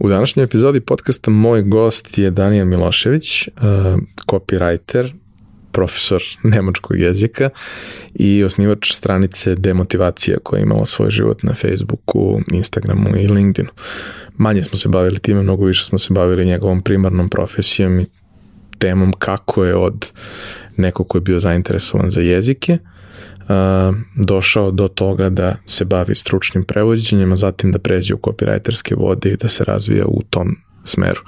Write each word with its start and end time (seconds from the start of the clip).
U 0.00 0.08
današnjoj 0.08 0.44
epizodi 0.44 0.80
podcasta 0.80 1.30
moj 1.30 1.62
gost 1.62 2.18
je 2.18 2.30
Daniel 2.30 2.66
Milošević, 2.66 3.48
uh, 3.48 3.62
copywriter, 4.26 5.12
profesor 5.72 6.22
nemačkog 6.42 6.98
jezika 6.98 7.50
i 8.14 8.44
osnivač 8.44 8.92
stranice 8.92 9.54
Demotivacija 9.54 10.38
koja 10.42 10.58
je 10.58 10.62
imala 10.62 10.84
svoj 10.84 11.10
život 11.10 11.42
na 11.42 11.54
Facebooku, 11.54 12.40
Instagramu 12.52 13.16
i 13.16 13.26
LinkedInu. 13.26 13.70
Manje 14.36 14.62
smo 14.62 14.78
se 14.78 14.88
bavili 14.88 15.18
time, 15.18 15.42
mnogo 15.42 15.64
više 15.64 15.84
smo 15.84 15.98
se 15.98 16.14
bavili 16.14 16.46
njegovom 16.46 16.82
primarnom 16.82 17.28
profesijom 17.28 18.00
i 18.00 18.06
temom 18.78 19.12
kako 19.12 19.64
je 19.64 19.76
od 19.76 20.10
nekog 20.76 21.08
ko 21.08 21.18
je 21.18 21.22
bio 21.22 21.40
zainteresovan 21.40 22.10
za 22.10 22.20
jezike 22.20 22.78
došao 24.14 24.70
do 24.70 24.88
toga 24.88 25.28
da 25.28 25.56
se 25.66 25.84
bavi 25.84 26.14
stručnim 26.14 26.64
prevođenjem, 26.64 27.32
a 27.32 27.36
zatim 27.36 27.72
da 27.72 27.78
pređe 27.78 28.14
u 28.14 28.18
copywriterske 28.18 28.98
vode 28.98 29.30
i 29.32 29.36
da 29.36 29.48
se 29.48 29.64
razvija 29.64 30.04
u 30.06 30.22
tom 30.30 30.56
smeru. 30.84 31.20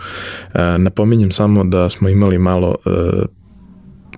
Napominjem 0.79 1.31
samo 1.31 1.65
da 1.65 1.91
smo 1.91 2.09
imali 2.09 2.39
malo 2.39 2.77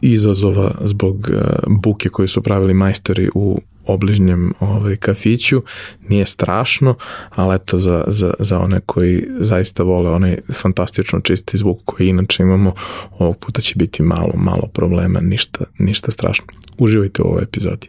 izazova 0.00 0.74
zbog 0.80 1.30
buke 1.66 2.08
koje 2.08 2.28
su 2.28 2.42
pravili 2.42 2.74
majstori 2.74 3.30
u 3.34 3.60
obližnjem 3.86 4.52
ovaj, 4.60 4.96
kafiću, 4.96 5.62
nije 6.08 6.26
strašno, 6.26 6.94
ali 7.30 7.54
eto 7.54 7.80
za, 7.80 8.04
za, 8.06 8.34
za 8.38 8.58
one 8.58 8.80
koji 8.86 9.26
zaista 9.40 9.82
vole 9.82 10.10
onaj 10.10 10.38
fantastično 10.52 11.20
čisti 11.20 11.58
zvuk 11.58 11.78
koji 11.84 12.08
inače 12.08 12.42
imamo, 12.42 12.74
ovog 13.18 13.38
puta 13.38 13.60
će 13.60 13.74
biti 13.76 14.02
malo, 14.02 14.32
malo 14.36 14.68
problema, 14.72 15.20
ništa, 15.20 15.64
ništa 15.78 16.10
strašno. 16.10 16.46
Uživajte 16.78 17.22
u 17.22 17.26
ovoj 17.26 17.42
epizodi. 17.42 17.88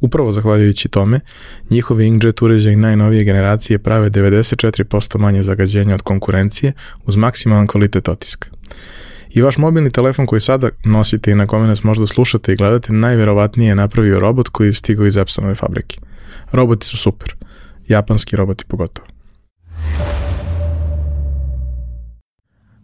Upravo 0.00 0.32
zahvaljujući 0.32 0.88
tome, 0.88 1.20
njihovi 1.70 2.06
inkjet 2.06 2.42
uređaj 2.42 2.76
najnovije 2.76 3.24
generacije 3.24 3.78
prave 3.78 4.10
94% 4.10 5.18
manje 5.18 5.42
zagađenja 5.42 5.94
od 5.94 6.02
konkurencije 6.02 6.72
uz 7.04 7.16
maksimalan 7.16 7.66
kvalitet 7.66 8.08
otiska. 8.08 8.48
I 9.30 9.42
vaš 9.42 9.58
mobilni 9.58 9.90
telefon 9.90 10.26
koji 10.26 10.40
sada 10.40 10.68
nosite 10.84 11.30
i 11.30 11.34
na 11.34 11.46
kome 11.46 11.66
nas 11.66 11.82
možda 11.82 12.06
slušate 12.06 12.52
i 12.52 12.56
gledate, 12.56 12.92
najverovatnije 12.92 13.68
je 13.68 13.74
napravio 13.74 14.20
robot 14.20 14.48
koji 14.48 14.66
je 14.66 14.72
stigao 14.72 15.06
iz 15.06 15.16
Epsonove 15.16 15.54
fabrike. 15.54 15.98
Roboti 16.52 16.86
su 16.86 16.96
super. 16.96 17.34
Japanski 17.88 18.36
roboti 18.36 18.64
pogotovo. 18.68 19.08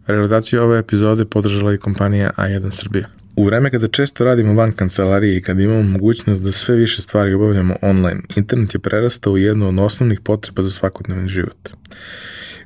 Realizaciju 0.07 0.61
ove 0.61 0.79
epizode 0.79 1.25
podržala 1.25 1.73
i 1.73 1.77
kompanija 1.77 2.31
A1 2.37 2.71
Srbija. 2.71 3.22
U 3.35 3.43
vreme 3.43 3.69
kada 3.69 3.87
često 3.87 4.23
radimo 4.23 4.53
van 4.53 4.71
kancelarije 4.71 5.37
i 5.37 5.41
kada 5.41 5.61
imamo 5.61 5.83
mogućnost 5.83 6.41
da 6.41 6.51
sve 6.51 6.75
više 6.75 7.01
stvari 7.01 7.33
obavljamo 7.33 7.75
online, 7.81 8.21
internet 8.35 8.73
je 8.73 8.79
prerastao 8.79 9.33
u 9.33 9.37
jednu 9.37 9.69
od 9.69 9.79
osnovnih 9.79 10.19
potreba 10.19 10.63
za 10.63 10.69
svakodnevni 10.69 11.29
život. 11.29 11.69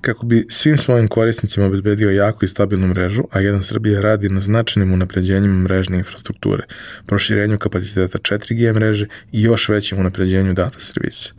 Kako 0.02 0.26
bi 0.26 0.46
svim 0.50 0.78
svojim 0.78 1.08
korisnicima 1.08 1.66
obezbedio 1.66 2.10
jaku 2.10 2.46
i 2.46 2.48
stabilnu 2.48 2.88
mrežu, 2.88 3.24
a 3.32 3.40
jedan 3.40 3.64
Srbija 3.64 4.02
radi 4.02 4.30
na 4.30 4.40
značajnim 4.40 4.94
unapređenjima 4.94 5.56
mrežne 5.56 5.98
infrastrukture, 5.98 6.64
proširenju 7.06 7.58
kapaciteta 7.58 8.18
4G 8.18 8.74
mreže 8.74 9.08
i 9.32 9.42
još 9.42 9.70
većem 9.70 10.00
unapređenju 10.00 10.54
data 10.54 10.80
servisa. 10.80 11.34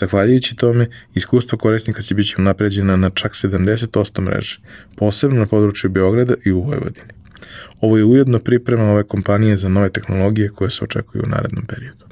Zahvaljujući 0.00 0.56
tome, 0.56 0.86
iskustvo 1.14 1.58
korisnika 1.58 2.02
će 2.02 2.14
biti 2.14 2.34
unapređena 2.38 2.96
na 2.96 3.10
čak 3.10 3.32
70% 3.32 4.20
mreže, 4.20 4.60
posebno 4.96 5.40
na 5.40 5.46
području 5.46 5.90
Beograda 5.90 6.34
i 6.44 6.52
u 6.52 6.60
Vojvodini. 6.60 7.17
Ovo 7.80 7.96
je 7.96 8.04
ujedno 8.04 8.38
priprema 8.38 8.84
ove 8.84 9.02
kompanije 9.02 9.56
za 9.56 9.68
nove 9.68 9.90
tehnologije 9.90 10.48
koje 10.48 10.70
se 10.70 10.84
očekuju 10.84 11.22
u 11.26 11.28
narednom 11.28 11.64
periodu. 11.66 12.04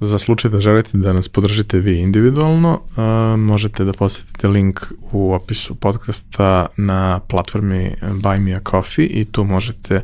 Za 0.00 0.18
slučaj 0.18 0.50
da 0.50 0.60
želite 0.60 0.98
da 0.98 1.12
nas 1.12 1.28
podržite 1.28 1.78
vi 1.78 1.98
individualno, 1.98 2.80
možete 3.38 3.84
da 3.84 3.92
posetite 3.92 4.48
link 4.48 4.80
u 5.12 5.32
opisu 5.32 5.74
podcasta 5.74 6.66
na 6.76 7.20
platformi 7.28 7.94
Buy 8.02 8.40
Me 8.40 8.54
a 8.54 8.60
Coffee 8.70 9.06
i 9.06 9.24
tu 9.24 9.44
možete 9.44 10.00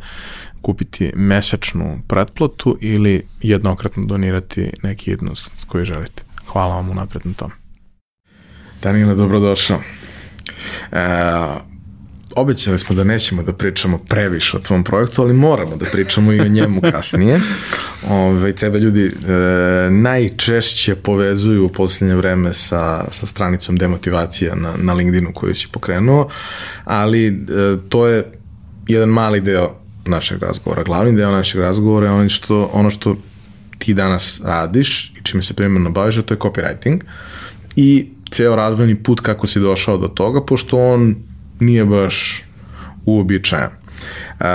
kupiti 0.61 1.13
mesečnu 1.17 2.01
pretplatu 2.09 2.79
ili 2.81 3.23
jednokratno 3.43 4.07
donirati 4.07 4.71
neki 4.83 5.11
jednost 5.11 5.51
koji 5.67 5.85
želite. 5.85 6.23
Hvala 6.47 6.75
vam 6.75 6.91
unapred 6.91 7.27
na 7.27 7.33
tom. 7.33 7.51
Danile, 8.83 9.15
dobrodošao. 9.15 9.81
E, 10.93 10.99
obećali 12.37 12.79
smo 12.79 12.95
da 12.95 13.05
nećemo 13.05 13.43
da 13.43 13.53
pričamo 13.53 13.99
previše 13.99 14.57
o 14.57 14.61
tvom 14.61 14.85
projektu, 14.85 15.23
ali 15.23 15.35
moramo 15.35 15.77
da 15.77 15.87
pričamo 15.93 16.33
i 16.33 16.41
o 16.41 16.49
njemu 16.49 16.81
kasnije. 16.81 17.41
Ove, 18.09 18.53
tebe 18.53 18.79
ljudi 18.79 19.05
e, 19.05 19.11
najčešće 19.91 20.95
povezuju 20.95 21.67
u 21.67 21.69
poslednje 21.69 22.15
vreme 22.15 22.55
sa, 22.55 23.05
sa 23.11 23.27
stranicom 23.27 23.77
demotivacija 23.77 24.55
na, 24.55 24.73
na 24.77 24.93
LinkedInu 24.93 25.33
koju 25.33 25.55
si 25.55 25.69
pokrenuo, 25.73 26.29
ali 26.85 27.27
e, 27.27 27.33
to 27.89 28.07
je 28.07 28.25
jedan 28.87 29.09
mali 29.09 29.41
deo 29.41 29.75
našeg 30.07 30.43
razgovora. 30.43 30.83
Glavni 30.83 31.17
deo 31.17 31.31
našeg 31.31 31.61
razgovora 31.61 32.07
je 32.07 32.13
ono 32.13 32.29
što, 32.29 32.71
ono 32.73 32.91
što 32.91 33.17
ti 33.79 33.95
danas 33.95 34.41
radiš 34.45 35.13
i 35.21 35.23
čime 35.23 35.43
se 35.43 35.55
primjerno 35.55 35.91
baviš, 35.91 36.19
a 36.19 36.23
to 36.23 36.35
je 36.35 36.39
copywriting. 36.39 37.01
I 37.77 38.14
ceo 38.35 38.57
razvojni 38.57 38.95
put 39.03 39.21
kako 39.21 39.47
si 39.47 39.61
došao 39.61 39.99
do 39.99 40.09
toga, 40.09 40.45
pošto 40.45 40.79
on 40.79 41.17
nije 41.61 41.85
baš 41.85 42.45
uobičajan. 43.07 43.71
Uh, 43.71 44.47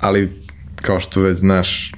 ali, 0.00 0.30
kao 0.76 1.00
što 1.00 1.20
već 1.20 1.38
znaš, 1.38 1.92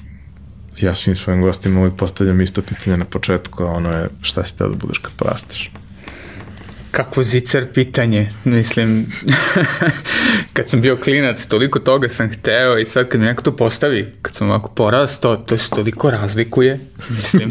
ja 0.81 0.95
svim 0.95 1.17
svojim 1.17 1.41
gostima 1.41 1.81
uvijek 1.81 1.97
postavljam 1.97 2.41
isto 2.41 2.63
pitanje 2.63 2.97
na 2.97 3.05
početku, 3.05 3.63
a 3.63 3.67
ono 3.67 3.93
je 3.93 4.09
šta 4.23 4.45
si 4.45 4.59
teo 4.59 4.69
da 4.69 4.77
budeš 4.77 4.99
kad 4.99 5.13
porasteš? 5.17 5.71
Kako 6.93 7.23
zicer 7.23 7.67
pitanje, 7.75 8.31
mislim, 8.45 9.07
kad 10.55 10.69
sam 10.69 10.81
bio 10.81 10.97
klinac, 10.97 11.47
toliko 11.47 11.79
toga 11.79 12.09
sam 12.09 12.31
hteo 12.33 12.79
i 12.79 12.85
sad 12.85 13.09
kad 13.09 13.21
mi 13.21 13.27
neko 13.27 13.43
to 13.43 13.57
postavi, 13.57 14.13
kad 14.23 14.35
sam 14.35 14.51
ovako 14.51 14.71
porastao, 14.71 15.37
to 15.37 15.59
se 15.59 15.71
toliko 15.71 16.11
razlikuje, 16.11 16.79
mislim. 17.11 17.51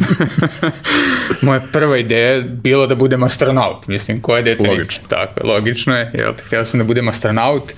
Moja 1.42 1.62
prva 1.74 1.98
ideja 1.98 2.30
je 2.30 2.42
bilo 2.42 2.88
da 2.88 2.96
budem 2.96 3.24
astronaut, 3.24 3.88
mislim, 3.88 4.22
koje 4.22 4.44
dete... 4.44 4.68
Logično. 4.68 5.08
Tako 5.08 5.48
logično 5.48 5.98
je, 5.98 6.12
jel, 6.14 6.34
hteo 6.46 6.66
sam 6.66 6.78
da 6.78 6.84
budem 6.84 7.08
astronaut, 7.08 7.74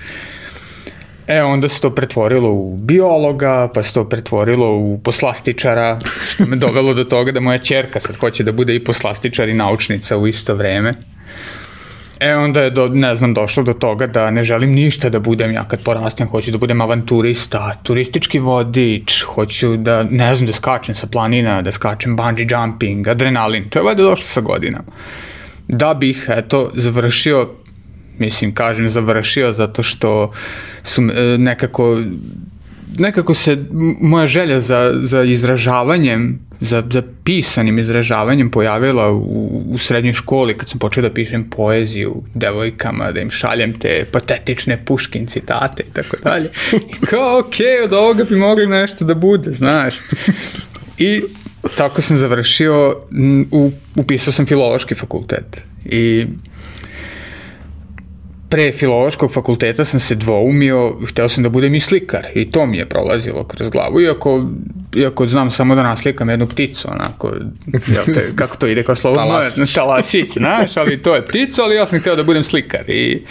E, 1.27 1.43
onda 1.43 1.67
se 1.67 1.81
to 1.81 1.89
pretvorilo 1.95 2.49
u 2.49 2.77
biologa, 2.77 3.69
pa 3.73 3.83
se 3.83 3.93
to 3.93 4.09
pretvorilo 4.09 4.75
u 4.75 4.99
poslastičara, 5.03 5.99
što 6.27 6.45
me 6.45 6.55
dovelo 6.55 6.93
do 6.93 7.03
toga 7.03 7.31
da 7.31 7.39
moja 7.39 7.57
čerka 7.57 7.99
sad 7.99 8.15
hoće 8.15 8.43
da 8.43 8.51
bude 8.51 8.75
i 8.75 8.83
poslastičar 8.83 9.49
i 9.49 9.53
naučnica 9.53 10.17
u 10.17 10.27
isto 10.27 10.55
vreme. 10.55 10.93
E 12.25 12.35
onda 12.35 12.61
je, 12.61 12.69
do, 12.69 12.87
ne 12.87 13.15
znam, 13.15 13.33
došlo 13.33 13.63
do 13.63 13.73
toga 13.73 14.07
da 14.07 14.31
ne 14.31 14.43
želim 14.43 14.71
ništa 14.71 15.09
da 15.09 15.19
budem 15.19 15.51
ja 15.51 15.63
kad 15.67 15.83
porastem, 15.83 16.27
hoću 16.27 16.51
da 16.51 16.57
budem 16.57 16.81
avanturista, 16.81 17.73
turistički 17.83 18.39
vodič, 18.39 19.21
hoću 19.21 19.77
da, 19.77 20.03
ne 20.03 20.35
znam, 20.35 20.47
da 20.47 20.53
skačem 20.53 20.95
sa 20.95 21.07
planina, 21.07 21.61
da 21.61 21.71
skačem 21.71 22.15
bungee 22.15 22.47
jumping, 22.49 23.07
adrenalin, 23.07 23.69
to 23.69 23.79
je 23.79 23.83
valjda 23.83 24.03
došlo 24.03 24.25
sa 24.25 24.41
godinama. 24.41 24.91
Da 25.67 25.93
bih, 25.93 26.25
eto, 26.29 26.69
završio 26.73 27.49
mislim, 28.19 28.53
kažem 28.53 28.89
završio 28.89 29.51
zato 29.53 29.83
što 29.83 30.31
su 30.83 31.01
e, 31.01 31.37
nekako 31.37 31.97
nekako 32.97 33.33
se 33.33 33.57
moja 34.01 34.27
želja 34.27 34.59
za, 34.59 34.91
za 35.01 35.23
izražavanjem, 35.23 36.39
za, 36.59 36.83
za 36.89 37.03
pisanim 37.23 37.79
izražavanjem 37.79 38.51
pojavila 38.51 39.11
u, 39.11 39.63
u 39.71 39.77
srednjoj 39.77 40.13
školi 40.13 40.57
kad 40.57 40.69
sam 40.69 40.79
počeo 40.79 41.01
da 41.01 41.13
pišem 41.13 41.49
poeziju 41.49 42.23
devojkama, 42.33 43.11
da 43.11 43.19
im 43.19 43.29
šaljem 43.29 43.73
te 43.73 44.05
patetične 44.11 44.85
puškin 44.85 45.27
citate 45.27 45.83
i 45.83 45.93
tako 45.93 46.17
dalje. 46.23 46.49
I 46.73 47.05
kao, 47.05 47.39
ok, 47.39 47.55
od 47.83 47.93
ovoga 47.93 48.23
bi 48.23 48.35
mogli 48.35 48.67
nešto 48.67 49.05
da 49.05 49.13
bude, 49.13 49.51
znaš. 49.51 49.95
I 50.97 51.21
tako 51.77 52.01
sam 52.01 52.17
završio, 52.17 53.01
u, 53.51 53.71
upisao 53.95 54.33
sam 54.33 54.45
filološki 54.45 54.95
fakultet. 54.95 55.61
I 55.85 56.25
pre 58.53 58.71
filološkog 58.71 59.31
fakulteta 59.33 59.85
sam 59.85 59.99
se 59.99 60.15
dvoumio, 60.15 60.97
hteo 61.09 61.29
sam 61.29 61.43
da 61.43 61.49
budem 61.49 61.75
i 61.75 61.79
slikar 61.79 62.27
i 62.35 62.51
to 62.51 62.65
mi 62.65 62.77
je 62.77 62.85
prolazilo 62.85 63.43
kroz 63.43 63.69
glavu, 63.69 64.01
iako 64.01 64.45
iako 64.95 65.25
znam 65.25 65.51
samo 65.51 65.75
da 65.75 65.83
naslikam 65.83 66.29
jednu 66.29 66.47
pticu, 66.47 66.87
onako, 66.91 67.31
jel 67.87 68.05
te, 68.05 68.31
kako 68.35 68.57
to 68.57 68.67
ide 68.67 68.83
kao 68.83 68.95
slovo, 68.95 69.15
Talasić. 69.15 69.73
talasić, 69.73 70.33
znaš, 70.33 70.77
ali 70.77 71.01
to 71.01 71.15
je 71.15 71.25
ptica, 71.25 71.63
ali 71.63 71.75
ja 71.75 71.87
sam 71.87 71.99
hteo 71.99 72.15
da 72.15 72.23
budem 72.23 72.43
slikar 72.43 72.89
i 72.89 73.23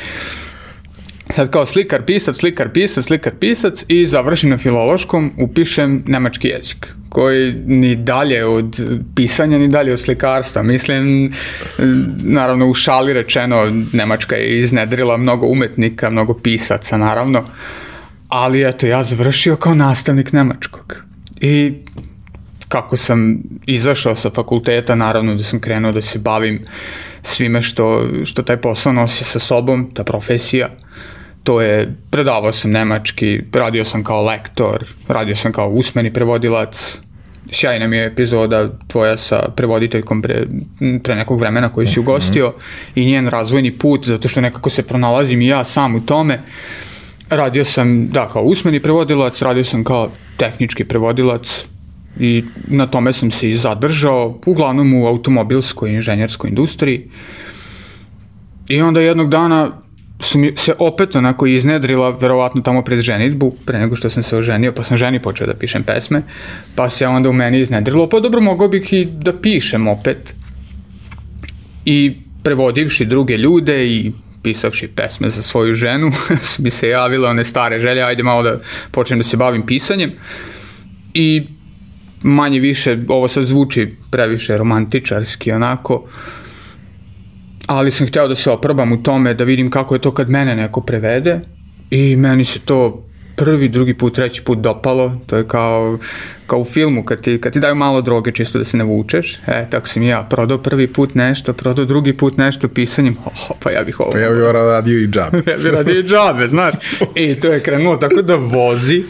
sad 1.35 1.51
kao 1.51 1.67
slikar, 1.67 2.03
pisac, 2.03 2.37
slikar, 2.37 2.69
pisac, 2.73 3.05
slikar, 3.05 3.33
pisac 3.41 3.85
i 3.89 4.07
završim 4.07 4.51
na 4.51 4.59
filološkom, 4.59 5.33
upišem 5.39 6.03
nemački 6.07 6.49
jezik 6.49 6.95
koji 7.09 7.53
ni 7.67 7.97
dalje 7.97 8.45
od 8.45 8.81
pisanja, 9.15 9.59
ni 9.59 9.69
dalje 9.69 9.93
od 9.93 10.01
slikarstva. 10.01 10.63
Mislim, 10.63 11.33
naravno 12.23 12.67
u 12.67 12.75
šali 12.75 13.13
rečeno, 13.13 13.85
Nemačka 13.93 14.37
je 14.37 14.59
iznedrila 14.59 15.17
mnogo 15.17 15.47
umetnika, 15.47 16.11
mnogo 16.11 16.35
pisaca, 16.35 16.97
naravno, 16.97 17.45
ali 18.29 18.69
eto, 18.69 18.87
ja 18.87 19.03
završio 19.03 19.57
kao 19.57 19.75
nastavnik 19.75 20.33
nemačkog. 20.33 20.97
I 21.41 21.73
kako 22.69 22.97
sam 22.97 23.43
izašao 23.67 24.15
sa 24.15 24.31
fakulteta, 24.31 24.95
naravno 24.95 25.35
da 25.35 25.43
sam 25.43 25.61
krenuo 25.61 25.93
da 25.93 26.03
se 26.03 26.19
bavim 26.19 26.63
svime 27.23 27.63
što, 27.63 28.09
što 28.25 28.43
taj 28.43 28.57
posao 28.57 28.93
nosi 28.93 29.25
sa 29.25 29.39
sobom, 29.39 29.91
ta 29.95 30.05
profesija. 30.05 30.69
To 31.45 31.61
je, 31.61 31.95
predavao 32.11 32.53
sam 32.53 32.71
nemački, 32.71 33.41
radio 33.53 33.85
sam 33.85 34.05
kao 34.05 34.23
lektor, 34.23 34.85
radio 35.09 35.37
sam 35.37 35.53
kao 35.53 35.69
usmeni 35.69 36.13
prevodilac, 36.13 36.99
sjajna 37.51 37.87
mi 37.87 37.97
je 37.97 38.07
epizoda 38.07 38.69
tvoja 38.89 39.17
sa 39.17 39.49
prevoditeljkom 39.57 40.23
pre, 40.23 40.47
pre 41.05 41.15
nekog 41.15 41.41
vremena 41.41 41.73
koji 41.73 41.87
si 41.87 42.01
ugostio 42.01 42.55
i 42.95 43.05
njen 43.05 43.29
razvojni 43.29 43.79
put, 43.79 44.07
zato 44.07 44.29
što 44.29 44.41
nekako 44.41 44.71
se 44.71 44.83
pronalazim 44.83 45.43
i 45.43 45.47
ja 45.47 45.65
sam 45.65 45.95
u 45.95 46.01
tome. 46.01 46.41
Radio 47.31 47.65
sam, 47.65 48.09
da, 48.09 48.29
kao 48.29 48.43
usmeni 48.43 48.81
prevodilac, 48.81 49.43
radio 49.43 49.65
sam 49.65 49.85
kao 49.85 50.11
tehnički 50.37 50.85
prevodilac, 50.85 51.67
i 52.21 52.45
na 52.67 52.87
tome 52.87 53.13
sam 53.13 53.31
se 53.31 53.51
i 53.51 53.55
zadržao, 53.55 54.39
uglavnom 54.47 54.95
u 54.95 55.07
automobilskoj 55.07 55.91
i 55.91 55.95
inženjerskoj 55.95 56.49
industriji. 56.49 57.09
I 58.69 58.83
onda 58.83 59.01
jednog 59.01 59.29
dana 59.29 59.71
su 60.23 60.39
mi 60.39 60.53
se 60.57 60.75
opet 60.79 61.17
onako 61.17 61.47
iznedrila, 61.47 62.11
verovatno 62.11 62.63
tamo 62.63 62.83
pred 62.83 63.01
ženitbu, 63.01 63.55
pre 63.65 63.79
nego 63.79 63.97
što 63.97 64.11
sam 64.11 64.23
se 64.23 64.37
oženio, 64.37 64.73
pa 64.73 64.83
sam 64.83 64.97
ženi 64.97 65.23
počeo 65.23 65.47
da 65.47 65.55
pišem 65.55 65.83
pesme, 65.83 66.23
pa 66.75 66.89
se 66.89 67.07
onda 67.07 67.29
u 67.29 67.33
meni 67.33 67.61
iznedrilo, 67.61 68.09
pa 68.09 68.21
dobro, 68.21 68.41
mogao 68.41 68.69
bih 68.69 68.93
i 68.93 69.05
da 69.05 69.33
pišem 69.41 69.89
opet. 69.89 70.35
I 71.85 72.17
prevodivši 72.43 73.05
druge 73.05 73.37
ljude 73.37 73.87
i 73.87 74.13
pisavši 74.43 74.89
pesme 74.89 75.29
za 75.29 75.43
svoju 75.43 75.75
ženu, 75.75 76.13
su 76.51 76.63
mi 76.63 76.71
se 76.71 76.89
javile 76.89 77.29
one 77.29 77.45
stare 77.45 77.79
želje, 77.79 78.03
ajde 78.03 78.23
malo 78.23 78.43
da 78.43 78.59
počnem 78.91 79.19
da 79.19 79.25
se 79.25 79.37
bavim 79.37 79.67
pisanjem. 79.67 80.13
I 81.15 81.43
manje 82.23 82.61
više, 82.61 82.99
ovo 83.09 83.29
sad 83.29 83.45
zvuči 83.45 83.89
previše 84.11 84.59
romantičarski 84.59 85.53
onako, 85.53 86.05
ali 87.67 87.91
sam 87.91 88.07
hteo 88.07 88.29
da 88.29 88.37
se 88.37 88.51
oprobam 88.51 88.93
u 88.93 89.03
tome, 89.03 89.35
da 89.35 89.45
vidim 89.45 89.71
kako 89.71 89.95
je 89.95 90.01
to 90.01 90.11
kad 90.11 90.31
mene 90.31 90.57
neko 90.57 90.81
prevede. 90.81 91.41
I 91.91 92.17
meni 92.17 92.45
se 92.45 92.59
to 92.59 93.05
prvi, 93.37 93.69
drugi 93.69 93.95
put, 93.95 94.15
treći 94.15 94.43
put 94.45 94.59
dopalo, 94.59 95.17
to 95.27 95.37
je 95.37 95.49
kao, 95.49 95.99
kao 96.47 96.59
u 96.59 96.65
filmu, 96.65 97.05
kad 97.05 97.21
ti, 97.21 97.41
kad 97.41 97.53
ti 97.53 97.61
daju 97.61 97.75
malo 97.75 98.03
droge 98.03 98.33
čisto 98.33 98.59
da 98.59 98.65
se 98.65 98.77
ne 98.77 98.85
vučeš, 98.85 99.39
e, 99.47 99.67
tako 99.71 99.89
sam 99.89 100.03
i 100.03 100.09
ja 100.09 100.27
prodao 100.31 100.59
prvi 100.59 100.87
put 100.87 101.15
nešto, 101.15 101.53
prodao 101.53 101.85
drugi 101.85 102.13
put 102.13 102.37
nešto 102.37 102.69
pisanjem, 102.69 103.17
oh, 103.25 103.57
pa 103.63 103.71
ja 103.71 103.83
bih 103.83 104.01
ovo... 104.01 104.11
Pa 104.11 104.19
ja 104.19 104.31
bih 104.31 104.39
radio 104.55 104.99
i 104.99 105.07
džabe. 105.07 105.43
ja 105.51 105.57
bih 105.57 105.73
radio 105.73 105.99
i 105.99 106.03
džabe, 106.03 106.49
znaš, 106.49 106.75
i 107.15 107.35
to 107.35 107.49
je 107.49 107.61
krenulo 107.61 107.97
tako 107.97 108.23
da 108.23 108.37
vozi, 108.37 109.03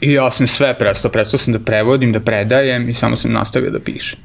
I 0.00 0.12
ja 0.12 0.30
sam 0.30 0.46
sve 0.46 0.78
prestao, 0.78 1.10
prestao 1.10 1.38
sam 1.38 1.52
da 1.52 1.58
prevodim, 1.58 2.12
da 2.12 2.20
predajem 2.20 2.88
i 2.88 2.94
samo 2.94 3.16
sam 3.16 3.32
nastavio 3.32 3.70
da 3.70 3.80
pišem. 3.80 4.18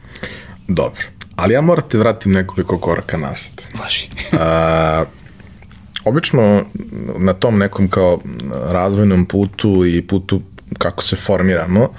Dobro, 0.67 1.01
ali 1.35 1.53
ja 1.53 1.61
moram 1.61 1.89
te 1.89 1.97
vratim 1.97 2.31
nekoliko 2.31 2.77
koraka 2.77 3.17
nazad. 3.17 3.61
Vaši. 3.79 4.09
A, 4.39 5.05
obično 6.05 6.65
na 7.17 7.33
tom 7.33 7.57
nekom 7.57 7.87
kao 7.87 8.19
razvojnom 8.71 9.25
putu 9.25 9.85
i 9.85 10.01
putu 10.01 10.41
kako 10.77 11.03
se 11.03 11.15
formiramo, 11.15 11.89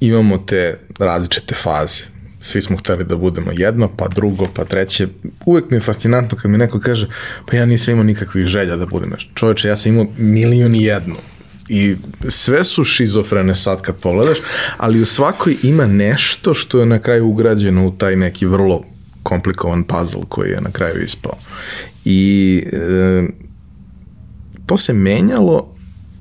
imamo 0.00 0.38
te 0.38 0.78
različite 0.98 1.54
faze. 1.54 2.02
Svi 2.40 2.62
smo 2.62 2.76
hteli 2.76 3.04
da 3.04 3.16
budemo 3.16 3.50
jedno, 3.52 3.90
pa 3.96 4.08
drugo, 4.08 4.48
pa 4.54 4.64
treće. 4.64 5.08
Uvek 5.46 5.70
mi 5.70 5.76
je 5.76 5.80
fascinantno 5.80 6.38
kad 6.38 6.50
mi 6.50 6.58
neko 6.58 6.80
kaže, 6.80 7.08
pa 7.46 7.56
ja 7.56 7.66
nisam 7.66 7.92
imao 7.92 8.04
nikakvih 8.04 8.46
želja 8.46 8.76
da 8.76 8.86
budem 8.86 9.10
nešto. 9.10 9.30
Čoveče, 9.34 9.68
ja 9.68 9.76
sam 9.76 9.92
imao 9.92 10.06
milion 10.18 10.74
i 10.74 10.82
jednu 10.84 11.16
i 11.68 11.96
sve 12.28 12.64
su 12.64 12.84
šizofrene 12.84 13.54
sad 13.54 13.82
kad 13.82 13.96
pogledaš, 13.96 14.38
ali 14.76 15.02
u 15.02 15.06
svakoj 15.06 15.56
ima 15.62 15.86
nešto 15.86 16.54
što 16.54 16.80
je 16.80 16.86
na 16.86 16.98
kraju 16.98 17.26
ugrađeno 17.26 17.86
u 17.86 17.90
taj 17.90 18.16
neki 18.16 18.46
vrlo 18.46 18.84
komplikovan 19.22 19.84
puzzle 19.84 20.22
koji 20.28 20.50
je 20.50 20.60
na 20.60 20.70
kraju 20.70 21.04
ispao. 21.04 21.36
I 22.04 22.62
e, 22.72 23.22
to 24.66 24.76
se 24.76 24.92
menjalo 24.92 25.74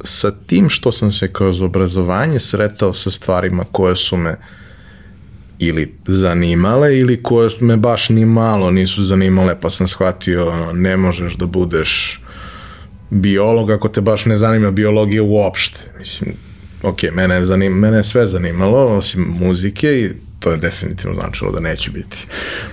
sa 0.03 0.31
tim 0.31 0.69
što 0.69 0.91
sam 0.91 1.11
se 1.11 1.33
kroz 1.33 1.61
obrazovanje 1.61 2.39
sretao 2.39 2.93
sa 2.93 3.11
stvarima 3.11 3.63
koje 3.71 3.95
su 3.95 4.17
me 4.17 4.35
ili 5.59 5.93
zanimale 6.07 6.97
ili 6.97 7.23
koje 7.23 7.49
su 7.49 7.65
me 7.65 7.77
baš 7.77 8.09
ni 8.09 8.25
malo 8.25 8.71
nisu 8.71 9.03
zanimale 9.03 9.59
pa 9.61 9.69
sam 9.69 9.87
shvatio 9.87 10.73
ne 10.73 10.97
možeš 10.97 11.35
da 11.35 11.45
budeš 11.45 12.22
biolog 13.13 13.71
ako 13.71 13.89
te 13.89 14.01
baš 14.01 14.25
ne 14.25 14.35
zanima 14.35 14.71
biologija 14.71 15.23
uopšte. 15.23 15.79
Mislim, 15.99 16.33
ok, 16.83 17.03
mene 17.13 17.45
zanim, 17.45 17.73
mene 17.73 17.97
je 17.97 18.03
sve 18.03 18.25
zanimalo, 18.25 18.97
osim 18.97 19.35
muzike 19.39 19.87
i 19.87 20.09
to 20.39 20.51
je 20.51 20.57
definitivno 20.57 21.15
značilo 21.21 21.51
da 21.51 21.59
neću 21.59 21.91
biti 21.91 22.17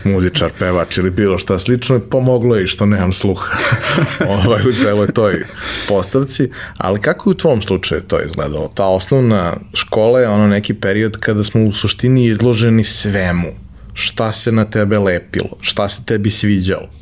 muzičar, 0.05 0.51
pevač 0.59 0.99
ili 0.99 1.11
bilo 1.11 1.39
šta 1.39 1.59
slično, 1.59 2.01
pomoglo 2.01 2.57
je 2.57 2.65
i 2.65 2.67
što 2.67 2.87
nemam 2.87 3.13
sluha 3.13 3.57
ovaj, 4.45 4.63
u 4.69 4.73
celoj 4.73 5.13
toj 5.13 5.45
postavci, 5.89 6.51
ali 6.77 7.01
kako 7.01 7.31
je 7.31 7.33
u 7.33 7.37
tvom 7.37 7.63
slučaju 7.63 8.01
to 8.01 8.23
izgledalo? 8.23 8.73
Ta 8.75 8.87
osnovna 8.87 9.57
škola 9.75 10.21
je 10.21 10.29
ono 10.29 10.47
neki 10.47 10.75
period 10.75 11.17
kada 11.21 11.45
smo 11.45 11.65
u 11.65 11.73
suštini 11.73 12.27
izloženi 12.27 12.85
svemu. 12.85 13.49
Šta 13.95 14.33
se 14.33 14.53
na 14.53 14.65
tebe 14.65 14.99
lepilo? 14.99 15.51
Šta 15.61 15.89
se 15.89 16.05
tebi 16.05 16.31
sviđalo? 16.31 17.00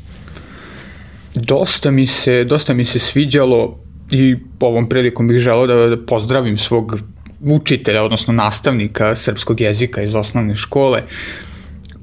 Dosta 1.41 1.91
mi 1.91 2.07
se, 2.07 2.43
dosta 2.43 2.73
mi 2.73 2.85
se 2.85 2.99
sviđalo 2.99 3.79
i 4.11 4.35
ovom 4.59 4.89
prilikom 4.89 5.27
bih 5.27 5.37
želao 5.37 5.67
da, 5.67 5.75
da 5.75 6.05
pozdravim 6.05 6.57
svog 6.57 6.99
učitelja, 7.41 8.03
odnosno 8.03 8.33
nastavnika 8.33 9.15
srpskog 9.15 9.61
jezika 9.61 10.01
iz 10.01 10.15
osnovne 10.15 10.55
škole, 10.55 11.03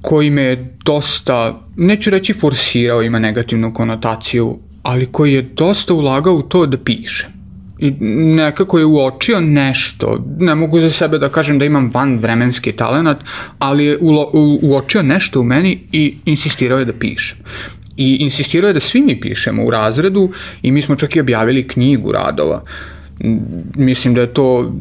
koji 0.03 0.31
me 0.31 0.75
dosta, 0.85 1.61
neću 1.77 2.11
reći 2.11 2.35
forsirao, 2.35 3.03
ima 3.03 3.19
negativnu 3.19 3.73
konotaciju, 3.75 4.59
ali 4.83 5.07
koji 5.07 5.33
je 5.33 5.43
dosta 5.43 5.95
ulagao 5.95 6.35
u 6.35 6.43
to 6.43 6.67
da 6.67 6.79
piše. 6.79 7.29
I 7.79 7.91
nekako 8.37 8.79
je 8.79 8.85
uočio 8.85 9.41
nešto, 9.41 10.25
ne 10.39 10.55
mogu 10.55 10.81
za 10.81 10.91
sebe 10.91 11.19
da 11.19 11.29
kažem 11.29 11.59
da 11.59 11.65
imam 11.65 11.91
van 11.95 12.19
vremenski 12.19 12.73
talenat, 12.73 13.25
ali 13.59 13.85
je 13.85 13.99
u, 14.01 14.59
uočio 14.63 15.03
nešto 15.03 15.41
u 15.41 15.45
meni 15.45 15.81
i 15.93 16.15
insistirao 16.25 16.79
je 16.79 16.85
da 16.85 16.93
pišem 16.93 17.39
i 17.97 18.17
insistirao 18.17 18.69
je 18.69 18.75
da 18.75 18.81
svi 18.81 19.01
mi 19.01 19.21
pišemo 19.21 19.65
u 19.65 19.71
razredu 19.71 20.31
i 20.63 20.71
mi 20.71 20.83
smo 20.83 20.97
čak 20.97 21.17
i 21.17 21.21
objavili 21.21 21.69
knjigu 21.69 22.13
radova. 22.13 22.63
Mislim 23.77 24.15
da 24.15 24.21
je 24.21 24.35
to 24.35 24.73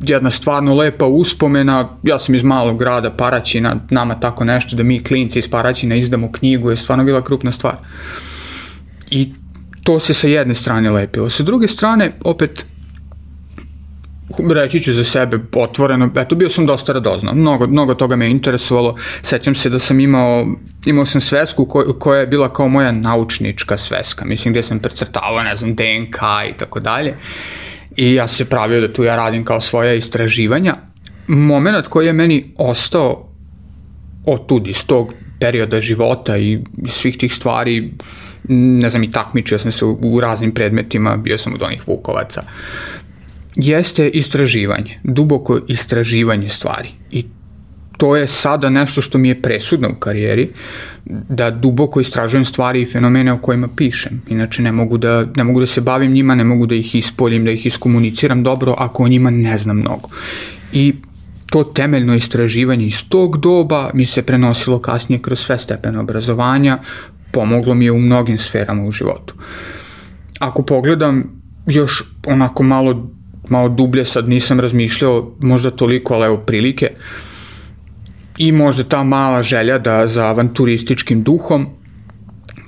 jedna 0.00 0.30
stvarno 0.30 0.74
lepa 0.74 1.06
uspomena, 1.06 1.88
ja 2.02 2.18
sam 2.18 2.34
iz 2.34 2.42
malog 2.42 2.78
grada 2.78 3.10
Paraćina, 3.10 3.76
nama 3.90 4.20
tako 4.20 4.44
nešto 4.44 4.76
da 4.76 4.82
mi 4.82 5.04
klinci 5.04 5.38
iz 5.38 5.48
Paraćina 5.50 5.94
izdamo 5.94 6.32
knjigu 6.32 6.70
je 6.70 6.76
stvarno 6.76 7.04
bila 7.04 7.24
krupna 7.24 7.52
stvar. 7.52 7.76
I 9.10 9.32
to 9.82 10.00
se 10.00 10.14
sa 10.14 10.28
jedne 10.28 10.54
strane 10.54 10.90
lepilo. 10.90 11.30
Sa 11.30 11.42
druge 11.42 11.68
strane, 11.68 12.12
opet 12.24 12.66
reći 14.54 14.80
ću 14.80 14.92
za 14.92 15.04
sebe 15.04 15.38
otvoreno, 15.54 16.10
eto 16.16 16.34
bio 16.34 16.48
sam 16.48 16.66
dosta 16.66 16.92
radoznao, 16.92 17.34
mnogo, 17.34 17.66
mnogo 17.66 17.94
toga 17.94 18.16
me 18.16 18.30
interesovalo, 18.30 18.96
sećam 19.22 19.54
se 19.54 19.70
da 19.70 19.78
sam 19.78 20.00
imao, 20.00 20.46
imao 20.86 21.06
sam 21.06 21.20
svesku 21.20 21.66
ko, 21.66 21.96
koja 21.98 22.20
je 22.20 22.26
bila 22.26 22.52
kao 22.52 22.68
moja 22.68 22.92
naučnička 22.92 23.76
sveska, 23.76 24.24
mislim 24.24 24.54
gde 24.54 24.62
sam 24.62 24.78
precrtavao, 24.78 25.42
ne 25.42 25.56
znam, 25.56 25.74
DNK 25.74 26.18
i 26.50 26.58
tako 26.58 26.80
dalje. 26.80 27.16
I 27.96 28.14
ja 28.14 28.28
se 28.28 28.44
pravio 28.44 28.80
da 28.80 28.92
tu 28.92 29.04
ja 29.04 29.16
radim 29.16 29.44
kao 29.44 29.60
svoja 29.60 29.94
istraživanja. 29.94 30.76
Moment 31.26 31.86
koji 31.86 32.06
je 32.06 32.12
meni 32.12 32.52
ostao 32.56 33.28
od 34.26 34.68
iz 34.68 34.86
tog 34.86 35.14
perioda 35.40 35.80
života 35.80 36.36
i 36.36 36.58
svih 36.86 37.18
tih 37.18 37.34
stvari, 37.34 37.92
ne 38.48 38.88
znam, 38.90 39.02
i 39.02 39.10
takmičio 39.10 39.58
sam 39.58 39.72
se 39.72 39.84
u, 39.84 39.98
u 40.02 40.20
raznim 40.20 40.54
predmetima, 40.54 41.16
bio 41.16 41.38
sam 41.38 41.54
od 41.54 41.62
onih 41.62 41.88
Vukovaca, 41.88 42.42
jeste 43.56 44.08
istraživanje, 44.08 45.00
duboko 45.04 45.60
istraživanje 45.68 46.48
stvari. 46.48 46.88
I 47.10 47.24
to 47.96 48.16
je 48.16 48.26
sada 48.26 48.70
nešto 48.70 49.02
što 49.02 49.18
mi 49.18 49.28
je 49.28 49.42
presudno 49.42 49.90
u 49.90 49.94
karijeri, 49.94 50.50
da 51.04 51.50
duboko 51.50 52.00
istražujem 52.00 52.44
stvari 52.44 52.82
i 52.82 52.86
fenomene 52.86 53.32
o 53.32 53.38
kojima 53.38 53.68
pišem. 53.76 54.22
Inače 54.28 54.62
ne 54.62 54.72
mogu 54.72 54.98
da, 54.98 55.26
ne 55.36 55.44
mogu 55.44 55.60
da 55.60 55.66
se 55.66 55.80
bavim 55.80 56.12
njima, 56.12 56.34
ne 56.34 56.44
mogu 56.44 56.66
da 56.66 56.74
ih 56.74 56.94
ispoljim, 56.94 57.44
da 57.44 57.50
ih 57.50 57.66
iskomuniciram 57.66 58.42
dobro 58.42 58.74
ako 58.78 59.04
o 59.04 59.08
njima 59.08 59.30
ne 59.30 59.56
znam 59.56 59.76
mnogo. 59.76 60.08
I 60.72 60.94
to 61.46 61.64
temeljno 61.64 62.14
istraživanje 62.14 62.86
iz 62.86 63.04
tog 63.08 63.36
doba 63.36 63.90
mi 63.94 64.06
se 64.06 64.22
prenosilo 64.22 64.78
kasnije 64.78 65.22
kroz 65.22 65.40
sve 65.40 65.58
stepene 65.58 65.98
obrazovanja, 65.98 66.78
pomoglo 67.32 67.74
mi 67.74 67.84
je 67.84 67.92
u 67.92 67.98
mnogim 67.98 68.38
sferama 68.38 68.84
u 68.84 68.90
životu. 68.90 69.34
Ako 70.38 70.62
pogledam 70.62 71.42
još 71.66 72.02
onako 72.26 72.62
malo, 72.62 73.10
malo 73.52 73.68
dublje, 73.68 74.04
sad 74.04 74.28
nisam 74.28 74.60
razmišljao 74.60 75.34
možda 75.40 75.70
toliko, 75.70 76.14
ali 76.14 76.26
evo 76.26 76.42
prilike, 76.46 76.90
i 78.38 78.52
možda 78.52 78.84
ta 78.84 79.02
mala 79.02 79.42
želja 79.42 79.78
da 79.78 80.06
za 80.06 80.26
avanturističkim 80.26 81.22
duhom, 81.22 81.66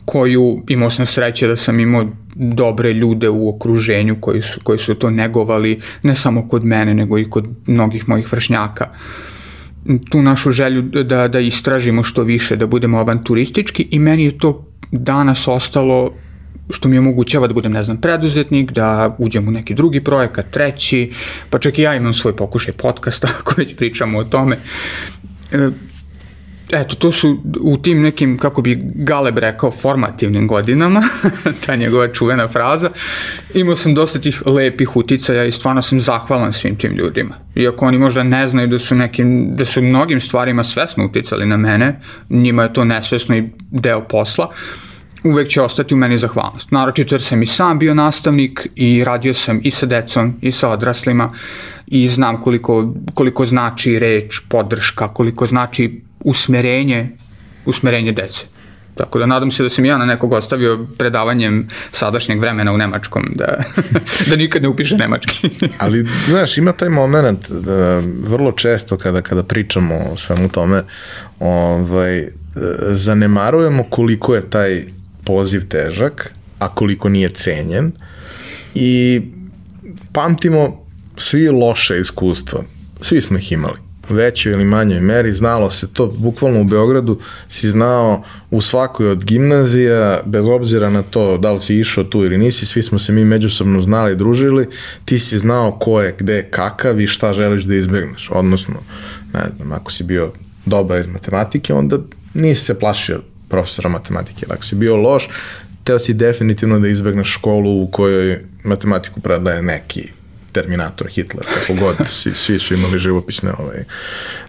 koju 0.05 0.63
imao 0.69 0.91
sam 0.91 1.07
sreće 1.07 1.49
da 1.49 1.57
sam 1.57 1.81
imao 1.81 2.09
dobre 2.35 2.93
ljude 2.93 3.29
u 3.29 3.49
okruženju 3.49 4.17
koji 4.21 4.43
su, 4.43 4.61
koji 4.63 4.79
su 4.79 4.95
to 4.95 5.11
negovali, 5.11 5.79
ne 6.03 6.15
samo 6.15 6.49
kod 6.49 6.65
mene, 6.65 6.95
nego 6.95 7.19
i 7.19 7.25
kod 7.25 7.49
mnogih 7.67 8.09
mojih 8.09 8.33
vršnjaka. 8.33 8.89
Tu 10.11 10.23
našu 10.23 10.51
želju 10.53 10.83
da, 10.83 11.29
da 11.29 11.41
istražimo 11.41 12.03
što 12.03 12.23
više, 12.23 12.57
da 12.57 12.67
budemo 12.67 12.99
avanturistički 12.99 13.89
i 13.91 13.99
meni 13.99 14.25
je 14.25 14.39
to 14.39 14.67
danas 14.93 15.49
ostalo 15.49 16.13
što 16.71 16.89
mi 16.89 16.99
omogućava 16.99 17.47
da 17.47 17.55
budem, 17.55 17.73
ne 17.73 17.83
znam, 17.83 17.97
preduzetnik, 17.97 18.73
da 18.73 19.17
uđem 19.19 19.49
u 19.49 19.51
neki 19.51 19.75
drugi 19.75 20.05
projekat, 20.05 20.51
treći, 20.51 21.13
pa 21.51 21.59
čak 21.59 21.79
i 21.79 21.83
ja 21.83 21.95
imam 21.95 22.13
svoj 22.13 22.37
pokušaj 22.37 22.73
podcasta, 22.73 23.29
ako 23.41 23.55
već 23.57 23.77
pričamo 23.77 24.19
o 24.19 24.25
tome. 24.25 24.57
E, 25.53 25.71
eto, 26.73 26.97
to 26.97 27.13
su 27.13 27.39
u 27.61 27.77
tim 27.77 28.01
nekim, 28.01 28.39
kako 28.39 28.63
bi 28.63 28.81
Galeb 28.95 29.39
rekao, 29.39 29.71
formativnim 29.71 30.47
godinama, 30.47 31.03
ta 31.67 31.77
njegova 31.77 32.09
čuvena 32.09 32.49
fraza, 32.49 32.91
imao 33.55 33.77
sam 33.77 33.95
dosta 33.95 34.19
tih 34.19 34.47
lepih 34.47 34.97
uticaja 34.97 35.45
i 35.45 35.53
stvarno 35.53 35.83
sam 35.83 36.01
zahvalan 36.01 36.53
svim 36.53 36.77
tim 36.77 36.93
ljudima. 36.93 37.35
Iako 37.57 37.87
oni 37.87 37.99
možda 37.99 38.23
ne 38.23 38.47
znaju 38.47 38.69
da 38.69 38.79
su, 38.79 38.95
nekim, 38.95 39.57
da 39.57 39.65
su 39.65 39.83
mnogim 39.83 40.21
stvarima 40.21 40.65
svesno 40.65 41.05
uticali 41.05 41.47
na 41.47 41.57
mene, 41.57 42.01
njima 42.31 42.63
je 42.63 42.73
to 42.73 42.85
nesvesno 42.85 43.37
i 43.37 43.49
deo 43.71 44.09
posla, 44.09 44.51
uvek 45.25 45.49
će 45.49 45.63
ostati 45.63 45.95
u 45.95 45.97
meni 45.97 46.19
zahvalnost. 46.19 46.71
Naročito 46.71 47.15
jer 47.15 47.23
sam 47.23 47.43
i 47.43 47.47
sam 47.47 47.79
bio 47.79 47.95
nastavnik 47.95 48.67
i 48.75 49.05
radio 49.05 49.35
sam 49.35 49.61
i 49.63 49.71
sa 49.71 49.87
decom 49.87 50.35
i 50.41 50.53
sa 50.53 50.71
odraslima 50.71 51.31
i 51.87 52.09
znam 52.09 52.41
koliko, 52.41 52.95
koliko 53.15 53.45
znači 53.45 53.99
reč, 53.99 54.41
podrška, 54.49 55.09
koliko 55.09 55.47
znači 55.47 56.01
usmerenje, 56.21 57.11
usmerenje 57.67 58.13
dece. 58.13 58.47
Tako 58.95 59.19
da 59.19 59.27
nadam 59.27 59.51
se 59.51 59.63
da 59.63 59.69
sam 59.69 59.85
ja 59.85 59.99
na 59.99 60.05
nekog 60.05 60.33
ostavio 60.33 60.87
predavanjem 60.99 61.69
sadašnjeg 61.93 62.41
vremena 62.41 62.73
u 62.73 62.77
nemačkom, 62.77 63.25
da, 63.35 63.47
da 64.29 64.37
nikad 64.37 64.63
ne 64.63 64.69
upiše 64.69 64.97
nemački. 64.97 65.51
Ali, 65.79 66.07
znaš, 66.29 66.59
ima 66.59 66.73
taj 66.73 66.89
moment 66.89 67.51
da 67.51 68.03
vrlo 68.29 68.53
često 68.53 68.97
kada, 68.97 69.23
kada 69.23 69.43
pričamo 69.43 69.95
o 70.13 70.17
svemu 70.17 70.49
tome, 70.49 70.83
ovaj, 71.41 72.27
zanemarujemo 72.91 73.85
koliko 73.91 74.35
je 74.35 74.51
taj 74.51 74.85
poziv 75.25 75.69
težak, 75.69 76.35
a 76.59 76.75
koliko 76.75 77.09
nije 77.09 77.29
cenjen. 77.29 77.93
I 78.75 79.23
pamtimo 80.13 80.85
svi 81.17 81.49
loše 81.49 82.01
iskustva. 82.01 82.63
Svi 83.01 83.21
smo 83.21 83.39
ih 83.39 83.53
imali. 83.53 83.79
Većoj 84.09 84.53
ili 84.53 84.65
manjoj 84.65 85.01
meri, 85.01 85.33
znalo 85.33 85.71
se 85.71 85.93
to, 85.93 86.07
bukvalno 86.07 86.61
u 86.61 86.65
Beogradu 86.65 87.19
si 87.49 87.69
znao 87.69 88.23
u 88.51 88.61
svakoj 88.61 89.09
od 89.09 89.25
gimnazija, 89.25 90.21
bez 90.25 90.49
obzira 90.49 90.91
na 90.91 91.03
to 91.03 91.39
da 91.39 91.53
li 91.53 91.61
si 91.61 91.79
išao 91.79 92.05
tu 92.05 92.25
ili 92.25 92.39
nisi, 92.39 92.67
svi 92.67 92.83
smo 92.83 92.99
se 92.99 93.13
mi 93.13 93.25
međusobno 93.25 93.81
znali 93.81 94.13
i 94.13 94.17
družili, 94.17 94.69
ti 95.05 95.19
si 95.19 95.39
znao 95.39 95.73
ko 95.73 96.01
je, 96.01 96.15
gde, 96.19 96.49
kakav 96.51 97.01
i 97.01 97.07
šta 97.07 97.33
želiš 97.33 97.65
da 97.65 97.75
izbegneš, 97.75 98.31
odnosno, 98.33 98.75
ne 99.35 99.45
znam, 99.57 99.73
ako 99.73 99.93
si 99.93 100.05
bio 100.05 100.33
dobar 100.67 101.01
iz 101.01 101.07
matematike, 101.07 101.75
onda 101.75 101.99
nisi 102.35 102.65
se 102.65 102.79
plašio 102.79 103.21
profesora 103.55 103.89
matematike. 103.89 104.47
Ako 104.51 104.65
si 104.65 104.75
bio 104.75 104.97
loš, 104.97 105.29
teo 105.85 105.99
si 105.99 106.15
definitivno 106.15 106.81
da 106.81 106.89
izbegneš 106.89 107.35
školu 107.39 107.83
u 107.83 107.87
kojoj 107.87 108.41
matematiku 108.65 109.21
predaje 109.21 109.63
neki 109.63 110.09
Terminator, 110.53 111.09
Hitler, 111.09 111.47
kako 111.55 111.75
god, 111.81 111.97
svi, 112.19 112.35
svi 112.35 112.59
su 112.59 112.75
imali 112.75 112.99
živopisne 112.99 113.53
ovaj, 113.59 113.85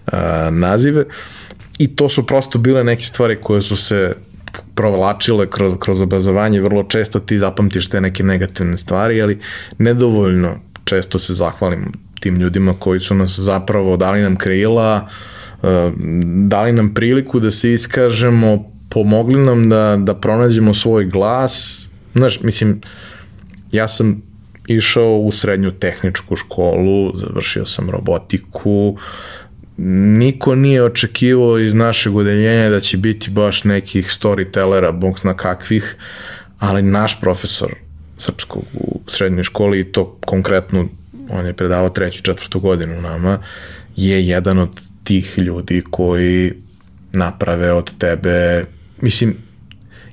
a, 0.06 0.50
nazive. 0.52 1.06
I 1.80 1.96
to 1.96 2.10
su 2.10 2.26
prosto 2.26 2.60
bile 2.60 2.84
neke 2.84 3.04
stvari 3.04 3.38
koje 3.42 3.62
su 3.62 3.76
se 3.76 4.16
provlačile 4.76 5.50
kroz, 5.50 5.74
kroz 5.80 6.02
obrazovanje, 6.02 6.62
vrlo 6.62 6.84
često 6.84 7.20
ti 7.20 7.40
zapamtiš 7.40 7.90
te 7.90 8.02
neke 8.02 8.24
negativne 8.24 8.78
stvari, 8.78 9.22
ali 9.22 9.40
nedovoljno 9.78 10.56
često 10.86 11.20
se 11.20 11.34
zahvalim 11.34 11.92
tim 12.20 12.40
ljudima 12.40 12.74
koji 12.80 13.00
su 13.00 13.16
nas 13.16 13.40
zapravo 13.40 13.98
dali 13.98 14.22
nam 14.22 14.36
krila, 14.36 15.10
dali 16.48 16.72
nam 16.72 16.94
priliku 16.94 17.40
da 17.40 17.52
se 17.52 17.74
iskažemo, 17.74 18.75
pomogli 18.96 19.46
nam 19.46 19.70
da, 19.70 19.98
da 20.00 20.14
pronađemo 20.16 20.74
svoj 20.74 21.06
glas. 21.06 21.82
Znaš, 22.14 22.40
mislim, 22.42 22.82
ja 23.72 23.88
sam 23.88 24.22
išao 24.68 25.18
u 25.18 25.32
srednju 25.32 25.72
tehničku 25.72 26.36
školu, 26.36 27.18
završio 27.18 27.66
sam 27.66 27.90
robotiku, 27.90 28.98
niko 30.18 30.56
nije 30.56 30.84
očekivao 30.84 31.60
iz 31.60 31.74
našeg 31.74 32.16
udeljenja 32.16 32.70
da 32.70 32.80
će 32.80 32.98
biti 32.98 33.32
baš 33.32 33.64
nekih 33.64 34.08
storytellera, 34.08 34.92
bog 34.92 35.20
zna 35.20 35.34
kakvih, 35.34 35.96
ali 36.60 36.82
naš 36.82 37.20
profesor 37.22 37.76
srpskog 38.18 38.64
u 38.74 39.00
srednjoj 39.08 39.44
školi 39.44 39.80
i 39.80 39.92
to 39.92 40.18
konkretno 40.26 40.88
on 41.30 41.46
je 41.46 41.54
predavao 41.54 41.90
treću, 41.90 42.24
četvrtu 42.24 42.60
godinu 42.60 43.02
nama, 43.02 43.40
je 43.96 44.28
jedan 44.28 44.60
od 44.60 44.82
tih 45.04 45.38
ljudi 45.38 45.84
koji 45.90 46.54
naprave 47.14 47.74
od 47.74 47.98
tebe, 47.98 48.66
mislim, 49.06 49.36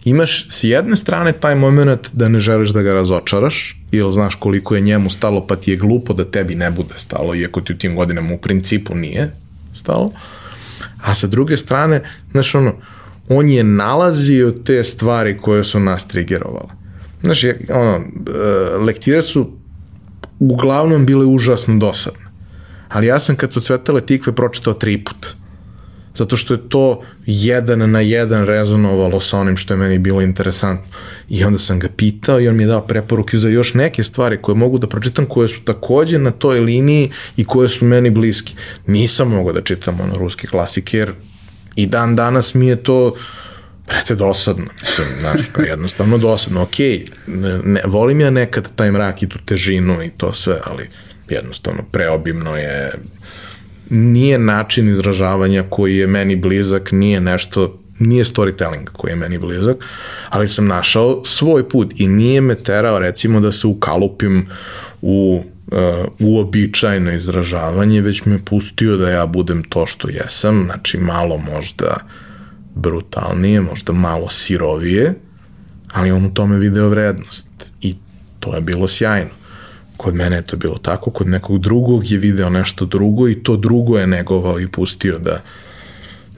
imaš 0.05 0.47
s 0.49 0.65
jedne 0.65 0.97
strane 0.97 1.33
taj 1.33 1.55
moment 1.55 2.09
da 2.13 2.29
ne 2.29 2.41
želiš 2.41 2.71
da 2.71 2.83
ga 2.83 2.93
razočaraš, 2.95 3.79
ili 3.91 4.13
znaš 4.13 4.35
koliko 4.35 4.75
je 4.75 4.81
njemu 4.81 5.11
stalo, 5.11 5.47
pa 5.47 5.57
ti 5.57 5.71
je 5.71 5.77
glupo 5.77 6.13
da 6.13 6.25
tebi 6.25 6.55
ne 6.55 6.71
bude 6.71 6.95
stalo, 6.97 7.35
iako 7.35 7.61
ti 7.61 7.73
u 7.73 7.79
tim 7.79 7.97
godinama 7.97 8.35
u 8.35 8.39
principu 8.39 8.95
nije 8.95 9.31
stalo. 9.75 10.13
A 11.03 11.15
sa 11.15 11.27
druge 11.27 11.57
strane, 11.57 12.03
znaš 12.31 12.55
ono, 12.55 12.75
on 13.29 13.49
je 13.49 13.65
nalazio 13.65 14.51
te 14.51 14.85
stvari 14.85 15.39
koje 15.41 15.65
su 15.65 15.81
nas 15.81 16.09
trigerovale. 16.09 16.69
Znaš, 17.23 17.45
ono, 17.71 17.97
e, 17.97 18.03
lektire 18.77 19.23
su 19.23 19.51
uglavnom 20.39 21.07
bile 21.07 21.25
užasno 21.25 21.79
dosadne. 21.79 22.27
Ali 22.89 23.07
ja 23.07 23.19
sam 23.19 23.37
kad 23.37 23.53
su 23.53 23.61
cvetale 23.61 24.01
tikve 24.01 24.33
pročitao 24.33 24.75
tri 24.75 25.05
puta 25.05 25.42
zato 26.15 26.37
što 26.37 26.55
je 26.55 26.69
to 26.69 27.03
jedan 27.27 27.91
na 27.91 28.01
jedan 28.01 28.47
rezonovalo 28.47 29.21
sa 29.21 29.39
onim 29.39 29.57
što 29.57 29.75
je 29.75 29.79
meni 29.79 29.99
bilo 29.99 30.21
interesantno. 30.21 30.87
I 31.29 31.45
onda 31.45 31.59
sam 31.59 31.79
ga 31.79 31.89
pitao 31.97 32.41
i 32.41 32.49
on 32.49 32.57
mi 32.57 32.63
je 32.63 32.67
dao 32.67 32.81
preporuke 32.81 33.37
za 33.37 33.49
još 33.49 33.75
neke 33.75 34.03
stvari 34.03 34.39
koje 34.43 34.57
mogu 34.57 34.79
da 34.79 34.87
pročitam, 34.87 35.27
koje 35.27 35.49
su 35.49 35.61
takođe 35.65 36.19
na 36.19 36.31
toj 36.31 36.61
liniji 36.61 37.11
i 37.37 37.45
koje 37.45 37.69
su 37.69 37.85
meni 37.85 38.11
bliski. 38.11 38.55
Nisam 38.87 39.29
mogao 39.29 39.53
da 39.53 39.63
čitam 39.63 40.01
ono 40.01 40.19
ruski 40.19 40.47
klasike, 40.47 40.99
jer 40.99 41.13
i 41.77 41.87
dan 41.87 42.17
danas 42.17 42.55
mi 42.55 42.67
je 42.67 42.83
to 42.83 43.15
prete 43.87 44.15
dosadno, 44.15 44.67
mislim, 44.83 45.07
znaš, 45.21 45.41
jednostavno 45.69 46.19
dosadno, 46.19 46.63
ok, 46.63 46.79
ne, 47.27 47.59
ne, 47.65 47.83
volim 47.85 48.21
ja 48.21 48.31
nekad 48.31 48.69
taj 48.77 48.91
mrak 48.91 49.23
i 49.23 49.29
tu 49.29 49.39
težinu 49.45 50.03
i 50.03 50.11
to 50.17 50.33
sve, 50.33 50.61
ali 50.65 50.89
jednostavno 51.29 51.83
preobimno 51.91 52.57
je, 52.57 52.93
nije 53.93 54.39
način 54.39 54.93
izražavanja 54.93 55.65
koji 55.71 55.97
je 55.97 56.07
meni 56.07 56.37
blizak, 56.37 56.93
nije 56.93 57.21
nešto, 57.21 57.79
nije 57.99 58.25
storytelling 58.25 58.85
koji 58.93 59.13
je 59.13 59.17
meni 59.17 59.39
blizak, 59.39 59.77
ali 60.29 60.49
sam 60.49 60.67
našao 60.67 61.23
svoj 61.25 61.69
put 61.69 62.01
i 62.01 62.09
nije 62.09 62.41
me 62.41 62.55
terao 62.55 62.99
recimo 62.99 63.41
da 63.41 63.53
se 63.53 63.67
ukalupim 63.67 64.47
u 65.03 65.45
uh, 65.67 65.79
uobičajno 66.19 67.13
izražavanje, 67.13 68.01
već 68.01 68.25
me 68.25 68.45
pustio 68.45 68.97
da 68.97 69.11
ja 69.11 69.27
budem 69.27 69.65
to 69.65 69.87
što 69.87 70.09
jesam, 70.09 70.65
znači 70.67 70.99
malo 70.99 71.39
možda 71.39 71.97
brutalnije, 72.75 73.61
možda 73.61 73.93
malo 73.93 74.29
sirovije, 74.29 75.15
ali 75.93 76.11
on 76.11 76.25
u 76.25 76.35
tome 76.35 76.59
video 76.59 76.89
vrednost 76.89 77.49
i 77.81 77.95
to 78.41 78.55
je 78.55 78.61
bilo 78.61 78.89
sjajno. 78.89 79.42
Kod 80.03 80.15
mene 80.15 80.37
je 80.37 80.43
to 80.43 80.57
bilo 80.57 80.79
tako, 80.79 81.11
kod 81.11 81.29
nekog 81.29 81.59
drugog 81.59 82.11
je 82.11 82.19
video 82.19 82.51
nešto 82.51 82.87
drugo 82.87 83.29
i 83.29 83.43
to 83.43 83.57
drugo 83.57 83.99
je 83.99 84.07
negovao 84.07 84.61
i 84.61 84.69
pustio 84.69 85.19
da 85.19 85.41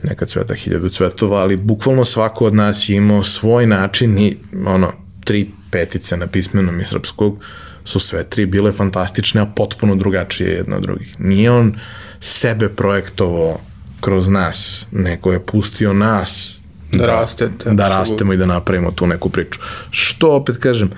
neka 0.03 0.25
cveta 0.25 0.53
hiljadu 0.53 0.89
cvetova, 0.89 1.39
ali 1.39 1.57
bukvalno 1.57 2.05
svako 2.05 2.45
od 2.45 2.53
nas 2.53 2.89
je 2.89 2.95
imao 2.95 3.23
svoj 3.23 3.67
način 3.67 4.17
i 4.17 4.37
ono, 4.65 4.93
tri 5.23 5.49
petice 5.71 6.17
na 6.17 6.27
pismenom 6.27 6.79
i 6.79 6.85
srpskog 6.85 7.39
su 7.85 7.99
sve 7.99 8.23
tri 8.23 8.45
bile 8.45 8.71
fantastične, 8.71 9.41
a 9.41 9.45
potpuno 9.45 9.95
drugačije 9.95 10.49
jedna 10.49 10.75
od 10.75 10.81
drugih. 10.81 11.19
Nije 11.19 11.51
on 11.51 11.75
sebe 12.19 12.69
projektovao 12.69 13.59
kroz 14.01 14.27
nas, 14.27 14.87
nego 14.91 15.31
je 15.31 15.45
pustio 15.45 15.93
nas 15.93 16.59
da, 16.91 16.97
da, 16.97 17.05
rastete, 17.05 17.69
da 17.71 17.89
rastemo 17.89 18.33
i 18.33 18.37
da 18.37 18.45
napravimo 18.45 18.91
tu 18.91 19.07
neku 19.07 19.29
priču. 19.29 19.59
Što 19.89 20.31
opet 20.31 20.57
kažem, 20.57 20.89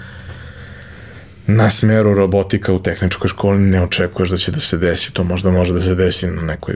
na 1.48 1.70
smeru 1.70 2.14
robotika 2.14 2.74
u 2.74 2.82
tehničkoj 2.84 3.28
školi 3.28 3.60
ne 3.60 3.84
očekuješ 3.84 4.30
da 4.30 4.38
će 4.38 4.52
da 4.52 4.60
se 4.60 4.78
desi, 4.78 5.14
to 5.14 5.24
možda 5.24 5.52
može 5.52 5.74
da 5.74 5.82
se 5.82 5.96
desi 5.96 6.28
na 6.28 6.42
nekoj 6.42 6.76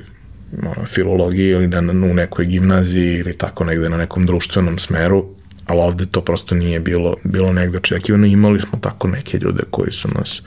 ono, 0.59 0.85
filologiji 0.85 1.49
ili 1.49 1.67
na, 1.67 1.81
na, 1.81 2.05
u 2.05 2.13
nekoj 2.13 2.45
gimnaziji 2.45 3.17
ili 3.17 3.37
tako 3.37 3.63
negde 3.63 3.89
na 3.89 3.97
nekom 3.97 4.25
društvenom 4.25 4.79
smeru, 4.79 5.25
ali 5.67 5.79
ovde 5.81 6.05
to 6.05 6.21
prosto 6.21 6.55
nije 6.55 6.79
bilo, 6.79 7.15
bilo 7.23 7.53
negde 7.53 7.77
očekivano. 7.77 8.25
Imali 8.25 8.59
smo 8.59 8.79
tako 8.81 9.07
neke 9.07 9.37
ljude 9.37 9.63
koji 9.69 9.91
su 9.91 10.07
nas, 10.15 10.41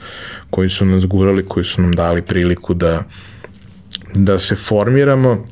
koji 0.49 0.69
su 0.69 0.85
nas 0.85 1.05
gurali, 1.05 1.45
koji 1.45 1.65
su 1.65 1.81
nam 1.81 1.91
dali 1.91 2.21
priliku 2.21 2.73
da, 2.73 3.03
da 4.13 4.39
se 4.39 4.55
formiramo, 4.55 5.47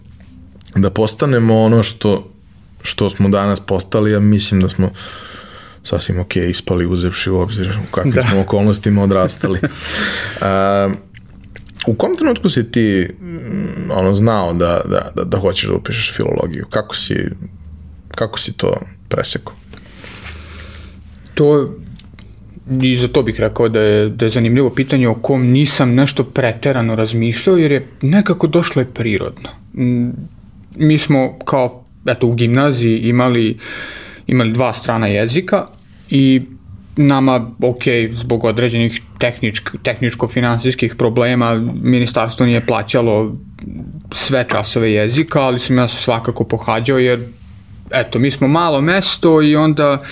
da 0.75 0.89
postanemo 0.89 1.61
ono 1.61 1.83
što, 1.83 2.31
što 2.81 3.09
smo 3.09 3.29
danas 3.29 3.59
postali, 3.59 4.11
ja 4.11 4.19
mislim 4.19 4.61
da 4.61 4.69
smo 4.69 4.91
sasvim 5.83 6.19
ok 6.19 6.35
ispali 6.35 6.85
uzevši 6.85 7.29
u 7.29 7.39
obzir 7.39 7.79
u 7.89 7.91
kakvim 7.91 8.13
da. 8.13 8.21
smo 8.21 8.41
okolnostima 8.41 9.03
odrastali. 9.03 9.59
A, 10.41 10.89
u 11.87 11.93
kom 11.93 12.15
trenutku 12.15 12.49
si 12.49 12.71
ti 12.71 13.09
mm, 13.21 13.91
ono, 13.91 14.15
znao 14.15 14.53
da, 14.53 14.81
da, 14.85 15.11
da, 15.15 15.23
da 15.23 15.37
hoćeš 15.37 15.69
da 15.69 15.75
upišeš 15.75 16.15
filologiju? 16.15 16.65
Kako 16.69 16.95
si, 16.95 17.29
kako 18.15 18.39
si 18.39 18.53
to 18.53 18.81
presekao? 19.09 19.53
To 21.33 21.73
i 22.81 22.95
za 22.95 23.07
to 23.07 23.21
bih 23.21 23.39
rekao 23.39 23.69
da 23.69 23.81
je, 23.81 24.09
da 24.09 24.25
je 24.25 24.29
zanimljivo 24.29 24.69
pitanje 24.69 25.07
o 25.07 25.13
kom 25.13 25.45
nisam 25.45 25.93
nešto 25.93 26.23
preterano 26.23 26.95
razmišljao, 26.95 27.57
jer 27.57 27.71
je 27.71 27.87
nekako 28.01 28.47
došlo 28.47 28.81
je 28.81 28.85
prirodno. 28.85 29.49
Mi 30.75 30.97
smo 30.97 31.39
kao, 31.45 31.85
eto, 32.05 32.27
u 32.27 32.33
gimnaziji 32.33 32.99
imali, 32.99 33.57
imali 34.27 34.51
dva 34.51 34.73
strana 34.73 35.07
jezika 35.07 35.65
i 36.09 36.41
nama, 36.95 37.51
ok, 37.61 37.83
zbog 38.11 38.43
određenih 38.43 39.01
tehničk, 39.17 39.69
tehničko-finansijskih 39.83 40.95
problema, 40.95 41.55
ministarstvo 41.83 42.45
nije 42.45 42.65
plaćalo 42.65 43.35
sve 44.11 44.45
časove 44.49 44.91
jezika, 44.91 45.41
ali 45.41 45.59
sam 45.59 45.77
ja 45.77 45.87
svakako 45.87 46.43
pohađao, 46.43 46.97
jer 46.97 47.19
eto, 47.91 48.19
mi 48.19 48.31
smo 48.31 48.47
malo 48.47 48.81
mesto 48.81 49.41
i 49.41 49.55
onda 49.55 50.03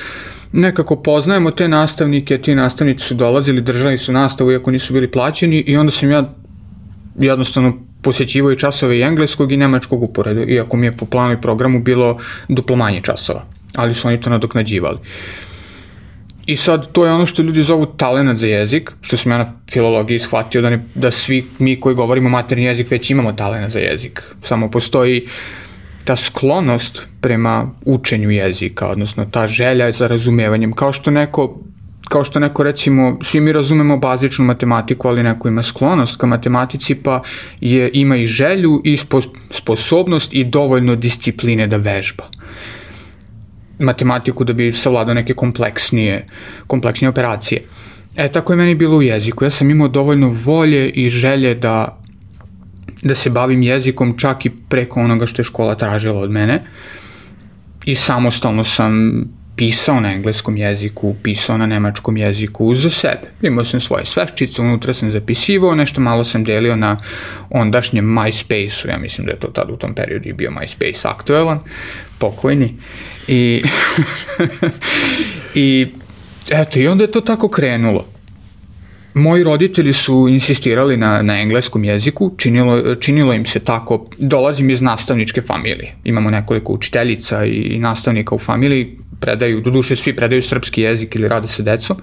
nekako 0.51 0.96
poznajemo 0.96 1.51
te 1.51 1.68
nastavnike, 1.68 2.38
ti 2.38 2.56
nastavnici 2.56 3.06
su 3.06 3.13
dolazili, 3.15 3.62
držali 3.62 3.98
su 3.98 4.12
nastavu 4.12 4.51
iako 4.51 4.72
nisu 4.72 4.94
bili 4.94 5.12
plaćeni 5.12 5.60
i 5.60 5.77
onda 5.77 5.91
sam 5.91 6.12
ja 6.12 6.34
jednostavno 7.20 7.77
posjećivao 8.01 8.51
i 8.51 8.58
časove 8.58 8.98
i 8.98 9.01
engleskog 9.01 9.51
i 9.51 9.58
nemačkog 9.58 10.03
uporedu, 10.03 10.41
iako 10.41 10.77
mi 10.77 10.86
je 10.86 10.91
po 10.91 11.06
planu 11.06 11.34
i 11.34 11.41
programu 11.41 11.80
bilo 11.80 12.18
duplo 12.48 12.75
manje 12.75 13.01
časova, 13.01 13.46
ali 13.75 13.94
su 13.94 14.08
oni 14.08 14.22
to 14.22 14.30
nadoknađivali. 14.30 14.98
I 16.46 16.56
sad, 16.56 16.92
to 16.92 17.06
je 17.06 17.12
ono 17.12 17.25
što 17.25 17.42
ljudi 17.42 17.63
zovu 17.63 17.86
talenat 17.86 18.38
za 18.38 18.48
jezik, 18.48 18.92
što 19.01 19.18
sam 19.18 19.32
ja 19.32 19.38
na 19.38 19.54
filologiji 19.72 20.20
shvatio 20.20 20.62
da, 20.62 20.70
ne, 20.70 20.84
da 20.96 21.12
svi 21.12 21.46
mi 21.60 21.80
koji 21.80 21.96
govorimo 21.96 22.30
materni 22.30 22.63
jezik 22.63 22.92
već 22.92 23.10
imamo 23.10 23.34
talenat 23.34 23.72
za 23.72 23.80
jezik. 23.80 24.24
Samo 24.42 24.72
postoji 24.72 25.28
ta 26.06 26.16
sklonost 26.16 27.08
prema 27.22 27.72
učenju 27.86 28.32
jezika, 28.32 28.88
odnosno 28.88 29.25
ta 29.25 29.48
želja 29.48 29.92
za 29.92 30.08
razumevanjem, 30.08 30.74
kao 30.74 30.94
što 30.94 31.12
neko 31.12 31.60
kao 32.10 32.24
što 32.24 32.40
neko 32.40 32.63
recimo, 32.63 33.18
svi 33.22 33.40
mi 33.40 33.51
razumemo 33.51 33.98
bazičnu 33.98 34.46
matematiku, 34.46 35.08
ali 35.08 35.24
neko 35.24 35.48
ima 35.48 35.63
sklonost 35.63 36.18
ka 36.18 36.28
matematici, 36.28 36.96
pa 36.96 37.22
je, 37.62 37.90
ima 37.94 38.16
i 38.16 38.25
želju 38.25 38.82
i 38.84 38.98
sposobnost 39.51 40.34
i 40.34 40.44
dovoljno 40.44 40.96
discipline 40.96 41.68
da 41.68 41.78
vežba 41.78 42.28
matematiku 43.82 44.44
da 44.44 44.54
bi 44.54 44.72
savladao 44.72 45.14
neke 45.14 45.34
kompleksnije, 45.34 46.26
kompleksnije 46.68 47.10
operacije. 47.10 47.62
E, 48.16 48.32
tako 48.32 48.54
je 48.54 48.58
meni 48.58 48.76
bilo 48.76 48.98
u 48.98 49.02
jeziku. 49.02 49.44
Ja 49.44 49.50
sam 49.50 49.70
imao 49.70 49.88
dovoljno 49.88 50.30
volje 50.46 50.90
i 50.90 51.10
želje 51.10 51.56
da, 51.56 52.00
da 53.02 53.16
se 53.16 53.30
bavim 53.30 53.62
jezikom 53.62 54.18
čak 54.18 54.46
i 54.46 54.50
preko 54.50 55.00
onoga 55.00 55.26
što 55.26 55.41
je 55.41 55.44
škola 55.44 55.76
tražila 55.76 56.20
od 56.20 56.32
mene. 56.32 56.62
I 57.86 57.96
samostalno 57.96 58.63
sam 58.63 59.24
pisao 59.62 60.00
na 60.00 60.13
engleskom 60.13 60.58
jeziku, 60.58 61.15
pisao 61.24 61.58
na 61.58 61.65
nemačkom 61.65 62.17
jeziku 62.17 62.74
za 62.74 62.89
sebe. 62.89 63.30
Imao 63.41 63.65
sam 63.65 63.82
svoje 63.82 64.06
sveščice, 64.06 64.62
unutra 64.62 64.93
sam 64.93 65.12
zapisivao, 65.12 65.76
nešto 65.76 66.02
malo 66.02 66.24
sam 66.24 66.43
delio 66.43 66.76
na 66.76 66.97
ondašnjem 67.50 68.06
MySpace-u, 68.06 68.89
ja 68.89 68.97
mislim 68.97 69.26
da 69.26 69.32
je 69.32 69.39
to 69.39 69.47
tad 69.47 69.69
u 69.71 69.78
tom 69.78 69.93
periodu 69.95 70.30
i 70.30 70.34
bio 70.34 70.52
MySpace 70.52 71.08
aktuelan, 71.10 71.60
pokojni. 72.17 72.74
I, 73.28 73.62
i 75.56 75.88
eto, 76.50 76.80
i 76.80 76.88
onda 76.88 77.04
je 77.04 77.12
to 77.12 77.21
tako 77.21 77.50
krenulo. 77.50 78.11
Moji 79.13 79.43
roditelji 79.43 79.93
su 79.93 80.28
insistirali 80.30 80.97
na, 80.97 81.21
na 81.21 81.41
engleskom 81.41 81.84
jeziku, 81.84 82.32
činilo, 82.38 82.95
činilo 82.95 83.34
im 83.34 83.45
se 83.45 83.60
tako, 83.60 84.06
dolazim 84.17 84.69
iz 84.69 84.82
nastavničke 84.82 85.41
familije, 85.41 85.95
imamo 86.04 86.30
nekoliko 86.30 86.74
učiteljica 86.74 87.45
i 87.45 87.80
nastavnika 87.80 88.36
u 88.36 88.39
familiji, 88.39 88.97
predaju, 89.19 89.62
duše 89.62 89.95
svi 89.95 90.15
predaju 90.15 90.41
srpski 90.41 90.82
jezik 90.82 91.15
ili 91.15 91.28
rade 91.28 91.47
sa 91.47 91.63
decom, 91.63 91.97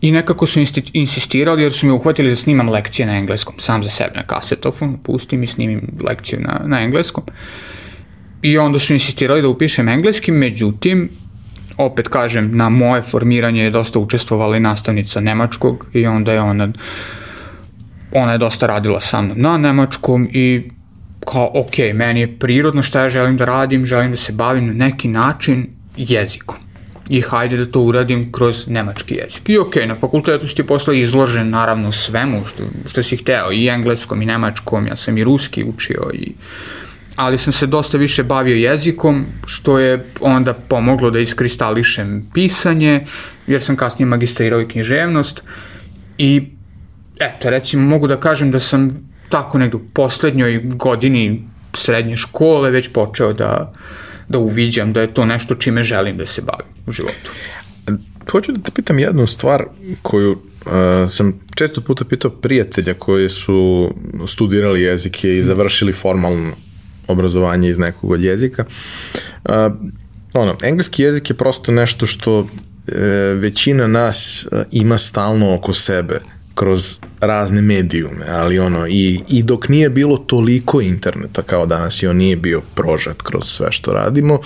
I 0.00 0.12
nekako 0.12 0.46
su 0.46 0.60
insistirali 0.92 1.62
jer 1.62 1.72
su 1.72 1.86
mi 1.86 1.92
uhvatili 1.92 2.30
da 2.30 2.36
snimam 2.36 2.68
lekcije 2.68 3.06
na 3.06 3.16
engleskom, 3.16 3.54
sam 3.58 3.82
za 3.82 3.88
sebe 3.90 4.10
na 4.14 4.22
kasetofon, 4.22 4.98
pustim 5.04 5.42
i 5.42 5.46
snimim 5.46 5.80
lekciju 6.00 6.40
na, 6.40 6.60
na 6.66 6.82
engleskom. 6.82 7.24
I 8.42 8.58
onda 8.58 8.78
su 8.78 8.92
insistirali 8.92 9.42
da 9.42 9.48
upišem 9.48 9.88
engleski, 9.88 10.32
međutim, 10.32 11.08
opet 11.78 12.08
kažem, 12.08 12.50
na 12.56 12.68
moje 12.68 13.02
formiranje 13.02 13.62
je 13.62 13.70
dosta 13.70 13.98
učestvovala 13.98 14.56
i 14.56 14.60
nastavnica 14.60 15.20
nemačkog 15.20 15.86
i 15.92 16.06
onda 16.06 16.32
je 16.32 16.40
ona, 16.40 16.68
ona 18.12 18.32
je 18.32 18.38
dosta 18.38 18.66
radila 18.66 19.00
sa 19.00 19.22
mnom 19.22 19.40
na 19.40 19.58
nemačkom 19.58 20.28
i 20.32 20.70
kao, 21.24 21.50
ok, 21.54 21.78
meni 21.94 22.20
je 22.20 22.38
prirodno 22.38 22.82
šta 22.82 23.02
ja 23.02 23.08
želim 23.08 23.36
da 23.36 23.44
radim, 23.44 23.84
želim 23.84 24.10
da 24.10 24.16
se 24.16 24.32
bavim 24.32 24.66
na 24.66 24.72
neki 24.72 25.08
način 25.08 25.66
jezikom. 25.96 26.56
I 27.08 27.20
hajde 27.20 27.56
da 27.56 27.66
to 27.66 27.80
uradim 27.80 28.32
kroz 28.32 28.66
nemački 28.66 29.14
jezik. 29.14 29.48
I 29.48 29.58
ok, 29.58 29.76
na 29.86 29.94
fakultetu 29.94 30.46
si 30.46 30.54
ti 30.54 30.66
posle 30.66 31.00
izložen 31.00 31.50
naravno 31.50 31.92
svemu 31.92 32.44
što, 32.46 32.62
što 32.86 33.02
si 33.02 33.16
hteo, 33.16 33.52
i 33.52 33.68
engleskom 33.68 34.22
i 34.22 34.26
nemačkom, 34.26 34.86
ja 34.86 34.96
sam 34.96 35.18
i 35.18 35.24
ruski 35.24 35.64
učio 35.64 36.10
i 36.14 36.32
ali 37.18 37.38
sam 37.38 37.52
se 37.52 37.66
dosta 37.66 37.98
više 37.98 38.22
bavio 38.22 38.56
jezikom, 38.56 39.26
što 39.46 39.78
je 39.78 40.04
onda 40.20 40.52
pomoglo 40.54 41.10
da 41.10 41.18
iskristališem 41.18 42.30
pisanje, 42.34 43.06
jer 43.46 43.62
sam 43.62 43.76
kasnije 43.76 44.06
magistrirao 44.06 44.60
i 44.60 44.68
književnost 44.68 45.42
i 46.18 46.42
eto, 47.20 47.50
recimo 47.50 47.88
mogu 47.88 48.06
da 48.06 48.20
kažem 48.20 48.50
da 48.50 48.60
sam 48.60 49.10
tako 49.28 49.58
negdje 49.58 49.76
u 49.76 49.86
poslednjoj 49.94 50.60
godini 50.64 51.48
srednje 51.72 52.16
škole 52.16 52.70
već 52.70 52.88
počeo 52.92 53.32
da, 53.32 53.72
da 54.28 54.38
uviđam 54.38 54.92
da 54.92 55.00
je 55.00 55.14
to 55.14 55.24
nešto 55.24 55.54
čime 55.54 55.82
želim 55.82 56.16
da 56.16 56.26
se 56.26 56.42
bavim 56.42 56.72
u 56.86 56.92
životu. 56.92 57.30
Hoću 58.30 58.52
da 58.52 58.60
te 58.60 58.70
pitam 58.74 58.98
jednu 58.98 59.26
stvar 59.26 59.64
koju 60.02 60.32
uh, 60.32 60.72
sam 61.08 61.40
često 61.54 61.80
puta 61.80 62.04
pitao 62.04 62.30
prijatelja 62.30 62.94
koji 62.94 63.28
su 63.28 63.90
studirali 64.26 64.82
jezike 64.82 65.38
i 65.38 65.42
završili 65.42 65.92
formalno 65.92 66.52
obrazovanje 67.08 67.68
iz 67.68 67.78
nekog 67.78 68.10
od 68.10 68.20
jezika. 68.20 68.64
Uh, 69.44 69.54
ono, 70.34 70.56
engleski 70.62 71.02
jezik 71.02 71.30
je 71.30 71.36
prosto 71.36 71.72
nešto 71.72 72.06
što 72.06 72.38
e, 72.88 72.94
većina 73.34 73.86
nas 73.86 74.46
e, 74.52 74.64
ima 74.70 74.98
stalno 74.98 75.54
oko 75.54 75.72
sebe 75.72 76.20
kroz 76.54 76.96
razne 77.20 77.60
medijume, 77.60 78.26
ali 78.28 78.58
ono, 78.58 78.86
i, 78.86 79.20
i 79.28 79.42
dok 79.42 79.68
nije 79.68 79.90
bilo 79.90 80.16
toliko 80.16 80.80
interneta 80.80 81.42
kao 81.42 81.66
danas 81.66 82.02
i 82.02 82.06
on 82.06 82.16
nije 82.16 82.36
bio 82.36 82.62
prožat 82.74 83.22
kroz 83.22 83.44
sve 83.44 83.72
što 83.72 83.92
radimo, 83.92 84.40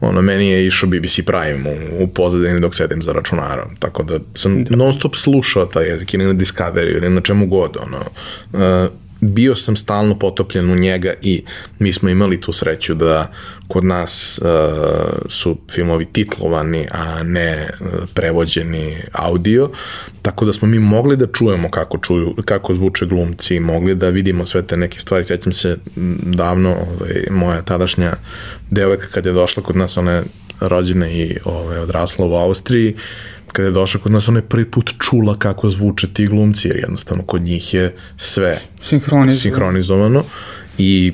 ono, 0.00 0.22
meni 0.22 0.48
je 0.48 0.66
išao 0.66 0.88
BBC 0.88 1.20
Prime 1.26 1.70
u, 1.70 2.04
u 2.04 2.06
pozadini 2.06 2.60
dok 2.60 2.74
sedim 2.74 3.02
za 3.02 3.12
računarom, 3.12 3.76
tako 3.78 4.02
da 4.02 4.18
sam 4.34 4.64
da. 4.64 4.76
non 4.76 4.92
stop 4.92 5.14
slušao 5.14 5.66
taj 5.66 5.88
jezik 5.88 6.14
ili 6.14 6.24
na 6.24 6.32
Discovery 6.34 6.96
ili 6.96 7.10
na 7.10 7.20
čemu 7.20 7.46
god, 7.46 7.76
ono, 7.76 7.98
uh, 8.52 8.92
bio 9.20 9.54
sam 9.54 9.76
stalno 9.76 10.18
potopljen 10.18 10.70
u 10.70 10.74
njega 10.74 11.14
i 11.22 11.42
mi 11.78 11.92
smo 11.92 12.08
imali 12.08 12.40
tu 12.40 12.52
sreću 12.52 12.94
da 12.94 13.32
kod 13.68 13.84
nas 13.84 14.40
uh, 14.42 14.48
su 15.28 15.58
filmovi 15.70 16.04
titlovani, 16.04 16.86
a 16.90 17.22
ne 17.22 17.68
uh, 17.80 17.86
prevođeni 18.14 18.96
audio, 19.12 19.70
tako 20.22 20.44
da 20.44 20.52
smo 20.52 20.68
mi 20.68 20.78
mogli 20.78 21.16
da 21.16 21.26
čujemo 21.26 21.70
kako, 21.70 21.98
čuju, 21.98 22.34
kako 22.44 22.74
zvuče 22.74 23.06
glumci, 23.06 23.60
mogli 23.60 23.94
da 23.94 24.08
vidimo 24.08 24.46
sve 24.46 24.62
te 24.62 24.76
neke 24.76 25.00
stvari. 25.00 25.24
Sjećam 25.24 25.52
se 25.52 25.76
davno, 26.22 26.70
ovaj, 26.70 27.26
moja 27.30 27.62
tadašnja 27.62 28.12
devojka 28.70 29.06
kad 29.06 29.26
je 29.26 29.32
došla 29.32 29.62
kod 29.62 29.76
nas, 29.76 29.96
ona 29.96 30.12
je 30.12 30.22
rođena 30.60 31.08
i 31.08 31.36
ovaj, 31.44 31.78
odrasla 31.78 32.26
u 32.26 32.34
Austriji, 32.34 32.94
kada 33.52 33.68
je 33.68 33.72
došla 33.72 34.00
kod 34.00 34.12
nas, 34.12 34.28
ona 34.28 34.38
je 34.38 34.48
prvi 34.48 34.70
put 34.70 34.90
čula 34.98 35.34
kako 35.34 35.70
zvuče 35.70 36.06
ti 36.12 36.26
glumci, 36.26 36.68
jer 36.68 36.76
jednostavno 36.76 37.24
kod 37.24 37.42
njih 37.42 37.74
je 37.74 37.94
sve 38.16 38.58
sinhronizovano, 38.82 39.40
sinhronizovano 39.40 40.24
i 40.78 41.12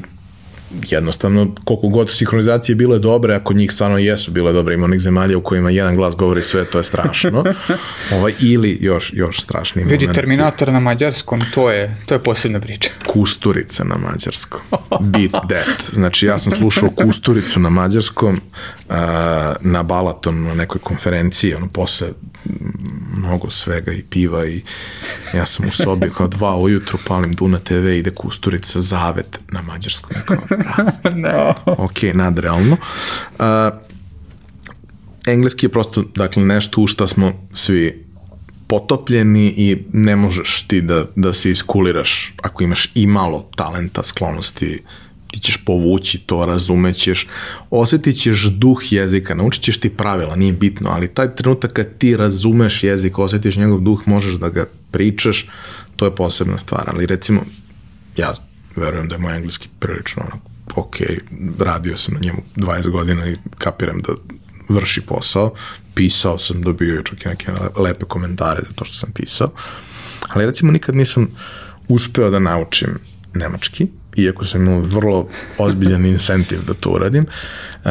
jednostavno, 0.70 1.55
koliko 1.64 1.88
god 1.88 2.11
sinhronizacije 2.16 2.76
bile 2.76 2.98
dobre, 2.98 3.35
ako 3.35 3.52
njih 3.52 3.72
stvarno 3.72 3.98
jesu 3.98 4.31
bile 4.31 4.52
dobre, 4.52 4.74
ima 4.74 4.85
onih 4.85 5.00
zemalja 5.00 5.38
u 5.38 5.40
kojima 5.40 5.70
jedan 5.70 5.96
glas 5.96 6.14
govori 6.14 6.42
sve, 6.42 6.64
to 6.64 6.79
je 6.79 6.85
strašno. 6.85 7.44
ovaj, 8.14 8.33
ili 8.40 8.79
još, 8.81 9.12
još 9.14 9.40
strašniji 9.40 9.85
Vidi, 9.85 10.05
momenti. 10.05 10.20
Terminator 10.20 10.72
na 10.72 10.81
mađarskom, 10.81 11.42
to 11.55 11.70
je, 11.70 11.96
to 12.07 12.14
je 12.14 12.18
posebna 12.18 12.61
priča. 12.61 12.90
Kusturica 13.12 13.85
na 13.85 13.96
mađarskom. 13.96 14.61
Beat 15.00 15.31
that. 15.48 15.94
Znači, 15.94 16.26
ja 16.26 16.38
sam 16.38 16.52
slušao 16.52 16.90
Kusturicu 16.90 17.61
na 17.61 17.70
mađarskom 17.70 18.40
uh, 18.88 18.94
na 19.61 19.83
Balaton, 19.83 20.42
na 20.42 20.55
nekoj 20.55 20.81
konferenciji, 20.81 21.55
ono, 21.55 21.68
posle 21.68 22.09
mnogo 23.16 23.50
svega 23.50 23.92
i 23.92 24.02
piva 24.02 24.46
i 24.46 24.62
ja 25.35 25.46
sam 25.46 25.68
u 25.68 25.70
sobi 25.70 26.11
kao 26.16 26.29
dva 26.29 26.57
ujutru 26.57 26.98
palim 27.07 27.33
Duna 27.33 27.59
TV 27.59 27.88
ide 27.88 28.11
Kusturica 28.11 28.81
Zavet 28.81 29.40
na 29.48 29.62
mađarskom. 29.62 30.11
Kao, 30.24 30.37
no. 31.24 31.54
ok, 31.66 32.02
nadrealno. 32.14 32.76
Uh, 33.38 33.46
engleski 35.26 35.66
je 35.66 35.70
prosto, 35.70 36.04
dakle, 36.14 36.44
nešto 36.44 36.80
u 36.80 36.86
šta 36.86 37.06
smo 37.06 37.32
svi 37.54 38.06
potopljeni 38.66 39.54
i 39.56 39.76
ne 39.92 40.16
možeš 40.16 40.64
ti 40.68 40.80
da, 40.80 41.06
da 41.16 41.32
se 41.32 41.50
iskuliraš 41.50 42.34
ako 42.42 42.64
imaš 42.64 42.90
i 42.94 43.06
malo 43.06 43.50
talenta, 43.56 44.02
sklonosti, 44.02 44.82
ti 45.30 45.40
ćeš 45.40 45.64
povući 45.64 46.18
to, 46.18 46.46
razumećeš, 46.46 47.28
osetit 47.70 48.16
ćeš 48.20 48.42
duh 48.42 48.92
jezika, 48.92 49.34
naučit 49.34 49.62
ćeš 49.62 49.78
ti 49.78 49.90
pravila, 49.90 50.36
nije 50.36 50.52
bitno, 50.52 50.90
ali 50.90 51.08
taj 51.08 51.34
trenutak 51.34 51.72
kad 51.72 51.98
ti 51.98 52.16
razumeš 52.16 52.84
jezik, 52.84 53.18
osetiš 53.18 53.56
njegov 53.56 53.80
duh, 53.80 54.02
možeš 54.06 54.34
da 54.34 54.48
ga 54.48 54.66
pričaš, 54.90 55.48
to 55.96 56.04
je 56.04 56.14
posebna 56.14 56.58
stvar, 56.58 56.90
ali 56.94 57.06
recimo, 57.06 57.40
ja 58.16 58.34
verujem 58.76 59.08
da 59.08 59.14
je 59.14 59.18
moj 59.18 59.36
engleski 59.36 59.68
prilično 59.78 60.22
onako, 60.22 60.38
ok, 60.74 60.96
radio 61.58 61.96
sam 61.96 62.14
na 62.14 62.20
njemu 62.20 62.42
20 62.56 62.90
godina 62.90 63.28
i 63.28 63.36
kapiram 63.58 64.00
da 64.00 64.12
vrši 64.68 65.00
posao, 65.00 65.54
pisao 65.94 66.38
sam, 66.38 66.62
dobio 66.62 67.02
čak 67.02 67.24
i 67.24 67.28
neke 67.28 67.52
lepe 67.76 68.04
komentare 68.04 68.60
za 68.68 68.72
to 68.74 68.84
što 68.84 68.98
sam 68.98 69.10
pisao, 69.12 69.50
ali 70.28 70.46
recimo 70.46 70.72
nikad 70.72 70.94
nisam 70.94 71.28
uspeo 71.88 72.30
da 72.30 72.38
naučim 72.38 72.98
nemački, 73.34 73.86
iako 74.16 74.44
sam 74.44 74.62
imao 74.62 74.80
vrlo 74.80 75.28
ozbiljan 75.58 76.06
incentiv 76.06 76.58
da 76.66 76.74
to 76.74 76.90
uradim, 76.90 77.24
uh, 77.84 77.90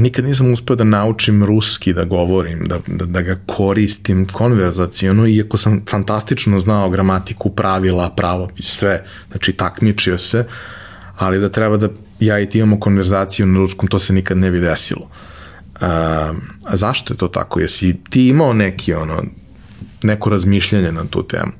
nikad 0.00 0.24
nisam 0.24 0.52
uspeo 0.52 0.76
da 0.76 0.84
naučim 0.84 1.44
ruski, 1.44 1.92
da 1.92 2.04
govorim, 2.04 2.64
da, 2.66 2.78
da, 2.86 3.06
da 3.06 3.22
ga 3.22 3.38
koristim 3.46 4.26
konverzacijono, 4.32 5.26
iako 5.26 5.56
sam 5.56 5.82
fantastično 5.90 6.58
znao 6.60 6.90
gramatiku, 6.90 7.50
pravila, 7.50 8.10
pravopis, 8.10 8.66
sve, 8.66 9.04
znači 9.30 9.52
takmičio 9.52 10.18
se, 10.18 10.46
ali 11.16 11.38
da 11.38 11.48
treba 11.48 11.76
da 11.76 11.88
ja 12.20 12.40
i 12.40 12.48
ti 12.48 12.58
imamo 12.58 12.80
konverzaciju 12.80 13.46
na 13.46 13.58
ruskom, 13.58 13.88
to 13.88 13.98
se 13.98 14.12
nikad 14.12 14.38
ne 14.38 14.50
bi 14.50 14.60
desilo. 14.60 15.08
Uh, 15.74 15.86
a 16.64 16.76
zašto 16.76 17.14
je 17.14 17.18
to 17.18 17.28
tako? 17.28 17.60
Jesi 17.60 17.96
ti 18.10 18.28
imao 18.28 18.52
neki 18.52 18.94
ono, 18.94 19.24
neko 20.02 20.30
razmišljanje 20.30 20.92
na 20.92 21.04
tu 21.04 21.22
temu? 21.22 21.52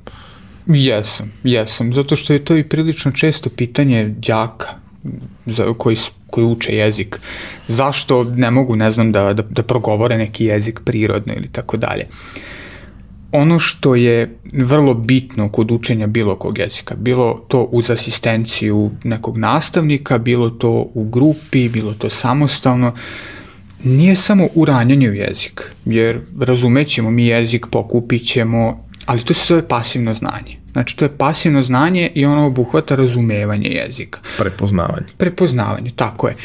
Jesam, 0.67 1.31
jesam, 1.43 1.93
zato 1.93 2.15
što 2.15 2.33
je 2.33 2.45
to 2.45 2.57
i 2.57 2.63
prilično 2.63 3.11
često 3.11 3.49
pitanje 3.49 4.15
đaka 4.17 4.67
za, 5.45 5.73
koji, 5.77 5.97
koji 6.31 6.45
uče 6.45 6.75
jezik. 6.75 7.19
Zašto 7.67 8.23
ne 8.23 8.51
mogu, 8.51 8.75
ne 8.75 8.91
znam, 8.91 9.11
da, 9.11 9.33
da, 9.33 9.43
da 9.43 9.63
progovore 9.63 10.17
neki 10.17 10.45
jezik 10.45 10.79
prirodno 10.85 11.33
ili 11.33 11.47
tako 11.47 11.77
dalje. 11.77 12.07
Ono 13.31 13.59
što 13.59 13.95
je 13.95 14.35
vrlo 14.53 14.93
bitno 14.93 15.49
kod 15.49 15.71
učenja 15.71 16.07
bilo 16.07 16.35
kog 16.35 16.57
jezika, 16.57 16.95
bilo 16.95 17.45
to 17.47 17.61
uz 17.61 17.89
asistenciju 17.89 18.91
nekog 19.03 19.37
nastavnika, 19.37 20.17
bilo 20.17 20.49
to 20.49 20.87
u 20.93 21.03
grupi, 21.03 21.69
bilo 21.69 21.93
to 21.93 22.09
samostalno, 22.09 22.93
nije 23.83 24.15
samo 24.15 24.47
uranjanje 24.55 25.09
u 25.09 25.13
jezik, 25.13 25.61
jer 25.85 26.19
razumećemo 26.39 27.11
mi 27.11 27.27
jezik, 27.27 27.65
pokupit 27.71 28.27
ćemo, 28.27 28.87
ali 29.05 29.23
to 29.23 29.33
se 29.33 29.45
zove 29.47 29.67
pasivno 29.67 30.13
znanje. 30.13 30.60
Znači, 30.71 30.97
to 30.97 31.05
je 31.05 31.17
pasivno 31.17 31.61
znanje 31.61 32.11
i 32.15 32.25
ono 32.25 32.45
obuhvata 32.45 32.95
razumevanje 32.95 33.69
jezika. 33.69 34.19
Prepoznavanje. 34.37 35.07
Prepoznavanje, 35.17 35.91
tako 35.95 36.27
je. 36.27 36.35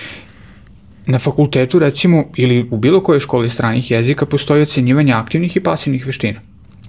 Na 1.07 1.19
fakultetu, 1.19 1.79
recimo, 1.79 2.25
ili 2.37 2.69
u 2.71 2.77
bilo 2.77 3.01
kojoj 3.01 3.21
školi 3.21 3.49
stranih 3.49 3.91
jezika 3.91 4.27
postoji 4.27 4.63
ocenjivanje 4.63 5.13
aktivnih 5.13 5.57
i 5.57 5.61
pasivnih 5.61 6.07
veština. 6.07 6.41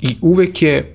I 0.02 0.16
uvek 0.22 0.62
je 0.62 0.94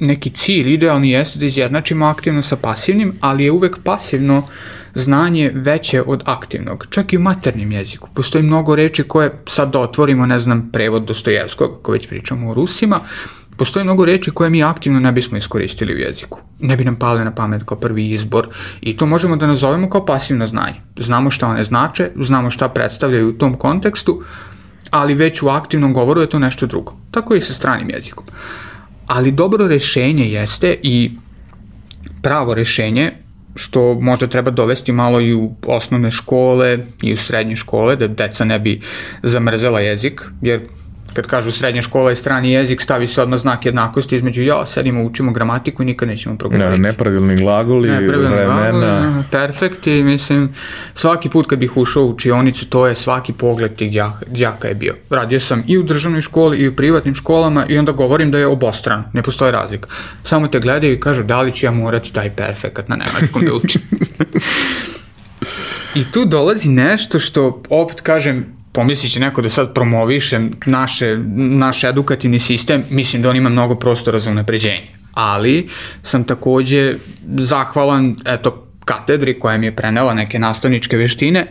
neki 0.00 0.30
cilj, 0.30 0.72
idealni 0.72 1.10
jeste 1.10 1.38
da 1.38 1.46
izjednačimo 1.46 2.06
aktivno 2.06 2.42
sa 2.42 2.56
pasivnim, 2.56 3.12
ali 3.20 3.44
je 3.44 3.50
uvek 3.50 3.78
pasivno 3.84 4.42
znanje 4.94 5.50
veće 5.54 6.02
od 6.02 6.22
aktivnog, 6.24 6.86
čak 6.90 7.12
i 7.12 7.16
u 7.16 7.20
maternim 7.20 7.72
jeziku. 7.72 8.08
Postoji 8.14 8.44
mnogo 8.44 8.76
reči 8.76 9.02
koje 9.02 9.30
sad 9.46 9.72
da 9.72 9.80
otvorimo, 9.80 10.26
ne 10.26 10.38
znam, 10.38 10.70
prevod 10.72 11.04
Dostojevskog, 11.04 11.76
ako 11.80 11.92
već 11.92 12.08
pričamo 12.08 12.50
o 12.50 12.54
Rusima, 12.54 13.00
postoji 13.56 13.84
mnogo 13.84 14.04
reči 14.04 14.30
koje 14.30 14.50
mi 14.50 14.62
aktivno 14.62 15.00
ne 15.00 15.12
bismo 15.12 15.38
iskoristili 15.38 15.94
u 15.94 15.98
jeziku. 15.98 16.40
Ne 16.60 16.76
bi 16.76 16.84
nam 16.84 16.96
pale 16.96 17.24
na 17.24 17.34
pamet 17.34 17.62
kao 17.66 17.78
prvi 17.80 18.10
izbor 18.10 18.48
i 18.80 18.96
to 18.96 19.06
možemo 19.06 19.36
da 19.36 19.46
nazovemo 19.46 19.90
kao 19.90 20.06
pasivno 20.06 20.46
znanje. 20.46 20.76
Znamo 20.96 21.30
šta 21.30 21.48
one 21.48 21.64
znače, 21.64 22.10
znamo 22.16 22.50
šta 22.50 22.68
predstavljaju 22.68 23.28
u 23.28 23.32
tom 23.32 23.54
kontekstu, 23.54 24.20
ali 24.90 25.14
već 25.14 25.42
u 25.42 25.48
aktivnom 25.48 25.92
govoru 25.92 26.20
je 26.20 26.28
to 26.28 26.38
nešto 26.38 26.66
drugo. 26.66 26.96
Tako 27.10 27.34
i 27.34 27.40
sa 27.40 27.54
stranim 27.54 27.90
jezikom. 27.90 28.24
Ali 29.06 29.32
dobro 29.32 29.68
rešenje 29.68 30.30
jeste 30.30 30.78
i 30.82 31.10
pravo 32.22 32.54
rešenje 32.54 33.12
što 33.54 33.94
možda 34.00 34.26
treba 34.26 34.50
dovesti 34.50 34.92
malo 34.92 35.20
i 35.20 35.34
u 35.34 35.54
osnovne 35.66 36.10
škole 36.10 36.78
i 37.02 37.12
u 37.12 37.16
srednje 37.16 37.56
škole, 37.56 37.96
da 37.96 38.08
deca 38.08 38.44
ne 38.44 38.58
bi 38.58 38.80
zamrzela 39.22 39.80
jezik, 39.80 40.22
jer 40.42 40.60
kad 41.16 41.26
kažu 41.26 41.50
srednja 41.50 41.82
škola 41.82 42.12
i 42.12 42.16
strani 42.16 42.52
jezik, 42.52 42.80
stavi 42.80 43.06
se 43.06 43.22
odmah 43.22 43.38
znak 43.38 43.66
jednakosti 43.66 44.16
između 44.16 44.42
ja, 44.42 44.66
sedimo, 44.66 45.04
učimo 45.04 45.32
gramatiku 45.32 45.82
i 45.82 45.86
nikad 45.86 46.08
nećemo 46.08 46.36
progovoriti. 46.36 46.70
Ne, 46.70 46.88
nepravilni 46.88 47.36
glagoli, 47.36 47.88
nepravilni 47.88 48.34
vremena. 48.34 49.00
Glagoli, 49.00 49.24
perfekt 49.30 49.86
i 49.86 50.02
mislim, 50.02 50.54
svaki 50.94 51.28
put 51.28 51.46
kad 51.46 51.58
bih 51.58 51.76
ušao 51.76 52.02
u 52.02 52.10
učionicu, 52.10 52.66
to 52.68 52.86
je 52.86 52.94
svaki 52.94 53.32
pogled 53.32 53.76
tih 53.76 53.92
djaka, 53.92 54.26
djaka 54.26 54.68
je 54.68 54.74
bio. 54.74 54.94
Radio 55.10 55.40
sam 55.40 55.64
i 55.66 55.78
u 55.78 55.82
državnoj 55.82 56.20
školi 56.20 56.58
i 56.58 56.68
u 56.68 56.76
privatnim 56.76 57.14
školama 57.14 57.66
i 57.68 57.78
onda 57.78 57.92
govorim 57.92 58.30
da 58.30 58.38
je 58.38 58.46
obostran, 58.46 59.04
ne 59.12 59.22
postoji 59.22 59.52
razlika. 59.52 59.88
Samo 60.22 60.48
te 60.48 60.60
gledaju 60.60 60.92
i 60.92 61.00
kažu 61.00 61.22
da 61.22 61.42
li 61.42 61.52
ću 61.52 61.66
ja 61.66 61.70
morati 61.70 62.12
taj 62.12 62.30
perfekat 62.30 62.88
na 62.88 62.96
nemačkom 62.96 63.42
da 63.44 63.54
učim. 63.54 63.80
I 65.94 66.04
tu 66.12 66.24
dolazi 66.24 66.68
nešto 66.68 67.18
što, 67.18 67.62
opet 67.70 68.00
kažem, 68.00 68.55
pomislit 68.76 69.12
će 69.12 69.20
neko 69.20 69.42
da 69.42 69.48
sad 69.50 69.74
promovišem 69.74 70.50
naše, 70.66 71.16
naš 71.36 71.84
edukativni 71.84 72.38
sistem, 72.38 72.82
mislim 72.90 73.22
da 73.22 73.30
on 73.30 73.36
ima 73.36 73.48
mnogo 73.48 73.74
prostora 73.74 74.18
za 74.18 74.30
unapređenje. 74.30 74.92
Ali 75.14 75.68
sam 76.02 76.24
takođe 76.24 76.94
zahvalan, 77.36 78.16
eto, 78.26 78.66
katedri 78.84 79.38
koja 79.38 79.58
mi 79.58 79.66
je 79.66 79.76
prenela 79.76 80.14
neke 80.14 80.38
nastavničke 80.38 80.96
veštine, 80.96 81.46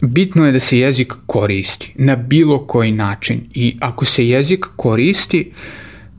bitno 0.00 0.46
je 0.46 0.52
da 0.52 0.60
se 0.60 0.78
jezik 0.78 1.14
koristi 1.26 1.92
na 1.94 2.16
bilo 2.16 2.66
koji 2.66 2.92
način 2.92 3.40
i 3.54 3.76
ako 3.80 4.04
se 4.04 4.28
jezik 4.28 4.66
koristi, 4.76 5.52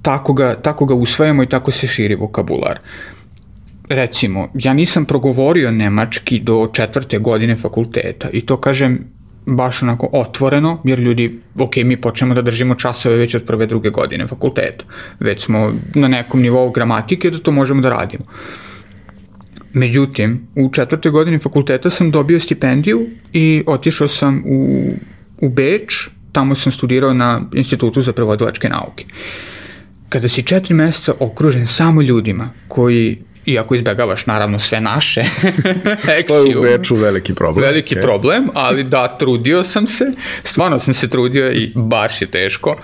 tako 0.02 0.34
ga, 0.34 0.56
tako 0.56 0.86
ga 0.86 0.96
usvajamo 0.96 1.44
i 1.44 1.50
tako 1.50 1.72
se 1.72 1.88
širi 1.88 2.16
vokabular. 2.16 2.80
Recimo, 3.90 4.50
ja 4.54 4.74
nisam 4.74 5.06
progovorio 5.06 5.72
nemački 5.72 6.40
do 6.40 6.70
četvrte 6.74 7.20
godine 7.20 7.56
fakulteta 7.56 8.30
i 8.30 8.42
to 8.42 8.58
kažem 8.58 9.13
baš 9.46 9.84
onako 9.84 10.10
otvoreno, 10.12 10.82
jer 10.84 11.00
ljudi, 11.00 11.40
ok, 11.60 11.76
mi 11.76 12.02
počnemo 12.02 12.34
da 12.34 12.42
držimo 12.42 12.76
časove 12.76 13.16
već 13.16 13.36
od 13.36 13.44
prve, 13.44 13.66
druge 13.66 13.90
godine 13.90 14.28
fakulteta. 14.28 14.86
Već 15.20 15.46
smo 15.46 15.74
na 15.96 16.08
nekom 16.08 16.42
nivou 16.42 16.72
gramatike 16.72 17.30
da 17.30 17.40
to 17.40 17.52
možemo 17.52 17.82
da 17.82 17.90
radimo. 17.90 18.24
Međutim, 19.74 20.48
u 20.56 20.70
četvrtoj 20.74 21.12
godini 21.12 21.40
fakulteta 21.40 21.90
sam 21.90 22.12
dobio 22.12 22.40
stipendiju 22.40 23.06
i 23.34 23.64
otišao 23.68 24.08
sam 24.08 24.44
u, 24.46 24.90
u 25.42 25.50
Beč, 25.50 26.10
tamo 26.32 26.56
sam 26.56 26.72
studirao 26.72 27.14
na 27.14 27.42
Institutu 27.54 28.02
za 28.02 28.14
prevodilačke 28.14 28.70
nauke. 28.70 29.06
Kada 30.10 30.28
si 30.28 30.44
četiri 30.44 30.74
meseca 30.74 31.14
okružen 31.20 31.68
samo 31.68 32.02
ljudima 32.02 32.50
koji 32.68 33.18
iako 33.46 33.76
izbegavaš 33.76 34.26
naravno 34.26 34.60
sve 34.60 34.82
naše 34.82 35.24
To 36.28 36.46
je 36.46 36.58
u 36.58 36.62
Beču 36.62 36.96
veliki 36.96 37.34
problem. 37.34 37.66
Veliki 37.66 37.96
okay. 37.96 38.02
problem, 38.02 38.50
ali 38.54 38.84
da, 38.84 39.18
trudio 39.18 39.64
sam 39.64 39.88
se, 39.88 40.06
stvarno 40.44 40.80
sam 40.80 40.94
se 40.94 41.10
trudio 41.10 41.52
i 41.52 41.72
baš 41.76 42.22
je 42.22 42.28
teško. 42.28 42.78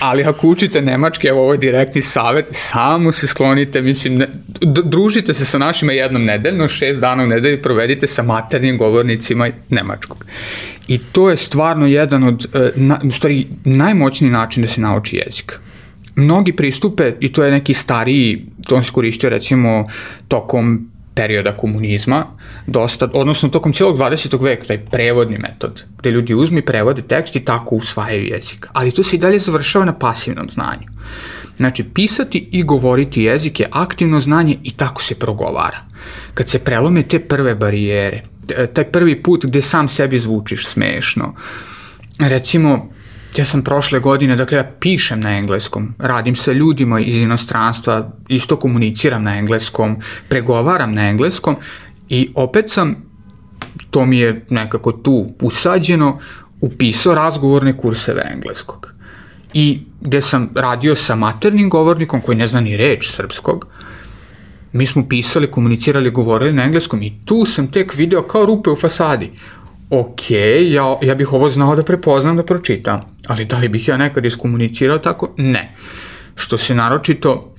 Ali 0.00 0.24
ako 0.24 0.48
učite 0.48 0.82
nemački, 0.82 1.28
evo 1.28 1.42
ovo 1.42 1.52
je 1.52 1.58
direktni 1.58 2.02
savet, 2.02 2.48
samo 2.52 3.12
se 3.12 3.26
sklonite, 3.26 3.82
mislim, 3.82 4.14
ne, 4.14 4.26
družite 4.84 5.34
se 5.34 5.44
sa 5.44 5.58
našima 5.58 5.92
jednom 5.92 6.22
nedeljno, 6.22 6.68
šest 6.68 7.00
dana 7.00 7.24
u 7.24 7.26
nedelji 7.26 7.62
provedite 7.62 8.06
sa 8.06 8.22
maternim 8.22 8.78
govornicima 8.78 9.50
nemačkog. 9.70 10.24
I 10.88 10.98
to 10.98 11.30
je 11.30 11.36
stvarno 11.36 11.86
jedan 11.86 12.24
od, 12.24 12.48
e, 12.54 12.70
na, 12.76 13.00
u 13.04 13.10
stvari, 13.10 13.46
najmoćniji 13.64 14.30
način 14.30 14.62
da 14.62 14.68
se 14.68 14.80
nauči 14.80 15.16
jezik 15.16 15.58
mnogi 16.16 16.52
pristupe, 16.52 17.12
i 17.20 17.32
to 17.32 17.44
je 17.44 17.50
neki 17.50 17.74
stariji, 17.74 18.46
to 18.66 18.76
on 18.76 18.84
se 18.84 18.92
koristio 18.92 19.30
recimo 19.30 19.84
tokom 20.28 20.90
perioda 21.14 21.52
komunizma, 21.52 22.26
dosta, 22.66 23.08
odnosno 23.12 23.48
tokom 23.48 23.72
cijelog 23.72 23.98
20. 23.98 24.42
veka, 24.42 24.66
taj 24.66 24.78
prevodni 24.84 25.38
metod, 25.38 25.84
gde 25.98 26.10
ljudi 26.10 26.34
uzmi, 26.34 26.62
prevode 26.62 27.02
tekst 27.02 27.36
i 27.36 27.44
tako 27.44 27.76
usvajaju 27.76 28.26
jezik. 28.26 28.66
Ali 28.72 28.92
to 28.92 29.02
se 29.02 29.16
i 29.16 29.18
dalje 29.18 29.38
završava 29.38 29.84
na 29.84 29.98
pasivnom 29.98 30.50
znanju. 30.50 30.88
Znači, 31.56 31.84
pisati 31.84 32.48
i 32.52 32.62
govoriti 32.62 33.22
jezik 33.22 33.60
je 33.60 33.68
aktivno 33.72 34.20
znanje 34.20 34.58
i 34.62 34.70
tako 34.70 35.02
se 35.02 35.14
progovara. 35.14 35.78
Kad 36.34 36.48
se 36.48 36.58
prelome 36.58 37.02
te 37.02 37.18
prve 37.18 37.54
barijere, 37.54 38.22
taj 38.72 38.84
prvi 38.84 39.22
put 39.22 39.44
gde 39.44 39.62
sam 39.62 39.88
sebi 39.88 40.18
zvučiš 40.18 40.66
smešno, 40.66 41.34
recimo, 42.18 42.90
ja 43.38 43.44
sam 43.44 43.62
prošle 43.62 44.00
godine, 44.00 44.36
dakle 44.36 44.58
ja 44.58 44.70
pišem 44.80 45.20
na 45.20 45.36
engleskom, 45.38 45.94
radim 45.98 46.36
sa 46.36 46.52
ljudima 46.52 47.00
iz 47.00 47.14
inostranstva, 47.14 48.10
isto 48.28 48.56
komuniciram 48.56 49.24
na 49.24 49.38
engleskom, 49.38 49.96
pregovaram 50.28 50.92
na 50.92 51.08
engleskom 51.08 51.56
i 52.08 52.28
opet 52.34 52.70
sam, 52.70 52.96
to 53.90 54.06
mi 54.06 54.18
je 54.18 54.44
nekako 54.50 54.92
tu 54.92 55.28
usađeno, 55.42 56.18
upisao 56.60 57.14
razgovorne 57.14 57.76
kurseve 57.78 58.22
engleskog. 58.32 58.92
I 59.54 59.80
gde 60.00 60.20
sam 60.20 60.50
radio 60.54 60.94
sa 60.94 61.14
maternim 61.14 61.70
govornikom 61.70 62.20
koji 62.20 62.38
ne 62.38 62.46
zna 62.46 62.60
ni 62.60 62.76
reč 62.76 63.10
srpskog, 63.10 63.66
mi 64.72 64.86
smo 64.86 65.08
pisali, 65.08 65.50
komunicirali, 65.50 66.10
govorili 66.10 66.52
na 66.52 66.64
engleskom 66.64 67.02
i 67.02 67.12
tu 67.24 67.44
sam 67.44 67.70
tek 67.70 67.94
video 67.94 68.22
kao 68.22 68.46
rupe 68.46 68.70
u 68.70 68.76
fasadi 68.76 69.30
ok, 69.90 70.30
ja, 70.70 70.98
ja 71.02 71.14
bih 71.14 71.32
ovo 71.32 71.48
znao 71.48 71.76
da 71.76 71.82
prepoznam, 71.82 72.36
da 72.36 72.42
pročitam, 72.42 73.00
ali 73.26 73.44
da 73.44 73.58
li 73.58 73.68
bih 73.68 73.88
ja 73.88 73.96
nekad 73.96 74.24
iskomunicirao 74.24 74.98
tako? 74.98 75.34
Ne. 75.36 75.72
Što 76.34 76.58
se 76.58 76.74
naročito, 76.74 77.54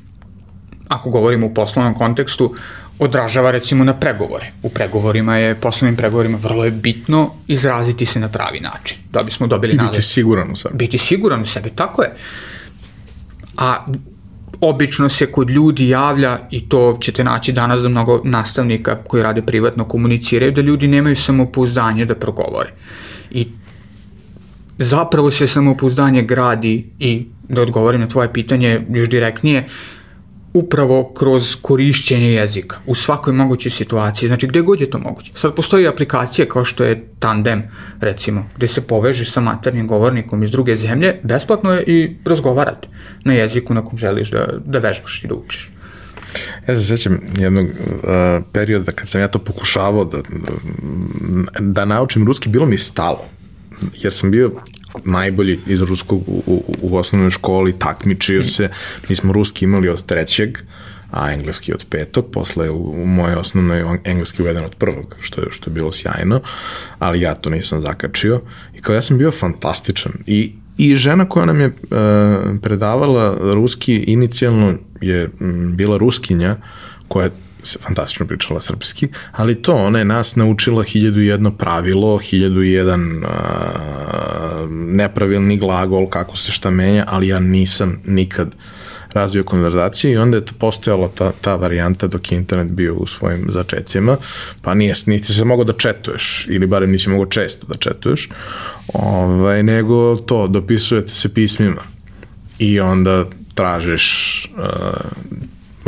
ako 0.87 1.09
govorimo 1.09 1.47
u 1.47 1.53
poslovnom 1.53 1.93
kontekstu, 1.93 2.55
odražava 2.99 3.51
recimo 3.51 3.83
na 3.83 3.93
pregovore. 3.93 4.51
U 4.63 4.69
pregovorima 4.69 5.37
je, 5.37 5.55
poslovnim 5.55 5.97
pregovorima 5.97 6.37
vrlo 6.41 6.65
je 6.65 6.71
bitno 6.71 7.29
izraziti 7.47 8.05
se 8.05 8.19
na 8.19 8.29
pravi 8.29 8.59
način, 8.59 8.97
da 9.11 9.23
bismo 9.23 9.47
dobili 9.47 9.73
I 9.73 9.77
biti 9.77 10.01
siguran 10.01 10.51
u 10.51 10.55
sebi. 10.55 10.75
Biti 10.75 10.97
siguran 10.97 11.41
u 11.41 11.45
sebi, 11.45 11.69
tako 11.69 12.03
je. 12.03 12.13
A 13.57 13.85
obično 14.61 15.09
se 15.09 15.31
kod 15.31 15.49
ljudi 15.49 15.89
javlja 15.89 16.39
i 16.51 16.69
to 16.69 16.97
ćete 17.01 17.23
naći 17.23 17.51
danas 17.51 17.81
da 17.81 17.89
mnogo 17.89 18.21
nastavnika 18.23 18.95
koji 19.07 19.23
rade 19.23 19.41
privatno 19.41 19.85
komuniciraju 19.85 20.51
da 20.51 20.61
ljudi 20.61 20.87
nemaju 20.87 21.15
samopouzdanje 21.15 22.05
da 22.05 22.15
progovore. 22.15 22.69
I 23.31 23.47
zapravo 24.77 25.31
se 25.31 25.47
samopouzdanje 25.47 26.21
gradi 26.21 26.85
i 26.99 27.25
da 27.49 27.61
odgovorim 27.61 28.01
na 28.01 28.07
tvoje 28.07 28.33
pitanje 28.33 28.81
još 28.89 29.09
direktnije, 29.09 29.67
upravo 30.53 31.13
kroz 31.13 31.55
korišćenje 31.61 32.31
jezika 32.31 32.77
u 32.85 32.95
svakoj 32.95 33.33
mogućoj 33.33 33.71
situaciji, 33.71 34.27
znači 34.27 34.47
gde 34.47 34.61
god 34.61 34.81
je 34.81 34.89
to 34.89 34.99
moguće. 34.99 35.31
Sad 35.35 35.55
postoji 35.55 35.87
aplikacije 35.87 36.49
kao 36.49 36.65
što 36.65 36.83
je 36.83 37.03
Tandem, 37.19 37.63
recimo, 37.99 38.49
gde 38.55 38.67
se 38.67 38.81
povežeš 38.81 39.31
sa 39.31 39.41
maternim 39.41 39.87
govornikom 39.87 40.43
iz 40.43 40.51
druge 40.51 40.75
zemlje, 40.75 41.19
besplatno 41.23 41.73
je 41.73 41.83
i 41.87 42.15
razgovarate 42.25 42.87
na 43.23 43.33
jeziku 43.33 43.73
na 43.73 43.85
kom 43.85 43.97
želiš 43.97 44.31
da, 44.31 44.47
da 44.65 44.79
vežbaš 44.79 45.23
i 45.23 45.27
da 45.27 45.35
učiš. 45.35 45.69
Ja 46.67 46.75
se 46.75 46.81
sećam 46.81 47.19
jednog 47.37 47.65
uh, 47.65 48.09
perioda 48.51 48.91
kad 48.91 49.07
sam 49.09 49.21
ja 49.21 49.27
to 49.27 49.39
pokušavao 49.39 50.05
da, 50.05 50.17
da 51.59 51.85
naučim 51.85 52.27
ruski, 52.27 52.49
bilo 52.49 52.65
mi 52.65 52.77
stalo. 52.77 53.25
Jer 54.01 54.13
sam 54.13 54.31
bio 54.31 54.51
najbolji 55.05 55.59
iz 55.67 55.81
ruskog 55.81 56.23
u, 56.27 56.43
u, 56.45 56.75
u 56.81 56.97
osnovnoj 56.97 57.29
školi, 57.29 57.79
takmičio 57.79 58.45
se, 58.45 58.69
mi 59.09 59.15
smo 59.15 59.33
ruski 59.33 59.65
imali 59.65 59.89
od 59.89 60.05
trećeg, 60.05 60.57
a 61.11 61.31
engleski 61.31 61.73
od 61.73 61.85
petog, 61.89 62.25
posle 62.31 62.69
u, 62.69 62.91
u 63.03 63.05
moje 63.05 63.37
osnovnoj 63.37 63.99
engleski 64.03 64.41
uveden 64.41 64.65
od 64.65 64.75
prvog, 64.75 65.15
što 65.21 65.41
je, 65.41 65.47
što 65.51 65.69
je 65.69 65.73
bilo 65.73 65.91
sjajno, 65.91 66.41
ali 66.99 67.21
ja 67.21 67.35
to 67.35 67.49
nisam 67.49 67.81
zakačio. 67.81 68.41
I 68.77 68.81
kao 68.81 68.95
ja 68.95 69.01
sam 69.01 69.17
bio 69.17 69.31
fantastičan. 69.31 70.11
I 70.25 70.51
I 70.77 70.95
žena 70.95 71.25
koja 71.29 71.45
nam 71.45 71.59
je 71.61 71.65
e, 71.65 71.73
predavala 72.61 73.37
ruski 73.53 73.95
inicijalno 73.95 74.73
je 75.01 75.29
m, 75.41 75.73
bila 75.75 75.97
ruskinja 75.97 76.55
koja 77.07 77.25
je 77.25 77.31
fantastično 77.81 78.25
pričala 78.25 78.59
srpski, 78.59 79.07
ali 79.31 79.61
to, 79.61 79.75
ona 79.75 79.99
je 79.99 80.05
nas 80.05 80.35
naučila 80.35 80.83
hiljadu 80.83 81.21
jedno 81.21 81.51
pravilo, 81.51 82.17
hiljadu 82.17 82.61
jedan 82.61 83.23
nepravilni 84.69 85.57
glagol, 85.57 86.09
kako 86.09 86.37
se 86.37 86.51
šta 86.51 86.69
menja, 86.69 87.05
ali 87.07 87.27
ja 87.27 87.39
nisam 87.39 88.01
nikad 88.05 88.55
razvio 89.13 89.43
konverzacije 89.43 90.13
i 90.13 90.17
onda 90.17 90.37
je 90.37 90.45
to 90.45 90.53
postojala 90.59 91.09
ta, 91.15 91.31
ta 91.41 91.55
varijanta 91.55 92.07
dok 92.07 92.31
je 92.31 92.37
internet 92.37 92.71
bio 92.71 92.95
u 92.95 93.07
svojim 93.07 93.45
začecima, 93.49 94.17
pa 94.61 94.73
nije, 94.73 94.93
nisi 95.05 95.33
se 95.33 95.45
mogao 95.45 95.63
da 95.63 95.73
četuješ, 95.73 96.47
ili 96.49 96.67
barem 96.67 96.91
nisi 96.91 97.09
mogao 97.09 97.25
često 97.25 97.67
da 97.67 97.77
četuješ, 97.77 98.29
ovaj, 98.93 99.63
nego 99.63 100.15
to, 100.15 100.47
dopisujete 100.47 101.13
se 101.13 101.33
pismima 101.33 101.81
i 102.59 102.79
onda 102.79 103.25
tražiš 103.53 104.05
uh, 104.55 104.63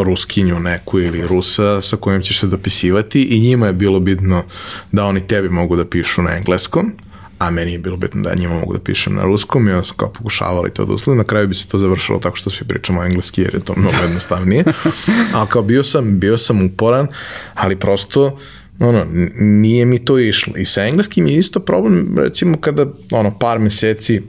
ruskinju 0.03 0.59
neku 0.59 0.99
ili 0.99 1.27
rusa 1.27 1.81
sa 1.81 1.97
kojim 1.97 2.21
ćeš 2.21 2.39
se 2.39 2.47
dopisivati 2.47 3.21
i 3.21 3.39
njima 3.39 3.67
je 3.67 3.73
bilo 3.73 3.99
bitno 3.99 4.43
da 4.91 5.05
oni 5.05 5.27
tebi 5.27 5.49
mogu 5.49 5.75
da 5.75 5.85
pišu 5.85 6.21
na 6.21 6.38
engleskom, 6.38 6.91
a 7.39 7.51
meni 7.51 7.71
je 7.71 7.79
bilo 7.79 7.97
bitno 7.97 8.21
da 8.21 8.35
njima 8.35 8.53
mogu 8.53 8.73
da 8.73 8.79
pišem 8.79 9.15
na 9.15 9.23
ruskom 9.23 9.67
i 9.67 9.71
onda 9.71 9.83
sam 9.83 9.97
kao 9.97 10.09
pokušavali 10.09 10.69
to 10.69 10.85
da 10.85 10.93
uslovim. 10.93 11.17
Na 11.17 11.23
kraju 11.23 11.47
bi 11.47 11.53
se 11.53 11.67
to 11.67 11.77
završilo 11.77 12.19
tako 12.19 12.35
što 12.35 12.49
svi 12.49 12.65
pričamo 12.65 13.03
engleski 13.03 13.41
jer 13.41 13.55
je 13.55 13.59
to 13.59 13.73
mnogo 13.77 13.95
jednostavnije. 14.01 14.63
Ali 15.35 15.47
kao 15.47 15.62
bio 15.62 15.83
sam, 15.83 16.19
bio 16.19 16.38
sam 16.38 16.65
uporan, 16.65 17.07
ali 17.53 17.75
prosto 17.75 18.39
ono, 18.79 19.05
nije 19.39 19.85
mi 19.85 20.05
to 20.05 20.19
išlo. 20.19 20.53
I 20.57 20.65
sa 20.65 20.85
engleskim 20.85 21.27
je 21.27 21.38
isto 21.38 21.59
problem, 21.59 22.15
recimo 22.17 22.57
kada 22.57 22.85
ono, 23.12 23.39
par 23.39 23.59
meseci 23.59 24.21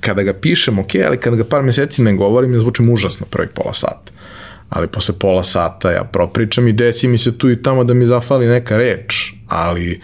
kada 0.00 0.22
ga 0.22 0.32
pišem, 0.32 0.78
ok, 0.78 0.90
ali 1.06 1.16
kada 1.16 1.36
ga 1.36 1.44
par 1.44 1.62
meseci 1.62 2.02
ne 2.02 2.12
govorim, 2.12 2.54
ja 2.54 2.60
zvučim 2.60 2.90
užasno 2.90 3.26
prvih 3.30 3.50
pola 3.54 3.72
sata 3.72 4.12
ali 4.70 4.86
posle 4.86 5.14
pola 5.18 5.42
sata 5.42 5.90
ja 5.90 6.04
propričam 6.04 6.68
i 6.68 6.72
desi 6.72 7.08
mi 7.08 7.18
se 7.18 7.38
tu 7.38 7.50
i 7.50 7.62
tamo 7.62 7.84
da 7.84 7.94
mi 7.94 8.06
zafali 8.06 8.46
neka 8.46 8.76
reč, 8.76 9.32
ali 9.48 10.00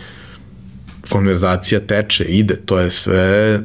konverzacija 1.11 1.81
teče, 1.81 2.25
ide, 2.25 2.57
to 2.57 2.79
je 2.79 2.91
sve 2.91 3.61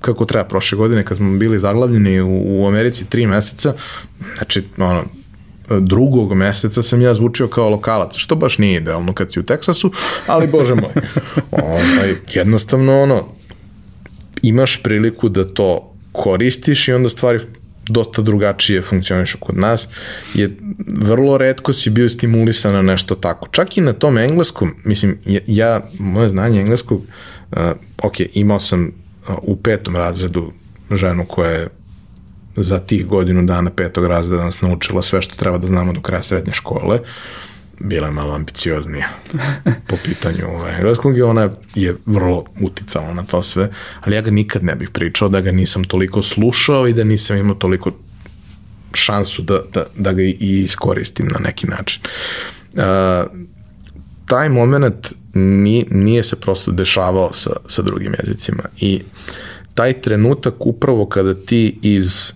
kako 0.00 0.24
treba. 0.24 0.44
Prošle 0.44 0.78
godine 0.78 1.04
kad 1.04 1.16
smo 1.16 1.38
bili 1.38 1.58
zaglavljeni 1.58 2.20
u, 2.20 2.42
u 2.46 2.66
Americi 2.66 3.04
tri 3.04 3.26
meseca, 3.26 3.74
znači 4.36 4.62
ono, 4.78 5.04
drugog 5.80 6.34
meseca 6.34 6.82
sam 6.82 7.02
ja 7.02 7.14
zvučio 7.14 7.48
kao 7.48 7.70
lokalac, 7.70 8.16
što 8.16 8.36
baš 8.36 8.58
nije 8.58 8.76
idealno 8.76 9.12
kad 9.12 9.32
si 9.32 9.40
u 9.40 9.42
Teksasu, 9.42 9.92
ali 10.26 10.46
bože 10.46 10.74
moj, 10.74 10.92
ovaj, 11.50 12.14
jednostavno 12.34 13.02
ono, 13.02 13.28
imaš 14.42 14.82
priliku 14.82 15.28
da 15.28 15.44
to 15.44 15.94
koristiš 16.12 16.88
i 16.88 16.92
onda 16.92 17.08
stvari 17.08 17.40
dosta 17.88 18.22
drugačije 18.22 18.82
funkcionišu 18.82 19.38
kod 19.40 19.58
nas, 19.58 19.88
je 20.34 20.56
vrlo 20.86 21.38
redko 21.38 21.72
si 21.72 21.90
bio 21.90 22.08
stimulisan 22.08 22.74
na 22.74 22.82
nešto 22.82 23.14
tako. 23.14 23.48
Čak 23.50 23.76
i 23.76 23.80
na 23.80 23.92
tom 23.92 24.18
engleskom, 24.18 24.74
mislim, 24.84 25.18
ja, 25.46 25.80
moje 25.98 26.28
znanje 26.28 26.60
engleskog, 26.60 27.02
uh, 27.50 27.58
ok, 28.02 28.14
imao 28.34 28.58
sam 28.58 28.86
uh, 29.28 29.34
u 29.42 29.56
petom 29.56 29.96
razredu 29.96 30.52
ženu 30.90 31.24
koja 31.24 31.50
je 31.50 31.68
za 32.56 32.78
tih 32.78 33.06
godinu 33.06 33.42
dana 33.42 33.70
petog 33.70 34.06
razreda 34.06 34.44
nas 34.44 34.60
naučila 34.60 35.02
sve 35.02 35.22
što 35.22 35.36
treba 35.36 35.58
da 35.58 35.66
znamo 35.66 35.92
do 35.92 36.00
kraja 36.00 36.22
srednje 36.22 36.52
škole. 36.52 37.00
Bila 37.80 38.06
je 38.06 38.12
malo 38.12 38.34
ambicioznija 38.34 39.08
po 39.88 39.96
pitanju 40.04 40.46
ovaj, 40.46 40.74
engleskog 40.74 41.18
i 41.18 41.22
ona 41.22 41.50
je 41.74 41.96
vrlo 42.06 42.44
uticala 42.60 43.14
na 43.14 43.22
to 43.22 43.42
sve, 43.42 43.70
ali 44.00 44.16
ja 44.16 44.20
ga 44.20 44.30
nikad 44.30 44.64
ne 44.64 44.74
bih 44.74 44.90
pričao 44.90 45.28
da 45.28 45.40
ga 45.40 45.52
nisam 45.52 45.84
toliko 45.84 46.22
slušao 46.22 46.88
i 46.88 46.92
da 46.92 47.04
nisam 47.04 47.36
imao 47.36 47.54
toliko 47.54 47.90
šansu 48.94 49.42
da, 49.42 49.60
da, 49.74 49.86
da 49.96 50.12
ga 50.12 50.22
i 50.22 50.36
iskoristim 50.64 51.28
na 51.28 51.38
neki 51.38 51.66
način. 51.66 52.02
Uh, 52.72 52.82
taj 54.26 54.48
moment 54.48 55.12
nije, 55.34 55.84
nije 55.90 56.22
se 56.22 56.40
prosto 56.40 56.70
dešavao 56.70 57.32
sa, 57.32 57.50
sa 57.66 57.82
drugim 57.82 58.14
jezicima 58.18 58.62
i 58.80 59.02
taj 59.74 60.00
trenutak 60.00 60.54
upravo 60.66 61.06
kada 61.06 61.34
ti 61.34 61.78
iz 61.82 62.32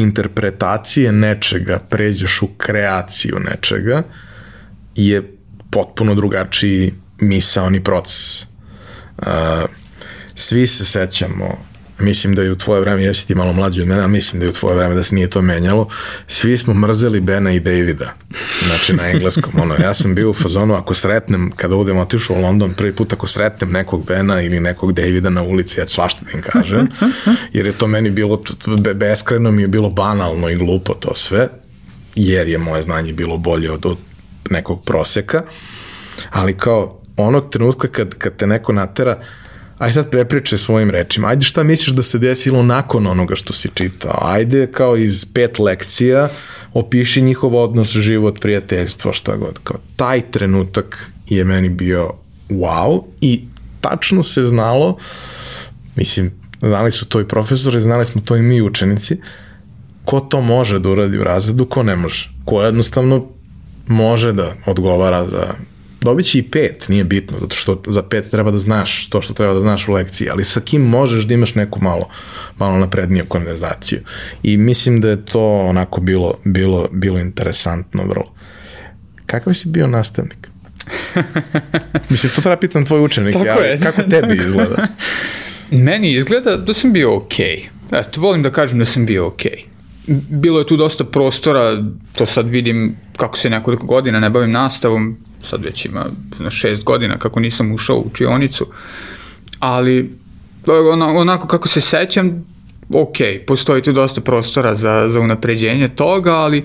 interpretacije 0.00 1.12
nečega 1.12 1.78
pređeš 1.90 2.42
u 2.42 2.48
kreaciju 2.56 3.38
nečega 3.38 4.02
je 4.94 5.36
potpuno 5.70 6.14
drugačiji 6.14 6.94
misaoni 7.20 7.84
proces. 7.84 8.42
Uh, 8.42 9.26
svi 10.34 10.66
se 10.66 10.84
sećamo 10.84 11.69
mislim 12.00 12.34
da 12.34 12.42
je 12.42 12.52
u 12.52 12.56
tvoje 12.56 12.80
vreme, 12.80 13.02
jesi 13.02 13.26
ti 13.26 13.34
malo 13.34 13.52
mlađi 13.52 13.80
od 13.80 13.88
mene, 13.88 14.02
a 14.02 14.06
mislim 14.06 14.40
da 14.40 14.46
je 14.46 14.50
u 14.50 14.52
tvoje 14.52 14.76
vreme 14.76 14.94
da 14.94 15.02
se 15.02 15.14
nije 15.14 15.30
to 15.30 15.42
menjalo, 15.42 15.88
svi 16.26 16.58
smo 16.58 16.74
mrzeli 16.74 17.20
Bena 17.20 17.52
i 17.52 17.60
Davida, 17.60 18.14
znači 18.66 18.92
na 18.92 19.10
engleskom, 19.10 19.52
ono, 19.62 19.74
ja 19.74 19.94
sam 19.94 20.14
bio 20.14 20.30
u 20.30 20.34
fazonu, 20.34 20.74
ako 20.74 20.94
sretnem, 20.94 21.52
kada 21.56 21.76
budem 21.76 21.98
otišao 21.98 22.36
u 22.36 22.40
London, 22.40 22.72
prvi 22.72 22.92
put 22.92 23.12
ako 23.12 23.26
sretnem 23.26 23.72
nekog 23.72 24.06
Bena 24.06 24.42
ili 24.42 24.60
nekog 24.60 24.92
Davida 24.92 25.30
na 25.30 25.42
ulici, 25.42 25.80
ja 25.80 25.88
svašta 25.88 26.24
da 26.24 26.38
im 26.38 26.42
kažem, 26.42 26.88
jer 27.52 27.66
je 27.66 27.72
to 27.72 27.86
meni 27.86 28.10
bilo, 28.10 28.42
beskreno 28.94 29.50
mi 29.50 29.62
je 29.62 29.68
bilo 29.68 29.90
banalno 29.90 30.48
i 30.48 30.56
glupo 30.56 30.94
to 30.94 31.14
sve, 31.14 31.48
jer 32.14 32.48
je 32.48 32.58
moje 32.58 32.82
znanje 32.82 33.12
bilo 33.12 33.36
bolje 33.36 33.70
od, 33.70 33.86
od 33.86 33.98
nekog 34.50 34.84
proseka, 34.84 35.42
ali 36.30 36.56
kao 36.56 37.00
onog 37.16 37.50
trenutka 37.50 37.88
kad, 37.88 38.14
kad 38.14 38.36
te 38.36 38.46
neko 38.46 38.72
natera, 38.72 39.18
aj 39.80 39.92
sad 39.92 40.10
prepričaj 40.10 40.58
svojim 40.58 40.90
rečima, 40.90 41.28
ajde 41.28 41.44
šta 41.44 41.62
misliš 41.62 41.94
da 41.96 42.02
se 42.02 42.18
desilo 42.18 42.62
nakon 42.62 43.06
onoga 43.06 43.34
što 43.34 43.52
si 43.52 43.68
čitao, 43.74 44.18
ajde 44.22 44.66
kao 44.72 44.96
iz 44.96 45.24
pet 45.24 45.58
lekcija 45.58 46.28
opiši 46.74 47.22
njihov 47.22 47.56
odnos, 47.56 47.96
život, 47.96 48.40
prijateljstvo, 48.40 49.12
šta 49.12 49.36
god. 49.36 49.58
Kao 49.64 49.76
taj 49.96 50.20
trenutak 50.30 51.10
je 51.28 51.44
meni 51.44 51.68
bio 51.68 52.10
wow 52.50 53.02
i 53.20 53.44
tačno 53.80 54.22
se 54.22 54.46
znalo, 54.46 54.96
mislim, 55.96 56.30
znali 56.62 56.92
su 56.92 57.08
to 57.08 57.20
i 57.20 57.28
profesori, 57.28 57.80
znali 57.80 58.06
smo 58.06 58.20
to 58.20 58.36
i 58.36 58.42
mi 58.42 58.62
učenici, 58.62 59.16
ko 60.04 60.20
to 60.20 60.40
može 60.40 60.78
da 60.78 60.88
uradi 60.88 61.18
u 61.18 61.24
razredu, 61.24 61.66
ko 61.66 61.82
ne 61.82 61.96
može. 61.96 62.30
Ko 62.44 62.62
jednostavno 62.62 63.26
može 63.86 64.32
da 64.32 64.52
odgovara 64.66 65.26
za 65.26 65.54
dobit 66.00 66.26
će 66.26 66.38
i 66.38 66.42
pet, 66.42 66.88
nije 66.88 67.04
bitno, 67.04 67.38
zato 67.38 67.56
što 67.56 67.82
za 67.86 68.02
pet 68.02 68.30
treba 68.30 68.50
da 68.50 68.58
znaš 68.58 69.08
to 69.08 69.22
što 69.22 69.34
treba 69.34 69.54
da 69.54 69.60
znaš 69.60 69.88
u 69.88 69.92
lekciji, 69.92 70.28
ali 70.30 70.44
sa 70.44 70.60
kim 70.60 70.82
možeš 70.82 71.24
da 71.24 71.34
imaš 71.34 71.54
neku 71.54 71.82
malo, 71.82 72.08
malo 72.58 72.78
napredniju 72.78 73.24
konverzaciju. 73.28 73.98
I 74.42 74.56
mislim 74.56 75.00
da 75.00 75.08
je 75.08 75.24
to 75.24 75.58
onako 75.58 76.00
bilo, 76.00 76.34
bilo, 76.44 76.88
bilo 76.92 77.18
interesantno 77.18 78.04
vrlo. 78.04 78.34
Kakav 79.26 79.54
si 79.54 79.68
bio 79.68 79.86
nastavnik? 79.86 80.48
mislim, 82.10 82.32
to 82.34 82.40
treba 82.40 82.56
pitan 82.56 82.84
tvoj 82.84 83.04
učenik, 83.04 83.32
Tako 83.32 83.46
ali 83.48 83.66
je. 83.66 83.80
kako 83.80 84.02
tebi 84.02 84.34
izgleda? 84.46 84.86
Meni 85.70 86.12
izgleda 86.12 86.56
da 86.56 86.74
sam 86.74 86.92
bio 86.92 87.16
okej. 87.16 87.68
Okay. 87.90 88.00
Eto, 88.00 88.20
volim 88.20 88.42
da 88.42 88.50
kažem 88.50 88.78
da 88.78 88.84
sam 88.84 89.06
bio 89.06 89.26
okej. 89.26 89.52
Okay. 89.56 89.70
Bilo 90.28 90.58
je 90.58 90.66
tu 90.66 90.76
dosta 90.76 91.04
prostora, 91.04 91.84
to 92.14 92.26
sad 92.26 92.48
vidim 92.48 92.96
kako 93.16 93.38
se 93.38 93.50
nekoliko 93.50 93.86
godina 93.86 94.20
ne 94.20 94.30
bavim 94.30 94.50
nastavom, 94.50 95.18
sad 95.42 95.64
već 95.64 95.84
ima 95.84 96.06
šest 96.50 96.84
godina 96.84 97.18
kako 97.18 97.40
nisam 97.40 97.72
ušao 97.72 97.96
u 97.96 98.06
učionicu, 98.06 98.66
ali 99.58 100.14
onako 101.16 101.46
kako 101.46 101.68
se 101.68 101.80
sećam, 101.80 102.44
ok, 102.94 103.16
postoji 103.46 103.82
tu 103.82 103.92
dosta 103.92 104.20
prostora 104.20 104.74
za, 104.74 105.04
za 105.08 105.20
unapređenje 105.20 105.88
toga, 105.88 106.32
ali 106.32 106.64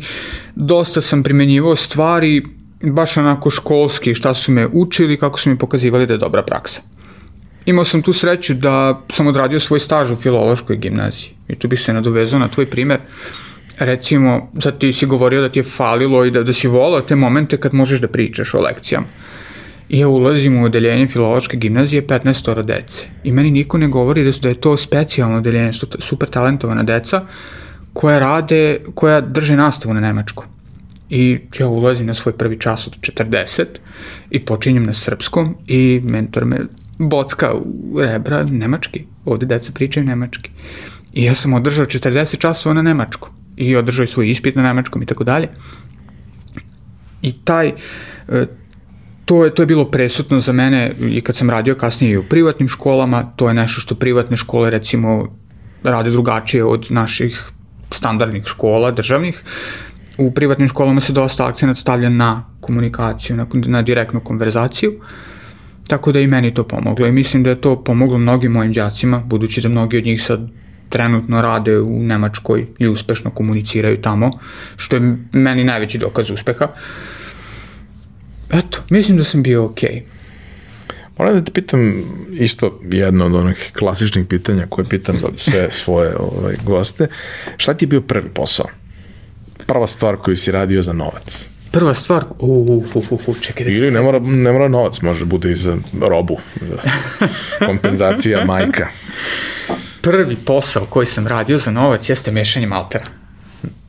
dosta 0.55 1.01
sam 1.01 1.23
primenjivao 1.23 1.75
stvari 1.75 2.43
baš 2.81 3.17
onako 3.17 3.49
školski, 3.49 4.15
šta 4.15 4.33
su 4.33 4.51
me 4.51 4.67
učili, 4.73 5.19
kako 5.19 5.39
su 5.39 5.49
mi 5.49 5.57
pokazivali 5.57 6.07
da 6.07 6.13
je 6.13 6.17
dobra 6.17 6.43
praksa. 6.43 6.81
Imao 7.65 7.85
sam 7.85 8.01
tu 8.01 8.13
sreću 8.13 8.53
da 8.53 9.01
sam 9.09 9.27
odradio 9.27 9.59
svoj 9.59 9.79
staž 9.79 10.11
u 10.11 10.15
filološkoj 10.15 10.77
gimnaziji 10.77 11.29
i 11.47 11.55
tu 11.55 11.67
bih 11.67 11.79
se 11.79 11.93
nadovezao 11.93 12.39
na 12.39 12.47
tvoj 12.47 12.65
primer. 12.65 12.99
Recimo, 13.79 14.51
sad 14.59 14.77
ti 14.77 14.93
si 14.93 15.05
govorio 15.05 15.41
da 15.41 15.49
ti 15.49 15.59
je 15.59 15.63
falilo 15.63 16.25
i 16.25 16.31
da, 16.31 16.43
da 16.43 16.53
si 16.53 16.67
volao 16.67 17.01
te 17.01 17.15
momente 17.15 17.57
kad 17.57 17.73
možeš 17.73 18.01
da 18.01 18.07
pričaš 18.07 18.53
o 18.53 18.61
lekcijama. 18.61 19.07
I 19.89 19.99
ja 19.99 20.07
ulazim 20.07 20.57
u 20.57 20.65
odeljenje 20.65 21.07
filološke 21.07 21.57
gimnazije 21.57 22.07
15 22.07 22.63
dece. 22.63 23.05
I 23.23 23.31
meni 23.31 23.51
niko 23.51 23.77
ne 23.77 23.87
govori 23.87 24.23
da, 24.23 24.31
da 24.41 24.49
je 24.49 24.61
to 24.61 24.77
specijalno 24.77 25.37
odeljenje, 25.37 25.71
super 25.99 26.29
talentovana 26.29 26.83
deca 26.83 27.25
koja 27.93 28.19
rade, 28.19 28.79
koja 28.95 29.21
drže 29.21 29.55
nastavu 29.55 29.93
na 29.93 29.99
nemačkom. 29.99 30.45
I 31.09 31.39
ja 31.59 31.67
ulazim 31.67 32.07
na 32.07 32.13
svoj 32.13 32.37
prvi 32.37 32.59
čas 32.59 32.87
od 32.87 32.97
40 32.99 33.65
i 34.29 34.39
počinjem 34.39 34.83
na 34.83 34.93
srpskom 34.93 35.55
i 35.67 36.01
mentor 36.03 36.45
me 36.45 36.57
bocka 36.99 37.53
u 37.53 38.01
rebra 38.01 38.43
nemački. 38.43 39.05
Ovde 39.25 39.45
deca 39.45 39.71
pričaju 39.71 40.05
nemački. 40.05 40.49
I 41.13 41.23
ja 41.23 41.33
sam 41.33 41.53
održao 41.53 41.85
40 41.85 42.39
časova 42.39 42.73
na 42.73 42.81
nemačkom 42.81 43.44
i 43.57 43.75
održao 43.75 44.03
i 44.03 44.07
svoj 44.07 44.29
ispit 44.29 44.55
na 44.55 44.63
nemačkom 44.63 45.03
i 45.03 45.05
tako 45.05 45.23
dalje. 45.23 45.49
I 47.21 47.33
taj, 47.43 47.67
e, 48.27 48.45
to 49.25 49.45
je, 49.45 49.53
to 49.55 49.61
je 49.61 49.65
bilo 49.65 49.85
presutno 49.85 50.39
za 50.39 50.53
mene 50.53 50.93
i 50.99 51.21
kad 51.21 51.35
sam 51.35 51.49
radio 51.49 51.75
kasnije 51.75 52.13
i 52.13 52.17
u 52.17 52.23
privatnim 52.23 52.67
školama, 52.67 53.23
to 53.35 53.47
je 53.47 53.53
nešto 53.53 53.81
što 53.81 53.95
privatne 53.95 54.37
škole 54.37 54.69
recimo 54.69 55.37
rade 55.83 56.09
drugačije 56.09 56.63
od 56.63 56.87
naših 56.89 57.51
standardnih 57.91 58.43
škola, 58.45 58.91
državnih. 58.91 59.43
U 60.17 60.31
privatnim 60.31 60.67
školama 60.67 61.01
se 61.01 61.13
dosta 61.13 61.45
akcenat 61.45 61.77
stavlja 61.77 62.09
na 62.09 62.45
komunikaciju, 62.61 63.35
na, 63.35 63.47
na 63.53 63.81
direktnu 63.81 64.19
konverzaciju. 64.19 64.93
Tako 65.87 66.11
da 66.11 66.19
i 66.19 66.27
meni 66.27 66.53
to 66.53 66.63
pomoglo 66.63 67.07
i 67.07 67.11
mislim 67.11 67.43
da 67.43 67.49
je 67.49 67.61
to 67.61 67.83
pomoglo 67.83 68.17
mnogim 68.17 68.51
mojim 68.51 68.73
đacima, 68.73 69.19
budući 69.19 69.61
da 69.61 69.69
mnogi 69.69 69.97
od 69.97 70.05
njih 70.05 70.23
sad 70.23 70.49
trenutno 70.95 71.41
rade 71.41 71.79
u 71.79 72.03
Nemačkoj 72.03 72.65
i 72.79 72.87
uspešno 72.87 73.31
komuniciraju 73.31 74.01
tamo, 74.01 74.31
što 74.75 74.95
je 74.95 75.15
meni 75.31 75.63
najveći 75.63 75.97
dokaz 75.97 76.29
uspeha. 76.31 76.67
Eto, 78.51 78.79
mislim 78.89 79.17
da 79.17 79.23
sam 79.23 79.43
bio 79.43 79.65
okej. 79.65 79.89
Okay. 79.89 80.01
Moram 81.17 81.33
da 81.33 81.41
te 81.43 81.51
pitam 81.51 82.03
isto 82.31 82.79
jedno 82.83 83.25
od 83.25 83.35
onih 83.35 83.71
klasičnih 83.79 84.25
pitanja 84.25 84.67
koje 84.69 84.89
pitam 84.89 85.15
sve 85.35 85.69
svoje 85.71 86.15
ovaj, 86.19 86.55
goste. 86.63 87.07
Šta 87.57 87.73
ti 87.73 87.85
je 87.85 87.87
bio 87.87 88.01
prvi 88.01 88.29
posao? 88.29 88.65
Prva 89.67 89.87
stvar 89.87 90.15
koju 90.15 90.37
si 90.37 90.51
radio 90.51 90.83
za 90.83 90.93
novac? 90.93 91.45
Prva 91.71 91.93
stvar, 91.93 92.23
u, 92.39 92.83
u, 92.95 92.99
u, 93.09 93.19
u, 93.27 93.33
čekaj 93.41 93.65
da 93.65 93.71
Ili 93.71 93.91
ne 93.91 94.01
mora, 94.01 94.19
ne 94.19 94.51
mora 94.51 94.67
novac, 94.67 95.01
može 95.01 95.25
bude 95.25 95.51
i 95.51 95.55
za 95.55 95.77
robu, 96.01 96.37
za 96.61 96.77
kompenzacija 97.67 98.45
majka. 98.45 98.87
Prvi 100.05 100.35
posao 100.35 100.85
koji 100.85 101.05
sam 101.05 101.27
radio 101.27 101.57
za 101.57 101.71
novac 101.71 102.09
jeste 102.09 102.31
mešanje 102.31 102.67
maltera. 102.67 103.05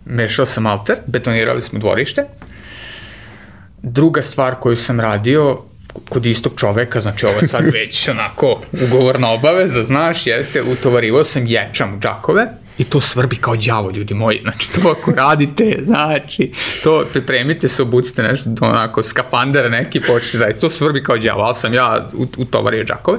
Mešao 0.05 0.47
sam 0.47 0.63
malter, 0.63 0.97
betonirali 1.07 1.63
smo 1.63 1.79
dvorište. 1.79 2.25
Druga 3.83 4.23
stvar 4.23 4.55
koju 4.61 4.77
sam 4.77 5.01
radio 5.01 5.63
kod 6.09 6.27
istog 6.27 6.53
čoveka, 6.57 7.01
znači 7.01 7.27
ovo 7.27 7.35
je 7.43 7.49
sad 7.49 7.65
već 7.81 8.09
onako 8.09 8.61
ugovorna 8.87 9.31
obaveza, 9.31 9.85
znaš, 9.85 10.27
jeste, 10.27 10.63
utovarivo 10.63 11.25
sam 11.25 11.47
ječam 11.47 11.95
u 11.95 12.01
džakove 12.01 12.47
i 12.79 12.85
to 12.85 13.01
svrbi 13.01 13.37
kao 13.37 13.57
đavo, 13.57 13.91
ljudi 13.91 14.15
moji, 14.15 14.39
znači 14.39 14.69
to 14.73 14.89
ako 14.89 15.11
radite, 15.11 15.79
znači, 15.85 16.53
to 16.85 17.05
pripremite 17.13 17.69
se, 17.69 17.83
obucite 17.83 18.23
nešto, 18.23 18.51
onako, 18.61 19.03
skafander 19.03 19.71
neki, 19.71 20.01
počne 20.01 20.39
da 20.39 20.59
to 20.59 20.71
svrbi 20.71 21.03
kao 21.03 21.19
đavo, 21.19 21.43
ali 21.43 21.55
sam 21.55 21.75
ja 21.75 22.09
utovario 22.37 22.85
džakove. 22.85 23.19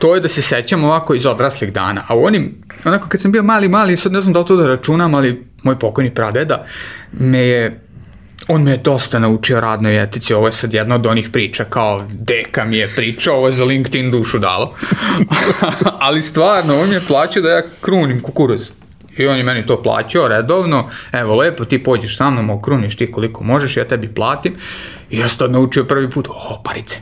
To 0.00 0.14
je 0.14 0.20
da 0.20 0.28
se 0.28 0.42
sećam 0.42 0.84
ovako 0.84 1.14
iz 1.14 1.26
odraslih 1.26 1.72
dana, 1.72 2.04
a 2.08 2.14
u 2.16 2.24
onim, 2.24 2.54
onako 2.84 3.08
kad 3.08 3.20
sam 3.20 3.32
bio 3.32 3.42
mali, 3.42 3.68
mali, 3.68 3.96
sad 3.96 4.12
ne 4.12 4.20
znam 4.20 4.32
da 4.32 4.40
li 4.40 4.46
to 4.46 4.56
da 4.56 4.66
računam, 4.66 5.14
ali 5.14 5.44
moj 5.62 5.78
pokojni 5.78 6.14
pradeda 6.14 6.64
me 7.12 7.38
je 7.38 7.80
on 8.48 8.62
me 8.62 8.70
je 8.70 8.76
dosta 8.76 9.18
naučio 9.18 9.60
radnoj 9.60 10.02
etici, 10.02 10.34
ovo 10.34 10.46
je 10.46 10.52
sad 10.52 10.74
jedna 10.74 10.94
od 10.94 11.06
onih 11.06 11.30
priča, 11.30 11.64
kao 11.64 12.00
deka 12.12 12.64
mi 12.64 12.76
je 12.76 12.88
pričao, 12.96 13.36
ovo 13.36 13.46
je 13.46 13.52
za 13.52 13.64
LinkedIn 13.64 14.10
dušu 14.10 14.38
dalo. 14.38 14.74
Ali 16.06 16.22
stvarno, 16.22 16.80
on 16.80 16.88
mi 16.88 16.94
je 16.94 17.00
plaćao 17.08 17.42
da 17.42 17.50
ja 17.50 17.62
krunim 17.80 18.20
kukuruz. 18.20 18.70
I 19.20 19.26
on 19.26 19.36
je 19.36 19.42
meni 19.42 19.66
to 19.66 19.82
plaćao 19.82 20.28
redovno, 20.28 20.90
evo 21.12 21.34
lepo 21.34 21.64
ti 21.64 21.82
pođeš 21.82 22.16
sa 22.16 22.30
mnom, 22.30 22.50
okruniš 22.50 22.96
ti 22.96 23.12
koliko 23.12 23.44
možeš, 23.44 23.76
ja 23.76 23.88
tebi 23.88 24.14
platim. 24.14 24.54
I 25.10 25.18
ja 25.18 25.28
sam 25.28 25.52
naučio 25.52 25.84
prvi 25.84 26.10
put, 26.10 26.28
o, 26.28 26.62
parice, 26.64 26.98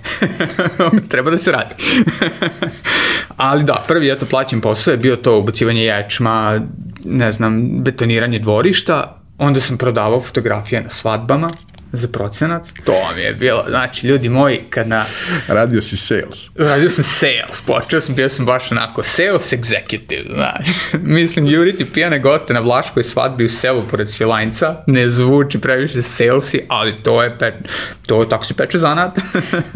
treba 1.10 1.30
da 1.30 1.36
se 1.36 1.52
radi. 1.52 1.74
Ali 3.36 3.64
da, 3.64 3.84
prvi 3.88 4.10
eto 4.10 4.26
plaćen 4.26 4.60
posao 4.60 4.92
je 4.92 4.98
bio 4.98 5.16
to 5.16 5.38
ubacivanje 5.38 5.84
ječma, 5.84 6.60
ne 7.04 7.32
znam, 7.32 7.82
betoniranje 7.82 8.38
dvorišta, 8.38 9.18
Onda 9.38 9.60
sam 9.60 9.78
prodavao 9.78 10.20
fotografije 10.20 10.82
na 10.82 10.90
svadbama 10.90 11.50
za 11.92 12.08
procenat. 12.08 12.68
To 12.84 12.92
mi 13.16 13.22
je 13.22 13.34
bilo, 13.34 13.64
znači, 13.68 14.06
ljudi 14.06 14.28
moji, 14.28 14.60
kad 14.70 14.88
na... 14.88 15.04
Radio 15.48 15.82
si 15.82 15.96
sales. 15.96 16.50
Radio 16.56 16.90
sam 16.90 17.04
sales, 17.04 17.62
počeo 17.66 18.00
sam, 18.00 18.14
bio 18.14 18.28
sam 18.28 18.46
baš 18.46 18.72
onako 18.72 19.02
sales 19.02 19.52
executive, 19.52 20.34
znaš. 20.34 20.66
Mislim, 21.18 21.46
juriti 21.46 21.84
pijane 21.84 22.18
goste 22.18 22.54
na 22.54 22.60
Vlaškoj 22.60 23.02
svadbi 23.02 23.44
u 23.44 23.48
selu 23.48 23.82
pored 23.90 24.10
Svilajnca, 24.10 24.76
ne 24.86 25.08
zvuči 25.08 25.60
previše 25.60 26.02
salesi, 26.02 26.60
ali 26.68 27.02
to 27.02 27.22
je, 27.22 27.38
pe, 27.38 27.52
to 28.06 28.24
tako 28.24 28.44
se 28.44 28.54
peče 28.54 28.78
zanat. 28.78 29.18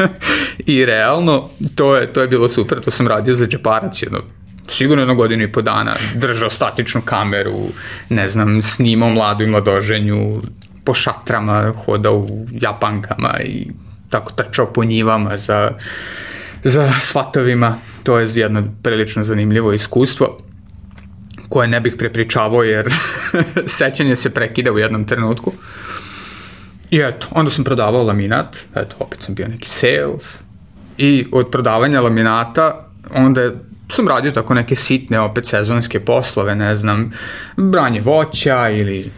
I 0.66 0.84
realno, 0.84 1.48
to 1.74 1.96
je, 1.96 2.12
to 2.12 2.20
je 2.20 2.28
bilo 2.28 2.48
super, 2.48 2.80
to 2.80 2.90
sam 2.90 3.08
radio 3.08 3.34
za 3.34 3.46
džeparac 3.46 4.02
jedno 4.02 4.22
sigurno 4.68 5.02
jedno 5.02 5.14
godinu 5.14 5.42
i 5.42 5.52
po 5.52 5.62
dana 5.62 5.94
držao 6.14 6.50
statičnu 6.50 7.00
kameru, 7.04 7.68
ne 8.08 8.28
znam, 8.28 8.62
snimao 8.62 9.10
mladu 9.10 9.44
i 9.44 9.46
mladoženju, 9.46 10.40
po 10.84 10.94
šatrama, 10.94 11.72
hodao 11.84 12.16
u 12.16 12.46
japankama 12.52 13.40
i 13.44 13.66
tako 14.10 14.32
trčao 14.32 14.66
po 14.66 14.84
njivama 14.84 15.36
za, 15.36 15.70
za 16.64 16.92
svatovima. 17.00 17.76
To 18.02 18.18
je 18.18 18.28
jedno 18.34 18.64
prilično 18.82 19.24
zanimljivo 19.24 19.72
iskustvo 19.72 20.38
koje 21.48 21.68
ne 21.68 21.80
bih 21.80 21.94
prepričavao 21.98 22.62
jer 22.62 22.92
sećanje 23.78 24.16
se 24.16 24.30
prekida 24.30 24.72
u 24.72 24.78
jednom 24.78 25.04
trenutku. 25.04 25.52
I 26.90 26.98
eto, 26.98 27.26
onda 27.30 27.50
sam 27.50 27.64
prodavao 27.64 28.02
laminat, 28.02 28.56
eto, 28.74 28.96
opet 28.98 29.22
sam 29.22 29.34
bio 29.34 29.48
neki 29.48 29.68
sales, 29.68 30.42
i 30.98 31.26
od 31.32 31.50
prodavanja 31.50 32.00
laminata 32.00 32.86
onda 33.10 33.50
sam 33.88 34.08
radio 34.08 34.30
tako 34.30 34.54
neke 34.54 34.76
sitne, 34.76 35.20
opet 35.20 35.46
sezonske 35.46 36.00
poslove, 36.00 36.54
ne 36.54 36.74
znam, 36.74 37.12
branje 37.56 38.00
voća 38.00 38.68
ili 38.68 39.10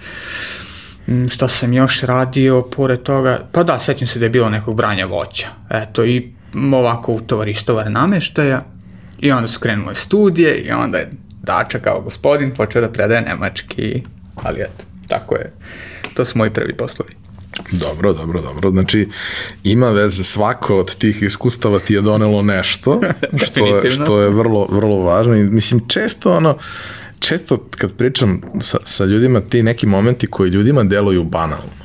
Šta 1.30 1.48
sam 1.48 1.72
još 1.72 2.00
radio 2.00 2.62
pored 2.62 3.02
toga? 3.02 3.48
Pa 3.52 3.62
da, 3.62 3.78
sećam 3.78 4.06
se 4.06 4.18
da 4.18 4.24
je 4.24 4.30
bilo 4.30 4.48
nekog 4.48 4.76
branja 4.76 5.06
voća. 5.06 5.46
Eto, 5.70 6.04
i 6.04 6.32
ovako 6.72 7.12
u 7.12 7.20
tovaristovar 7.20 7.90
nameštaja. 7.90 8.64
I 9.20 9.32
onda 9.32 9.48
su 9.48 9.60
krenule 9.60 9.94
studije 9.94 10.56
i 10.58 10.70
onda 10.70 10.98
je 10.98 11.10
Dača 11.42 11.78
kao 11.78 12.00
gospodin 12.00 12.54
počeo 12.54 12.82
da 12.82 12.88
predaje 12.88 13.22
nemački. 13.22 14.02
Ali 14.34 14.60
eto, 14.60 14.84
tako 15.08 15.34
je. 15.34 15.52
To 16.14 16.24
su 16.24 16.38
moji 16.38 16.50
prvi 16.50 16.76
poslovi. 16.76 17.12
Dobro, 17.72 18.12
dobro, 18.12 18.40
dobro. 18.40 18.70
Znači, 18.70 19.08
ima 19.64 19.90
veze, 19.90 20.24
svako 20.24 20.78
od 20.78 20.96
tih 20.96 21.22
iskustava 21.22 21.78
ti 21.78 21.94
je 21.94 22.00
donelo 22.00 22.42
nešto, 22.42 23.00
što, 23.46 23.66
je, 23.66 23.90
što 23.90 24.20
je 24.20 24.30
vrlo, 24.30 24.66
vrlo 24.70 24.96
važno. 24.96 25.34
I, 25.34 25.42
mislim, 25.44 25.88
često 25.88 26.32
ono, 26.32 26.56
često 27.24 27.68
kad 27.70 27.96
pričam 27.96 28.40
sa, 28.60 28.78
sa 28.84 29.04
ljudima, 29.04 29.40
ti 29.40 29.62
neki 29.62 29.86
momenti 29.86 30.26
koji 30.26 30.50
ljudima 30.50 30.84
deluju 30.84 31.24
banalno. 31.24 31.84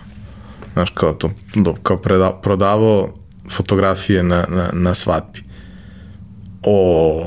Znaš, 0.74 0.90
kao 0.90 1.14
to, 1.14 1.32
do, 1.56 1.74
kao 1.84 1.98
preda, 1.98 2.40
prodavao 2.44 3.14
fotografije 3.52 4.24
na, 4.24 4.46
na, 4.50 4.70
na 4.74 4.94
svadbi. 4.94 5.44
O, 6.64 6.76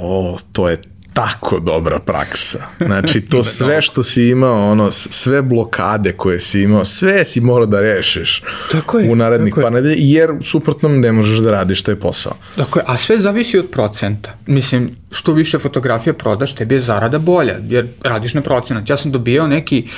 o, 0.02 0.38
to 0.52 0.68
je 0.68 0.80
tako 1.12 1.60
dobra 1.60 1.98
praksa. 1.98 2.66
Znači, 2.80 3.20
to 3.20 3.42
sve 3.58 3.82
što 3.82 4.02
si 4.02 4.28
imao, 4.28 4.70
ono, 4.70 4.92
sve 4.92 5.42
blokade 5.42 6.12
koje 6.12 6.40
si 6.40 6.62
imao, 6.62 6.84
sve 6.84 7.24
si 7.24 7.40
morao 7.40 7.66
da 7.66 7.80
rešiš 7.80 8.42
Tako 8.72 8.98
je, 8.98 9.10
u 9.10 9.16
narednih 9.16 9.50
tako 9.50 9.60
je. 9.60 9.64
par 9.64 9.72
nedelja, 9.72 9.96
jer 9.98 10.30
suprotno 10.44 10.88
ne 10.88 11.12
možeš 11.12 11.38
da 11.38 11.50
radiš 11.50 11.82
taj 11.82 11.96
posao. 11.96 12.32
Dakle, 12.56 12.82
a 12.86 12.96
sve 12.96 13.18
zavisi 13.18 13.58
od 13.58 13.70
procenta. 13.70 14.36
Mislim, 14.46 14.90
što 15.10 15.32
više 15.32 15.58
fotografija 15.58 16.12
prodaš, 16.14 16.54
tebi 16.54 16.74
je 16.74 16.80
zarada 16.80 17.18
bolja, 17.18 17.56
jer 17.68 17.86
radiš 18.02 18.34
na 18.34 18.40
procenat. 18.40 18.90
Ja 18.90 18.96
sam 18.96 19.12
dobijao 19.12 19.46
neki 19.46 19.88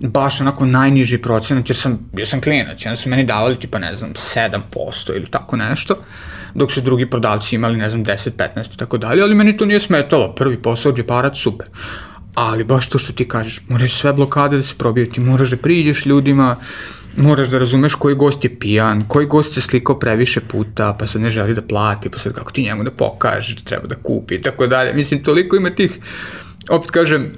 baš 0.00 0.40
onako 0.40 0.66
najniži 0.66 1.18
procenat, 1.18 1.68
jer 1.68 1.76
sam, 1.76 1.98
bio 2.12 2.26
sam 2.26 2.40
klinac, 2.40 2.86
onda 2.86 2.96
su 2.96 3.08
meni 3.08 3.24
davali 3.24 3.58
tipa, 3.58 3.78
ne 3.78 3.94
znam, 3.94 4.12
7% 4.14 5.16
ili 5.16 5.26
tako 5.30 5.56
nešto, 5.56 5.96
dok 6.56 6.72
su 6.72 6.80
drugi 6.80 7.06
prodavci 7.10 7.54
imali, 7.54 7.76
ne 7.76 7.90
znam, 7.90 8.04
10, 8.04 8.30
15 8.30 8.74
i 8.74 8.76
tako 8.76 8.98
dalje, 8.98 9.22
ali 9.22 9.34
meni 9.34 9.56
to 9.56 9.66
nije 9.66 9.80
smetalo. 9.80 10.34
Prvi 10.34 10.60
posao, 10.62 10.92
džeparac, 10.92 11.36
super. 11.38 11.68
Ali 12.34 12.64
baš 12.64 12.88
to 12.88 12.98
što 12.98 13.12
ti 13.12 13.28
kažeš, 13.28 13.60
moraš 13.68 13.94
sve 13.94 14.12
blokade 14.12 14.56
da 14.56 14.62
se 14.62 14.74
probiju, 14.78 15.10
ti 15.10 15.20
moraš 15.20 15.50
da 15.50 15.56
priđeš 15.56 16.06
ljudima, 16.06 16.56
moraš 17.16 17.48
da 17.48 17.58
razumeš 17.58 17.94
koji 17.94 18.14
gost 18.14 18.44
je 18.44 18.58
pijan, 18.58 19.00
koji 19.08 19.26
gost 19.26 19.54
se 19.54 19.60
slikao 19.60 19.98
previše 19.98 20.40
puta, 20.40 20.96
pa 20.98 21.06
sad 21.06 21.22
ne 21.22 21.30
želi 21.30 21.54
da 21.54 21.62
plati, 21.62 22.10
pa 22.10 22.18
sad 22.18 22.32
kako 22.32 22.52
ti 22.52 22.62
njemu 22.62 22.84
da 22.84 22.90
pokažeš 22.90 23.56
da 23.56 23.62
treba 23.64 23.86
da 23.86 23.94
kupi 23.94 24.34
i 24.34 24.42
tako 24.42 24.66
dalje. 24.66 24.94
Mislim, 24.94 25.22
toliko 25.22 25.56
ima 25.56 25.70
tih, 25.70 25.98
opet 26.68 26.90
kažem, 26.90 27.32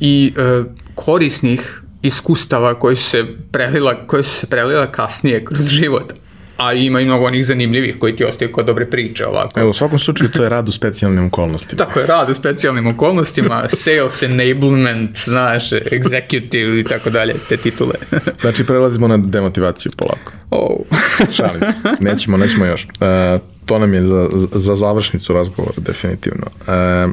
i 0.00 0.32
e, 0.36 0.62
korisnih 0.94 1.82
iskustava 2.02 2.78
koji 2.78 2.96
su 2.96 3.10
se 3.10 3.24
prelila, 3.52 4.06
koje 4.06 4.22
su 4.22 4.30
se 4.30 4.46
prelila 4.46 4.92
kasnije 4.92 5.44
kroz 5.44 5.68
život. 5.68 6.12
A 6.58 6.72
ima 6.72 7.00
i 7.00 7.04
mnogo 7.04 7.26
onih 7.26 7.46
zanimljivih 7.46 7.98
koji 7.98 8.16
ti 8.16 8.24
ostaju 8.24 8.52
kao 8.52 8.64
dobre 8.64 8.90
priče 8.90 9.26
ovako. 9.26 9.60
Evo, 9.60 9.70
u 9.70 9.72
svakom 9.72 9.98
slučaju 9.98 10.30
to 10.30 10.42
je 10.42 10.48
rad 10.48 10.68
u 10.68 10.72
specijalnim 10.72 11.26
okolnostima. 11.26 11.84
Tako 11.84 12.00
je, 12.00 12.06
rad 12.06 12.30
u 12.30 12.34
specijalnim 12.34 12.86
okolnostima, 12.86 13.64
sales 13.68 14.22
enablement, 14.22 15.16
znaš, 15.24 15.70
executive 15.70 16.80
i 16.80 16.84
tako 16.84 17.10
dalje, 17.10 17.34
te 17.48 17.56
titule. 17.56 17.94
Znači, 18.40 18.66
prelazimo 18.66 19.08
na 19.08 19.16
demotivaciju 19.16 19.92
polako. 19.96 20.32
oh. 20.50 20.76
Šalim 21.36 21.60
se. 21.60 22.04
Nećemo, 22.04 22.36
nećemo 22.36 22.66
još. 22.66 22.86
E, 23.00 23.38
to 23.66 23.78
nam 23.78 23.94
je 23.94 24.02
za, 24.02 24.28
za 24.52 24.76
završnicu 24.76 25.32
razgovora, 25.32 25.74
definitivno. 25.76 26.46
E, 26.68 27.06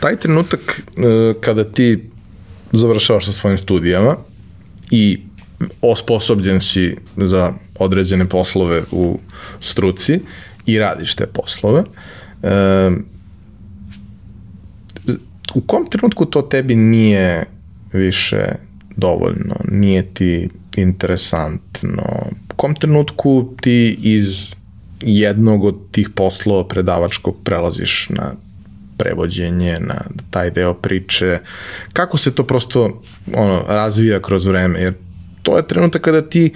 taj 0.00 0.16
trenutak 0.16 0.60
e, 0.96 1.34
kada 1.40 1.64
ti 1.64 2.10
završavaš 2.72 3.26
sa 3.26 3.32
svojim 3.32 3.58
studijama 3.58 4.16
i 4.90 5.20
osposobljen 5.82 6.60
si 6.60 6.96
za 7.16 7.52
određene 7.80 8.28
poslove 8.28 8.82
u 8.90 9.18
struci 9.60 10.20
i 10.66 10.78
radiš 10.78 11.14
te 11.14 11.26
poslove, 11.26 11.82
e, 12.42 12.90
u 15.54 15.60
kom 15.60 15.86
trenutku 15.86 16.26
to 16.26 16.42
tebi 16.42 16.74
nije 16.74 17.44
više 17.92 18.44
dovoljno, 18.96 19.56
nije 19.68 20.02
ti 20.14 20.48
interesantno, 20.76 22.02
u 22.52 22.54
kom 22.56 22.74
trenutku 22.74 23.54
ti 23.60 23.98
iz 24.02 24.54
jednog 25.00 25.64
od 25.64 25.76
tih 25.90 26.08
poslova 26.14 26.68
predavačkog 26.68 27.36
prelaziš 27.44 28.08
na 28.10 28.32
prevođenje, 28.96 29.78
na 29.80 30.00
taj 30.30 30.50
deo 30.50 30.74
priče, 30.74 31.38
kako 31.92 32.18
se 32.18 32.34
to 32.34 32.46
prosto 32.46 33.00
ono, 33.34 33.64
razvija 33.68 34.20
kroz 34.20 34.46
vreme, 34.46 34.80
jer 34.80 34.94
to 35.42 35.56
je 35.56 35.66
trenutak 35.66 36.02
kada 36.02 36.22
ti, 36.22 36.52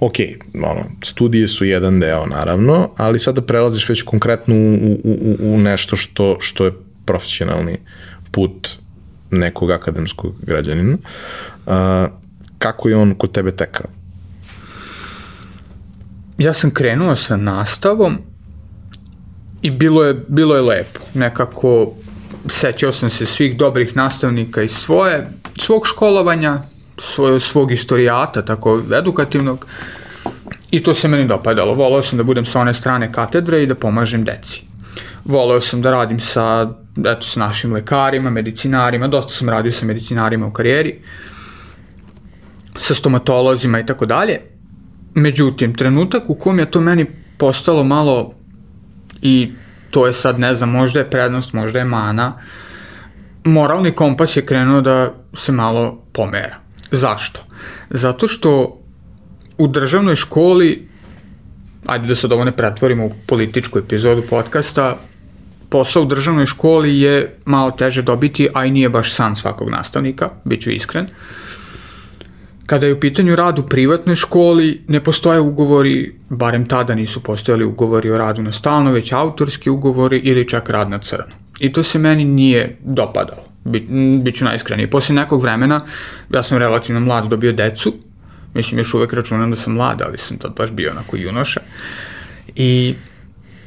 ok, 0.00 0.14
ono, 0.54 0.84
studije 1.02 1.48
su 1.48 1.64
jedan 1.64 2.00
deo 2.00 2.26
naravno, 2.26 2.90
ali 2.96 3.18
sada 3.18 3.42
prelaziš 3.42 3.88
već 3.88 4.02
konkretno 4.02 4.54
u, 4.54 4.74
u, 4.74 4.98
u, 5.04 5.54
u 5.54 5.58
nešto 5.58 5.96
što, 5.96 6.36
što 6.40 6.64
je 6.64 6.72
profesionalni 7.04 7.78
put 8.30 8.68
nekog 9.30 9.70
akademskog 9.70 10.34
građanina. 10.42 10.96
Uh, 11.66 11.72
kako 12.58 12.88
je 12.88 12.96
on 12.96 13.14
kod 13.14 13.32
tebe 13.32 13.52
tekao? 13.52 13.86
Ja 16.38 16.52
sam 16.52 16.70
krenuo 16.70 17.16
sa 17.16 17.36
nastavom 17.36 18.18
i 19.62 19.70
bilo 19.70 20.04
je, 20.04 20.24
bilo 20.28 20.56
je 20.56 20.62
lepo. 20.62 21.00
Nekako 21.14 21.92
sećao 22.46 22.92
sam 22.92 23.10
se 23.10 23.26
svih 23.26 23.56
dobrih 23.56 23.96
nastavnika 23.96 24.62
iz 24.62 24.70
svoje, 24.70 25.28
svog 25.60 25.86
školovanja, 25.86 26.62
svoje, 26.98 27.40
svog 27.40 27.72
istorijata, 27.72 28.42
tako 28.42 28.82
edukativnog. 28.98 29.66
I 30.70 30.82
to 30.82 30.94
se 30.94 31.08
meni 31.08 31.26
dopadalo. 31.26 31.74
Voleo 31.74 32.02
sam 32.02 32.18
da 32.18 32.24
budem 32.24 32.44
sa 32.44 32.60
one 32.60 32.74
strane 32.74 33.12
katedre 33.12 33.62
i 33.62 33.66
da 33.66 33.74
pomažem 33.74 34.24
deci. 34.24 34.62
Voleo 35.24 35.60
sam 35.60 35.82
da 35.82 35.90
radim 35.90 36.20
sa, 36.20 36.70
eto, 36.98 37.22
sa 37.22 37.40
našim 37.40 37.72
lekarima, 37.72 38.30
medicinarima, 38.30 39.08
dosta 39.08 39.32
sam 39.32 39.48
radio 39.48 39.72
sa 39.72 39.86
medicinarima 39.86 40.46
u 40.46 40.52
karijeri, 40.52 40.98
sa 42.76 42.94
stomatolozima 42.94 43.80
i 43.80 43.86
tako 43.86 44.06
dalje. 44.06 44.40
Međutim, 45.14 45.74
trenutak 45.74 46.30
u 46.30 46.34
kom 46.34 46.58
je 46.58 46.70
to 46.70 46.80
meni 46.80 47.06
postalo 47.38 47.84
malo 47.84 48.34
i 49.22 49.52
to 49.90 50.06
je 50.06 50.12
sad, 50.12 50.40
ne 50.40 50.54
znam, 50.54 50.70
možda 50.70 51.00
je 51.00 51.10
prednost, 51.10 51.52
možda 51.52 51.78
je 51.78 51.84
mana, 51.84 52.32
moralni 53.44 53.92
kompas 53.92 54.36
je 54.36 54.46
krenuo 54.46 54.80
da 54.80 55.12
se 55.34 55.52
malo 55.52 56.04
pomera. 56.12 56.67
Zašto? 56.90 57.40
Zato 57.90 58.28
što 58.28 58.80
u 59.58 59.66
državnoj 59.66 60.16
školi, 60.16 60.88
ajde 61.86 62.06
da 62.06 62.14
sad 62.14 62.32
ovo 62.32 62.44
ne 62.44 62.56
pretvorimo 62.56 63.06
u 63.06 63.12
političku 63.26 63.78
epizodu 63.78 64.22
podcasta, 64.30 64.96
posao 65.68 66.02
u 66.02 66.06
državnoj 66.06 66.46
školi 66.46 67.00
je 67.00 67.36
malo 67.44 67.70
teže 67.70 68.02
dobiti, 68.02 68.48
a 68.54 68.64
i 68.64 68.70
nije 68.70 68.88
baš 68.88 69.12
san 69.14 69.36
svakog 69.36 69.70
nastavnika, 69.70 70.30
bit 70.44 70.62
ću 70.62 70.70
iskren. 70.70 71.06
Kada 72.66 72.86
je 72.86 72.94
u 72.94 73.00
pitanju 73.00 73.36
rad 73.36 73.58
u 73.58 73.62
privatnoj 73.62 74.14
školi, 74.14 74.82
ne 74.88 75.04
postoje 75.04 75.40
ugovori, 75.40 76.14
barem 76.28 76.66
tada 76.66 76.94
nisu 76.94 77.22
postojali 77.22 77.64
ugovori 77.64 78.10
o 78.10 78.18
radu 78.18 78.42
na 78.42 78.52
stalno, 78.52 78.92
već 78.92 79.12
autorski 79.12 79.70
ugovori 79.70 80.18
ili 80.18 80.48
čak 80.48 80.68
rad 80.68 80.90
na 80.90 80.98
crno. 80.98 81.34
I 81.60 81.72
to 81.72 81.82
se 81.82 81.98
meni 81.98 82.24
nije 82.24 82.76
dopadalo, 82.80 83.47
Bi, 83.64 83.86
m, 83.90 84.22
bit 84.24 84.34
ću 84.34 84.44
najiskreniji. 84.44 84.90
Posle 84.90 85.14
nekog 85.14 85.42
vremena, 85.42 85.84
ja 86.30 86.42
sam 86.42 86.58
relativno 86.58 87.00
mlad 87.00 87.28
dobio 87.28 87.52
decu, 87.52 87.94
mislim 88.54 88.78
još 88.78 88.94
uvek 88.94 89.12
računam 89.12 89.50
da 89.50 89.56
sam 89.56 89.72
mlad, 89.72 90.02
ali 90.02 90.18
sam 90.18 90.38
tad 90.38 90.56
baš 90.56 90.70
bio 90.70 90.90
onako 90.90 91.16
junoša. 91.16 91.60
I 92.56 92.94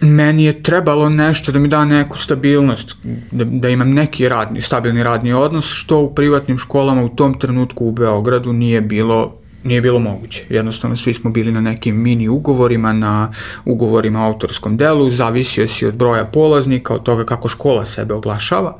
meni 0.02 0.44
je 0.44 0.64
trebalo 0.64 1.10
nešto 1.10 1.52
da 1.52 1.60
mi 1.60 1.68
da 1.68 1.86
neku 1.86 2.18
stabilnost, 2.18 2.98
da, 3.32 3.44
da 3.44 3.70
imam 3.70 3.94
neki 3.94 4.30
radni, 4.30 4.62
stabilni 4.62 5.04
radni 5.04 5.34
odnos, 5.34 5.66
što 5.66 6.00
u 6.00 6.16
privatnim 6.16 6.58
školama 6.58 7.04
u 7.04 7.10
tom 7.10 7.39
trenutku 7.39 7.86
u 7.86 7.92
Beogradu 7.92 8.54
nije 8.54 8.82
bilo 8.82 9.42
nije 9.64 9.82
bilo 9.82 10.00
moguće. 10.00 10.44
Jednostavno 10.50 10.98
svi 10.98 11.14
smo 11.14 11.30
bili 11.30 11.52
na 11.52 11.62
nekim 11.62 12.02
mini 12.02 12.28
ugovorima, 12.28 12.94
na 12.94 13.32
ugovorima 13.66 14.22
o 14.22 14.26
autorskom 14.26 14.78
delu, 14.78 15.10
zavisio 15.10 15.68
si 15.68 15.86
od 15.86 15.96
broja 15.96 16.26
polaznika, 16.26 16.94
od 16.94 17.04
toga 17.04 17.26
kako 17.26 17.48
škola 17.48 17.86
sebe 17.86 18.14
oglašava. 18.14 18.78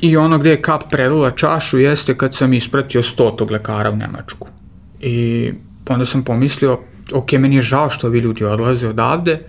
I 0.00 0.16
ono 0.16 0.38
gde 0.38 0.50
je 0.50 0.62
kap 0.62 0.90
prelila 0.90 1.30
čašu 1.30 1.78
jeste 1.78 2.16
kad 2.18 2.34
sam 2.34 2.52
ispratio 2.52 3.02
stotog 3.02 3.50
lekara 3.50 3.90
u 3.90 3.96
Nemačku. 3.96 4.48
I 5.00 5.52
onda 5.88 6.06
sam 6.06 6.24
pomislio, 6.24 6.78
ok, 7.12 7.32
meni 7.32 7.56
je 7.56 7.62
žao 7.62 7.90
što 7.90 8.06
ovi 8.06 8.18
ljudi 8.18 8.44
odlaze 8.44 8.88
odavde, 8.88 9.40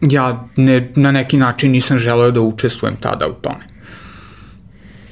ja 0.00 0.48
ne, 0.56 0.90
na 0.96 1.12
neki 1.12 1.36
način 1.36 1.72
nisam 1.72 1.98
želeo 1.98 2.30
da 2.30 2.40
učestvujem 2.40 2.96
tada 2.96 3.28
u 3.28 3.32
tome. 3.32 3.66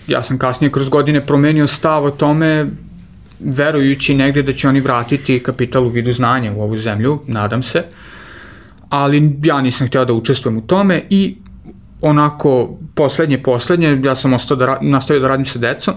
Ja 0.07 0.23
sam 0.23 0.39
kasnije 0.39 0.73
kroz 0.73 0.89
godine 0.89 1.21
promenio 1.27 1.67
stav 1.67 2.05
o 2.05 2.11
tome, 2.11 2.67
verujući 3.41 4.15
negde 4.15 4.43
da 4.43 4.53
će 4.53 4.69
oni 4.69 4.81
vratiti 4.81 5.41
kapital 5.43 5.85
u 5.85 5.89
vidu 5.89 6.12
znanja 6.12 6.53
u 6.53 6.62
ovu 6.62 6.77
zemlju, 6.77 7.21
nadam 7.27 7.62
se, 7.62 7.85
ali 8.89 9.39
ja 9.43 9.61
nisam 9.61 9.87
hteo 9.87 10.05
da 10.05 10.12
učestvujem 10.12 10.59
u 10.59 10.67
tome 10.67 11.03
i 11.11 11.37
onako 12.05 12.79
poslednje, 12.95 13.43
poslednje, 13.43 14.01
ja 14.05 14.15
sam 14.15 14.33
ostao 14.33 14.57
da, 14.57 14.79
nastavio 14.81 15.21
da 15.21 15.29
radim 15.29 15.47
sa 15.47 15.59
decom, 15.59 15.95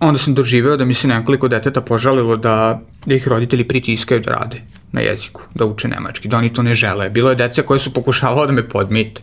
onda 0.00 0.18
sam 0.18 0.34
doživeo 0.34 0.76
da 0.76 0.84
mi 0.84 0.94
se 0.94 1.08
nekoliko 1.08 1.48
deteta 1.48 1.80
požalilo 1.80 2.36
da, 2.36 2.80
da 3.06 3.14
ih 3.14 3.28
roditelji 3.28 3.68
pritiskaju 3.68 4.20
da 4.20 4.30
rade 4.32 4.62
na 4.92 5.00
jeziku, 5.00 5.42
da 5.54 5.66
uče 5.66 5.88
nemački, 5.88 6.28
da 6.28 6.36
oni 6.36 6.52
to 6.52 6.62
ne 6.62 6.74
žele. 6.74 7.10
Bilo 7.10 7.30
je 7.30 7.36
deca 7.36 7.62
koje 7.62 7.80
su 7.80 7.92
pokušavalo 7.92 8.46
da 8.46 8.52
me 8.52 8.68
podmite. 8.68 9.22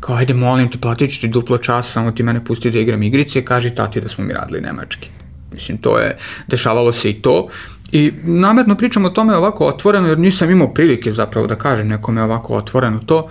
Kao, 0.00 0.16
ajde, 0.16 0.34
molim 0.34 0.70
te, 0.70 0.78
platit 0.78 1.14
ću 1.14 1.20
ti 1.20 1.28
duplo 1.28 1.58
čas, 1.58 1.92
samo 1.92 2.10
ti 2.12 2.22
mene 2.22 2.44
pusti 2.44 2.70
da 2.70 2.78
igram 2.78 3.02
igrice, 3.02 3.44
kaži 3.44 3.70
tati 3.74 4.00
da 4.00 4.08
smo 4.08 4.24
mi 4.24 4.32
radili 4.32 4.60
nemački. 4.60 5.10
Mislim, 5.52 5.78
to 5.78 5.98
je, 5.98 6.16
dešavalo 6.48 6.92
se 6.92 7.10
i 7.10 7.22
to. 7.22 7.48
I 7.92 8.12
namerno 8.22 8.76
pričam 8.76 9.04
o 9.04 9.10
tome 9.10 9.36
ovako 9.36 9.66
otvoreno, 9.66 10.08
jer 10.08 10.18
nisam 10.18 10.50
imao 10.50 10.74
prilike 10.74 11.12
zapravo 11.12 11.46
da 11.46 11.56
kažem 11.56 11.88
nekome 11.88 12.22
ovako 12.22 12.54
otvoreno 12.54 12.98
to. 13.06 13.28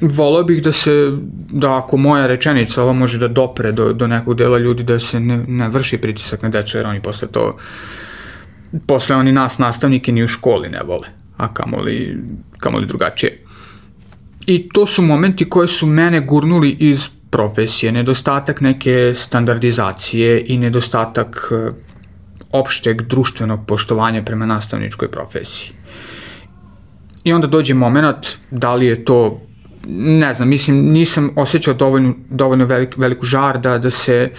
Volao 0.00 0.44
bih 0.44 0.62
da 0.62 0.72
se, 0.72 1.12
da 1.52 1.78
ako 1.78 1.96
moja 1.96 2.26
rečenica 2.26 2.82
ovo 2.82 2.92
može 2.92 3.18
da 3.18 3.28
dopre 3.28 3.72
do, 3.72 3.92
do 3.92 4.06
nekog 4.06 4.34
dela 4.34 4.58
ljudi, 4.58 4.82
da 4.82 4.98
se 4.98 5.20
ne, 5.20 5.44
ne 5.48 5.68
vrši 5.68 5.98
pritisak 5.98 6.42
na 6.42 6.48
decu, 6.48 6.78
jer 6.78 6.86
oni 6.86 7.00
posle 7.00 7.28
to, 7.28 7.56
posle 8.86 9.16
oni 9.16 9.32
nas 9.32 9.58
nastavnike 9.58 10.12
ni 10.12 10.24
u 10.24 10.28
školi 10.28 10.68
ne 10.68 10.82
vole, 10.82 11.08
a 11.36 11.54
kamoli, 11.54 12.18
kamoli 12.58 12.86
drugačije. 12.86 13.38
I 14.46 14.68
to 14.68 14.86
su 14.86 15.02
momenti 15.02 15.50
koje 15.50 15.68
su 15.68 15.86
mene 15.86 16.20
gurnuli 16.20 16.76
iz 16.80 17.08
profesije, 17.30 17.92
nedostatak 17.92 18.60
neke 18.60 19.12
standardizacije 19.14 20.44
i 20.46 20.58
nedostatak 20.58 21.52
e, 21.52 21.70
opšteg 22.52 23.02
društvenog 23.02 23.66
poštovanja 23.66 24.22
prema 24.22 24.46
nastavničkoj 24.46 25.10
profesiji. 25.10 25.72
I 27.24 27.32
onda 27.32 27.46
dođe 27.46 27.74
moment 27.74 28.26
da 28.50 28.74
li 28.74 28.86
je 28.86 29.04
to 29.04 29.40
ne 29.88 30.34
znam, 30.34 30.48
mislim, 30.48 30.90
nisam 30.90 31.30
osjećao 31.36 31.74
dovoljno, 31.74 32.14
dovoljno 32.30 32.64
velik, 32.64 32.96
veliku 32.96 33.26
žar 33.26 33.60
da, 33.60 33.78
da 33.78 33.90
se 33.90 34.30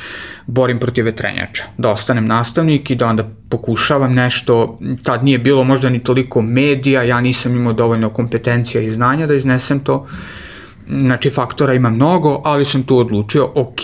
borim 0.48 0.80
protiv 0.80 1.06
vetrenjača, 1.06 1.64
da 1.78 1.90
ostanem 1.90 2.26
nastavnik 2.26 2.92
i 2.92 2.96
da 2.96 3.08
onda 3.08 3.30
pokušavam 3.50 4.14
nešto, 4.14 4.80
tad 5.04 5.24
nije 5.24 5.38
bilo 5.38 5.64
možda 5.64 5.90
ni 5.90 6.04
toliko 6.04 6.42
medija, 6.42 7.04
ja 7.04 7.22
nisam 7.22 7.56
imao 7.56 7.74
dovoljno 7.74 8.10
kompetencija 8.10 8.82
i 8.82 8.92
znanja 8.92 9.28
da 9.28 9.34
iznesem 9.34 9.80
to, 9.80 10.08
znači 10.90 11.30
faktora 11.30 11.74
ima 11.74 11.90
mnogo, 11.90 12.42
ali 12.46 12.66
sam 12.66 12.84
tu 12.84 12.98
odlučio, 12.98 13.50
ok, 13.56 13.82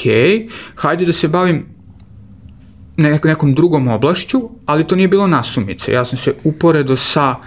hajde 0.75 1.05
da 1.05 1.13
se 1.13 1.27
bavim 1.27 1.65
nekom 2.97 3.53
drugom 3.53 3.87
oblašću, 3.87 4.49
ali 4.65 4.87
to 4.87 4.95
nije 4.95 5.07
bilo 5.07 5.27
nasumice, 5.27 5.91
ja 5.91 6.05
sam 6.05 6.17
se 6.17 6.33
uporedo 6.43 6.95
sa 6.95 7.29
uh, 7.29 7.45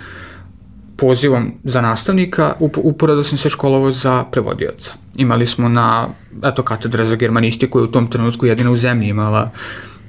pozivom 1.01 1.53
za 1.65 1.81
nastavnika, 1.81 2.55
uporado 2.61 3.25
sam 3.25 3.39
se 3.39 3.49
školovao 3.49 3.93
za 3.93 4.25
prevodioca. 4.25 4.93
Imali 5.17 5.47
smo 5.47 5.69
na, 5.69 6.09
eto, 6.45 6.63
katedra 6.63 7.05
za 7.05 7.17
germanistiku 7.17 7.79
je 7.79 7.85
u 7.85 7.93
tom 7.93 8.11
trenutku 8.11 8.47
jedina 8.47 8.71
u 8.71 8.77
zemlji 8.77 9.09
imala 9.09 9.51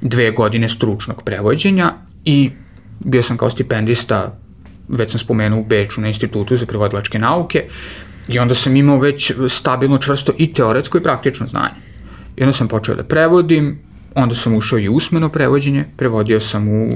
dve 0.01 0.31
godine 0.31 0.69
stručnog 0.69 1.23
prevođenja 1.23 1.93
i 2.25 2.51
bio 2.99 3.23
sam 3.23 3.37
kao 3.37 3.49
stipendista, 3.49 4.37
već 4.87 5.11
sam 5.11 5.19
spomenuo 5.19 5.59
u 5.59 5.65
Beču 5.65 6.01
na 6.01 6.07
institutu 6.07 6.55
za 6.55 6.65
prevodilačke 6.65 7.19
nauke 7.19 7.65
i 8.27 8.39
onda 8.39 8.55
sam 8.55 8.75
imao 8.75 8.99
već 8.99 9.31
stabilno, 9.49 9.97
čvrsto 9.97 10.33
i 10.37 10.53
teoretsko 10.53 10.97
i 10.97 11.03
praktično 11.03 11.47
znanje. 11.47 11.79
I 12.35 12.43
onda 12.43 12.53
sam 12.53 12.67
počeo 12.67 12.95
da 12.95 13.03
prevodim, 13.03 13.79
onda 14.15 14.35
sam 14.35 14.55
ušao 14.55 14.79
i 14.79 14.89
usmeno 14.89 15.29
prevođenje, 15.29 15.85
prevodio 15.97 16.39
sam 16.39 16.69
u 16.69 16.89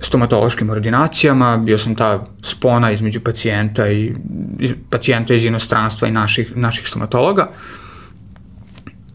stomatološkim 0.00 0.70
ordinacijama, 0.70 1.56
bio 1.56 1.78
sam 1.78 1.94
ta 1.94 2.26
spona 2.42 2.90
između 2.90 3.20
pacijenta 3.20 3.88
i 3.88 4.12
pacijenta 4.90 5.34
iz 5.34 5.44
inostranstva 5.44 6.08
i 6.08 6.10
naših, 6.10 6.56
naših 6.56 6.88
stomatologa 6.88 7.50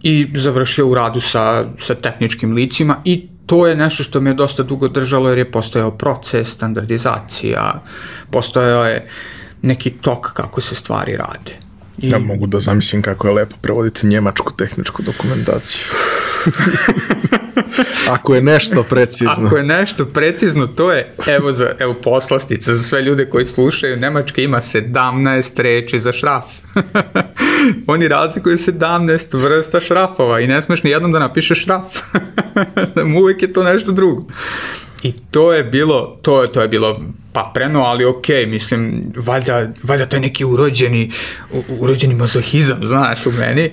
i 0.02 0.28
završio 0.36 0.88
u 0.88 0.96
radu 0.96 1.22
sa, 1.22 1.66
sa 1.80 1.96
tehničkim 1.96 2.54
licima 2.54 3.02
i 3.04 3.28
to 3.46 3.68
je 3.68 3.76
nešto 3.76 4.04
što 4.04 4.22
me 4.22 4.30
je 4.30 4.34
dosta 4.34 4.64
dugo 4.64 4.88
držalo 4.88 5.30
jer 5.30 5.38
je 5.38 5.52
postojao 5.52 5.92
proces, 5.92 6.48
standardizacija, 6.48 7.82
postojao 8.32 8.86
je 8.86 9.08
neki 9.62 9.90
tok 9.90 10.34
kako 10.34 10.62
se 10.62 10.76
stvari 10.76 11.18
rade. 11.18 11.58
I... 11.98 12.10
Ja 12.10 12.20
mogu 12.20 12.48
da 12.48 12.60
zamislim 12.60 13.02
kako 13.02 13.28
je 13.28 13.34
lepo 13.34 13.56
prevoditi 13.62 14.08
njemačku 14.08 14.54
tehničku 14.54 15.02
dokumentaciju. 15.04 15.84
Ako 18.16 18.36
je 18.36 18.42
nešto 18.42 18.84
precizno. 18.90 19.46
Ako 19.46 19.58
je 19.58 19.64
nešto 19.64 20.06
precizno, 20.06 20.68
to 20.68 20.92
je, 20.92 21.14
evo, 21.28 21.52
za, 21.52 21.72
evo 21.80 21.94
poslastica 21.94 22.74
za 22.74 22.84
sve 22.84 23.02
ljude 23.02 23.30
koji 23.30 23.46
slušaju, 23.46 23.98
Nemačka 23.98 24.42
ima 24.42 24.58
17 24.58 25.62
reči 25.62 26.00
za 26.00 26.12
šraf. 26.12 26.46
Oni 27.88 28.08
razlikuju 28.08 28.58
17 28.58 29.42
vrsta 29.42 29.80
šrafova 29.80 30.40
i 30.40 30.48
ne 30.48 30.62
smeš 30.62 30.84
ni 30.84 30.90
jednom 30.90 31.12
da 31.12 31.20
napišeš 31.20 31.64
šraf. 31.64 31.84
Uvijek 33.22 33.42
je 33.42 33.54
to 33.54 33.64
nešto 33.64 33.92
drugo. 33.92 34.24
I 35.06 35.14
to 35.32 35.54
je 35.54 35.64
bilo, 35.64 36.20
to, 36.22 36.48
to 36.48 36.62
je 36.62 36.68
bilo 36.68 37.02
papreno, 37.34 37.82
ali 37.82 38.06
ok, 38.06 38.28
mislim, 38.48 39.14
valjda, 39.16 39.68
valjda 39.84 40.06
to 40.06 40.16
je 40.16 40.22
neki 40.22 40.46
urođeni, 40.46 41.12
urođeni 41.80 42.16
mazohizam, 42.16 42.86
znaš, 42.86 43.26
u 43.26 43.32
meni. 43.32 43.72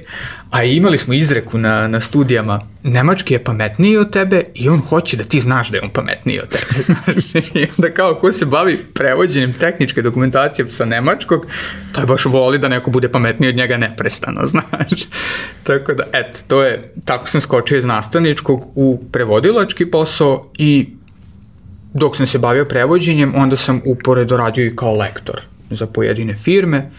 A 0.50 0.64
imali 0.64 0.98
smo 0.98 1.14
izreku 1.14 1.58
na, 1.58 1.88
na 1.88 2.00
studijama, 2.00 2.60
Nemački 2.82 3.34
je 3.34 3.44
pametniji 3.44 3.96
od 3.96 4.12
tebe 4.12 4.42
i 4.54 4.68
on 4.68 4.80
hoće 4.80 5.16
da 5.16 5.24
ti 5.24 5.40
znaš 5.40 5.70
da 5.70 5.76
je 5.76 5.82
on 5.82 5.90
pametniji 5.90 6.40
od 6.40 6.48
tebe. 6.48 6.82
Znaš, 6.86 7.50
onda 7.78 7.94
kao 7.94 8.14
ko 8.14 8.32
se 8.32 8.46
bavi 8.46 8.78
prevođenjem 8.94 9.52
tehničke 9.52 10.02
dokumentacije 10.02 10.68
sa 10.68 10.84
nemačkog, 10.84 11.46
to 11.92 12.00
je 12.00 12.06
baš 12.06 12.24
voli 12.24 12.58
da 12.58 12.68
neko 12.68 12.90
bude 12.90 13.08
pametniji 13.08 13.48
od 13.48 13.56
njega 13.56 13.76
neprestano, 13.76 14.46
znaš. 14.52 15.00
Tako 15.62 15.94
da, 15.94 16.04
eto, 16.12 16.38
to 16.48 16.62
je, 16.62 16.92
tako 17.04 17.28
sam 17.28 17.40
skočio 17.40 17.78
iz 17.78 17.84
nastavničkog 17.84 18.72
u 18.74 19.04
prevodilački 19.12 19.90
posao 19.90 20.50
i 20.58 20.96
dok 21.94 22.16
sam 22.16 22.26
se 22.26 22.38
bavio 22.38 22.64
prevođenjem, 22.64 23.34
onda 23.36 23.56
sam 23.56 23.80
uporedo 23.84 24.36
radio 24.36 24.66
i 24.66 24.76
kao 24.76 24.96
lektor 24.96 25.40
za 25.70 25.86
pojedine 25.86 26.36
firme 26.36 26.90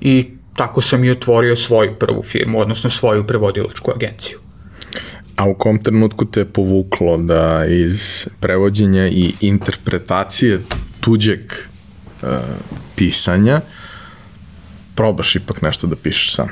i 0.00 0.26
tako 0.56 0.80
sam 0.80 1.04
i 1.04 1.10
otvorio 1.10 1.56
svoju 1.56 1.94
prvu 1.98 2.22
firmu, 2.22 2.60
odnosno 2.60 2.90
svoju 2.90 3.26
prevodilačku 3.26 3.92
agenciju. 3.94 4.38
A 5.36 5.44
u 5.48 5.54
kom 5.54 5.82
trenutku 5.82 6.24
te 6.24 6.40
je 6.40 6.44
povuklo 6.44 7.16
da 7.16 7.64
iz 7.64 8.28
prevođenja 8.40 9.08
i 9.08 9.34
interpretacije 9.40 10.60
tuđeg 11.00 11.40
uh, 12.22 12.28
pisanja 12.96 13.60
probaš 14.94 15.36
ipak 15.36 15.62
nešto 15.62 15.86
da 15.86 15.96
pišeš 15.96 16.34
sam? 16.34 16.48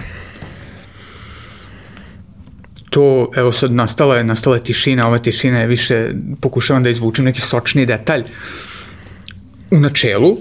To, 2.94 3.30
evo 3.36 3.52
sad 3.52 3.72
nastala 3.72 4.16
je, 4.16 4.24
nastala 4.24 4.56
je 4.56 4.62
tišina, 4.62 5.06
ova 5.08 5.18
tišina 5.18 5.60
je 5.60 5.66
više, 5.66 6.10
pokušavam 6.40 6.82
da 6.82 6.90
izvučem 6.90 7.24
neki 7.24 7.40
sočni 7.40 7.86
detalj. 7.86 8.22
U 9.70 9.80
načelu, 9.80 10.36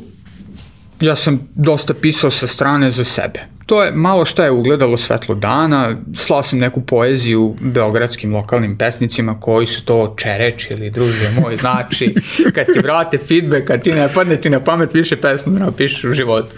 ja 0.99 1.15
sam 1.15 1.39
dosta 1.55 1.93
pisao 1.93 2.29
sa 2.31 2.47
strane 2.47 2.91
za 2.91 3.03
sebe. 3.03 3.39
To 3.65 3.83
je 3.83 3.91
malo 3.91 4.25
šta 4.25 4.43
je 4.43 4.51
ugledalo 4.51 4.97
svetlo 4.97 5.35
dana, 5.35 5.95
slao 6.15 6.43
sam 6.43 6.59
neku 6.59 6.81
poeziju 6.81 7.55
beogradskim 7.61 8.35
lokalnim 8.35 8.77
pesnicima 8.77 9.39
koji 9.39 9.65
su 9.65 9.85
to 9.85 10.15
čerečili, 10.17 10.89
druže 10.89 11.31
moj, 11.41 11.57
znači, 11.57 12.13
kad 12.55 12.65
ti 12.73 12.79
vrate 12.79 13.17
feedback, 13.17 13.67
kad 13.67 13.83
ti 13.83 13.91
ne 13.91 14.07
padne 14.15 14.35
ti 14.41 14.49
na 14.49 14.59
pamet 14.59 14.93
više 14.93 15.21
pesmu 15.21 15.53
da 15.53 15.65
napišeš 15.65 16.03
u 16.03 16.13
životu. 16.13 16.55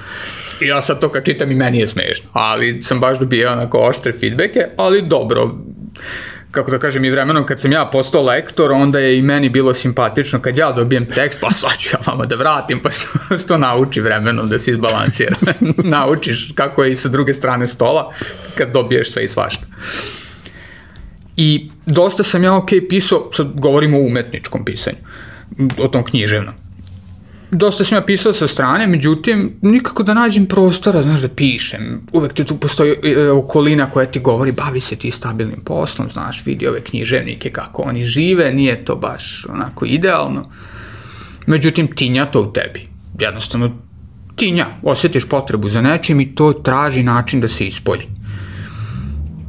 I 0.62 0.68
ja 0.68 0.82
sad 0.82 1.00
to 1.00 1.10
kad 1.10 1.26
čitam 1.26 1.52
i 1.52 1.56
meni 1.56 1.80
je 1.80 1.88
smešno, 1.88 2.30
ali 2.34 2.82
sam 2.82 3.00
baš 3.00 3.20
dobio 3.20 3.52
onako 3.52 3.78
oštre 3.78 4.14
feedbacke, 4.14 4.66
ali 4.78 5.02
dobro, 5.02 5.56
kako 6.52 6.72
da 6.72 6.80
kažem, 6.80 7.06
i 7.06 7.10
vremenom 7.10 7.46
kad 7.46 7.60
sam 7.60 7.72
ja 7.72 7.90
postao 7.92 8.24
lektor, 8.24 8.72
onda 8.72 9.00
je 9.00 9.18
i 9.18 9.22
meni 9.22 9.50
bilo 9.50 9.74
simpatično 9.74 10.40
kad 10.40 10.58
ja 10.58 10.72
dobijem 10.72 11.06
tekst, 11.06 11.40
pa 11.42 11.52
sad 11.52 11.78
ću 11.78 11.90
ja 11.94 12.00
vama 12.08 12.26
da 12.26 12.36
vratim, 12.36 12.80
pa 12.80 12.92
se 12.92 13.08
to 13.48 13.58
nauči 13.58 14.02
vremenom 14.02 14.50
da 14.50 14.60
se 14.60 14.72
izbalansira. 14.72 15.36
Naučiš 15.96 16.52
kako 16.56 16.84
je 16.84 16.92
i 16.92 16.96
sa 16.96 17.10
druge 17.10 17.34
strane 17.34 17.68
stola 17.68 18.12
kad 18.58 18.72
dobiješ 18.72 19.12
sve 19.12 19.24
i 19.24 19.28
svašta. 19.28 19.66
I 21.38 21.70
dosta 21.86 22.24
sam 22.24 22.44
ja 22.44 22.56
ok 22.56 22.70
pisao, 22.90 23.30
sad 23.34 23.48
govorimo 23.60 23.98
o 23.98 24.06
umetničkom 24.06 24.66
pisanju, 24.66 24.98
o 25.78 25.88
tom 25.88 26.04
književnom 26.04 26.65
dosta 27.58 27.84
sam 27.84 27.98
ja 27.98 28.02
pisao 28.02 28.34
sa 28.34 28.48
strane, 28.48 28.88
međutim, 28.88 29.54
nikako 29.62 30.04
da 30.04 30.14
nađem 30.14 30.46
prostora, 30.46 31.02
znaš, 31.02 31.22
da 31.22 31.28
pišem. 31.28 32.02
Uvek 32.14 32.34
ti 32.34 32.44
tu 32.44 32.58
postoji 32.58 32.96
e, 33.04 33.30
okolina 33.30 33.90
koja 33.90 34.06
ti 34.06 34.20
govori, 34.20 34.52
bavi 34.52 34.80
se 34.80 34.96
ti 34.96 35.12
stabilnim 35.12 35.62
poslom, 35.66 36.10
znaš, 36.10 36.46
vidi 36.46 36.68
ove 36.68 36.82
književnike 36.82 37.50
kako 37.50 37.82
oni 37.82 38.04
žive, 38.04 38.54
nije 38.54 38.86
to 38.86 38.96
baš 38.96 39.46
onako 39.50 39.86
idealno. 39.86 40.50
Međutim, 41.46 41.88
tinja 41.96 42.26
to 42.26 42.42
u 42.42 42.54
tebi. 42.54 42.88
Jednostavno, 43.20 43.72
tinja, 44.36 44.68
osjetiš 44.84 45.26
potrebu 45.30 45.70
za 45.70 45.82
nečim 45.82 46.20
i 46.20 46.36
to 46.36 46.54
traži 46.54 47.04
način 47.04 47.42
da 47.42 47.48
se 47.48 47.68
ispolji. 47.68 48.08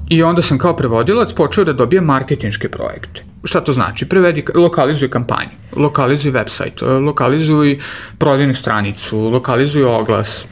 I 0.09 0.23
onda 0.23 0.43
sam 0.43 0.59
kao 0.59 0.77
prevodilac 0.77 1.33
počeo 1.33 1.65
da 1.65 1.73
dobijem 1.73 2.05
marketinške 2.05 2.69
projekte. 2.69 3.25
Šta 3.47 3.61
to 3.61 3.73
znači? 3.73 4.09
Prevedi, 4.09 4.45
lokalizuj 4.55 5.11
kampanju, 5.11 5.51
lokalizuj 5.77 6.33
website, 6.33 7.01
lokalizuj 7.01 7.79
prodajnu 8.19 8.55
stranicu, 8.55 9.19
lokalizuj 9.19 9.85
oglas. 9.85 10.47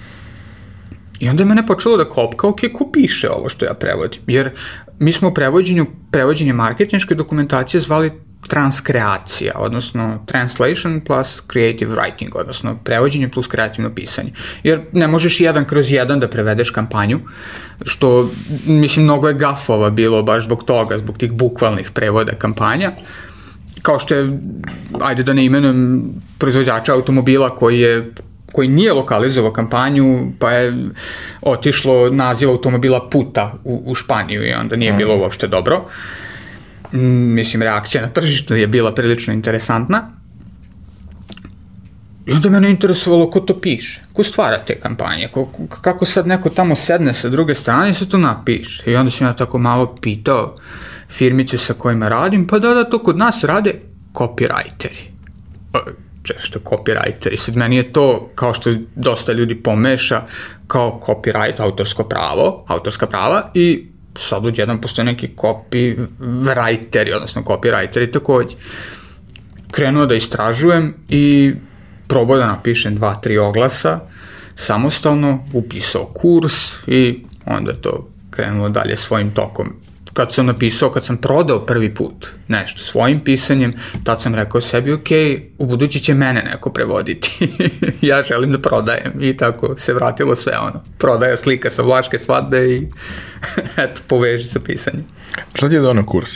I 1.20 1.28
onda 1.28 1.42
je 1.42 1.46
mene 1.46 1.66
počelo 1.66 1.96
da 1.96 2.04
kopka, 2.04 2.48
ok, 2.48 2.60
ko 2.72 2.90
piše 2.92 3.30
ovo 3.30 3.48
što 3.48 3.64
ja 3.64 3.74
prevodim? 3.74 4.22
Jer 4.26 4.50
mi 4.98 5.12
smo 5.12 5.28
u 5.28 5.34
prevođenju, 5.34 5.86
prevođenje 6.10 6.52
marketinške 6.52 7.14
dokumentacije 7.14 7.80
zvali 7.80 8.12
transkreacija, 8.48 9.52
odnosno 9.56 10.22
translation 10.26 11.00
plus 11.00 11.42
creative 11.52 11.94
writing, 11.94 12.28
odnosno 12.34 12.78
prevođenje 12.84 13.28
plus 13.28 13.46
kreativno 13.46 13.94
pisanje. 13.94 14.32
Jer 14.62 14.80
ne 14.92 15.08
možeš 15.08 15.40
jedan 15.40 15.64
kroz 15.64 15.92
jedan 15.92 16.20
da 16.20 16.28
prevedeš 16.28 16.70
kampanju, 16.70 17.20
što, 17.84 18.30
mislim, 18.66 19.04
mnogo 19.04 19.28
je 19.28 19.34
gafova 19.34 19.90
bilo 19.90 20.22
baš 20.22 20.44
zbog 20.44 20.64
toga, 20.64 20.98
zbog 20.98 21.18
tih 21.18 21.32
bukvalnih 21.32 21.90
prevoda 21.90 22.32
kampanja. 22.32 22.90
Kao 23.82 23.98
što 23.98 24.14
je, 24.14 24.38
ajde 25.00 25.22
da 25.22 25.32
ne 25.32 25.44
imenujem, 25.44 26.04
proizvođača 26.38 26.92
automobila 26.92 27.48
koji 27.48 27.80
je 27.80 28.12
koji 28.52 28.68
nije 28.68 28.92
lokalizovao 28.92 29.52
kampanju, 29.52 30.32
pa 30.38 30.50
je 30.50 30.74
otišlo 31.42 32.10
naziv 32.10 32.50
automobila 32.50 33.08
puta 33.10 33.52
u, 33.64 33.82
u 33.86 33.94
Španiju 33.94 34.46
i 34.46 34.52
onda 34.52 34.76
nije 34.76 34.92
mm. 34.92 34.96
bilo 34.96 35.16
uopšte 35.16 35.46
dobro. 35.46 35.76
Uh, 35.76 35.90
mislim, 37.00 37.62
reakcija 37.62 38.02
na 38.02 38.12
tržištu 38.12 38.54
je 38.56 38.66
bila 38.66 38.94
prilično 38.94 39.32
interesantna. 39.32 40.10
I 42.26 42.32
onda 42.32 42.50
mene 42.50 42.70
interesovalo 42.70 43.30
ko 43.30 43.40
to 43.40 43.60
piše, 43.60 44.00
ko 44.12 44.24
stvara 44.24 44.58
te 44.58 44.74
kampanje, 44.80 45.28
ko, 45.28 45.48
kako 45.82 46.06
sad 46.06 46.26
neko 46.26 46.50
tamo 46.50 46.74
sedne 46.74 47.14
sa 47.14 47.28
druge 47.28 47.54
strane 47.54 47.90
i 47.90 47.94
se 47.94 48.08
to 48.08 48.18
napiše. 48.18 48.90
I 48.90 48.96
onda 48.96 49.10
sam 49.10 49.26
ja 49.26 49.36
tako 49.36 49.58
malo 49.58 49.96
pitao 50.00 50.56
firmice 51.08 51.58
sa 51.58 51.74
kojima 51.74 52.08
radim, 52.08 52.46
pa 52.46 52.58
da, 52.58 52.74
da, 52.74 52.84
to 52.84 52.98
kod 52.98 53.18
nas 53.18 53.44
rade 53.44 53.74
copywriteri. 54.12 55.04
Pa, 55.72 55.84
često 56.22 56.58
copywriteri. 56.58 57.36
Sad 57.36 57.56
meni 57.56 57.76
je 57.76 57.92
to, 57.92 58.30
kao 58.34 58.54
što 58.54 58.70
dosta 58.94 59.32
ljudi 59.32 59.62
pomeša, 59.62 60.22
kao 60.66 61.00
copyright, 61.06 61.60
autorsko 61.60 62.04
pravo, 62.04 62.64
autorska 62.68 63.06
prava 63.06 63.50
i 63.54 63.93
sad 64.18 64.46
odjedan 64.46 64.80
postoje 64.80 65.04
neki 65.04 65.28
copywriteri, 65.36 67.14
odnosno 67.14 67.42
copywriteri 67.42 68.12
takođe. 68.12 68.56
Krenuo 69.70 70.06
da 70.06 70.14
istražujem 70.14 70.94
i 71.08 71.54
probao 72.08 72.36
da 72.36 72.46
napišem 72.46 72.94
dva, 72.96 73.14
tri 73.14 73.38
oglasa 73.38 74.00
samostalno, 74.56 75.44
upisao 75.52 76.04
kurs 76.04 76.74
i 76.86 77.24
onda 77.46 77.70
je 77.70 77.82
to 77.82 78.08
krenulo 78.30 78.68
dalje 78.68 78.96
svojim 78.96 79.30
tokom 79.30 79.72
kad 80.14 80.32
sam 80.32 80.46
napisao, 80.46 80.90
kad 80.90 81.04
sam 81.04 81.16
prodao 81.16 81.66
prvi 81.66 81.94
put 81.94 82.26
nešto 82.48 82.82
svojim 82.82 83.20
pisanjem, 83.24 83.74
tad 84.04 84.22
sam 84.22 84.34
rekao 84.34 84.60
sebi, 84.60 84.92
ok, 84.92 85.08
u 85.58 85.66
budući 85.66 86.00
će 86.00 86.14
mene 86.14 86.42
neko 86.42 86.70
prevoditi. 86.70 87.48
ja 88.02 88.22
želim 88.22 88.52
da 88.52 88.58
prodajem 88.58 89.12
i 89.20 89.36
tako 89.36 89.74
se 89.76 89.94
vratilo 89.94 90.34
sve 90.34 90.58
ono. 90.58 90.82
Prodaja 90.98 91.36
slika 91.36 91.70
sa 91.70 91.82
vlaške 91.82 92.18
svadbe 92.18 92.74
i 92.74 92.88
eto, 93.84 94.00
poveži 94.06 94.48
sa 94.48 94.60
pisanjem. 94.60 95.04
Šta 95.54 95.68
ti 95.68 95.74
je 95.74 95.80
donao 95.80 96.06
kurs? 96.06 96.30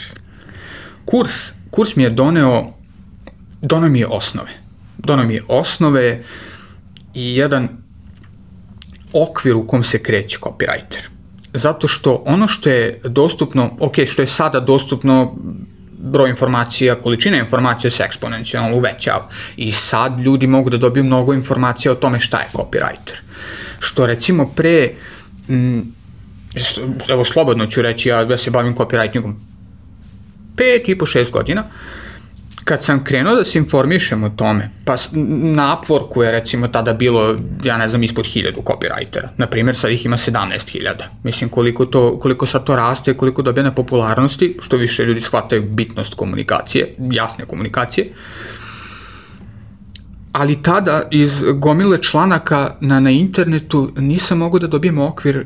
Kurs, 1.05 1.53
kurs 1.71 1.95
mi 1.95 2.03
je 2.03 2.09
doneo, 2.09 2.73
donao 3.61 3.89
mi 3.89 3.99
je 3.99 4.07
osnove. 4.07 4.51
Donao 4.97 5.25
mi 5.25 5.33
je 5.33 5.43
osnove 5.47 6.19
i 7.13 7.35
jedan 7.35 7.69
okvir 9.13 9.55
u 9.55 9.67
kom 9.67 9.83
se 9.83 10.03
kreće 10.03 10.37
copywriter 10.39 11.18
zato 11.53 11.87
što 11.87 12.23
ono 12.25 12.47
što 12.47 12.69
je 12.69 13.01
dostupno, 13.03 13.71
ok, 13.79 13.95
što 14.07 14.21
je 14.21 14.27
sada 14.27 14.59
dostupno 14.59 15.35
broj 15.99 16.29
informacija, 16.29 16.95
količina 16.95 17.37
informacija 17.37 17.91
se 17.91 18.03
eksponencijalno 18.03 18.77
uvećava 18.77 19.29
i 19.57 19.71
sad 19.71 20.19
ljudi 20.19 20.47
mogu 20.47 20.69
da 20.69 20.77
dobiju 20.77 21.03
mnogo 21.03 21.33
informacija 21.33 21.91
o 21.91 21.95
tome 21.95 22.19
šta 22.19 22.39
je 22.39 22.49
copywriter. 22.53 23.15
Što 23.79 24.05
recimo 24.05 24.51
pre, 24.55 24.89
m, 25.49 25.93
evo 27.09 27.25
slobodno 27.25 27.65
ću 27.65 27.81
reći, 27.81 28.09
ja, 28.09 28.21
ja 28.21 28.37
se 28.37 28.51
bavim 28.51 28.75
copywritingom 28.75 29.33
pet 30.55 30.89
i 30.89 30.97
po 30.97 31.05
šest 31.05 31.31
godina, 31.31 31.61
uh, 31.61 31.98
kad 32.63 32.83
sam 32.83 33.03
krenuo 33.03 33.35
da 33.35 33.45
se 33.45 33.59
informišem 33.59 34.23
o 34.23 34.29
tome, 34.29 34.69
pa 34.85 34.95
na 35.53 35.77
Upworku 35.77 36.21
je 36.21 36.31
recimo 36.31 36.67
tada 36.67 36.93
bilo, 36.93 37.35
ja 37.63 37.77
ne 37.77 37.89
znam, 37.89 38.03
ispod 38.03 38.25
hiljadu 38.25 38.61
copywritera. 38.61 39.27
Naprimjer, 39.37 39.75
sad 39.75 39.91
ih 39.91 40.05
ima 40.05 40.17
17.000. 40.17 40.93
Mislim, 41.23 41.49
koliko, 41.49 41.85
to, 41.85 42.19
koliko 42.19 42.45
sad 42.45 42.63
to 42.63 42.75
raste, 42.75 43.13
koliko 43.13 43.41
dobije 43.41 43.63
na 43.63 43.75
popularnosti, 43.75 44.57
što 44.61 44.77
više 44.77 45.05
ljudi 45.05 45.21
shvataju 45.21 45.63
bitnost 45.63 46.13
komunikacije, 46.13 46.95
jasne 47.11 47.45
komunikacije. 47.45 48.11
Ali 50.31 50.63
tada 50.63 51.07
iz 51.11 51.43
gomile 51.53 52.01
članaka 52.01 52.75
na, 52.81 52.99
na 52.99 53.09
internetu 53.09 53.91
nisam 53.97 54.37
mogao 54.37 54.59
da 54.59 54.67
dobijem 54.67 54.99
okvir 54.99 55.45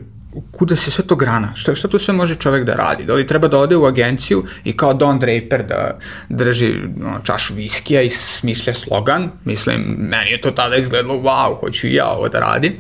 kuda 0.52 0.76
se 0.76 0.92
sve 0.92 1.08
to 1.08 1.16
grana, 1.16 1.56
šta, 1.56 1.76
šta 1.76 1.88
tu 1.88 2.00
sve 2.00 2.14
može 2.14 2.36
čovek 2.36 2.66
da 2.66 2.74
radi, 2.74 3.06
da 3.06 3.14
li 3.14 3.28
treba 3.28 3.48
da 3.48 3.58
ode 3.58 3.78
u 3.78 3.86
agenciju 3.86 4.44
i 4.64 4.78
kao 4.78 4.94
Don 4.94 5.20
Draper 5.20 5.66
da 5.68 6.00
drži 6.30 6.74
no, 6.98 7.20
čašu 7.24 7.54
viskija 7.54 8.02
i 8.02 8.10
smišlja 8.10 8.74
slogan, 8.74 9.30
mislim, 9.46 9.82
meni 9.98 10.32
je 10.32 10.42
to 10.42 10.52
tada 10.52 10.76
izgledalo, 10.76 11.20
wow, 11.20 11.60
hoću 11.60 11.88
i 11.88 11.94
ja 11.94 12.08
ovo 12.08 12.30
da 12.30 12.40
radim, 12.40 12.74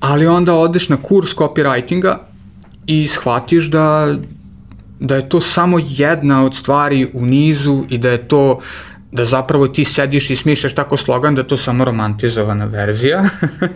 ali 0.00 0.26
onda 0.26 0.54
odeš 0.54 0.88
na 0.88 0.96
kurs 1.02 1.34
copywritinga 1.34 2.16
i 2.86 3.08
shvatiš 3.08 3.64
da 3.64 4.16
da 5.00 5.16
je 5.16 5.28
to 5.28 5.40
samo 5.40 5.78
jedna 5.82 6.44
od 6.44 6.54
stvari 6.54 7.10
u 7.14 7.26
nizu 7.26 7.84
i 7.88 7.98
da 7.98 8.10
je 8.10 8.28
to 8.28 8.60
da 9.12 9.24
zapravo 9.24 9.68
ti 9.68 9.84
sediš 9.84 10.30
i 10.30 10.36
smišljaš 10.36 10.74
tako 10.74 10.96
slogan 10.96 11.34
da 11.34 11.42
to 11.42 11.56
samo 11.56 11.84
romantizovana 11.84 12.64
verzija, 12.64 13.24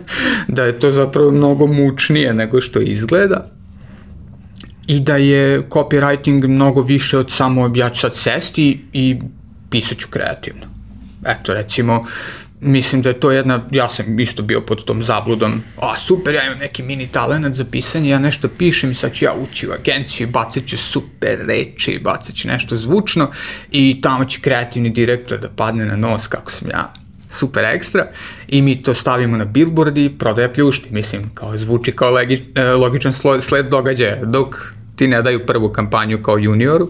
da 0.55 0.63
je 0.63 0.79
to 0.79 0.91
zapravo 0.91 1.31
mnogo 1.31 1.67
mučnije 1.67 2.33
nego 2.33 2.61
što 2.61 2.79
izgleda 2.79 3.43
i 4.87 4.99
da 4.99 5.15
je 5.15 5.61
copywriting 5.69 6.47
mnogo 6.47 6.81
više 6.81 7.17
od 7.17 7.31
samo 7.31 7.71
ja 7.75 7.89
ću 7.89 7.99
sad 7.99 8.15
sesti 8.15 8.85
i 8.93 9.19
pisat 9.69 9.97
ću 9.97 10.07
kreativno. 10.09 10.65
Eto, 11.25 11.53
recimo, 11.53 12.01
mislim 12.61 13.01
da 13.01 13.09
je 13.09 13.19
to 13.19 13.31
jedna, 13.31 13.65
ja 13.71 13.89
sam 13.89 14.19
isto 14.19 14.43
bio 14.43 14.61
pod 14.61 14.83
tom 14.83 15.03
zabludom, 15.03 15.61
a 15.77 15.97
super, 15.97 16.35
ja 16.35 16.45
imam 16.45 16.57
neki 16.57 16.83
mini 16.83 17.07
talent 17.07 17.55
za 17.55 17.65
pisanje, 17.71 18.09
ja 18.09 18.19
nešto 18.19 18.47
pišem 18.47 18.91
i 18.91 18.93
sad 18.93 19.13
ću 19.13 19.25
ja 19.25 19.33
ući 19.33 19.67
u 19.67 19.71
agenciju, 19.71 20.27
bacit 20.27 20.67
ću 20.67 20.77
super 20.77 21.39
reči, 21.47 21.99
bacit 22.03 22.35
ću 22.35 22.47
nešto 22.47 22.77
zvučno 22.77 23.31
i 23.71 24.01
tamo 24.01 24.25
će 24.25 24.41
kreativni 24.41 24.89
direktor 24.89 25.39
da 25.39 25.49
padne 25.49 25.85
na 25.85 25.95
nos 25.95 26.27
kako 26.27 26.51
sam 26.51 26.69
ja 26.69 26.93
super 27.29 27.65
ekstra 27.65 28.05
i 28.47 28.61
mi 28.61 28.83
to 28.83 28.93
stavimo 28.93 29.37
na 29.37 29.45
billboard 29.45 29.97
i 29.97 30.09
prodaje 30.19 30.53
pljušti, 30.53 30.93
mislim, 30.93 31.29
kao 31.33 31.57
zvuči 31.57 31.91
kao 31.91 32.11
legi, 32.11 32.45
e, 32.55 32.63
logičan 32.63 33.13
sled 33.41 33.65
događaja, 33.69 34.25
dok 34.25 34.73
ti 34.95 35.07
ne 35.07 35.21
daju 35.21 35.45
prvu 35.45 35.69
kampanju 35.69 36.23
kao 36.23 36.37
junioru 36.37 36.89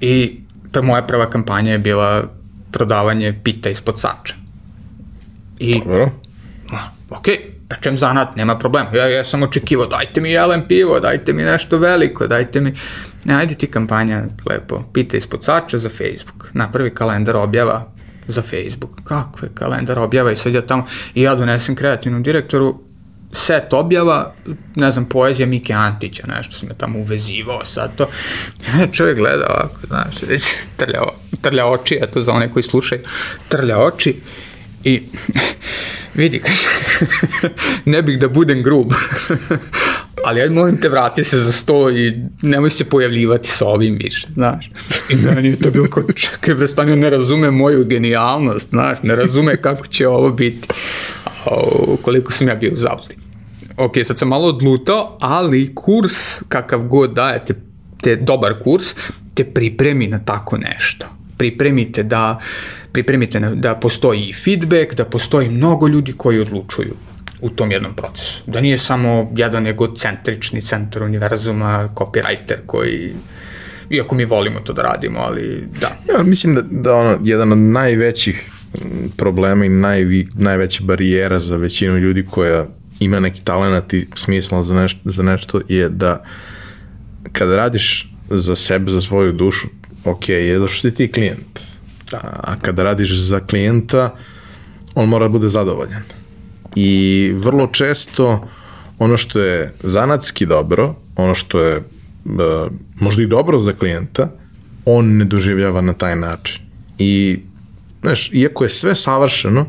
i 0.00 0.40
moja 0.82 1.02
prva 1.02 1.30
kampanja 1.30 1.72
je 1.72 1.78
bila 1.78 2.28
prodavanje 2.72 3.40
pita 3.44 3.70
ispod 3.70 4.00
sača 4.00 4.45
I, 5.58 5.78
Dobro. 5.78 6.10
ok, 7.10 7.26
pečem 7.68 7.96
zanat, 7.96 8.36
nema 8.36 8.58
problema. 8.58 8.90
Ja, 8.94 9.08
ja 9.08 9.24
sam 9.24 9.42
očekivao, 9.42 9.86
dajte 9.86 10.20
mi 10.20 10.30
jelen 10.30 10.64
pivo, 10.68 11.00
dajte 11.00 11.32
mi 11.32 11.42
nešto 11.42 11.78
veliko, 11.78 12.26
dajte 12.26 12.60
mi... 12.60 12.74
Ne, 13.24 13.34
ajde 13.34 13.54
ti 13.54 13.66
kampanja, 13.66 14.24
lepo, 14.50 14.84
pita 14.92 15.16
ispod 15.16 15.44
sača 15.44 15.78
za 15.78 15.88
Facebook. 15.88 16.50
Napravi 16.52 16.90
kalendar 16.90 17.36
objava 17.36 17.92
za 18.28 18.42
Facebook. 18.42 18.90
Kakve 19.04 19.48
kalendar 19.54 19.98
objava 19.98 20.32
i 20.32 20.36
sad 20.36 20.54
ja 20.54 20.66
tamo, 20.66 20.86
i 21.14 21.22
ja 21.22 21.34
donesem 21.34 21.74
kreativnom 21.74 22.22
direktoru 22.22 22.86
set 23.32 23.72
objava, 23.72 24.32
ne 24.74 24.90
znam, 24.90 25.04
poezija 25.04 25.46
Mike 25.46 25.72
Antića, 25.72 26.26
nešto 26.26 26.52
sam 26.52 26.68
me 26.68 26.74
tamo 26.74 26.98
uvezivao 26.98 27.64
sad 27.64 27.96
to. 27.96 28.06
Čovjek 28.96 29.18
gleda 29.18 29.46
ovako, 29.46 29.86
znaš, 29.86 30.22
već 30.28 30.54
trlja, 30.76 31.00
trlja 31.40 31.66
oči, 31.66 31.98
eto 32.02 32.22
za 32.22 32.32
one 32.32 32.52
koji 32.52 32.62
slušaju, 32.62 33.00
trlja 33.48 33.78
oči 33.78 34.20
I 34.86 35.02
vidi, 36.20 36.42
ne 37.92 38.02
bih 38.02 38.18
da 38.18 38.28
budem 38.28 38.62
grub, 38.62 38.92
ali 40.24 40.40
ajde 40.40 40.54
molim 40.54 40.76
te 40.80 40.88
vrati 40.88 41.24
se 41.24 41.38
za 41.40 41.52
sto 41.52 41.90
i 41.90 42.14
nemoj 42.42 42.70
se 42.70 42.84
pojavljivati 42.84 43.48
sa 43.48 43.66
ovim 43.66 43.98
više, 44.02 44.28
znaš. 44.34 44.70
I 45.08 45.16
meni 45.16 45.48
je 45.48 45.58
to 45.58 45.70
bilo 45.70 45.86
kao, 45.86 46.02
čekaj, 46.12 46.54
bre, 46.54 46.96
ne 46.96 47.10
razume 47.10 47.50
moju 47.50 47.84
genijalnost, 47.84 48.68
znaš, 48.68 48.98
ne 49.02 49.16
razume 49.16 49.56
kako 49.56 49.86
će 49.86 50.08
ovo 50.08 50.30
biti, 50.30 50.68
o, 51.44 51.96
koliko 52.02 52.32
sam 52.32 52.48
ja 52.48 52.54
bio 52.54 52.72
u 52.72 52.76
zabludi. 52.76 53.16
Ok, 53.76 53.92
sad 54.04 54.18
sam 54.18 54.28
malo 54.28 54.48
odlutao, 54.48 55.18
ali 55.20 55.74
kurs, 55.74 56.42
kakav 56.48 56.82
god 56.82 57.14
dajete, 57.14 57.54
te 58.02 58.16
dobar 58.16 58.54
kurs, 58.62 58.94
te 59.34 59.44
pripremi 59.44 60.06
na 60.06 60.18
tako 60.18 60.56
nešto. 60.56 61.06
Pripremite 61.36 62.02
da 62.02 62.38
pripremite 62.96 63.40
da 63.40 63.74
postoji 63.74 64.32
feedback, 64.32 64.94
da 64.94 65.04
postoji 65.04 65.48
mnogo 65.48 65.88
ljudi 65.88 66.12
koji 66.12 66.40
odlučuju 66.40 66.94
u 67.40 67.50
tom 67.50 67.72
jednom 67.72 67.94
procesu. 67.94 68.42
Da 68.46 68.60
nije 68.60 68.78
samo 68.78 69.32
jedan 69.36 69.66
egocentrični 69.66 70.62
centar 70.62 71.02
univerzuma, 71.02 71.88
copywriter 71.94 72.56
koji 72.66 73.12
iako 73.90 74.14
mi 74.14 74.24
volimo 74.24 74.60
to 74.60 74.72
da 74.72 74.82
radimo, 74.82 75.20
ali 75.20 75.64
da. 75.80 75.98
Ja, 76.12 76.22
mislim 76.22 76.54
da, 76.54 76.62
da 76.62 76.94
ono, 76.94 77.18
jedan 77.24 77.52
od 77.52 77.58
najvećih 77.58 78.50
problema 79.16 79.64
i 79.64 79.68
najvi, 79.68 80.28
najveća 80.34 80.84
barijera 80.84 81.40
za 81.40 81.56
većinu 81.56 81.98
ljudi 81.98 82.24
koja 82.30 82.66
ima 83.00 83.20
neki 83.20 83.44
talent 83.44 83.94
i 83.94 84.06
smisla 84.14 84.64
za 84.64 84.74
nešto, 84.74 85.00
za 85.04 85.22
nešto 85.22 85.60
je 85.68 85.88
da 85.88 86.24
kada 87.32 87.56
radiš 87.56 88.12
za 88.30 88.56
sebe, 88.56 88.90
za 88.90 89.00
svoju 89.00 89.32
dušu, 89.32 89.68
ok, 90.04 90.28
je 90.28 90.58
da 90.58 90.68
što 90.68 90.90
ti 90.90 91.12
klijent. 91.12 91.75
A, 92.12 92.18
a 92.42 92.56
kada 92.62 92.82
radiš 92.82 93.18
za 93.18 93.40
klijenta, 93.40 94.14
on 94.94 95.08
mora 95.08 95.24
da 95.24 95.32
bude 95.32 95.48
zadovoljan. 95.48 96.02
I 96.74 97.32
vrlo 97.36 97.66
često 97.66 98.48
ono 98.98 99.16
što 99.16 99.40
je 99.40 99.74
zanatski 99.82 100.46
dobro, 100.46 100.94
ono 101.16 101.34
što 101.34 101.60
je 101.60 101.76
uh, 101.76 101.82
možda 102.94 103.22
i 103.22 103.26
dobro 103.26 103.58
za 103.58 103.72
klijenta, 103.72 104.28
on 104.84 105.16
ne 105.16 105.24
doživljava 105.24 105.80
na 105.80 105.92
taj 105.92 106.16
način. 106.16 106.62
I, 106.98 107.38
znaš, 108.00 108.30
iako 108.32 108.64
je 108.64 108.70
sve 108.70 108.94
savršeno, 108.94 109.66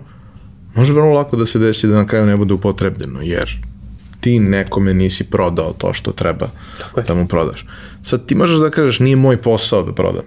može 0.75 0.93
vrlo 0.93 1.13
lako 1.13 1.37
da 1.37 1.45
se 1.45 1.59
desi 1.59 1.87
da 1.87 1.95
na 1.95 2.07
kraju 2.07 2.25
ne 2.25 2.37
bude 2.37 2.53
upotrebljeno, 2.53 3.21
jer 3.21 3.57
ti 4.19 4.39
nekome 4.39 4.93
nisi 4.93 5.23
prodao 5.23 5.73
to 5.73 5.93
što 5.93 6.11
treba 6.11 6.49
Tako 6.79 6.99
je. 6.99 7.03
da 7.03 7.15
mu 7.15 7.27
prodaš. 7.27 7.65
Sad 8.01 8.25
ti 8.25 8.35
možeš 8.35 8.57
da 8.57 8.69
kažeš 8.69 8.99
nije 8.99 9.15
moj 9.15 9.41
posao 9.41 9.83
da 9.83 9.93
prodam. 9.93 10.23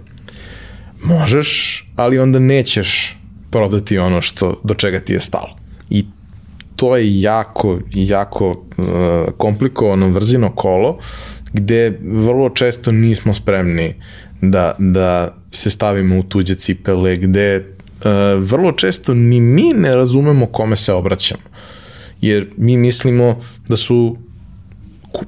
Možeš, 1.03 1.83
ali 1.95 2.19
onda 2.19 2.39
nećeš 2.39 3.17
prodati 3.51 3.97
ono 3.97 4.21
što 4.21 4.61
do 4.63 4.73
čega 4.73 4.99
ti 4.99 5.13
je 5.13 5.19
stalo. 5.19 5.57
I 5.89 6.05
to 6.75 6.97
je 6.97 7.21
jako, 7.21 7.79
jako 7.93 8.49
uh, 8.49 8.85
komplikovano 9.37 10.09
vrzino 10.09 10.51
kolo 10.55 10.97
gde 11.53 11.99
vrlo 12.03 12.49
često 12.49 12.91
nismo 12.91 13.33
spremni 13.33 13.93
da, 14.41 14.75
da 14.79 15.35
se 15.51 15.69
stavimo 15.69 16.19
u 16.19 16.23
tuđe 16.23 16.55
cipele, 16.55 17.15
gde 17.15 17.57
uh, 17.57 18.05
vrlo 18.39 18.71
često 18.71 19.13
ni 19.13 19.41
mi 19.41 19.73
ne 19.73 19.95
razumemo 19.95 20.45
kome 20.45 20.75
se 20.75 20.93
obraćamo. 20.93 21.43
Jer 22.21 22.47
mi 22.57 22.77
mislimo 22.77 23.41
da 23.67 23.77
su 23.77 24.17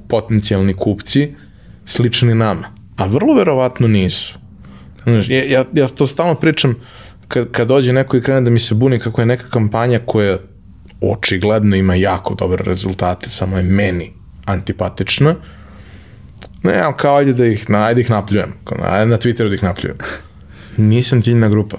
potencijalni 0.08 0.74
kupci 0.74 1.34
slični 1.86 2.34
nama, 2.34 2.74
a 2.96 3.06
vrlo 3.06 3.34
verovatno 3.34 3.88
nisu. 3.88 4.38
Znaš, 5.04 5.28
ja, 5.28 5.44
ja, 5.44 5.64
ja 5.72 5.88
to 5.88 6.06
stalno 6.06 6.34
pričam 6.34 6.74
kad, 7.28 7.50
kad 7.52 7.68
dođe 7.68 7.92
neko 7.92 8.16
i 8.16 8.22
krene 8.22 8.40
da 8.40 8.50
mi 8.50 8.58
se 8.58 8.74
buni 8.74 8.98
kako 8.98 9.22
je 9.22 9.26
neka 9.26 9.48
kampanja 9.50 10.00
koja 10.06 10.38
očigledno 11.00 11.76
ima 11.76 11.94
jako 11.94 12.34
dobre 12.34 12.64
rezultate, 12.64 13.30
samo 13.30 13.56
je 13.56 13.62
meni 13.62 14.12
antipatična. 14.44 15.34
Ne, 16.62 16.80
ali 16.80 16.94
kao 16.96 17.16
ajde 17.16 17.32
da 17.32 17.46
ih, 17.46 17.70
na, 17.70 17.84
ajde 17.84 18.00
ih 18.00 18.10
napljujem. 18.10 18.52
Ajde 18.82 19.06
na 19.06 19.18
Twitteru 19.18 19.48
da 19.48 19.54
ih 19.54 19.62
napljujem. 19.62 19.96
Nisam 20.76 21.22
ciljna 21.22 21.48
grupa. 21.48 21.76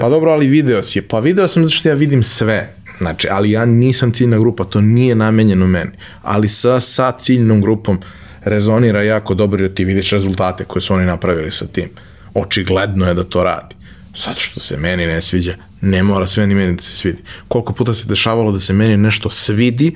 Pa 0.00 0.08
dobro, 0.08 0.30
ali 0.30 0.46
video 0.46 0.82
si 0.82 0.98
je. 0.98 1.02
Pa 1.08 1.20
video 1.20 1.48
sam 1.48 1.64
zato 1.64 1.74
što 1.76 1.88
ja 1.88 1.94
vidim 1.94 2.22
sve. 2.22 2.74
Znači, 2.98 3.28
ali 3.30 3.50
ja 3.50 3.64
nisam 3.64 4.12
ciljna 4.12 4.38
grupa, 4.38 4.64
to 4.64 4.80
nije 4.80 5.14
namenjeno 5.14 5.66
meni. 5.66 5.90
Ali 6.22 6.48
sa, 6.48 6.80
sa 6.80 7.12
ciljnom 7.12 7.60
grupom 7.60 8.00
rezonira 8.44 9.02
jako 9.02 9.34
dobro 9.34 9.62
jer 9.62 9.74
ti 9.74 9.84
vidiš 9.84 10.10
rezultate 10.10 10.64
koje 10.64 10.82
su 10.82 10.94
oni 10.94 11.06
napravili 11.06 11.50
sa 11.50 11.66
tim. 11.66 11.88
Očigledno 12.34 13.08
je 13.08 13.14
da 13.14 13.24
to 13.24 13.42
radi. 13.42 13.74
Zato 14.16 14.40
što 14.40 14.60
se 14.60 14.76
meni 14.76 15.06
ne 15.06 15.22
sviđa, 15.22 15.54
ne 15.80 16.02
mora 16.02 16.26
sve 16.26 16.46
ni 16.46 16.54
meni 16.54 16.76
da 16.76 16.82
se 16.82 16.96
svidi. 16.96 17.18
Koliko 17.48 17.72
puta 17.72 17.94
se 17.94 18.08
dešavalo 18.08 18.52
da 18.52 18.60
se 18.60 18.72
meni 18.72 18.96
nešto 18.96 19.30
svidi, 19.30 19.94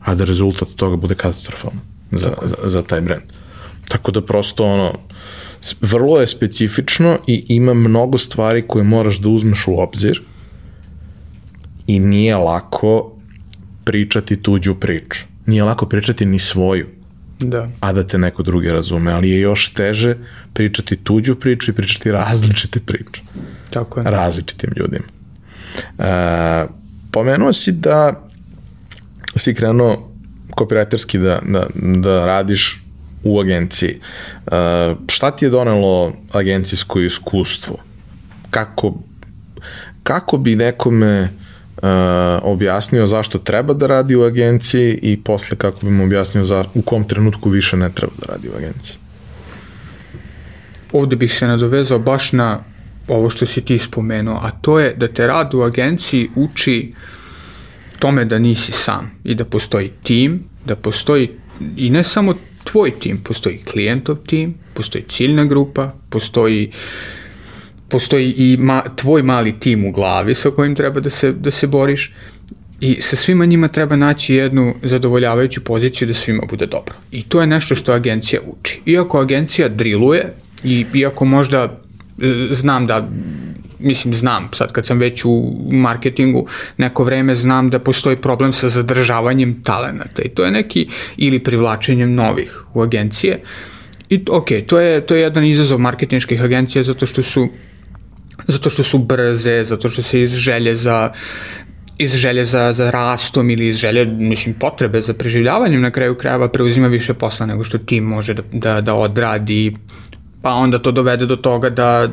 a 0.00 0.14
da 0.14 0.24
rezultat 0.24 0.68
toga 0.76 0.96
bude 0.96 1.14
katastrofalan 1.14 1.80
za, 2.12 2.32
za, 2.42 2.70
za 2.70 2.82
taj 2.82 3.00
brand. 3.00 3.22
Tako 3.88 4.10
da 4.10 4.24
prosto 4.24 4.64
ono, 4.64 4.92
vrlo 5.80 6.20
je 6.20 6.26
specifično 6.26 7.18
i 7.26 7.44
ima 7.48 7.74
mnogo 7.74 8.18
stvari 8.18 8.62
koje 8.68 8.84
moraš 8.84 9.18
da 9.18 9.28
uzmeš 9.28 9.64
u 9.68 9.80
obzir 9.80 10.22
i 11.86 12.00
nije 12.00 12.36
lako 12.36 13.12
pričati 13.84 14.42
tuđu 14.42 14.74
priču. 14.74 15.24
Nije 15.46 15.64
lako 15.64 15.86
pričati 15.86 16.26
ni 16.26 16.38
svoju, 16.38 16.86
Da. 17.40 17.68
a 17.80 17.92
da 17.92 18.06
te 18.06 18.18
neko 18.18 18.42
drugi 18.42 18.70
razume, 18.70 19.12
ali 19.12 19.30
je 19.30 19.40
još 19.40 19.72
teže 19.72 20.16
pričati 20.52 20.96
tuđu 20.96 21.34
priču 21.34 21.70
i 21.70 21.74
pričati 21.74 22.12
različite 22.12 22.80
priče 22.80 23.22
Tako 23.70 24.00
je. 24.00 24.10
različitim 24.10 24.70
ljudima. 24.76 25.04
E, 25.98 26.66
pomenuo 27.10 27.52
si 27.52 27.72
da 27.72 28.28
si 29.36 29.54
krenuo 29.54 30.12
copywriterski 30.50 31.18
da, 31.18 31.40
da, 31.46 31.66
da 32.00 32.26
radiš 32.26 32.82
u 33.24 33.40
agenciji. 33.40 34.00
E, 34.46 34.94
šta 35.08 35.30
ti 35.30 35.44
je 35.44 35.50
donelo 35.50 36.12
agencijsko 36.32 37.00
iskustvo? 37.00 37.76
Kako, 38.50 38.94
kako 40.02 40.38
bi 40.38 40.56
nekome 40.56 41.28
objasnio 42.42 43.06
zašto 43.06 43.38
treba 43.38 43.74
da 43.74 43.86
radi 43.86 44.16
u 44.16 44.22
agenciji 44.22 44.98
i 45.02 45.16
posle 45.22 45.56
kako 45.56 45.86
bi 45.86 45.90
mu 45.92 46.04
objasnio 46.04 46.44
za, 46.44 46.64
u 46.74 46.82
kom 46.82 47.04
trenutku 47.04 47.50
više 47.50 47.76
ne 47.76 47.90
treba 47.92 48.12
da 48.18 48.32
radi 48.32 48.48
u 48.48 48.56
agenciji? 48.56 48.96
ovde 50.92 51.16
bih 51.16 51.34
se 51.34 51.46
nadovezao 51.46 51.98
baš 51.98 52.32
na 52.32 52.60
ovo 53.08 53.30
što 53.30 53.46
si 53.46 53.60
ti 53.60 53.78
spomenuo, 53.78 54.40
a 54.42 54.50
to 54.50 54.78
je 54.80 54.94
da 54.94 55.08
te 55.08 55.26
rad 55.26 55.54
u 55.54 55.62
agenciji 55.62 56.30
uči 56.36 56.92
tome 57.98 58.24
da 58.24 58.38
nisi 58.38 58.72
sam 58.72 59.10
i 59.24 59.34
da 59.34 59.44
postoji 59.44 59.90
tim, 60.02 60.44
da 60.64 60.76
postoji 60.76 61.30
i 61.76 61.90
ne 61.90 62.04
samo 62.04 62.34
tvoj 62.64 62.90
tim, 62.98 63.22
postoji 63.24 63.62
klijentov 63.72 64.16
tim, 64.16 64.54
postoji 64.74 65.04
ciljna 65.08 65.44
grupa, 65.44 65.92
postoji 66.10 66.70
postoji 67.88 68.30
i 68.36 68.56
ma, 68.56 68.82
tvoj 68.96 69.22
mali 69.22 69.60
tim 69.60 69.84
u 69.84 69.92
glavi 69.92 70.34
sa 70.34 70.50
kojim 70.50 70.74
treba 70.74 71.00
da 71.00 71.10
se, 71.10 71.32
da 71.32 71.50
se 71.50 71.66
boriš 71.66 72.12
i 72.80 73.00
sa 73.00 73.16
svima 73.16 73.44
njima 73.44 73.68
treba 73.68 73.96
naći 73.96 74.34
jednu 74.34 74.74
zadovoljavajuću 74.82 75.64
poziciju 75.64 76.08
da 76.08 76.14
svima 76.14 76.42
bude 76.50 76.66
dobro. 76.66 76.94
I 77.10 77.22
to 77.22 77.40
je 77.40 77.46
nešto 77.46 77.74
što 77.74 77.92
agencija 77.92 78.40
uči. 78.46 78.80
Iako 78.86 79.20
agencija 79.20 79.68
driluje 79.68 80.32
i 80.64 80.86
iako 80.94 81.24
možda 81.24 81.62
e, 81.64 82.48
znam 82.50 82.86
da 82.86 83.08
mislim 83.78 84.14
znam 84.14 84.48
sad 84.52 84.72
kad 84.72 84.86
sam 84.86 84.98
već 84.98 85.24
u 85.24 85.52
marketingu 85.70 86.46
neko 86.76 87.04
vreme 87.04 87.34
znam 87.34 87.70
da 87.70 87.78
postoji 87.78 88.16
problem 88.16 88.52
sa 88.52 88.68
zadržavanjem 88.68 89.62
talenata 89.62 90.22
i 90.22 90.28
to 90.28 90.44
je 90.44 90.50
neki 90.50 90.88
ili 91.16 91.38
privlačenjem 91.38 92.14
novih 92.14 92.62
u 92.74 92.82
agencije 92.82 93.42
i 94.08 94.24
ok, 94.30 94.48
to 94.66 94.80
je, 94.80 95.00
to 95.00 95.14
je 95.14 95.20
jedan 95.20 95.44
izazov 95.44 95.78
marketinških 95.78 96.42
agencija 96.42 96.82
zato 96.82 97.06
što 97.06 97.22
su 97.22 97.48
zato 98.46 98.70
što 98.70 98.82
su 98.82 98.98
brze, 98.98 99.64
zato 99.64 99.88
što 99.88 100.02
se 100.02 100.22
iz 100.22 100.34
želje 100.34 100.74
za 100.74 101.12
iz 101.98 102.14
želje 102.14 102.44
za, 102.44 102.72
za 102.72 102.90
rastom 102.90 103.50
ili 103.50 103.68
iz 103.68 103.76
želje, 103.76 104.04
mislim, 104.04 104.54
potrebe 104.54 105.00
za 105.00 105.14
preživljavanjem 105.14 105.80
na 105.80 105.90
kraju 105.90 106.14
krajeva 106.14 106.48
preuzima 106.48 106.88
više 106.88 107.14
posla 107.14 107.46
nego 107.46 107.64
što 107.64 107.78
tim 107.78 108.04
može 108.04 108.34
da, 108.34 108.42
da, 108.52 108.80
da 108.80 108.94
odradi, 108.94 109.76
pa 110.42 110.52
onda 110.52 110.78
to 110.78 110.92
dovede 110.92 111.26
do 111.26 111.36
toga 111.36 111.70
da 111.70 112.08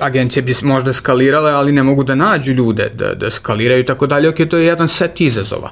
agencije 0.00 0.42
bi 0.42 0.54
možda 0.62 0.92
skalirale, 0.92 1.52
ali 1.52 1.72
ne 1.72 1.82
mogu 1.82 2.04
da 2.04 2.14
nađu 2.14 2.52
ljude 2.52 2.90
da, 2.94 3.14
da 3.14 3.30
skaliraju 3.30 3.80
i 3.80 3.84
tako 3.84 4.06
dalje. 4.06 4.28
Ok, 4.28 4.36
to 4.50 4.56
je 4.56 4.66
jedan 4.66 4.88
set 4.88 5.20
izazova. 5.20 5.70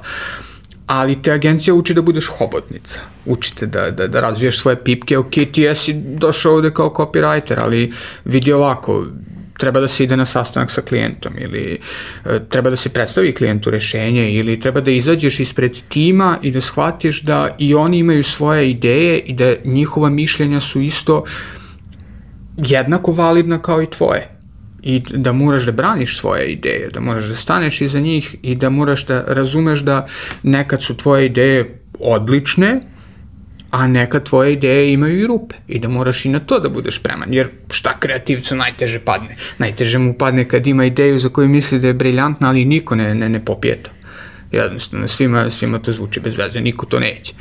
Ali 0.87 1.21
te 1.21 1.31
agencija 1.31 1.73
uči 1.73 1.93
da 1.93 2.01
budeš 2.01 2.27
hobotnica. 2.27 2.99
Učite 3.25 3.65
da, 3.65 3.91
da, 3.91 4.07
da 4.07 4.21
razviješ 4.21 4.59
svoje 4.59 4.83
pipke. 4.83 5.17
Ok, 5.17 5.31
ti 5.51 5.61
jesi 5.61 5.93
došao 5.93 6.53
ovde 6.53 6.73
kao 6.73 6.89
copywriter, 6.89 7.59
ali 7.59 7.93
vidi 8.25 8.53
ovako, 8.53 9.05
treba 9.61 9.79
da 9.79 9.87
se 9.87 10.03
ide 10.03 10.17
na 10.17 10.25
sastanak 10.25 10.71
sa 10.71 10.81
klijentom 10.81 11.33
ili 11.37 11.79
e, 12.25 12.39
treba 12.49 12.69
da 12.69 12.75
se 12.75 12.89
predstavi 12.89 13.33
klijentu 13.35 13.69
rešenje 13.69 14.31
ili 14.33 14.59
treba 14.59 14.81
da 14.81 14.91
izađeš 14.91 15.39
ispred 15.39 15.77
tima 15.89 16.37
i 16.41 16.51
da 16.51 16.61
shvatiš 16.61 17.21
da 17.21 17.55
i 17.59 17.75
oni 17.75 17.99
imaju 17.99 18.23
svoje 18.23 18.69
ideje 18.69 19.19
i 19.19 19.33
da 19.33 19.55
njihova 19.63 20.09
mišljenja 20.09 20.59
su 20.59 20.81
isto 20.81 21.23
jednako 22.57 23.11
validna 23.11 23.61
kao 23.61 23.81
i 23.81 23.89
tvoje 23.89 24.40
i 24.83 25.01
da 25.09 25.31
moraš 25.31 25.63
da 25.63 25.71
braniš 25.71 26.17
svoje 26.17 26.51
ideje, 26.51 26.89
da 26.93 26.99
moraš 26.99 27.23
da 27.23 27.35
staneš 27.35 27.81
iza 27.81 27.99
njih 27.99 28.35
i 28.41 28.55
da 28.55 28.69
moraš 28.69 29.05
da 29.05 29.23
razumeš 29.27 29.79
da 29.79 30.07
nekad 30.43 30.81
su 30.81 30.97
tvoje 30.97 31.25
ideje 31.25 31.79
odlične, 31.99 32.81
a 33.71 33.87
nekad 33.87 34.23
tvoje 34.29 34.53
ideje 34.53 34.93
imaju 34.93 35.19
i 35.19 35.27
rupe 35.27 35.55
i 35.67 35.79
da 35.79 35.87
moraš 35.87 36.25
i 36.25 36.29
na 36.29 36.39
to 36.39 36.59
da 36.59 36.69
budeš 36.69 36.95
spreman, 36.95 37.33
jer 37.33 37.47
šta 37.71 37.99
kreativcu 37.99 38.55
najteže 38.55 38.99
padne? 38.99 39.35
Najteže 39.57 39.97
mu 39.97 40.13
padne 40.13 40.47
kad 40.47 40.67
ima 40.67 40.85
ideju 40.85 41.19
za 41.19 41.29
koju 41.29 41.49
misli 41.49 41.79
da 41.79 41.87
je 41.87 41.93
briljantna, 41.93 42.49
ali 42.49 42.65
niko 42.65 42.95
ne, 42.95 43.15
ne, 43.15 43.29
ne 43.29 43.45
popije 43.45 43.83
to. 43.83 43.89
Jednostavno, 44.51 45.07
svima, 45.07 45.49
svima 45.49 45.79
to 45.79 45.91
zvuči 45.91 46.19
bez 46.19 46.37
veze, 46.37 46.61
niko 46.61 46.85
to 46.85 46.99
neće. 46.99 47.33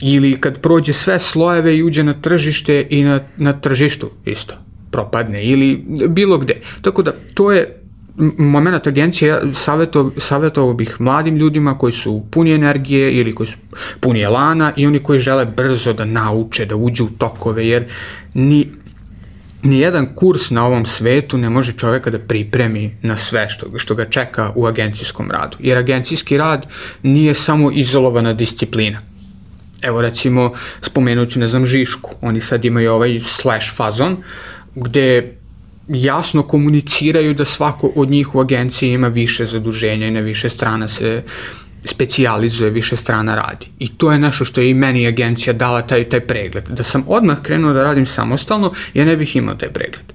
Ili 0.00 0.40
kad 0.40 0.60
prođe 0.60 0.92
sve 0.92 1.18
slojeve 1.18 1.76
i 1.76 1.82
uđe 1.82 2.02
na 2.04 2.14
tržište 2.14 2.86
i 2.90 3.04
na, 3.04 3.20
na 3.36 3.52
tržištu 3.52 4.10
isto 4.24 4.71
propadne 4.92 5.44
ili 5.44 5.84
bilo 6.08 6.38
gde. 6.38 6.60
Tako 6.82 7.02
da 7.02 7.12
to 7.34 7.52
je 7.52 7.82
moment 8.38 8.86
agencije, 8.86 9.28
ja 9.28 9.52
savjetovao, 9.52 10.12
savjetovao 10.18 10.74
bih 10.74 10.96
mladim 11.00 11.36
ljudima 11.36 11.78
koji 11.78 11.92
su 11.92 12.22
puni 12.30 12.52
energije 12.52 13.12
ili 13.12 13.34
koji 13.34 13.46
su 13.46 13.58
puni 14.00 14.20
elana 14.20 14.72
i 14.76 14.86
oni 14.86 14.98
koji 14.98 15.18
žele 15.18 15.44
brzo 15.46 15.92
da 15.92 16.04
nauče, 16.04 16.66
da 16.66 16.76
uđu 16.76 17.04
u 17.04 17.10
tokove, 17.18 17.66
jer 17.68 17.88
ni, 18.34 18.68
nijedan 19.62 20.14
kurs 20.14 20.50
na 20.50 20.66
ovom 20.66 20.86
svetu 20.86 21.38
ne 21.38 21.50
može 21.50 21.72
čoveka 21.72 22.10
da 22.10 22.18
pripremi 22.18 22.96
na 23.02 23.16
sve 23.16 23.48
što, 23.48 23.78
što 23.78 23.94
ga 23.94 24.04
čeka 24.04 24.52
u 24.54 24.66
agencijskom 24.66 25.30
radu. 25.30 25.56
Jer 25.60 25.78
agencijski 25.78 26.36
rad 26.36 26.66
nije 27.02 27.34
samo 27.34 27.70
izolovana 27.70 28.32
disciplina. 28.32 28.98
Evo 29.82 30.02
recimo, 30.02 30.50
spomenut 30.80 31.30
ću, 31.30 31.38
ne 31.38 31.48
znam, 31.48 31.66
Žišku. 31.66 32.14
Oni 32.20 32.40
sad 32.40 32.64
imaju 32.64 32.92
ovaj 32.92 33.20
slash 33.20 33.74
fazon, 33.76 34.16
gde 34.74 35.32
jasno 35.88 36.42
komuniciraju 36.42 37.34
da 37.34 37.44
svako 37.44 37.92
od 37.96 38.10
njih 38.10 38.34
u 38.34 38.40
agenciji 38.40 38.92
ima 38.92 39.08
više 39.08 39.46
zaduženja 39.46 40.06
i 40.06 40.10
na 40.10 40.20
više 40.20 40.48
strana 40.48 40.88
se 40.88 41.22
specijalizuje, 41.84 42.70
više 42.70 42.96
strana 42.96 43.34
radi. 43.34 43.66
I 43.78 43.88
to 43.88 44.12
je 44.12 44.18
nešto 44.18 44.44
što 44.44 44.60
je 44.60 44.70
i 44.70 44.74
meni 44.74 45.06
agencija 45.06 45.52
dala 45.52 45.82
taj, 45.82 46.08
taj 46.08 46.20
pregled. 46.20 46.68
Da 46.68 46.82
sam 46.82 47.04
odmah 47.06 47.42
krenuo 47.42 47.72
da 47.72 47.84
radim 47.84 48.06
samostalno, 48.06 48.72
ja 48.94 49.04
ne 49.04 49.16
bih 49.16 49.36
imao 49.36 49.54
taj 49.54 49.68
pregled. 49.68 50.12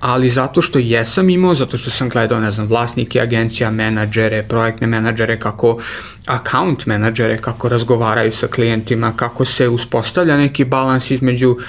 Ali 0.00 0.28
zato 0.28 0.62
što 0.62 0.78
jesam 0.78 1.30
imao, 1.30 1.54
zato 1.54 1.76
što 1.76 1.90
sam 1.90 2.08
gledao, 2.08 2.40
ne 2.40 2.50
znam, 2.50 2.66
vlasnike 2.66 3.20
agencija, 3.20 3.70
menadžere, 3.70 4.42
projektne 4.42 4.86
menadžere, 4.86 5.38
kako 5.40 5.78
account 6.26 6.86
menadžere, 6.86 7.38
kako 7.38 7.68
razgovaraju 7.68 8.32
sa 8.32 8.46
klijentima, 8.46 9.16
kako 9.16 9.44
se 9.44 9.68
uspostavlja 9.68 10.36
neki 10.36 10.64
balans 10.64 11.10
između 11.10 11.50
uh, 11.50 11.62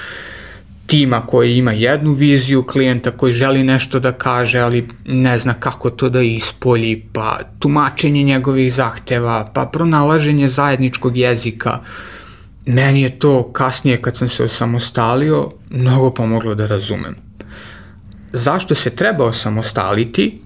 tima 0.86 1.26
koji 1.26 1.56
ima 1.56 1.72
jednu 1.72 2.12
viziju, 2.12 2.62
klijenta 2.62 3.10
koji 3.10 3.32
želi 3.32 3.62
nešto 3.64 4.00
da 4.00 4.12
kaže, 4.12 4.60
ali 4.60 4.88
ne 5.04 5.38
zna 5.38 5.54
kako 5.54 5.90
to 5.90 6.08
da 6.08 6.22
ispolji, 6.22 7.06
pa 7.12 7.38
tumačenje 7.58 8.22
njegovih 8.22 8.72
zahteva, 8.72 9.50
pa 9.54 9.66
pronalaženje 9.66 10.48
zajedničkog 10.48 11.16
jezika. 11.16 11.80
Meni 12.66 13.02
je 13.02 13.18
to 13.18 13.52
kasnije 13.52 14.02
kad 14.02 14.16
sam 14.16 14.28
se 14.28 14.44
osamostalio 14.44 15.50
mnogo 15.70 16.10
pomoglo 16.10 16.54
da 16.54 16.66
razumem. 16.66 17.14
Zašto 18.32 18.74
se 18.74 18.90
treba 18.90 19.24
osamostaliti? 19.24 20.40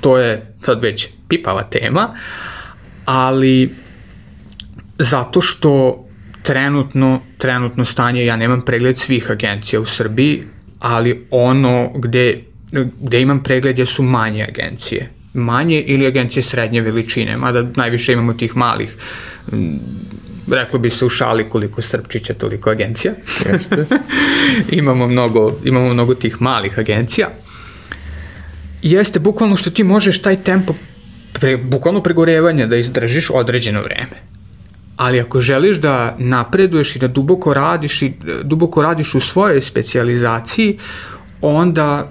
To 0.00 0.18
je 0.18 0.54
sad 0.64 0.82
već 0.82 1.08
pipava 1.28 1.62
tema, 1.62 2.14
ali 3.04 3.74
zato 4.98 5.40
što 5.40 6.04
trenutno, 6.48 7.20
trenutno 7.38 7.84
stanje, 7.84 8.24
ja 8.24 8.36
nemam 8.36 8.60
pregled 8.64 8.98
svih 8.98 9.30
agencija 9.30 9.80
u 9.80 9.86
Srbiji, 9.86 10.42
ali 10.78 11.26
ono 11.30 11.92
gde, 11.94 12.40
gde 13.00 13.20
imam 13.20 13.42
pregled 13.42 13.88
su 13.88 14.02
manje 14.02 14.46
agencije. 14.48 15.10
Manje 15.34 15.80
ili 15.80 16.06
agencije 16.06 16.42
srednje 16.42 16.80
veličine, 16.80 17.36
mada 17.36 17.66
najviše 17.76 18.12
imamo 18.12 18.32
tih 18.32 18.56
malih 18.56 18.96
mm, 19.52 19.76
reklo 20.52 20.78
bi 20.78 20.90
se 20.90 21.04
u 21.04 21.08
šali 21.08 21.44
koliko 21.48 21.82
Srpčića, 21.82 22.34
toliko 22.34 22.70
agencija. 22.70 23.12
Jeste. 23.52 23.86
imamo, 24.80 25.06
mnogo, 25.06 25.58
imamo 25.64 25.92
mnogo 25.94 26.14
tih 26.14 26.42
malih 26.42 26.78
agencija. 26.78 27.28
Jeste, 28.82 29.18
bukvalno 29.18 29.56
što 29.56 29.70
ti 29.70 29.84
možeš 29.84 30.22
taj 30.22 30.42
tempo, 30.44 30.74
pre, 31.32 31.56
bukvalno 31.56 32.02
pregorevanje 32.02 32.66
da 32.66 32.76
izdržiš 32.76 33.30
određeno 33.30 33.82
vreme 33.82 34.37
ali 34.98 35.20
ako 35.20 35.40
želiš 35.40 35.76
da 35.76 36.16
napreduješ 36.18 36.96
i 36.96 36.98
da 36.98 37.08
duboko 37.08 37.54
radiš 37.54 38.02
i 38.02 38.12
duboko 38.42 38.82
radiš 38.82 39.14
u 39.14 39.20
svojoj 39.20 39.60
specijalizaciji, 39.60 40.78
onda 41.40 42.10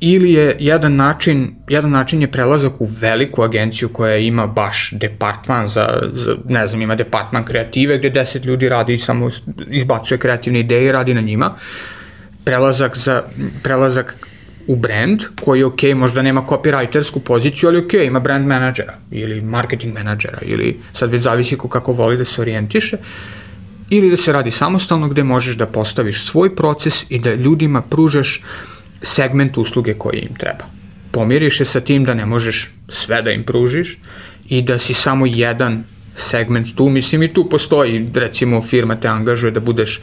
ili 0.00 0.32
je 0.32 0.56
jedan 0.58 0.96
način, 0.96 1.54
jedan 1.68 1.90
način 1.90 2.22
je 2.22 2.30
prelazak 2.30 2.80
u 2.80 2.88
veliku 3.00 3.42
agenciju 3.42 3.88
koja 3.88 4.16
ima 4.16 4.46
baš 4.46 4.92
departman 4.92 5.68
za, 5.68 6.02
za 6.12 6.36
ne 6.48 6.66
znam, 6.66 6.82
ima 6.82 6.94
departman 6.94 7.44
kreative 7.44 7.98
gde 7.98 8.10
10 8.10 8.46
ljudi 8.46 8.68
radi 8.68 8.94
i 8.94 8.98
samo 8.98 9.28
izbacuje 9.70 10.18
kreativne 10.18 10.60
ideje 10.60 10.88
i 10.88 10.92
radi 10.92 11.14
na 11.14 11.20
njima. 11.20 11.50
Prelazak, 12.44 12.96
za, 12.96 13.22
prelazak 13.62 14.16
u 14.68 14.76
brand 14.76 15.22
koji 15.44 15.64
ok, 15.64 15.82
možda 15.94 16.22
nema 16.22 16.42
copywritersku 16.48 17.18
poziciju, 17.18 17.68
ali 17.68 17.78
ok, 17.78 17.92
ima 17.94 18.20
brand 18.20 18.46
menadžera 18.46 18.94
ili 19.10 19.40
marketing 19.40 19.94
menadžera 19.94 20.38
ili 20.42 20.76
sad 20.92 21.10
već 21.10 21.22
zavisi 21.22 21.56
ko 21.56 21.68
kako 21.68 21.92
voli 21.92 22.16
da 22.16 22.24
se 22.24 22.40
orijentiše 22.40 22.96
ili 23.90 24.10
da 24.10 24.16
se 24.16 24.32
radi 24.32 24.50
samostalno 24.50 25.08
gde 25.08 25.24
možeš 25.24 25.56
da 25.56 25.66
postaviš 25.66 26.24
svoj 26.24 26.56
proces 26.56 27.06
i 27.08 27.18
da 27.18 27.34
ljudima 27.34 27.82
pružaš 27.82 28.42
segment 29.02 29.58
usluge 29.58 29.94
koje 29.94 30.18
im 30.18 30.34
treba. 30.34 30.64
Pomiriš 31.10 31.58
se 31.58 31.64
sa 31.64 31.80
tim 31.80 32.04
da 32.04 32.14
ne 32.14 32.26
možeš 32.26 32.70
sve 32.88 33.22
da 33.22 33.30
im 33.30 33.44
pružiš 33.44 33.98
i 34.48 34.62
da 34.62 34.78
si 34.78 34.94
samo 34.94 35.26
jedan 35.26 35.84
segment 36.14 36.74
tu, 36.74 36.88
mislim 36.88 37.22
i 37.22 37.32
tu 37.32 37.48
postoji, 37.48 38.10
recimo 38.14 38.62
firma 38.62 39.00
te 39.00 39.08
angažuje 39.08 39.50
da 39.50 39.60
budeš 39.60 40.00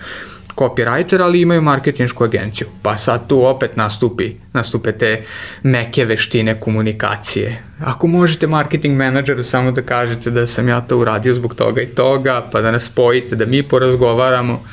copywriter, 0.55 1.21
ali 1.21 1.41
imaju 1.41 1.61
marketinšku 1.61 2.23
agenciju. 2.23 2.67
Pa 2.81 2.97
sad 2.97 3.27
tu 3.27 3.45
opet 3.45 3.75
nastupi, 3.77 4.33
nastupe 4.53 4.91
te 4.91 5.23
meke 5.63 6.05
veštine 6.05 6.59
komunikacije. 6.59 7.63
Ako 7.79 8.07
možete 8.07 8.47
marketing 8.47 8.97
menadžeru 8.97 9.43
samo 9.43 9.71
da 9.71 9.81
kažete 9.81 10.31
da 10.31 10.47
sam 10.47 10.69
ja 10.69 10.81
to 10.81 10.97
uradio 10.97 11.33
zbog 11.33 11.55
toga 11.55 11.81
i 11.81 11.87
toga, 11.87 12.49
pa 12.51 12.61
da 12.61 12.71
nas 12.71 12.83
spojite, 12.83 13.35
da 13.35 13.45
mi 13.45 13.63
porazgovaramo 13.63 14.63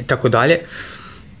i 0.00 0.02
tako 0.06 0.28
dalje. 0.28 0.60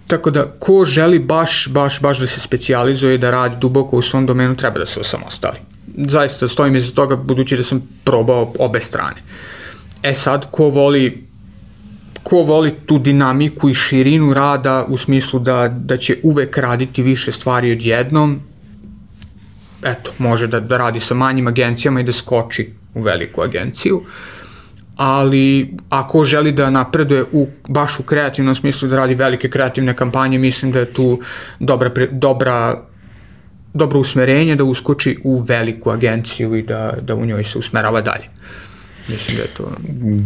Tako 0.06 0.30
da, 0.30 0.44
ko 0.58 0.84
želi 0.84 1.18
baš, 1.18 1.68
baš, 1.68 2.00
baš 2.00 2.18
da 2.18 2.26
se 2.26 2.40
specializuje 2.40 3.14
i 3.14 3.18
da 3.18 3.30
radi 3.30 3.56
duboko 3.60 3.96
u 3.96 4.02
svom 4.02 4.26
domenu, 4.26 4.56
treba 4.56 4.78
da 4.78 4.86
se 4.86 5.00
osamostali. 5.00 5.58
Zaista 5.96 6.48
stojim 6.48 6.76
iza 6.76 6.92
toga, 6.92 7.16
budući 7.16 7.56
da 7.56 7.62
sam 7.62 7.88
probao 8.04 8.52
obe 8.58 8.80
strane. 8.80 9.22
E 10.02 10.14
sad, 10.14 10.46
ko 10.50 10.68
voli 10.68 11.29
ko 12.22 12.36
voli 12.36 12.70
tu 12.86 12.98
dinamiku 12.98 13.68
i 13.68 13.74
širinu 13.74 14.34
rada 14.34 14.84
u 14.88 14.96
smislu 14.96 15.40
da, 15.40 15.68
da 15.68 15.96
će 15.96 16.18
uvek 16.22 16.58
raditi 16.58 17.02
više 17.02 17.32
stvari 17.32 17.72
odjednom, 17.72 18.40
eto, 19.84 20.12
može 20.18 20.46
da, 20.46 20.60
da 20.60 20.76
radi 20.76 21.00
sa 21.00 21.14
manjim 21.14 21.46
agencijama 21.46 22.00
i 22.00 22.04
da 22.04 22.12
skoči 22.12 22.70
u 22.94 23.02
veliku 23.02 23.42
agenciju, 23.42 24.02
ali 24.96 25.74
ako 25.88 26.24
želi 26.24 26.52
da 26.52 26.70
napreduje 26.70 27.24
u, 27.32 27.46
baš 27.68 27.98
u 27.98 28.02
kreativnom 28.02 28.54
smislu 28.54 28.88
da 28.88 28.96
radi 28.96 29.14
velike 29.14 29.50
kreativne 29.50 29.96
kampanje, 29.96 30.38
mislim 30.38 30.72
da 30.72 30.78
je 30.78 30.92
tu 30.92 31.20
dobra, 31.58 31.90
dobra 32.10 32.90
dobro 33.74 34.00
usmerenje 34.00 34.56
da 34.56 34.64
uskoči 34.64 35.18
u 35.24 35.38
veliku 35.38 35.90
agenciju 35.90 36.56
i 36.56 36.62
da, 36.62 36.94
da 37.00 37.14
u 37.14 37.26
njoj 37.26 37.44
se 37.44 37.58
usmerava 37.58 38.00
dalje. 38.00 38.24
Mislim 39.10 39.36
da 39.36 39.42
je 39.42 39.48
to... 39.48 39.72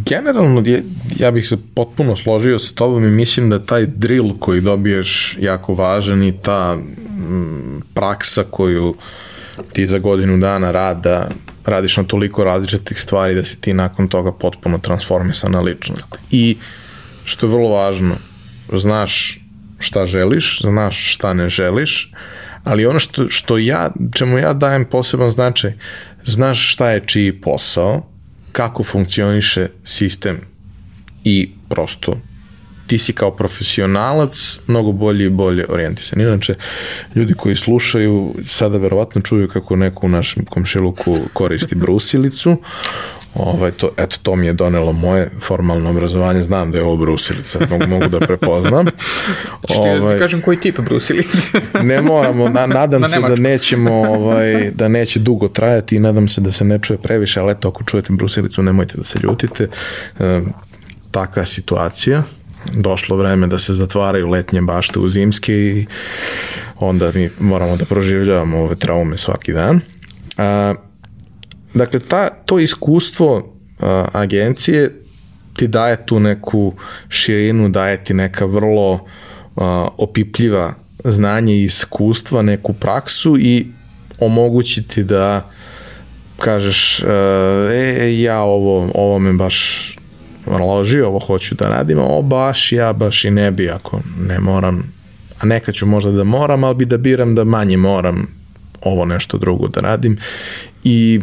Generalno, 0.07 0.63
ja, 0.67 0.79
ja 1.19 1.31
bih 1.31 1.49
se 1.49 1.57
potpuno 1.75 2.17
složio 2.17 2.59
sa 2.59 2.75
tobom 2.75 3.05
i 3.05 3.11
mislim 3.11 3.51
da 3.51 3.59
taj 3.59 3.87
drill 3.87 4.39
koji 4.39 4.61
dobiješ 4.61 5.37
jako 5.41 5.75
važan 5.75 6.23
i 6.23 6.39
ta 6.43 6.77
m, 6.77 6.81
mm, 6.81 7.83
praksa 7.95 8.45
koju 8.51 8.95
ti 9.73 9.87
za 9.87 9.99
godinu 9.99 10.39
dana 10.39 10.71
rada 10.71 11.29
radiš 11.65 11.97
na 11.97 12.05
toliko 12.05 12.45
različitih 12.45 13.01
stvari 13.01 13.35
da 13.35 13.45
si 13.45 13.61
ti 13.61 13.75
nakon 13.75 14.09
toga 14.09 14.33
potpuno 14.33 14.79
transformisana 14.79 15.61
ličnost. 15.61 16.19
I 16.31 16.57
što 17.25 17.47
je 17.47 17.51
vrlo 17.51 17.69
važno, 17.69 18.15
znaš 18.73 19.41
šta 19.79 20.07
želiš, 20.07 20.61
znaš 20.61 21.15
šta 21.15 21.33
ne 21.33 21.49
želiš, 21.49 22.13
ali 22.65 22.87
ono 22.87 22.99
što, 22.99 23.29
što 23.29 23.59
ja, 23.59 23.91
čemu 24.15 24.39
ja 24.39 24.53
dajem 24.53 24.85
poseban 24.85 25.31
značaj, 25.31 25.73
znaš 26.25 26.73
šta 26.73 26.91
je 26.91 27.03
čiji 27.07 27.41
posao, 27.41 28.14
kako 28.55 28.85
funkcioniše 28.85 29.69
sistem 29.85 30.41
i 31.25 31.51
prosto 31.69 32.21
ti 32.87 32.99
si 32.99 33.13
kao 33.13 33.31
profesionalac 33.31 34.59
mnogo 34.67 34.93
bolje 34.93 35.27
i 35.27 35.31
bolje 35.31 35.67
orijentisan. 35.69 36.21
Inače, 36.21 36.55
ljudi 37.15 37.35
koji 37.35 37.57
slušaju 37.57 38.35
sada 38.49 38.79
verovatno 38.79 39.21
čuju 39.21 39.49
kako 39.49 39.77
neko 39.77 40.07
u 40.07 40.09
našem 40.09 40.45
komšiluku 40.45 41.17
koristi 41.33 41.75
brusilicu. 41.75 42.57
Ovaj, 43.35 43.71
to, 43.71 43.89
eto, 43.97 44.17
to 44.23 44.37
mi 44.37 44.47
je 44.47 44.53
donelo 44.53 44.93
moje 44.93 45.31
formalno 45.41 45.91
obrazovanje, 45.91 46.43
znam 46.43 46.71
da 46.71 46.79
je 46.79 46.85
ovo 46.85 46.97
brusilica, 46.97 47.67
mogu, 47.71 47.87
mogu 47.87 48.09
da 48.09 48.21
prepoznam. 48.21 48.87
Što 49.71 49.85
da 49.85 49.91
ovaj, 49.91 50.19
kažem 50.19 50.41
koji 50.41 50.61
tip 50.61 50.81
brusilice? 50.81 51.61
ne 51.83 52.01
moramo, 52.01 52.49
na, 52.49 52.67
nadam 52.67 53.01
na 53.01 53.09
se 53.09 53.21
da 53.21 53.37
nećemo, 53.37 53.93
ovaj, 53.93 54.71
da 54.71 54.89
neće 54.89 55.19
dugo 55.19 55.49
trajati 55.49 55.97
i 55.97 56.01
nadam 56.01 56.29
se 56.29 56.41
da 56.41 56.51
se 56.51 56.65
ne 56.65 56.79
čuje 56.79 56.99
previše, 56.99 57.41
ali 57.41 57.53
eto, 57.53 57.69
ako 57.69 57.85
čujete 57.85 58.13
brusilicu, 58.13 58.63
nemojte 58.63 58.99
da 58.99 59.05
se 59.05 59.19
ljutite. 59.23 59.69
E, 60.19 60.41
taka 61.11 61.45
situacija, 61.45 62.23
došlo 62.73 63.17
vreme 63.17 63.47
da 63.47 63.59
se 63.59 63.75
zatvaraju 63.75 64.29
letnje 64.29 64.63
bašte 64.63 64.99
u 64.99 65.09
zimske 65.09 65.53
i 65.55 65.87
onda 66.79 67.13
mi 67.15 67.31
moramo 67.39 67.77
da 67.77 67.85
proživljavamo 67.85 68.59
ove 68.59 68.75
traume 68.75 69.17
svaki 69.17 69.53
dan. 69.53 69.81
A, 70.37 70.75
Dakle, 71.75 72.01
ta, 72.01 72.29
to 72.29 72.59
iskustvo 72.59 73.37
uh, 73.37 73.45
agencije 74.13 75.01
ti 75.57 75.69
daje 75.69 76.07
tu 76.07 76.21
neku 76.21 76.73
širinu, 77.09 77.69
daje 77.69 78.05
ti 78.05 78.15
neka 78.15 78.45
vrlo 78.45 78.93
uh, 78.93 79.01
opipljiva 79.99 80.75
znanje 81.05 81.55
i 81.55 81.65
iskustva, 81.65 82.43
neku 82.43 82.73
praksu 82.73 83.37
i 83.39 83.67
omogućiti 84.21 85.05
da 85.05 85.51
kažeš 86.39 87.01
e, 87.01 88.23
ja 88.23 88.41
ovo, 88.41 88.91
ovo 88.95 89.19
me 89.19 89.33
baš 89.33 89.91
loži, 90.47 91.01
ovo 91.01 91.19
hoću 91.19 91.55
da 91.55 91.69
radim, 91.69 91.99
ovo 91.99 92.23
baš 92.23 92.73
ja 92.73 92.93
baš 92.93 93.25
i 93.25 93.31
ne 93.31 93.51
bi 93.51 93.71
ako 93.71 94.01
ne 94.21 94.41
moram, 94.41 94.93
a 95.41 95.47
nekad 95.47 95.75
ću 95.75 95.87
možda 95.87 96.11
da 96.11 96.25
moram, 96.25 96.65
ali 96.65 96.75
bi 96.75 96.85
da 96.85 96.99
biram 96.99 97.35
da 97.35 97.45
manje 97.45 97.77
moram 97.77 98.27
ovo 98.83 99.05
nešto 99.05 99.39
drugo 99.39 99.69
da 99.69 99.81
radim. 99.81 100.19
I 100.85 101.21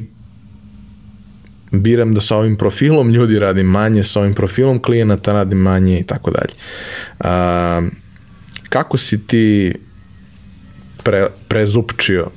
biram 1.71 2.13
da 2.13 2.21
sa 2.21 2.37
ovim 2.37 2.55
profilom 2.55 3.09
ljudi 3.09 3.39
radim 3.39 3.67
manje, 3.67 4.03
sa 4.03 4.19
ovim 4.19 4.33
profilom 4.33 4.81
klijenata 4.81 5.33
radim 5.33 5.59
manje 5.59 5.99
i 5.99 6.03
tako 6.03 6.31
dalje. 6.31 6.53
Kako 8.69 8.97
si 8.97 9.27
ti 9.27 9.73
pre, 11.03 11.27
prezupčio 11.47 12.27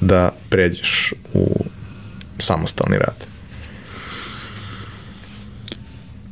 da 0.00 0.34
pređeš 0.50 1.14
u 1.34 1.64
samostalni 2.38 2.98
rad? 2.98 3.26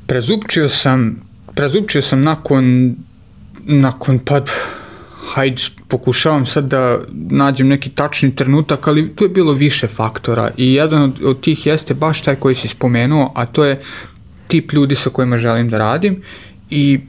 Prezupčio 0.06 0.68
sam, 0.68 1.20
prezupčio 1.54 2.02
sam 2.02 2.22
nakon, 2.22 2.96
nakon 3.58 4.18
pa, 4.18 4.44
hajde, 5.34 5.62
pokušavam 5.88 6.46
sad 6.46 6.64
da 6.64 6.98
nađem 7.12 7.68
neki 7.68 7.90
tačni 7.90 8.36
trenutak, 8.36 8.88
ali 8.88 9.08
tu 9.16 9.24
je 9.24 9.28
bilo 9.28 9.52
više 9.52 9.86
faktora 9.86 10.50
i 10.56 10.74
jedan 10.74 11.02
od, 11.02 11.22
od 11.24 11.40
tih 11.40 11.66
jeste 11.66 11.94
baš 11.94 12.22
taj 12.22 12.36
koji 12.36 12.54
si 12.54 12.68
spomenuo, 12.68 13.32
a 13.34 13.46
to 13.46 13.64
je 13.64 13.80
tip 14.48 14.72
ljudi 14.72 14.94
sa 14.94 15.10
kojima 15.10 15.36
želim 15.36 15.68
da 15.68 15.78
radim 15.78 16.22
i 16.70 17.00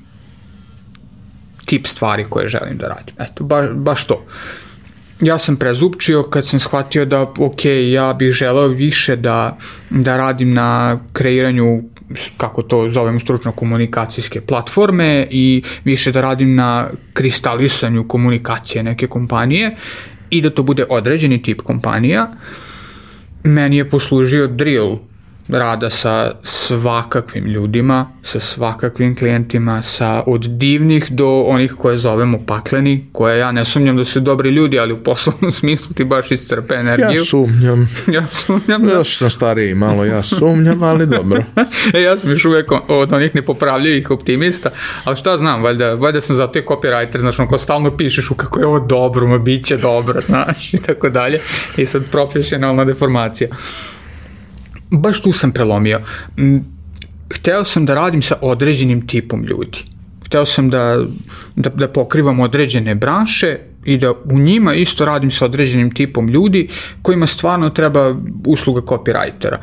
tip 1.66 1.88
stvari 1.88 2.26
koje 2.30 2.48
želim 2.48 2.78
da 2.78 2.88
radim. 2.88 3.16
Eto, 3.20 3.44
ba, 3.44 3.68
baš 3.74 4.06
to. 4.06 4.26
Ja 5.22 5.38
sam 5.38 5.56
prezupčio 5.56 6.24
kad 6.24 6.48
sam 6.48 6.60
shvatio 6.60 7.06
da, 7.06 7.22
ok, 7.22 7.66
ja 7.92 8.14
bih 8.14 8.32
želeo 8.32 8.68
više 8.68 9.16
da, 9.16 9.58
da 9.90 10.18
radim 10.18 10.54
na 10.54 11.00
kreiranju 11.14 11.84
kako 12.38 12.62
to 12.62 12.90
zovemo 12.90 13.20
stručno 13.20 13.52
komunikacijske 13.52 14.42
platforme 14.42 15.28
i 15.30 15.64
više 15.84 16.12
da 16.12 16.22
radim 16.22 16.56
na 16.56 16.90
kristalisanju 17.14 18.08
komunikacije 18.08 18.84
neke 18.84 19.08
kompanije 19.08 19.76
i 20.30 20.42
da 20.42 20.50
to 20.50 20.64
bude 20.64 20.86
određeni 20.90 21.42
tip 21.42 21.62
kompanija. 21.62 22.32
Meni 23.44 23.78
je 23.78 23.90
poslužio 23.90 24.48
drill 24.48 24.98
rada 25.52 25.90
sa 25.90 26.32
svakakvim 26.44 27.46
ljudima, 27.46 28.10
sa 28.24 28.40
svakakvim 28.40 29.16
klijentima, 29.16 29.82
sa 29.82 30.24
od 30.26 30.42
divnih 30.42 31.12
do 31.12 31.42
onih 31.42 31.74
koje 31.78 31.98
zovemo 31.98 32.40
pakleni, 32.48 33.06
koje 33.12 33.40
ja 33.40 33.52
ne 33.52 33.66
sumnjam 33.66 33.98
da 33.98 34.06
su 34.06 34.20
dobri 34.20 34.50
ljudi, 34.50 34.80
ali 34.80 34.94
u 34.94 35.04
poslovnom 35.04 35.52
smislu 35.62 35.94
ti 35.94 36.04
baš 36.04 36.32
iscrpe 36.32 36.76
energiju. 36.76 37.20
Ja 37.20 37.26
sumnjam. 37.26 37.90
ja 38.18 38.28
sumnjam. 38.28 38.84
Da. 38.84 38.94
Ja 38.94 39.04
sam 39.04 39.30
stariji 39.30 39.76
malo, 39.76 40.06
ja 40.06 40.24
sumnjam, 40.24 40.84
ali 40.84 41.08
dobro. 41.08 41.44
e, 41.94 42.02
ja 42.02 42.18
sam 42.18 42.30
još 42.30 42.46
uvek 42.46 42.72
od 42.88 43.14
onih 43.14 43.36
nepopravljivih 43.36 44.12
optimista, 44.12 44.70
ali 45.04 45.16
šta 45.16 45.38
znam, 45.38 45.64
valjda, 45.64 45.94
valjda 45.94 46.22
sam 46.22 46.36
zato 46.36 46.60
je 46.60 46.66
copywriter, 46.66 47.20
znaš, 47.20 47.40
ono, 47.40 47.50
ko 47.50 47.58
stalno 47.58 47.98
pišeš 47.98 48.32
u 48.32 48.36
kako 48.36 48.60
je 48.60 48.66
ovo 48.66 48.80
dobro, 48.80 49.28
ma 49.28 49.38
bit 49.38 49.66
će 49.66 49.78
dobro, 49.78 50.22
znaš, 50.22 50.74
i 50.74 50.78
tako 50.78 51.10
dalje. 51.10 51.40
I 51.78 51.86
sad 51.86 52.04
profesionalna 52.12 52.86
deformacija 52.86 53.50
baš 54.92 55.22
tu 55.22 55.34
sam 55.34 55.52
prelomio. 55.52 56.02
Hteo 57.34 57.66
sam 57.66 57.86
da 57.86 57.96
radim 57.96 58.22
sa 58.22 58.36
određenim 58.42 59.08
tipom 59.08 59.44
ljudi. 59.44 59.78
Hteo 60.26 60.46
sam 60.46 60.70
da, 60.70 61.06
da, 61.56 61.70
da 61.70 61.88
pokrivam 61.88 62.40
određene 62.40 62.96
branše 62.96 63.58
i 63.86 63.98
da 63.98 64.12
u 64.12 64.40
njima 64.40 64.74
isto 64.74 65.06
radim 65.06 65.32
sa 65.32 65.46
određenim 65.46 65.92
tipom 65.92 66.28
ljudi 66.28 66.68
kojima 67.02 67.28
stvarno 67.28 67.70
treba 67.70 68.16
usluga 68.46 68.82
copywritera 68.82 69.58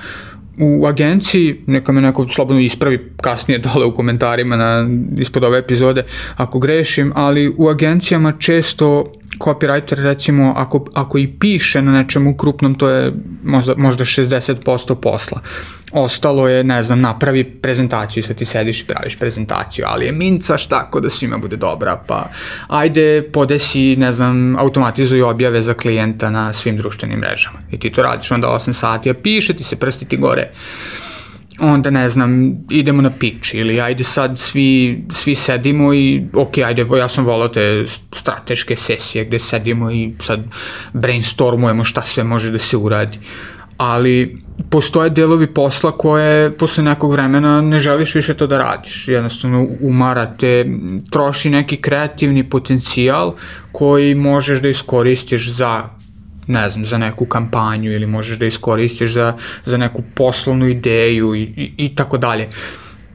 u 0.59 0.87
agenciji, 0.87 1.61
neka 1.67 1.93
me 1.93 2.01
neko 2.01 2.29
slobodno 2.29 2.61
ispravi 2.61 3.11
kasnije 3.21 3.59
dole 3.75 3.87
u 3.87 3.95
komentarima 3.95 4.57
na, 4.57 4.89
ispod 5.19 5.45
ove 5.45 5.59
epizode 5.59 6.05
ako 6.37 6.59
grešim, 6.59 7.13
ali 7.15 7.55
u 7.59 7.69
agencijama 7.69 8.33
često 8.39 9.13
copywriter 9.39 10.03
recimo 10.03 10.55
ako, 10.57 10.87
ako 10.95 11.19
i 11.19 11.27
piše 11.41 11.83
na 11.83 11.93
nečemu 11.93 12.37
krupnom 12.37 12.75
to 12.75 12.89
je 12.89 13.13
možda, 13.45 13.75
možda 13.77 14.05
60% 14.05 14.95
posla 14.95 15.41
ostalo 15.93 16.49
je, 16.49 16.65
ne 16.65 16.83
znam, 16.83 17.01
napravi 17.01 17.45
prezentaciju, 17.45 18.23
sad 18.23 18.37
ti 18.37 18.45
sediš 18.45 18.81
i 18.81 18.87
praviš 18.87 19.17
prezentaciju, 19.17 19.85
ali 19.89 20.07
je 20.07 20.13
mincaš 20.13 20.67
tako 20.67 21.01
da 21.01 21.11
svima 21.11 21.39
bude 21.39 21.57
dobra, 21.57 22.03
pa 22.07 22.29
ajde 22.69 23.31
podesi, 23.33 23.97
ne 23.97 24.13
znam, 24.13 24.57
automatizuj 24.57 25.23
objave 25.23 25.63
za 25.63 25.75
klijenta 25.75 26.31
na 26.31 26.53
svim 26.53 26.77
društvenim 26.77 27.19
mrežama. 27.19 27.59
I 27.71 27.79
ti 27.79 27.91
to 27.91 28.03
radiš 28.03 28.31
onda 28.31 28.49
8 28.49 28.73
sati, 28.73 29.11
a 29.11 29.15
piše 29.15 29.55
ti 29.55 29.65
se 29.65 29.77
prsti 29.77 30.05
ti 30.05 30.17
gore 30.17 30.51
onda 31.61 31.91
ne 31.91 32.09
znam, 32.09 32.57
idemo 32.71 33.03
na 33.03 33.11
pitch 33.19 33.55
ili 33.55 33.81
ajde 33.81 34.05
sad 34.05 34.39
svi, 34.39 35.05
svi 35.11 35.35
sedimo 35.35 35.95
i 35.95 36.23
ok, 36.35 36.59
ajde, 36.59 36.87
ja 36.99 37.09
sam 37.09 37.25
volao 37.25 37.49
te 37.49 37.85
strateške 38.13 38.77
sesije 38.77 39.25
gde 39.25 39.39
sedimo 39.39 39.91
i 39.91 40.13
sad 40.23 40.41
brainstormujemo 40.93 41.85
šta 41.85 42.03
sve 42.03 42.25
može 42.25 42.51
da 42.51 42.59
se 42.59 42.77
uradi. 42.77 43.19
Ali 43.79 44.39
postoje 44.71 45.11
delovi 45.11 45.55
posla 45.55 45.93
koje 45.93 46.57
posle 46.57 46.85
nekog 46.85 47.13
vremena 47.13 47.61
ne 47.61 47.79
želiš 47.79 48.15
više 48.15 48.35
to 48.35 48.47
da 48.47 48.59
radiš. 48.59 49.09
Jednostavno 49.09 49.67
umarate, 49.81 50.67
troši 51.11 51.51
neki 51.51 51.77
kreativni 51.77 52.51
potencijal 52.51 53.35
koji 53.73 54.15
možeš 54.15 54.61
da 54.61 54.69
iskoristiš 54.69 55.51
za 55.51 55.98
ne 56.49 56.71
znam, 56.71 56.85
za 56.85 56.99
neku 56.99 57.27
kampanju 57.27 57.93
ili 57.93 58.07
možeš 58.07 58.39
da 58.39 58.47
iskoristiš 58.47 59.13
za, 59.13 59.37
za 59.65 59.77
neku 59.77 60.03
poslovnu 60.15 60.69
ideju 60.69 61.35
i, 61.35 61.43
i, 61.43 61.73
i 61.77 61.95
tako 61.95 62.19
dalje. 62.19 62.49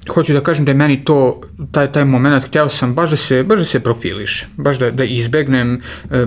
Hoću 0.10 0.34
da 0.34 0.42
kažem 0.42 0.66
da 0.66 0.72
je 0.72 0.76
meni 0.76 1.06
to, 1.06 1.42
taj, 1.72 1.92
taj 1.92 2.06
moment, 2.06 2.44
hteo 2.44 2.70
sam 2.70 2.94
baš 2.94 3.10
da 3.10 3.16
se, 3.16 3.44
baš 3.44 3.60
da 3.60 3.66
se 3.66 3.80
profiliše, 3.80 4.48
baš 4.58 4.80
da, 4.80 4.92
da 4.92 5.04
izbegnem 5.04 5.82
e, 6.12 6.26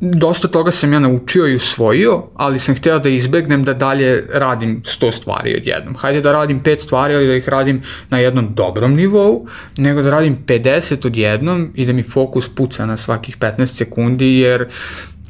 dosta 0.00 0.48
toga 0.48 0.70
sam 0.70 0.92
ja 0.92 0.98
naučio 0.98 1.46
i 1.48 1.54
usvojio, 1.54 2.22
ali 2.34 2.58
sam 2.58 2.74
hteo 2.74 2.98
da 2.98 3.08
izbegnem 3.08 3.64
da 3.64 3.74
dalje 3.74 4.26
radim 4.32 4.82
100 4.82 5.12
stvari 5.12 5.56
odjednom. 5.56 5.94
Hajde 5.94 6.20
da 6.20 6.32
radim 6.32 6.62
5 6.62 6.78
stvari, 6.78 7.14
ali 7.14 7.26
da 7.26 7.34
ih 7.34 7.48
radim 7.48 7.82
na 8.10 8.18
jednom 8.18 8.54
dobrom 8.54 8.94
nivou, 8.94 9.46
nego 9.76 10.02
da 10.02 10.10
radim 10.10 10.38
50 10.46 11.06
odjednom 11.06 11.72
i 11.74 11.86
da 11.86 11.92
mi 11.92 12.02
fokus 12.02 12.48
puca 12.48 12.86
na 12.86 12.96
svakih 12.96 13.38
15 13.38 13.66
sekundi, 13.66 14.34
jer 14.34 14.68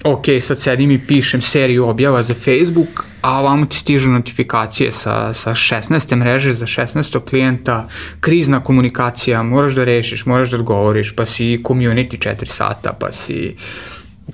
ok, 0.04 0.24
sad 0.40 0.60
sedim 0.60 0.90
i 0.90 1.00
pišem 1.06 1.42
seriju 1.42 1.88
objava 1.88 2.22
za 2.22 2.34
Facebook, 2.34 3.04
a 3.22 3.38
ovamo 3.40 3.66
ti 3.66 3.76
stižu 3.76 4.10
notifikacije 4.10 4.92
sa, 4.92 5.34
sa 5.34 5.50
16. 5.50 6.16
mreže 6.16 6.52
za 6.52 6.66
16. 6.66 7.20
klijenta, 7.30 7.88
krizna 8.20 8.60
komunikacija, 8.60 9.42
moraš 9.42 9.72
da 9.72 9.84
rešiš, 9.84 10.26
moraš 10.26 10.50
da 10.50 10.56
odgovoriš, 10.56 11.16
pa 11.16 11.26
si 11.26 11.62
community 11.64 12.18
4 12.18 12.44
sata, 12.44 12.92
pa 13.00 13.12
si 13.12 13.56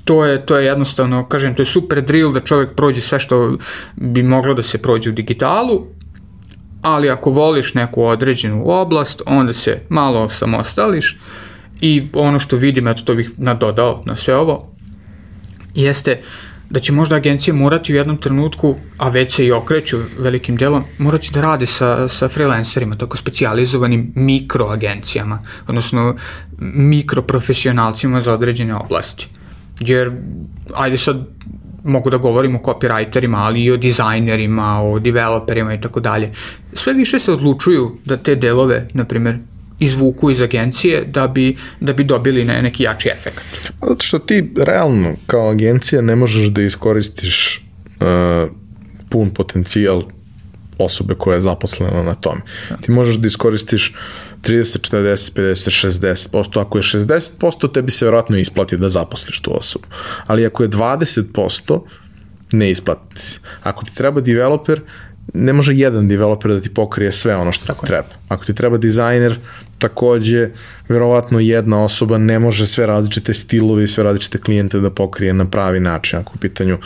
to 0.05 0.25
je, 0.25 0.47
to 0.47 0.57
je 0.59 0.67
jednostavno, 0.67 1.27
kažem, 1.29 1.55
to 1.55 1.63
je 1.63 1.67
super 1.67 2.03
drill 2.03 2.33
da 2.33 2.41
čovjek 2.41 2.75
prođe 2.75 3.01
sve 3.01 3.19
što 3.19 3.57
bi 3.97 4.23
moglo 4.23 4.55
da 4.55 4.63
se 4.63 4.83
prođe 4.83 5.11
u 5.11 5.13
digitalu, 5.13 5.87
ali 6.83 7.11
ako 7.11 7.31
voliš 7.31 7.75
neku 7.75 8.05
određenu 8.05 8.63
oblast, 8.67 9.23
onda 9.27 9.53
se 9.53 9.81
malo 9.89 10.29
samostališ 10.29 11.17
i 11.81 12.09
ono 12.13 12.39
što 12.39 12.57
vidim, 12.57 12.89
eto 12.89 13.03
to 13.05 13.15
bih 13.15 13.31
nadodao 13.37 14.03
na 14.07 14.17
sve 14.17 14.37
ovo, 14.37 14.74
jeste 15.75 16.21
da 16.71 16.81
će 16.81 16.93
možda 16.93 17.17
agencije 17.17 17.55
morati 17.55 17.93
u 17.93 17.97
jednom 17.97 18.17
trenutku, 18.17 18.77
a 18.99 19.09
već 19.09 19.35
se 19.35 19.47
i 19.47 19.53
okreću 19.53 19.99
velikim 20.19 20.57
delom, 20.57 20.85
morati 20.99 21.31
da 21.33 21.41
rade 21.41 21.67
sa, 21.67 22.09
sa 22.09 22.29
freelancerima, 22.29 22.97
tako 22.97 23.17
specializovanim 23.17 24.13
mikroagencijama, 24.15 25.39
odnosno 25.67 26.17
mikroprofesionalcima 26.59 28.21
za 28.21 28.35
određene 28.35 28.75
oblasti 28.75 29.29
jer 29.81 30.13
ajde 30.75 30.97
sad 30.97 31.27
mogu 31.85 32.11
da 32.11 32.17
govorim 32.17 32.57
o 32.57 32.59
copywriterima, 32.59 33.37
ali 33.37 33.63
i 33.63 33.71
o 33.71 33.77
dizajnerima, 33.77 34.81
o 34.83 34.99
developerima 34.99 35.75
i 35.75 35.81
tako 35.81 36.01
dalje. 36.01 36.33
Sve 36.73 36.95
više 36.95 37.19
se 37.19 37.33
odlučuju 37.33 37.97
da 38.05 38.17
te 38.17 38.35
delove, 38.35 38.89
na 38.93 39.05
primjer, 39.05 39.39
izvuku 39.81 40.31
iz 40.31 40.41
agencije 40.41 41.05
da 41.05 41.27
bi, 41.29 41.57
da 41.81 41.93
bi 41.93 42.05
dobili 42.05 42.45
ne, 42.45 42.63
neki 42.63 42.83
jači 42.83 43.09
efekt. 43.09 43.41
Pa 43.81 43.87
zato 43.87 44.05
što 44.05 44.19
ti 44.19 44.53
realno 44.57 45.15
kao 45.27 45.51
agencija 45.51 46.03
ne 46.03 46.17
možeš 46.17 46.49
da 46.49 46.63
iskoristiš 46.63 47.65
uh, 48.01 48.51
pun 49.11 49.31
potencijal 49.31 50.03
osobe 50.79 51.15
koja 51.15 51.35
je 51.35 51.41
zaposlena 51.41 52.03
na 52.03 52.15
tome. 52.15 52.41
Ti 52.81 52.91
možeš 52.91 53.17
da 53.17 53.27
iskoristiš 53.27 53.95
30, 54.43 54.91
40, 54.91 55.33
50, 55.37 56.29
60%. 56.31 56.61
Ako 56.61 56.79
je 56.79 56.83
60%, 56.83 57.73
tebi 57.73 57.91
se 57.91 58.05
verovatno 58.05 58.39
isplati 58.39 58.77
da 58.77 58.89
zaposliš 58.89 59.41
tu 59.41 59.57
osobu. 59.57 59.85
Ali 60.27 60.47
ako 60.47 60.63
je 60.63 60.69
20%, 60.69 61.81
ne 62.53 62.71
isplati 62.71 63.21
se. 63.21 63.39
Ako 63.63 63.85
ti 63.85 63.95
treba 63.95 64.21
developer, 64.21 64.81
ne 65.35 65.53
može 65.53 65.75
jedan 65.75 66.09
developer 66.09 66.51
da 66.51 66.61
ti 66.61 66.75
pokrije 66.75 67.13
sve 67.13 67.37
ono 67.37 67.53
što 67.53 67.67
Tako 67.67 67.81
ti 67.81 67.87
treba. 67.87 68.09
Ako 68.29 68.45
ti 68.45 68.55
treba 68.55 68.77
dizajner, 68.79 69.39
takođe, 69.79 70.49
verovatno 70.89 71.41
jedna 71.41 71.85
osoba 71.85 72.19
ne 72.19 72.39
može 72.39 72.67
sve 72.67 72.87
različite 72.87 73.35
stilove 73.35 73.85
i 73.85 73.87
sve 73.87 74.05
različite 74.05 74.39
klijente 74.39 74.81
da 74.81 74.91
pokrije 74.91 75.35
na 75.35 75.45
pravi 75.45 75.81
način. 75.81 76.19
Ako 76.19 76.33
u 76.35 76.39
pitanju, 76.39 76.79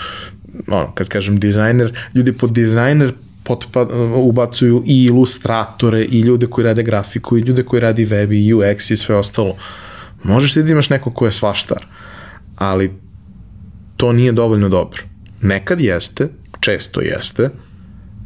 ono, 0.69 0.93
kad 0.95 1.09
kažem 1.09 1.41
dizajner, 1.41 1.93
ljudi 2.15 2.33
pod 2.33 2.53
dizajner 2.53 3.13
potpa, 3.45 3.87
ubacuju 4.15 4.83
i 4.87 5.05
ilustratore 5.05 6.05
i 6.05 6.21
ljude 6.21 6.47
koji 6.47 6.65
rade 6.65 6.83
grafiku 6.83 7.39
i 7.39 7.41
ljude 7.41 7.63
koji 7.63 7.81
radi 7.81 8.05
web 8.05 8.33
i 8.33 8.55
UX 8.55 8.93
i 8.93 8.97
sve 8.97 9.17
ostalo. 9.17 9.57
Možeš 10.23 10.55
ti 10.55 10.63
da 10.63 10.71
imaš 10.71 10.91
neko 10.91 11.11
ko 11.11 11.27
je 11.27 11.33
svaštar, 11.33 11.87
ali 12.57 12.93
to 13.97 14.13
nije 14.13 14.33
dovoljno 14.33 14.69
dobro. 14.69 15.03
Nekad 15.41 15.81
jeste, 15.81 16.29
često 16.61 17.01
jeste, 17.01 17.51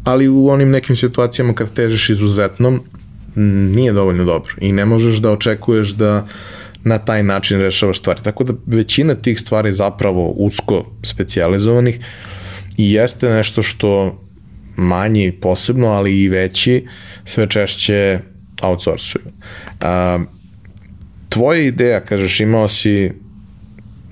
ali 0.04 0.28
u 0.28 0.48
onim 0.48 0.70
nekim 0.70 0.96
situacijama 0.96 1.54
kad 1.54 1.72
težiš 1.72 2.10
izuzetnom, 2.10 2.80
nije 3.74 3.92
dovoljno 3.92 4.24
dobro 4.24 4.54
i 4.60 4.72
ne 4.72 4.84
možeš 4.84 5.16
da 5.16 5.30
očekuješ 5.30 5.88
da 5.88 6.26
na 6.84 6.98
taj 6.98 7.22
način 7.22 7.60
rešavaš 7.60 7.98
stvari. 7.98 8.20
Tako 8.22 8.44
da 8.44 8.52
većina 8.66 9.14
tih 9.14 9.40
stvari 9.40 9.72
zapravo 9.72 10.28
usko 10.28 10.86
specializovanih 11.02 11.98
i 12.76 12.92
jeste 12.92 13.28
nešto 13.28 13.62
što 13.62 14.20
manji 14.76 15.32
posebno, 15.32 15.86
ali 15.86 16.22
i 16.22 16.28
veći 16.28 16.86
sve 17.24 17.48
češće 17.48 18.18
outsourcuju. 18.62 19.22
A, 19.80 20.18
tvoja 21.28 21.60
ideja, 21.60 22.00
kažeš, 22.00 22.40
imao 22.40 22.68
si 22.68 23.12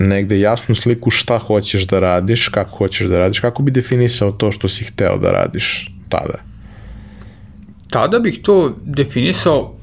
negde 0.01 0.41
jasnu 0.41 0.75
sliku 0.75 1.11
šta 1.11 1.39
hoćeš 1.39 1.87
da 1.87 2.01
radiš, 2.01 2.49
kako 2.49 2.77
hoćeš 2.77 3.07
da 3.07 3.19
radiš, 3.19 3.41
kako 3.41 3.63
bi 3.63 3.71
definisao 3.71 4.33
to 4.33 4.53
što 4.53 4.69
si 4.69 4.85
hteo 4.85 5.19
da 5.19 5.33
radiš 5.33 5.91
tada? 6.09 6.39
Tada 7.91 8.19
bih 8.19 8.39
to 8.43 8.77
definisao 8.85 9.77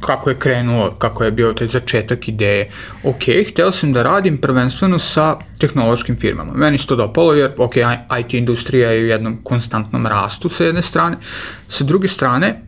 kako 0.00 0.30
je 0.30 0.38
krenuo, 0.38 0.90
kako 0.98 1.24
je 1.24 1.30
bio 1.30 1.52
taj 1.52 1.66
začetak 1.66 2.28
ideje. 2.28 2.68
Ok, 3.02 3.22
hteo 3.50 3.72
sam 3.72 3.92
da 3.92 4.02
radim 4.02 4.38
prvenstveno 4.38 4.98
sa 4.98 5.36
tehnološkim 5.58 6.16
firmama. 6.16 6.52
Meni 6.52 6.78
se 6.78 6.86
to 6.86 6.96
dopalo 6.96 7.34
jer, 7.34 7.52
ok, 7.56 7.74
IT 8.20 8.34
industrija 8.34 8.90
je 8.90 9.04
u 9.04 9.06
jednom 9.06 9.38
konstantnom 9.42 10.06
rastu 10.06 10.48
sa 10.48 10.64
jedne 10.64 10.82
strane. 10.82 11.16
Sa 11.68 11.84
druge 11.84 12.08
strane, 12.08 12.62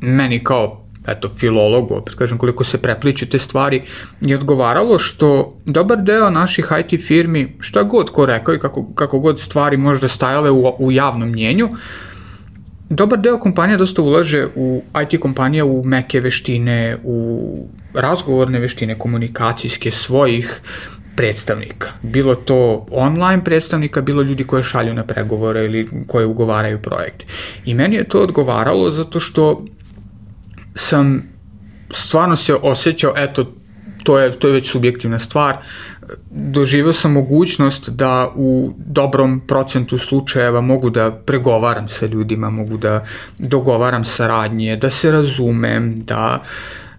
meni 0.00 0.44
kao 0.44 0.85
eto, 1.08 1.28
filologu, 1.28 1.94
opet 1.94 2.14
kažem 2.14 2.38
koliko 2.38 2.64
se 2.64 2.78
prepliču 2.78 3.26
te 3.26 3.38
stvari, 3.38 3.82
je 4.20 4.34
odgovaralo 4.34 4.98
što 4.98 5.56
dobar 5.64 6.02
deo 6.02 6.30
naših 6.30 6.68
IT 6.80 7.00
firmi, 7.06 7.56
šta 7.60 7.82
god 7.82 8.10
ko 8.10 8.26
rekao 8.26 8.54
i 8.54 8.58
kako, 8.58 8.86
kako 8.94 9.18
god 9.18 9.40
stvari 9.40 9.76
možda 9.76 10.08
stajale 10.08 10.50
u, 10.50 10.74
u 10.78 10.92
javnom 10.92 11.28
mnjenju, 11.28 11.68
dobar 12.88 13.18
deo 13.18 13.38
kompanija 13.38 13.78
dosta 13.78 14.02
ulaže 14.02 14.46
u 14.54 14.82
IT 15.02 15.20
kompanija 15.20 15.64
u 15.64 15.84
meke 15.84 16.20
veštine, 16.20 16.96
u 17.04 17.68
razgovorne 17.94 18.58
veštine, 18.58 18.98
komunikacijske 18.98 19.90
svojih 19.90 20.60
predstavnika. 21.16 21.88
Bilo 22.02 22.34
to 22.34 22.86
online 22.90 23.44
predstavnika, 23.44 24.00
bilo 24.00 24.22
ljudi 24.22 24.44
koje 24.44 24.62
šalju 24.62 24.94
na 24.94 25.04
pregovore 25.04 25.64
ili 25.64 25.88
koje 26.06 26.26
ugovaraju 26.26 26.82
projekte. 26.82 27.26
I 27.64 27.74
meni 27.74 27.96
je 27.96 28.04
to 28.04 28.20
odgovaralo 28.20 28.90
zato 28.90 29.20
što 29.20 29.64
sam 30.76 31.22
stvarno 31.90 32.36
se 32.36 32.54
osjećao, 32.54 33.12
eto, 33.16 33.52
to 34.04 34.18
je, 34.18 34.30
to 34.30 34.48
je 34.48 34.54
već 34.54 34.70
subjektivna 34.70 35.18
stvar, 35.18 35.56
doživeo 36.30 36.92
sam 36.92 37.12
mogućnost 37.12 37.88
da 37.90 38.32
u 38.34 38.74
dobrom 38.78 39.40
procentu 39.46 39.98
slučajeva 39.98 40.60
mogu 40.60 40.90
da 40.90 41.10
pregovaram 41.10 41.88
sa 41.88 42.06
ljudima, 42.06 42.50
mogu 42.50 42.76
da 42.76 43.04
dogovaram 43.38 44.04
saradnje, 44.04 44.76
da 44.76 44.90
se 44.90 45.10
razumem, 45.10 46.02
da, 46.02 46.42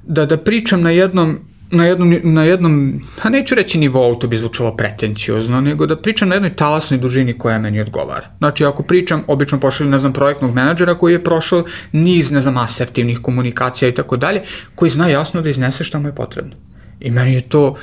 da, 0.04 0.26
da 0.26 0.38
pričam 0.38 0.82
na 0.82 0.92
jednom 0.92 1.40
na 1.72 1.86
jednom, 1.86 2.20
na 2.24 2.44
jednom, 2.44 3.02
pa 3.24 3.30
neću 3.30 3.56
reći 3.56 3.78
nivou, 3.78 4.16
to 4.16 4.28
bi 4.28 4.38
zvučalo 4.38 4.76
pretenciozno, 4.76 5.62
nego 5.62 5.86
da 5.86 5.98
pričam 5.98 6.30
na 6.30 6.36
jednoj 6.36 6.56
talasnoj 6.56 7.00
dužini 7.00 7.38
koja 7.38 7.60
meni 7.60 7.82
odgovara. 7.82 8.28
Znači, 8.38 8.66
ako 8.66 8.84
pričam, 8.84 9.24
obično 9.28 9.60
pošaljem, 9.60 9.92
ne 9.92 10.00
znam, 10.00 10.14
projektnog 10.14 10.54
menadžera 10.56 10.96
koji 10.96 11.14
je 11.14 11.24
prošao 11.24 11.64
niz, 11.92 12.32
ne 12.32 12.42
znam, 12.42 12.58
asertivnih 12.58 13.20
komunikacija 13.22 13.90
i 13.90 13.94
tako 13.94 14.18
dalje, 14.18 14.42
koji 14.76 14.92
zna 14.92 15.08
jasno 15.08 15.42
da 15.42 15.50
iznese 15.50 15.84
šta 15.84 16.00
mu 16.00 16.08
je 16.08 16.16
potrebno. 16.16 16.56
I 17.00 17.12
meni 17.12 17.34
je 17.34 17.42
to 17.42 17.76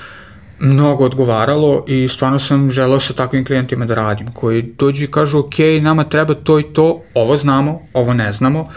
mnogo 0.58 1.04
odgovaralo 1.04 1.84
i 1.88 2.08
stvarno 2.08 2.38
sam 2.38 2.70
želeo 2.70 3.00
sa 3.00 3.12
takvim 3.12 3.44
klijentima 3.44 3.86
da 3.86 3.94
radim, 3.94 4.32
koji 4.32 4.62
dođu 4.78 5.04
i 5.04 5.10
kažu, 5.10 5.38
ok, 5.38 5.58
nama 5.80 6.04
treba 6.04 6.34
to 6.34 6.58
i 6.60 6.62
to, 6.62 7.02
ovo 7.14 7.36
znamo, 7.36 7.80
ovo 7.92 8.14
ne 8.14 8.32
znamo, 8.32 8.68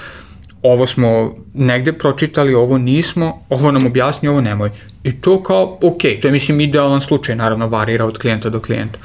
ovo 0.72 0.88
smo 0.88 1.36
negde 1.54 1.94
pročitali, 1.94 2.54
ovo 2.54 2.78
nismo, 2.78 3.42
ovo 3.50 3.72
nam 3.72 3.86
objasni, 3.86 4.30
ovo 4.30 4.42
nemoj. 4.42 4.72
I 5.04 5.22
to 5.22 5.44
kao, 5.44 5.80
ok, 5.82 6.02
to 6.22 6.28
je 6.28 6.32
mislim 6.32 6.62
idealan 6.62 7.02
slučaj, 7.02 7.36
naravno 7.36 7.68
varira 7.68 8.06
od 8.06 8.18
klijenta 8.18 8.50
do 8.50 8.60
klijenta. 8.60 9.00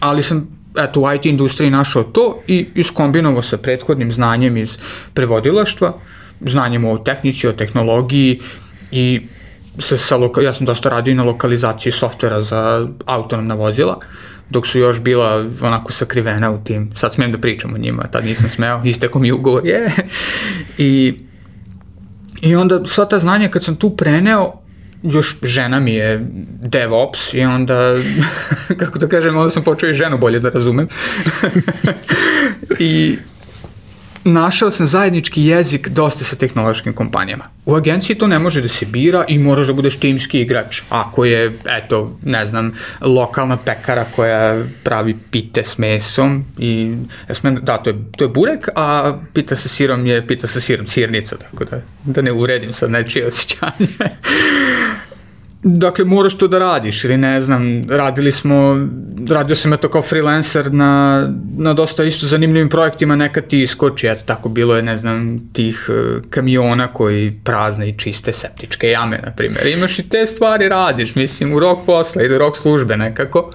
Ali 0.00 0.22
sam 0.22 0.60
eto, 0.78 1.00
u 1.00 1.12
IT 1.12 1.26
industriji 1.26 1.70
našao 1.70 2.02
to 2.02 2.42
i 2.46 2.66
iskombinovao 2.74 3.42
sa 3.42 3.56
prethodnim 3.56 4.12
znanjem 4.12 4.56
iz 4.56 4.78
prevodilaštva, 5.14 5.92
znanjem 6.40 6.84
o 6.84 6.98
tehnici, 6.98 7.48
o 7.48 7.52
tehnologiji 7.52 8.40
i 8.92 9.20
sa, 9.78 9.96
sa 9.96 10.18
ja 10.42 10.52
sam 10.52 10.66
dosta 10.66 10.88
radio 10.88 11.14
na 11.14 11.24
lokalizaciji 11.24 11.92
softvera 11.92 12.42
za 12.42 12.88
autonomna 13.06 13.54
vozila, 13.54 13.98
dok 14.50 14.66
su 14.66 14.78
još 14.78 15.00
bila 15.00 15.46
onako 15.60 15.92
sakrivena 15.92 16.50
u 16.50 16.64
tim, 16.64 16.90
sad 16.94 17.14
smijem 17.14 17.32
da 17.32 17.38
pričam 17.38 17.74
o 17.74 17.78
njima, 17.78 18.02
tad 18.02 18.24
nisam 18.24 18.48
smeo, 18.48 18.82
isteko 18.84 19.18
mi 19.18 19.32
ugovor, 19.32 19.66
je. 19.66 19.80
Yeah. 19.80 20.02
I, 20.88 21.14
I 22.40 22.56
onda 22.56 22.84
sva 22.84 23.04
ta 23.04 23.18
znanja 23.18 23.48
kad 23.48 23.64
sam 23.64 23.76
tu 23.76 23.96
preneo, 23.96 24.52
još 25.02 25.38
žena 25.42 25.80
mi 25.80 25.94
je 25.94 26.26
DevOps 26.62 27.34
i 27.34 27.40
onda, 27.40 27.96
kako 28.80 28.98
da 28.98 29.08
kažem, 29.08 29.36
onda 29.36 29.50
sam 29.50 29.62
počeo 29.62 29.90
i 29.90 29.94
ženu 29.94 30.18
bolje 30.18 30.40
da 30.40 30.48
razumem. 30.48 30.88
I 32.78 33.16
našao 34.24 34.70
sam 34.70 34.86
zajednički 34.86 35.44
jezik 35.44 35.88
dosta 35.88 36.24
sa 36.24 36.36
tehnološkim 36.36 36.92
kompanijama. 36.92 37.44
U 37.66 37.74
agenciji 37.74 38.18
to 38.18 38.26
ne 38.26 38.38
može 38.38 38.60
da 38.60 38.68
se 38.68 38.86
bira 38.86 39.24
i 39.28 39.38
moraš 39.38 39.66
da 39.66 39.72
budeš 39.72 39.96
timski 39.96 40.40
igrač. 40.40 40.82
Ako 40.88 41.24
je, 41.24 41.58
eto, 41.66 42.18
ne 42.22 42.46
znam, 42.46 42.72
lokalna 43.00 43.56
pekara 43.56 44.04
koja 44.16 44.62
pravi 44.82 45.16
pite 45.30 45.64
s 45.64 45.78
mesom 45.78 46.44
i, 46.58 46.94
ja 47.28 47.50
da, 47.50 47.78
to 47.78 47.90
je, 47.90 47.96
to 48.16 48.24
je 48.24 48.28
burek, 48.28 48.68
a 48.76 49.18
pita 49.32 49.56
sa 49.56 49.68
sirom 49.68 50.06
je 50.06 50.26
pita 50.26 50.46
sa 50.46 50.60
sirom 50.60 50.86
sirnica, 50.86 51.36
tako 51.36 51.64
da, 51.64 51.82
da 52.04 52.22
ne 52.22 52.32
uredim 52.32 52.72
sad 52.72 52.90
nečije 52.90 53.26
osjećanje. 53.26 53.86
Dakle, 55.62 56.04
moraš 56.04 56.34
to 56.34 56.48
da 56.48 56.58
radiš 56.58 57.04
ili 57.04 57.16
ne 57.16 57.40
znam, 57.40 57.82
radili 57.88 58.32
smo, 58.32 58.88
radio 59.28 59.56
sam 59.56 59.76
to 59.76 59.88
kao 59.88 60.02
freelancer 60.02 60.72
na, 60.72 61.26
na 61.56 61.74
dosta 61.74 62.04
isto 62.04 62.26
zanimljivim 62.26 62.68
projektima, 62.68 63.16
nekad 63.16 63.46
ti 63.46 63.62
iskoči, 63.62 64.06
eto 64.06 64.22
tako 64.26 64.48
bilo 64.48 64.76
je, 64.76 64.82
ne 64.82 64.96
znam, 64.96 65.38
tih 65.52 65.88
uh, 65.88 66.22
kamiona 66.30 66.86
koji 66.86 67.40
prazne 67.44 67.88
i 67.88 67.98
čiste 67.98 68.32
septičke 68.32 68.88
jame, 68.88 69.20
na 69.24 69.30
primjer. 69.30 69.66
Imaš 69.66 69.98
i 69.98 70.08
te 70.08 70.26
stvari 70.26 70.68
radiš, 70.68 71.14
mislim, 71.14 71.54
u 71.54 71.60
rok 71.60 71.78
posla 71.86 72.22
ili 72.22 72.38
rok 72.38 72.56
službe 72.56 72.96
nekako, 72.96 73.50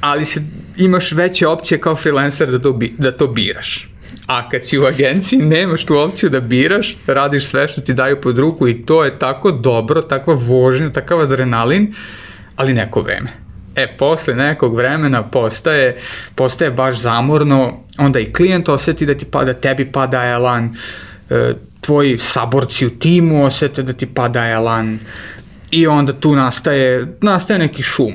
ali 0.00 0.24
se, 0.24 0.42
imaš 0.76 1.12
veće 1.12 1.46
opcije 1.46 1.80
kao 1.80 1.96
freelancer 1.96 2.50
da 2.50 2.58
to, 2.58 2.72
bi, 2.72 2.94
da 2.98 3.12
to 3.12 3.26
biraš. 3.26 3.88
A 4.28 4.48
kad 4.48 4.64
si 4.64 4.78
u 4.78 4.84
agenciji, 4.84 5.38
nemaš 5.38 5.84
tu 5.84 5.98
opciju 5.98 6.30
da 6.30 6.40
biraš, 6.40 6.96
radiš 7.06 7.46
sve 7.46 7.68
što 7.68 7.80
ti 7.80 7.94
daju 7.94 8.20
pod 8.20 8.38
ruku 8.38 8.68
i 8.68 8.86
to 8.86 9.04
je 9.04 9.18
tako 9.18 9.50
dobro, 9.50 10.02
takva 10.02 10.34
vožnja, 10.34 10.92
takav 10.92 11.20
adrenalin, 11.20 11.94
ali 12.56 12.74
neko 12.74 13.00
vreme. 13.02 13.30
E, 13.76 13.86
posle 13.98 14.34
nekog 14.34 14.76
vremena 14.76 15.22
postaje, 15.22 15.96
postaje 16.34 16.70
baš 16.70 17.00
zamorno, 17.00 17.84
onda 17.98 18.20
i 18.20 18.32
klijent 18.32 18.68
oseti 18.68 19.06
da 19.06 19.14
ti 19.14 19.24
pada, 19.24 19.52
tebi 19.52 19.92
pada 19.92 20.24
elan, 20.24 20.70
e, 21.30 21.54
tvoji 21.80 22.18
saborci 22.18 22.86
u 22.86 22.90
timu 22.90 23.44
osete 23.44 23.82
da 23.82 23.92
ti 23.92 24.06
pada 24.06 24.48
elan 24.48 24.98
i 25.70 25.86
onda 25.86 26.12
tu 26.12 26.34
nastaje, 26.36 27.16
nastaje 27.20 27.58
neki 27.58 27.82
šum. 27.82 28.12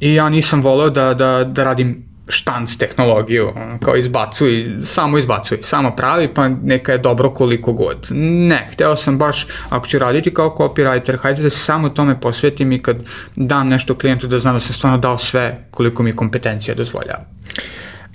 I 0.00 0.14
ja 0.14 0.28
nisam 0.28 0.62
voleo 0.62 0.90
da, 0.90 1.14
da, 1.14 1.44
da 1.44 1.64
radim 1.64 2.05
štanc 2.28 2.76
tehnologiju, 2.76 3.52
kao 3.84 3.96
izbacuj, 3.96 4.66
samo 4.84 5.18
izbacuj, 5.18 5.58
samo 5.62 5.96
pravi, 5.96 6.34
pa 6.34 6.48
neka 6.48 6.92
je 6.92 6.98
dobro 6.98 7.30
koliko 7.30 7.72
god. 7.72 8.08
Ne, 8.10 8.68
hteo 8.72 8.96
sam 8.96 9.18
baš, 9.18 9.46
ako 9.68 9.86
ću 9.86 9.98
raditi 9.98 10.34
kao 10.34 10.54
copywriter, 10.58 11.18
hajde 11.18 11.42
da 11.42 11.50
se 11.50 11.58
samo 11.58 11.88
tome 11.88 12.20
posvetim 12.20 12.72
i 12.72 12.82
kad 12.82 12.96
dam 13.36 13.68
nešto 13.68 13.94
klijentu 13.94 14.26
da 14.26 14.38
znam 14.38 14.54
da 14.54 14.60
sam 14.60 14.74
stvarno 14.74 14.98
dao 14.98 15.18
sve 15.18 15.66
koliko 15.70 16.02
mi 16.02 16.16
kompetencija 16.16 16.74
dozvoljava. 16.74 17.24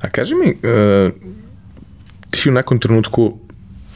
A 0.01 0.09
kaži 0.09 0.35
mi, 0.35 0.47
uh, 0.47 1.11
ti 2.29 2.49
u 2.49 2.51
nekom 2.51 2.79
trenutku, 2.79 3.37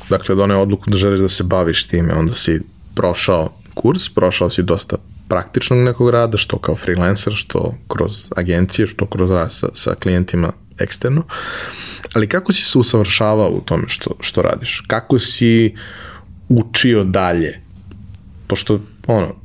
dakle, 0.09 0.35
doneo 0.35 0.61
odluku 0.61 0.89
da 0.89 0.97
želiš 0.97 1.19
da 1.19 1.27
se 1.27 1.43
baviš 1.43 1.87
time, 1.87 2.13
onda 2.13 2.33
si 2.33 2.61
prošao 2.95 3.49
kurs, 3.73 4.09
prošao 4.09 4.49
si 4.49 4.63
dosta 4.63 4.97
praktičnog 5.27 5.80
nekog 5.80 6.10
rada, 6.10 6.38
što 6.38 6.57
kao 6.57 6.76
freelancer, 6.76 7.34
što 7.34 7.76
kroz 7.88 8.30
agencije, 8.35 8.88
što 8.88 9.06
kroz 9.06 9.31
rad 9.31 9.53
sa, 9.53 9.68
sa 9.73 9.95
klijentima 9.95 10.53
eksterno. 10.80 11.23
Ali 12.14 12.27
kako 12.27 12.53
si 12.53 12.61
se 12.61 12.77
usavršavao 12.77 13.49
u 13.49 13.61
tome 13.61 13.84
što, 13.88 14.11
što 14.19 14.41
radiš? 14.41 14.84
Kako 14.88 15.19
si 15.19 15.76
učio 16.49 17.03
dalje? 17.03 17.61
Pošto, 18.47 18.80
ono, 19.07 19.35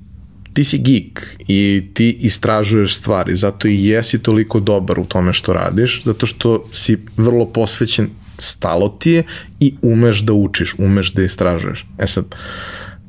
ti 0.53 0.65
si 0.65 0.79
geek 0.79 1.37
i 1.49 1.89
ti 1.95 2.17
istražuješ 2.21 2.97
stvari, 2.97 3.37
zato 3.37 3.69
i 3.69 3.85
jesi 3.85 4.23
toliko 4.23 4.61
dobar 4.61 5.01
u 5.01 5.05
tome 5.05 5.33
što 5.33 5.53
radiš, 5.53 6.03
zato 6.05 6.27
što 6.27 6.69
si 6.73 6.99
vrlo 7.17 7.47
posvećen 7.53 8.11
stalo 8.39 8.89
ti 8.89 9.11
je 9.11 9.23
i 9.61 9.75
umeš 9.83 10.21
da 10.21 10.33
učiš, 10.33 10.75
umeš 10.79 11.13
da 11.13 11.23
istražuješ. 11.23 11.87
E 11.99 12.07
sad, 12.07 12.25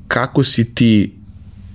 kako 0.08 0.44
si 0.44 0.76
ti 0.76 1.21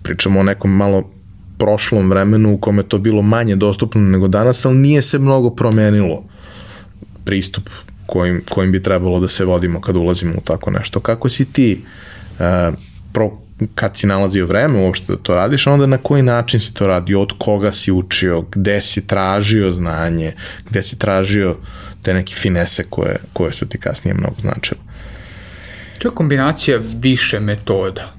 pričamo 0.07 0.41
o 0.41 0.43
nekom 0.43 0.77
malo 0.77 1.11
prošlom 1.59 2.11
vremenu 2.11 2.53
u 2.55 2.59
kome 2.59 2.83
to 2.83 2.99
bilo 2.99 3.23
manje 3.23 3.57
dostupno 3.57 4.01
nego 4.01 4.29
danas, 4.29 4.65
ali 4.65 4.79
nije 4.79 5.03
se 5.03 5.19
mnogo 5.19 5.51
promenilo 5.51 6.25
pristup 7.25 7.69
kojim, 8.07 8.43
kojim 8.49 8.73
bi 8.73 8.83
trebalo 8.83 9.21
da 9.21 9.29
se 9.29 9.45
vodimo 9.45 9.81
kad 9.81 9.97
ulazimo 9.97 10.33
u 10.37 10.41
tako 10.41 10.71
nešto. 10.71 11.01
Kako 11.01 11.29
si 11.29 11.53
ti, 11.53 11.83
uh, 12.39 12.75
pro, 13.13 13.31
kad 13.75 13.97
si 13.97 14.07
nalazio 14.07 14.47
vreme 14.47 14.79
uopšte 14.79 15.13
da 15.13 15.19
to 15.19 15.35
radiš, 15.35 15.67
onda 15.67 15.87
na 15.87 15.99
koji 15.99 16.23
način 16.23 16.61
si 16.61 16.75
to 16.75 16.87
radio, 16.87 17.23
od 17.23 17.33
koga 17.39 17.73
si 17.73 17.93
učio, 17.93 18.45
gde 18.53 18.83
si 18.83 19.07
tražio 19.07 19.73
znanje, 19.73 20.33
gde 20.71 20.83
si 20.83 20.99
tražio 20.99 21.57
te 22.03 22.15
neke 22.15 22.35
finese 22.35 22.85
koje, 22.91 23.17
koje 23.33 23.53
su 23.53 23.67
ti 23.67 23.79
kasnije 23.79 24.15
mnogo 24.15 24.37
značile. 24.41 24.81
To 25.99 26.09
je 26.09 26.15
kombinacija 26.15 26.79
više 27.01 27.41
metoda. 27.41 28.13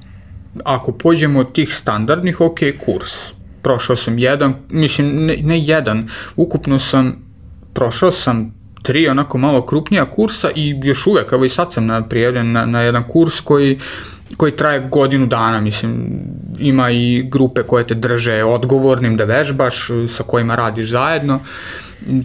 Ako 0.64 0.92
pođemo 0.92 1.40
od 1.40 1.54
tih 1.54 1.74
standardnih, 1.74 2.42
ok, 2.42 2.60
kurs. 2.86 3.12
Prošao 3.62 3.96
sam 3.96 4.20
jedan, 4.20 4.54
mislim, 4.70 5.26
ne, 5.26 5.38
ne 5.44 5.60
jedan, 5.60 6.08
ukupno 6.36 6.80
sam, 6.80 7.16
prošao 7.74 8.12
sam 8.12 8.58
tri 8.84 9.08
onako 9.08 9.38
malo 9.38 9.66
krupnija 9.66 10.10
kursa 10.10 10.50
i 10.56 10.80
još 10.84 11.08
uvek, 11.08 11.32
evo 11.32 11.46
i 11.46 11.50
sad 11.50 11.74
sam 11.74 11.88
prijavljen 12.10 12.52
na, 12.52 12.66
na 12.66 12.82
jedan 12.82 13.04
kurs 13.08 13.42
koji 13.42 13.80
koji 14.38 14.52
traje 14.52 14.88
godinu 14.92 15.26
dana, 15.26 15.62
mislim, 15.62 16.10
ima 16.60 16.92
i 16.92 17.24
grupe 17.32 17.64
koje 17.64 17.88
te 17.88 17.96
drže 17.96 18.44
odgovornim 18.44 19.18
da 19.18 19.24
vežbaš, 19.24 19.88
sa 20.08 20.24
kojima 20.24 20.56
radiš 20.56 20.90
zajedno, 20.90 21.40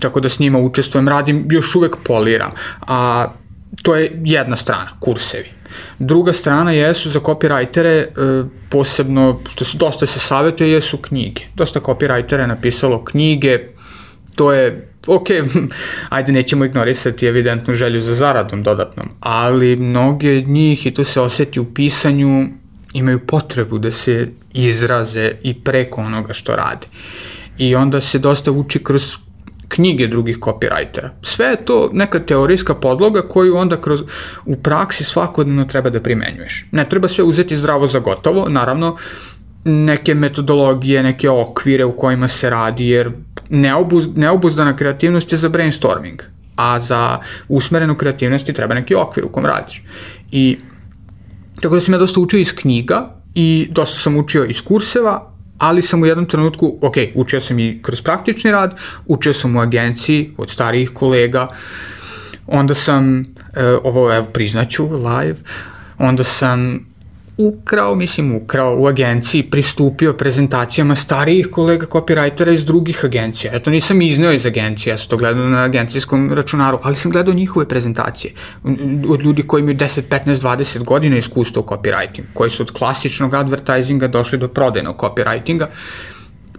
tako 0.00 0.20
da 0.20 0.28
s 0.28 0.38
njima 0.38 0.58
učestvujem, 0.58 1.08
radim, 1.08 1.46
još 1.50 1.74
uvek 1.74 1.96
poliram, 2.04 2.50
a 2.80 3.26
to 3.82 3.94
je 3.96 4.20
jedna 4.24 4.56
strana, 4.56 4.90
kursevi. 5.00 5.48
Druga 5.98 6.32
strana 6.32 6.72
jesu 6.72 7.10
za 7.10 7.20
copywritere, 7.20 7.86
e, 7.86 8.08
posebno, 8.70 9.40
što 9.48 9.64
se 9.64 9.78
dosta 9.78 10.06
se 10.06 10.18
savjetuje, 10.18 10.72
jesu 10.72 10.96
knjige. 10.96 11.42
Dosta 11.54 11.80
copywritera 11.80 12.40
je 12.40 12.46
napisalo 12.46 13.04
knjige, 13.04 13.58
to 14.34 14.52
je 14.52 14.88
ok, 15.06 15.26
ajde 16.08 16.32
nećemo 16.32 16.64
ignorisati 16.64 17.26
evidentnu 17.26 17.74
želju 17.74 18.00
za 18.00 18.14
zaradom 18.14 18.62
dodatnom, 18.62 19.08
ali 19.20 19.76
mnoge 19.76 20.38
od 20.38 20.48
njih, 20.48 20.86
i 20.86 20.90
to 20.90 21.04
se 21.04 21.20
osjeti 21.20 21.60
u 21.60 21.74
pisanju, 21.74 22.48
imaju 22.92 23.26
potrebu 23.26 23.78
da 23.78 23.90
se 23.90 24.28
izraze 24.52 25.32
i 25.42 25.54
preko 25.54 26.00
onoga 26.00 26.32
što 26.32 26.56
rade. 26.56 26.86
I 27.58 27.74
onda 27.74 28.00
se 28.00 28.18
dosta 28.18 28.50
uči 28.50 28.84
kroz 28.84 29.16
knjige 29.74 30.06
drugih 30.06 30.38
copywritera. 30.38 31.10
Sve 31.22 31.46
je 31.46 31.64
to 31.64 31.90
neka 31.92 32.20
teorijska 32.20 32.74
podloga 32.74 33.22
koju 33.28 33.56
onda 33.56 33.80
kroz, 33.80 34.02
u 34.46 34.56
praksi 34.56 35.04
svakodnevno 35.04 35.64
treba 35.64 35.90
da 35.90 36.00
primenjuješ. 36.00 36.66
Ne 36.72 36.84
treba 36.88 37.08
sve 37.08 37.24
uzeti 37.24 37.56
zdravo 37.56 37.86
za 37.86 37.98
gotovo, 37.98 38.48
naravno 38.48 38.96
neke 39.64 40.14
metodologije, 40.14 41.02
neke 41.02 41.30
okvire 41.30 41.84
u 41.84 41.96
kojima 41.96 42.28
se 42.28 42.50
radi, 42.50 42.88
jer 42.88 43.12
neobuz, 43.48 44.08
neobuzdana 44.16 44.76
kreativnost 44.76 45.32
je 45.32 45.38
za 45.38 45.48
brainstorming, 45.48 46.22
a 46.56 46.78
za 46.78 47.18
usmerenu 47.48 47.96
kreativnost 47.96 48.46
ti 48.46 48.52
treba 48.52 48.74
neki 48.74 48.94
okvir 48.94 49.24
u 49.24 49.32
kom 49.32 49.46
radiš. 49.46 49.82
I 50.32 50.58
tako 51.60 51.74
da 51.74 51.80
sam 51.80 51.94
ja 51.94 51.98
dosta 51.98 52.20
učio 52.20 52.40
iz 52.40 52.54
knjiga 52.54 53.16
i 53.34 53.68
dosta 53.70 53.98
sam 53.98 54.16
učio 54.16 54.44
iz 54.44 54.60
kurseva, 54.60 55.31
ali 55.62 55.82
sam 55.82 56.02
u 56.02 56.06
jednom 56.06 56.26
trenutku, 56.26 56.78
ok, 56.80 56.94
učio 57.14 57.40
sam 57.40 57.58
i 57.58 57.82
kroz 57.82 58.02
praktični 58.02 58.50
rad, 58.50 58.78
učio 59.06 59.32
sam 59.32 59.56
u 59.56 59.60
agenciji 59.60 60.34
od 60.36 60.50
starijih 60.50 60.90
kolega, 60.90 61.48
onda 62.46 62.74
sam, 62.74 63.20
e, 63.20 63.24
ovo 63.84 64.14
evo 64.14 64.26
priznaću 64.26 64.88
live, 64.92 65.36
onda 65.98 66.24
sam 66.24 66.91
ukrao, 67.48 67.94
mislim 67.94 68.34
ukrao 68.34 68.76
u 68.78 68.86
agenciji, 68.86 69.42
pristupio 69.42 70.12
prezentacijama 70.12 70.94
starijih 70.94 71.48
kolega 71.50 71.86
copywritera 71.86 72.54
iz 72.54 72.64
drugih 72.64 73.04
agencija. 73.04 73.52
Eto 73.54 73.70
nisam 73.70 74.02
izneo 74.02 74.32
iz 74.32 74.46
agencije, 74.46 74.90
ja 74.90 74.98
sam 74.98 75.10
to 75.10 75.16
gledao 75.16 75.46
na 75.46 75.62
agencijskom 75.62 76.32
računaru, 76.32 76.78
ali 76.82 76.96
sam 76.96 77.10
gledao 77.10 77.34
njihove 77.34 77.68
prezentacije 77.68 78.32
od 79.08 79.22
ljudi 79.22 79.42
koji 79.42 79.60
imaju 79.60 79.76
10, 79.76 80.02
15, 80.08 80.34
20 80.34 80.84
godina 80.84 81.18
iskustva 81.18 81.62
u 81.62 81.66
copywritingu, 81.66 82.32
koji 82.34 82.50
su 82.50 82.62
od 82.62 82.70
klasičnog 82.70 83.34
advertisinga 83.34 84.08
došli 84.08 84.38
do 84.38 84.48
prodajnog 84.48 84.96
copywritinga 84.96 85.66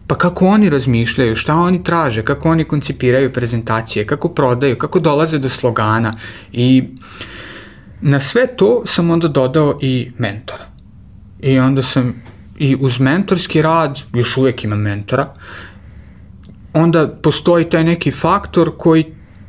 pa 0.07 0.15
kako 0.15 0.47
oni 0.47 0.69
razmišljaju, 0.69 1.35
šta 1.35 1.55
oni 1.55 1.83
traže, 1.83 2.23
kako 2.23 2.49
oni 2.49 2.63
koncipiraju 2.63 3.33
prezentacije, 3.33 4.05
kako 4.07 4.29
prodaju, 4.29 4.77
kako 4.77 4.99
dolaze 4.99 5.39
do 5.39 5.49
slogana 5.49 6.17
i 6.51 6.83
na 8.01 8.19
sve 8.19 8.47
to 8.55 8.83
sam 8.85 9.09
onda 9.11 9.27
dodao 9.27 9.79
i 9.81 10.11
mentora. 10.17 10.72
I 11.43 11.59
onda 11.59 11.83
sam 11.83 12.23
i 12.57 12.75
uz 12.79 12.99
mentorski 12.99 13.61
rad, 13.61 14.01
još 14.13 14.37
uvek 14.37 14.63
imam 14.63 14.81
mentora, 14.81 15.33
onda 16.73 17.07
postoji 17.07 17.69
taj 17.69 17.83
neki 17.83 18.11
faktor 18.11 18.71
koji 18.77 19.05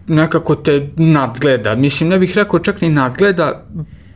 nekako 0.07 0.55
te 0.55 0.91
nadgleda. 0.97 1.75
Mislim, 1.75 2.09
ne 2.09 2.19
bih 2.19 2.37
rekao 2.37 2.61
čak 2.61 2.81
ni 2.81 2.89
nadgleda, 2.89 3.67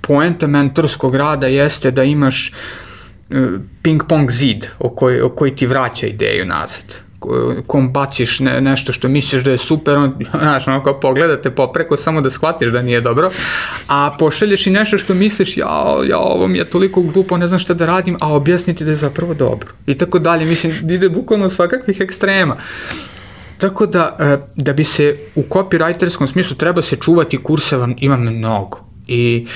poenta 0.00 0.46
mentorskog 0.46 1.14
rada 1.14 1.46
jeste 1.46 1.90
da 1.90 2.05
imaš 2.05 2.48
e, 2.48 2.52
ping-pong 3.82 4.30
zid 4.30 4.66
o 4.78 4.88
koji, 4.88 5.20
o 5.20 5.28
koji 5.28 5.56
ti 5.56 5.66
vraća 5.66 6.06
ideju 6.06 6.46
nazad 6.46 7.07
kom 7.66 7.92
baciš 7.92 8.40
ne, 8.40 8.60
nešto 8.60 8.92
što 8.92 9.08
misliš 9.08 9.44
da 9.44 9.50
je 9.50 9.58
super, 9.58 9.96
on, 9.96 10.14
znaš, 10.42 10.68
ono 10.68 10.82
kao 10.82 11.00
pogledate 11.00 11.50
popreko 11.50 11.96
samo 11.96 12.20
da 12.20 12.30
shvatiš 12.30 12.70
da 12.70 12.82
nije 12.82 13.00
dobro, 13.00 13.30
a 13.88 14.14
pošalješ 14.18 14.66
i 14.66 14.70
nešto 14.70 14.98
što 14.98 15.14
misliš, 15.14 15.56
ja, 15.56 15.96
ja, 16.08 16.18
ovo 16.18 16.46
mi 16.46 16.58
je 16.58 16.70
toliko 16.70 17.02
glupo, 17.02 17.36
ne 17.36 17.46
znam 17.46 17.58
šta 17.58 17.74
da 17.74 17.86
radim, 17.86 18.16
a 18.20 18.34
objasniti 18.34 18.84
da 18.84 18.90
je 18.90 18.96
zapravo 18.96 19.34
dobro. 19.34 19.68
I 19.86 19.94
tako 19.94 20.18
dalje, 20.18 20.44
mislim, 20.46 20.90
ide 20.90 21.08
bukvalno 21.08 21.48
svakakvih 21.48 22.00
ekstrema. 22.00 22.56
Tako 23.58 23.86
da, 23.86 24.16
e, 24.20 24.36
da 24.56 24.72
bi 24.72 24.84
se 24.84 25.16
u 25.34 25.42
copywriterskom 25.42 26.26
smislu 26.26 26.56
treba 26.56 26.82
se 26.82 26.96
čuvati 26.96 27.42
kurseva, 27.42 27.88
ima 27.96 28.16
mnogo. 28.16 28.78
I 29.06 29.46
uh, 29.46 29.52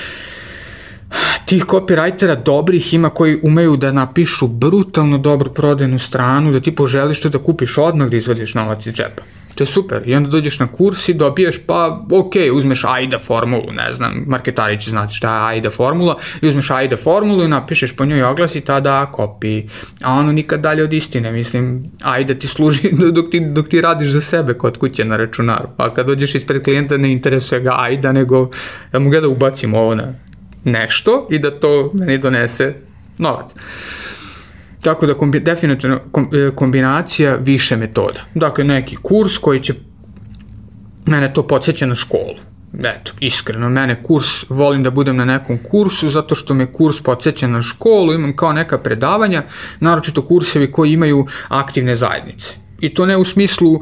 tih 1.44 1.64
copywritera 1.64 2.42
dobrih 2.44 2.94
ima 2.94 3.10
koji 3.10 3.40
umeju 3.42 3.76
da 3.76 3.92
napišu 3.92 4.46
brutalno 4.46 5.18
dobru 5.18 5.52
prodajnu 5.52 5.98
stranu, 5.98 6.52
da 6.52 6.60
ti 6.60 6.74
poželiš 6.74 7.20
to 7.20 7.28
da 7.28 7.38
kupiš 7.38 7.78
odmah 7.78 8.08
da 8.08 8.16
izvadiš 8.16 8.54
novac 8.54 8.86
iz 8.86 8.94
džepa. 8.94 9.22
To 9.54 9.62
je 9.62 9.66
super. 9.66 10.02
I 10.06 10.14
onda 10.14 10.28
dođeš 10.28 10.58
na 10.58 10.66
kurs 10.66 11.08
i 11.08 11.14
dobiješ, 11.14 11.56
pa 11.66 12.06
ok, 12.10 12.32
uzmeš 12.54 12.84
AIDA 12.84 13.18
formulu, 13.18 13.72
ne 13.72 13.92
znam, 13.92 14.24
marketari 14.26 14.80
će 14.80 14.90
znati 14.90 15.14
šta 15.14 15.34
je 15.34 15.46
AIDA 15.46 15.70
formula, 15.70 16.18
i 16.42 16.46
uzmeš 16.46 16.70
AIDA 16.70 16.96
formulu 16.96 17.44
i 17.44 17.48
napišeš 17.48 17.96
po 17.96 18.04
njoj 18.04 18.22
oglas 18.22 18.54
i 18.54 18.60
tada 18.60 19.06
kopi. 19.06 19.62
A 20.02 20.12
ono 20.12 20.32
nikad 20.32 20.60
dalje 20.60 20.82
od 20.82 20.92
istine, 20.92 21.32
mislim, 21.32 21.90
AIDA 22.02 22.34
ti 22.34 22.48
služi 22.48 22.90
dok 23.16 23.30
ti, 23.30 23.40
dok 23.40 23.68
ti 23.68 23.80
radiš 23.80 24.08
za 24.10 24.20
sebe 24.20 24.54
kod 24.54 24.78
kuće 24.78 25.04
na 25.04 25.16
računaru. 25.16 25.68
A 25.76 25.94
kad 25.94 26.06
dođeš 26.06 26.34
ispred 26.34 26.64
klijenta 26.64 26.96
ne 26.96 27.12
interesuje 27.12 27.60
ga 27.60 27.74
AIDA, 27.78 28.12
nego 28.12 28.50
ja 28.92 29.00
mu 29.00 29.10
da 29.10 29.28
ubacim 29.28 29.74
ovo 29.74 29.94
na 29.94 30.04
nešto 30.64 31.26
i 31.30 31.38
da 31.38 31.60
to 31.60 31.90
meni 31.94 32.18
donese 32.18 32.74
novac. 33.18 33.54
Tako 34.80 35.06
da 35.06 35.14
kombi, 35.14 35.40
definitivno 35.40 35.96
e, 35.96 36.50
kombinacija 36.54 37.36
više 37.36 37.76
metoda. 37.76 38.20
Dakle, 38.34 38.64
neki 38.64 38.96
kurs 38.96 39.38
koji 39.38 39.60
će 39.60 39.74
mene 41.06 41.32
to 41.32 41.46
podsjeća 41.46 41.86
na 41.86 41.94
školu. 41.94 42.34
Eto, 42.78 43.12
iskreno, 43.20 43.68
mene 43.68 44.02
kurs, 44.02 44.44
volim 44.48 44.82
da 44.82 44.90
budem 44.90 45.16
na 45.16 45.24
nekom 45.24 45.58
kursu 45.70 46.10
zato 46.10 46.34
što 46.34 46.54
me 46.54 46.72
kurs 46.72 47.00
podsjeća 47.00 47.46
na 47.46 47.62
školu, 47.62 48.14
imam 48.14 48.36
kao 48.36 48.52
neka 48.52 48.78
predavanja, 48.78 49.42
naročito 49.80 50.22
kursevi 50.22 50.70
koji 50.72 50.92
imaju 50.92 51.26
aktivne 51.48 51.96
zajednice. 51.96 52.54
I 52.80 52.94
to 52.94 53.06
ne 53.06 53.16
u 53.16 53.24
smislu 53.24 53.80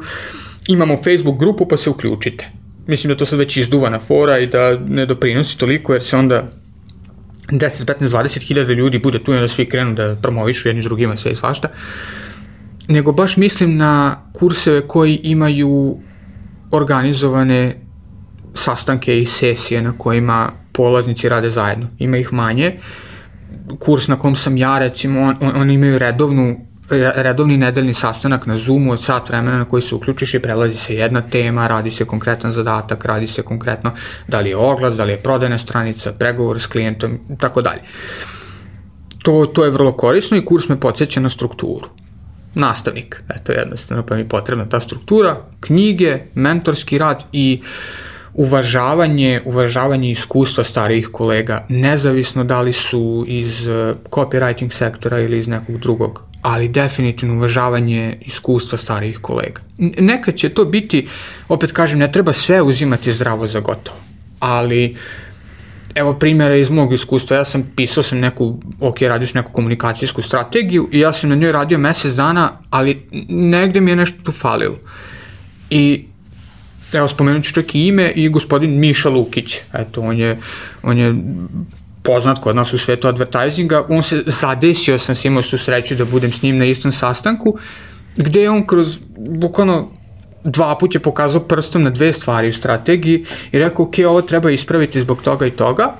imamo 0.67 0.97
Facebook 0.97 1.39
grupu 1.39 1.67
pa 1.67 1.77
se 1.77 1.89
uključite. 1.89 2.51
Mislim 2.87 3.13
da 3.13 3.17
to 3.17 3.25
sad 3.25 3.39
već 3.39 3.57
izduvana 3.57 3.99
fora 3.99 4.39
i 4.39 4.47
da 4.47 4.79
ne 4.87 5.05
doprinosi 5.05 5.57
toliko 5.57 5.93
jer 5.93 6.03
se 6.03 6.17
onda 6.17 6.51
10, 7.51 7.85
15, 7.85 8.09
20 8.09 8.47
hiljada 8.47 8.73
ljudi 8.73 8.99
bude 8.99 9.19
tu 9.19 9.33
i 9.33 9.39
da 9.39 9.47
svi 9.47 9.65
krenu 9.65 9.93
da 9.93 10.15
promovišu 10.15 10.69
jedni 10.69 10.83
drugima 10.83 11.17
sve 11.17 11.31
i 11.31 11.35
svašta, 11.35 11.69
nego 12.87 13.11
baš 13.11 13.37
mislim 13.37 13.77
na 13.77 14.21
kurseve 14.33 14.87
koji 14.87 15.19
imaju 15.23 15.97
organizovane 16.71 17.75
sastanke 18.53 19.19
i 19.21 19.25
sesije 19.25 19.81
na 19.81 19.97
kojima 19.97 20.51
polaznici 20.71 21.29
rade 21.29 21.49
zajedno. 21.49 21.87
Ima 21.99 22.17
ih 22.17 22.33
manje. 22.33 22.73
Kurs 23.79 24.07
na 24.07 24.19
kom 24.19 24.35
sam 24.35 24.57
ja, 24.57 24.79
recimo, 24.79 25.21
on, 25.21 25.35
on, 25.41 25.61
oni 25.61 25.73
imaju 25.73 25.99
redovnu 25.99 26.70
redovni 26.91 27.57
nedeljni 27.57 27.93
sastanak 27.93 28.45
na 28.45 28.57
Zoomu 28.57 28.91
od 28.91 29.03
sat 29.03 29.29
vremena 29.29 29.57
na 29.57 29.65
koji 29.65 29.81
se 29.81 29.95
uključiš 29.95 30.33
i 30.33 30.39
prelazi 30.39 30.77
se 30.77 30.95
jedna 30.95 31.21
tema, 31.21 31.67
radi 31.67 31.91
se 31.91 32.05
konkretan 32.05 32.51
zadatak, 32.51 33.05
radi 33.05 33.27
se 33.27 33.41
konkretno 33.41 33.91
da 34.27 34.39
li 34.39 34.49
je 34.49 34.57
oglas, 34.57 34.95
da 34.95 35.03
li 35.03 35.11
je 35.11 35.17
prodajna 35.17 35.57
stranica, 35.57 36.11
pregovor 36.11 36.61
s 36.61 36.67
klijentom, 36.67 37.19
tako 37.39 37.61
dalje. 37.61 37.81
To, 39.23 39.45
to 39.45 39.65
je 39.65 39.71
vrlo 39.71 39.91
korisno 39.91 40.37
i 40.37 40.45
kurs 40.45 40.69
me 40.69 40.79
podsjeća 40.79 41.19
na 41.19 41.29
strukturu. 41.29 41.87
Nastavnik, 42.55 43.23
eto 43.29 43.51
jednostavno 43.51 44.05
pa 44.05 44.15
mi 44.15 44.21
je 44.21 44.29
potrebna 44.29 44.65
ta 44.65 44.79
struktura, 44.79 45.37
knjige, 45.59 46.19
mentorski 46.35 46.97
rad 46.97 47.23
i 47.31 47.61
uvažavanje, 48.33 49.41
uvažavanje 49.45 50.11
iskustva 50.11 50.63
starijih 50.63 51.09
kolega, 51.11 51.65
nezavisno 51.69 52.43
da 52.43 52.61
li 52.61 52.73
su 52.73 53.25
iz 53.27 53.67
uh, 53.67 53.95
copywriting 54.09 54.69
sektora 54.69 55.19
ili 55.19 55.37
iz 55.37 55.47
nekog 55.47 55.77
drugog 55.77 56.30
ali 56.41 56.67
definitivno 56.67 57.35
uvažavanje 57.35 58.17
iskustva 58.21 58.77
starijih 58.77 59.19
kolega. 59.19 59.61
Nekad 59.77 60.35
će 60.35 60.49
to 60.49 60.65
biti, 60.65 61.07
opet 61.49 61.71
kažem, 61.71 61.99
ne 61.99 62.11
treba 62.11 62.33
sve 62.33 62.61
uzimati 62.61 63.11
zdravo 63.11 63.47
za 63.47 63.59
gotovo, 63.59 63.97
ali 64.39 64.95
evo 65.95 66.13
primjera 66.13 66.55
iz 66.55 66.69
mog 66.69 66.93
iskustva, 66.93 67.37
ja 67.37 67.45
sam 67.45 67.71
pisao 67.75 68.03
sam 68.03 68.19
neku, 68.19 68.59
ok, 68.79 69.01
radio 69.01 69.27
sam 69.27 69.39
neku 69.39 69.51
komunikacijsku 69.51 70.21
strategiju 70.21 70.89
i 70.91 70.99
ja 70.99 71.13
sam 71.13 71.29
na 71.29 71.35
njoj 71.35 71.51
radio 71.51 71.77
mesec 71.77 72.13
dana, 72.13 72.51
ali 72.69 73.07
negde 73.29 73.81
mi 73.81 73.91
je 73.91 73.95
nešto 73.95 74.23
tu 74.23 74.31
falilo. 74.31 74.77
I 75.69 76.05
evo 76.93 77.07
spomenut 77.07 77.43
ću 77.43 77.53
čak 77.53 77.75
i 77.75 77.87
ime 77.87 78.11
i 78.11 78.29
gospodin 78.29 78.79
Miša 78.79 79.09
Lukić, 79.09 79.57
eto, 79.73 80.01
on 80.01 80.19
je, 80.19 80.39
on 80.83 80.97
je 80.97 81.15
poznat 82.03 82.39
kod 82.39 82.55
nas 82.55 82.73
u 82.73 82.77
svetu 82.77 83.07
advertisinga, 83.07 83.85
on 83.89 84.03
se 84.03 84.23
zadesio 84.25 84.97
sam 84.97 85.15
se 85.15 85.27
imao 85.27 85.41
tu 85.41 85.57
sreću 85.57 85.95
da 85.95 86.05
budem 86.05 86.31
s 86.31 86.41
njim 86.41 86.57
na 86.57 86.65
istom 86.65 86.91
sastanku, 86.91 87.57
gde 88.15 88.41
je 88.41 88.49
on 88.49 88.67
kroz 88.67 88.99
bukvalno 89.17 89.89
dva 90.43 90.77
put 90.77 90.95
je 90.95 90.99
pokazao 90.99 91.41
prstom 91.41 91.83
na 91.83 91.89
dve 91.89 92.13
stvari 92.13 92.49
u 92.49 92.53
strategiji 92.53 93.25
i 93.51 93.59
rekao, 93.59 93.85
ok, 93.85 93.93
ovo 94.07 94.21
treba 94.21 94.51
ispraviti 94.51 95.01
zbog 95.01 95.21
toga 95.21 95.45
i 95.45 95.51
toga, 95.51 95.93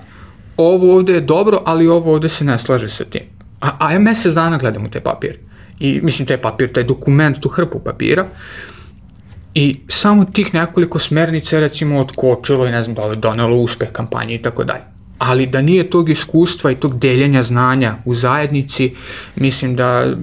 ovo 0.57 0.95
ovde 0.95 1.13
je 1.13 1.21
dobro, 1.21 1.61
ali 1.65 1.87
ovo 1.87 2.13
ovde 2.13 2.29
se 2.29 2.45
ne 2.45 2.59
slaže 2.59 2.89
sa 2.89 3.05
tim. 3.05 3.21
A, 3.61 3.71
a 3.79 3.91
ja 3.93 3.99
mesec 3.99 4.33
dana 4.33 4.57
gledam 4.57 4.85
u 4.85 4.89
te 4.89 4.99
papir. 4.99 5.37
I 5.79 5.99
mislim, 6.03 6.27
taj 6.27 6.41
papir, 6.41 6.71
taj 6.71 6.83
dokument, 6.83 7.39
tu 7.39 7.49
hrpu 7.49 7.79
papira, 7.79 8.27
I 9.53 9.75
samo 9.87 10.25
tih 10.25 10.53
nekoliko 10.53 10.99
smernica 10.99 11.59
recimo 11.59 11.99
otkočilo 11.99 12.67
i 12.67 12.71
ne 12.71 12.83
znam 12.83 12.95
da 12.95 13.07
li 13.07 13.17
donelo 13.17 13.57
uspeh 13.57 13.91
kampanje 13.91 14.35
i 14.35 14.41
tako 14.41 14.63
dalje. 14.63 14.90
Ali 15.23 15.45
da 15.45 15.61
nije 15.61 15.89
tog 15.89 16.09
iskustva 16.09 16.71
i 16.71 16.75
tog 16.75 16.99
deljenja 16.99 17.43
znanja 17.43 17.95
u 18.05 18.13
zajednici, 18.13 18.95
mislim 19.35 19.75
da 19.75 20.15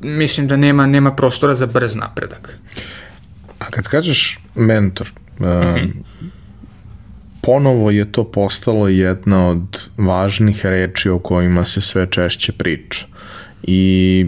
mislim 0.00 0.46
da 0.46 0.56
nema 0.56 0.86
nema 0.86 1.14
prostora 1.14 1.54
za 1.54 1.66
brz 1.66 1.94
napredak. 1.94 2.58
A 3.58 3.64
kad 3.70 3.88
kažeš 3.88 4.38
mentor, 4.54 5.12
mm 5.38 5.44
-hmm. 5.44 5.92
ponovo 7.42 7.90
je 7.90 8.12
to 8.12 8.24
postalo 8.24 8.88
jedna 8.88 9.48
od 9.48 9.88
važnih 9.96 10.66
reči 10.66 11.08
o 11.08 11.18
kojima 11.18 11.64
se 11.64 11.80
sve 11.80 12.06
češće 12.10 12.52
priča. 12.52 13.06
I 13.62 14.26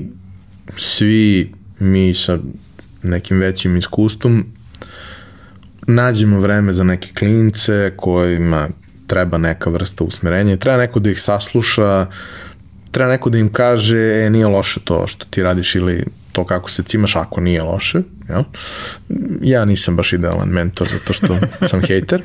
svi 0.76 1.52
mi 1.78 2.14
sa 2.14 2.38
nekim 3.02 3.38
većim 3.38 3.76
iskustvom 3.76 4.46
nađemo 5.86 6.40
vreme 6.40 6.72
za 6.72 6.84
neke 6.84 7.08
klince 7.18 7.92
kojima 7.96 8.68
treba 9.08 9.38
neka 9.38 9.70
vrsta 9.70 10.04
usmerenja, 10.04 10.56
treba 10.56 10.78
neko 10.78 11.00
da 11.00 11.10
ih 11.10 11.20
sasluša, 11.20 12.06
treba 12.90 13.10
neko 13.10 13.30
da 13.30 13.38
im 13.38 13.52
kaže, 13.52 13.98
e, 13.98 14.30
nije 14.30 14.46
loše 14.46 14.80
to 14.84 15.06
što 15.06 15.26
ti 15.30 15.42
radiš 15.42 15.74
ili 15.74 16.04
to 16.32 16.44
kako 16.44 16.70
se 16.70 16.82
cimaš 16.82 17.16
ako 17.16 17.40
nije 17.40 17.62
loše. 17.62 18.02
Ja, 18.28 18.44
ja 19.42 19.64
nisam 19.64 19.96
baš 19.96 20.12
idealan 20.12 20.48
mentor 20.48 20.88
zato 20.92 21.12
što 21.12 21.38
sam 21.70 21.82
hejter, 21.82 22.22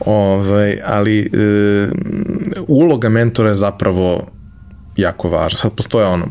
ovaj, 0.00 0.78
ali 0.84 1.20
e, 1.20 1.88
uloga 2.68 3.08
mentora 3.08 3.48
je 3.48 3.54
zapravo 3.54 4.30
jako 4.96 5.28
važna. 5.28 5.58
Sad 5.58 5.74
postoje 5.74 6.06
ono 6.06 6.28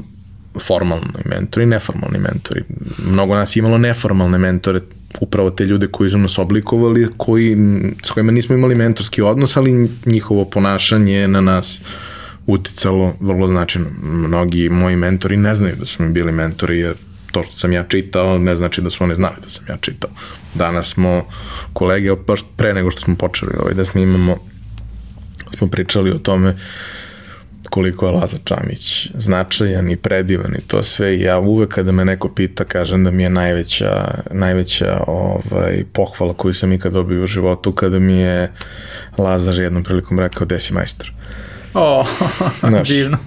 formalni 0.59 1.23
mentori, 1.25 1.65
neformalni 1.65 2.19
mentori. 2.19 2.63
Mnogo 3.05 3.35
nas 3.35 3.55
je 3.55 3.59
imalo 3.59 3.77
neformalne 3.77 4.37
mentore, 4.37 4.79
upravo 5.19 5.49
te 5.49 5.65
ljude 5.65 5.87
koji 5.87 6.09
su 6.09 6.17
nas 6.17 6.37
oblikovali, 6.37 7.07
koji, 7.17 7.57
s 8.03 8.11
kojima 8.11 8.31
nismo 8.31 8.55
imali 8.55 8.75
mentorski 8.75 9.21
odnos, 9.21 9.57
ali 9.57 9.89
njihovo 10.05 10.45
ponašanje 10.45 11.27
na 11.27 11.41
nas 11.41 11.81
uticalo 12.47 13.15
vrlo 13.19 13.47
značajno. 13.47 13.89
Mnogi 14.03 14.69
moji 14.69 14.95
mentori 14.95 15.37
ne 15.37 15.53
znaju 15.53 15.75
da 15.75 15.85
su 15.85 16.03
mi 16.03 16.09
bili 16.09 16.31
mentori, 16.31 16.79
jer 16.79 16.93
to 17.31 17.43
što 17.43 17.57
sam 17.57 17.71
ja 17.71 17.83
čitao 17.83 18.37
ne 18.37 18.55
znači 18.55 18.81
da 18.81 18.89
su 18.89 19.03
oni 19.03 19.15
znali 19.15 19.35
da 19.41 19.49
sam 19.49 19.65
ja 19.69 19.77
čitao. 19.81 20.09
Danas 20.53 20.89
smo 20.89 21.25
kolege, 21.73 22.15
baš 22.27 22.41
pre 22.57 22.73
nego 22.73 22.91
što 22.91 23.01
smo 23.01 23.15
počeli 23.15 23.51
ovaj, 23.59 23.73
da 23.73 23.85
snimamo, 23.85 24.37
smo 25.57 25.67
pričali 25.67 26.11
o 26.11 26.17
tome 26.17 26.49
uh, 26.49 26.55
koliko 27.71 28.05
je 28.05 28.11
Lazar 28.11 28.39
Čamić 28.43 29.07
značajan 29.13 29.89
i 29.89 29.95
predivan 29.95 30.55
i 30.55 30.61
to 30.67 30.83
sve 30.83 31.15
i 31.15 31.21
ja 31.21 31.39
uvek 31.39 31.69
kada 31.69 31.91
me 31.91 32.05
neko 32.05 32.29
pita 32.29 32.63
kažem 32.63 33.03
da 33.03 33.11
mi 33.11 33.23
je 33.23 33.29
najveća, 33.29 34.21
najveća 34.31 35.03
ovaj, 35.07 35.83
pohvala 35.93 36.33
koju 36.33 36.53
sam 36.53 36.73
ikad 36.73 36.93
dobio 36.93 37.23
u 37.23 37.27
životu 37.27 37.71
kada 37.71 37.99
mi 37.99 38.13
je 38.13 38.51
Lazar 39.17 39.59
jednom 39.59 39.83
prilikom 39.83 40.19
rekao 40.19 40.45
desi 40.45 40.73
majstor. 40.73 41.13
O, 41.73 42.05
znaš, 42.69 42.87
divno. 42.87 43.17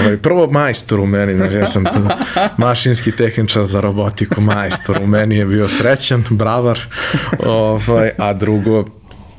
ovaj, 0.00 0.16
prvo 0.16 0.50
majstor 0.50 1.00
u 1.00 1.06
meni, 1.06 1.34
znaš, 1.34 1.54
ja 1.54 1.66
sam 1.66 1.84
tu 1.84 2.00
mašinski 2.56 3.12
tehničar 3.12 3.66
za 3.66 3.80
robotiku, 3.80 4.40
majstor 4.40 4.98
u 5.02 5.06
meni 5.06 5.36
je 5.36 5.46
bio 5.46 5.68
srećan, 5.68 6.24
bravar, 6.30 6.80
ovaj, 7.46 8.10
a 8.18 8.32
drugo, 8.32 8.84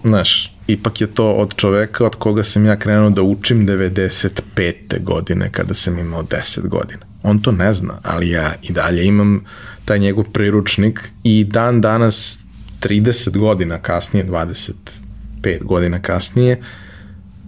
znaš, 0.04 0.59
ipak 0.74 1.02
je 1.02 1.08
to 1.08 1.32
od 1.32 1.56
čoveka 1.56 2.06
od 2.06 2.16
koga 2.16 2.44
sam 2.44 2.66
ja 2.66 2.80
krenuo 2.80 3.10
da 3.10 3.22
učim 3.22 3.68
95. 3.68 5.04
godine 5.04 5.50
kada 5.52 5.74
sam 5.74 6.00
imao 6.00 6.24
10 6.24 6.68
godina. 6.68 7.00
On 7.24 7.40
to 7.40 7.52
ne 7.52 7.74
zna, 7.74 8.00
ali 8.04 8.30
ja 8.30 8.54
i 8.62 8.72
dalje 8.72 9.06
imam 9.06 9.46
taj 9.86 10.00
njegov 10.00 10.24
priručnik 10.24 11.12
i 11.24 11.44
dan 11.44 11.82
danas 11.82 12.40
30 12.82 13.38
godina 13.38 13.80
kasnije, 13.80 14.26
25 14.26 15.64
godina 15.64 16.02
kasnije, 16.02 16.62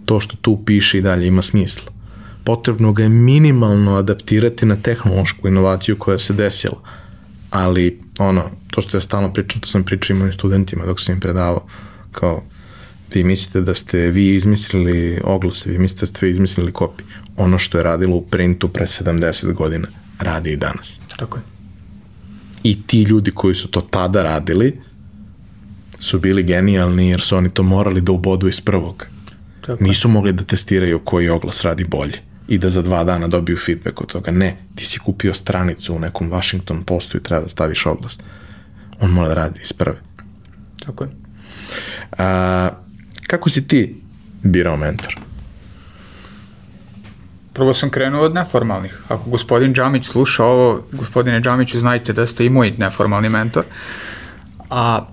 to 0.05 0.19
što 0.19 0.35
tu 0.41 0.65
piše 0.65 0.97
i 0.97 1.01
dalje 1.01 1.27
ima 1.27 1.41
smisla. 1.41 1.91
Potrebno 2.43 2.93
ga 2.93 3.03
je 3.03 3.09
minimalno 3.09 3.95
adaptirati 3.95 4.65
na 4.65 4.75
tehnološku 4.75 5.47
inovaciju 5.47 5.95
koja 5.97 6.17
se 6.17 6.33
desila. 6.33 6.81
Ali, 7.49 7.99
ono, 8.19 8.49
to 8.71 8.81
što 8.81 8.97
ja 8.97 9.01
stalno 9.01 9.33
pričam, 9.33 9.61
to 9.61 9.67
sam 9.67 9.83
pričao 9.83 10.15
i 10.15 10.19
mojim 10.19 10.33
studentima 10.33 10.85
dok 10.85 11.01
sam 11.01 11.15
im 11.15 11.19
predavao, 11.21 11.67
kao, 12.11 12.43
vi 13.13 13.23
mislite 13.23 13.61
da 13.61 13.75
ste 13.75 13.97
vi 13.97 14.35
izmislili 14.35 15.19
oglase, 15.23 15.69
vi 15.69 15.79
mislite 15.79 15.99
da 15.99 16.05
ste 16.05 16.25
vi 16.25 16.31
izmislili 16.31 16.71
kopi. 16.71 17.03
Ono 17.37 17.57
što 17.57 17.77
je 17.77 17.83
radilo 17.83 18.15
u 18.15 18.25
printu 18.25 18.67
pre 18.67 18.85
70 18.85 19.53
godina, 19.53 19.87
radi 20.19 20.51
i 20.51 20.57
danas. 20.57 20.99
Tako 21.17 21.37
je. 21.37 21.43
I 22.63 22.81
ti 22.87 23.03
ljudi 23.03 23.31
koji 23.31 23.55
su 23.55 23.67
to 23.67 23.81
tada 23.81 24.23
radili, 24.23 24.79
su 25.99 26.19
bili 26.19 26.43
genijalni 26.43 27.09
jer 27.09 27.21
su 27.21 27.37
oni 27.37 27.49
to 27.49 27.63
morali 27.63 28.01
da 28.01 28.11
ubodu 28.11 28.47
iz 28.47 28.61
prvog. 28.61 29.05
Tako. 29.61 29.83
Nisu 29.83 30.09
mogli 30.09 30.33
da 30.33 30.43
testiraju 30.43 30.99
koji 30.99 31.29
oglas 31.29 31.63
radi 31.63 31.83
bolje 31.83 32.17
i 32.47 32.57
da 32.57 32.69
za 32.69 32.81
dva 32.81 33.03
dana 33.03 33.27
dobiju 33.27 33.57
feedback 33.57 34.01
od 34.01 34.07
toga. 34.07 34.31
Ne, 34.31 34.57
ti 34.75 34.85
si 34.85 34.99
kupio 34.99 35.33
stranicu 35.33 35.95
u 35.95 35.99
nekom 35.99 36.31
Washington 36.31 36.83
postu 36.83 37.17
i 37.17 37.23
treba 37.23 37.41
da 37.41 37.49
staviš 37.49 37.85
oglas. 37.85 38.19
On 38.99 39.09
mora 39.11 39.27
da 39.27 39.33
radi 39.33 39.59
iz 39.63 39.73
prve. 39.73 39.97
Tako 40.85 41.03
je. 41.03 41.09
A, 42.17 42.69
Kako 43.31 43.49
si 43.49 43.67
ti 43.67 43.95
birao 44.43 44.77
mentor? 44.77 45.15
Prvo 47.53 47.73
sam 47.73 47.89
krenuo 47.89 48.21
od 48.21 48.33
neformalnih. 48.33 48.97
Ako 49.07 49.29
gospodin 49.29 49.73
Džamić 49.73 50.05
sluša 50.05 50.45
ovo, 50.45 50.83
gospodine 50.91 51.41
Džamiću, 51.41 51.79
znajte 51.79 52.13
da 52.13 52.25
ste 52.25 52.45
i 52.45 52.49
moj 52.49 52.73
neformalni 52.77 53.29
mentor. 53.29 53.63
A 54.69 55.05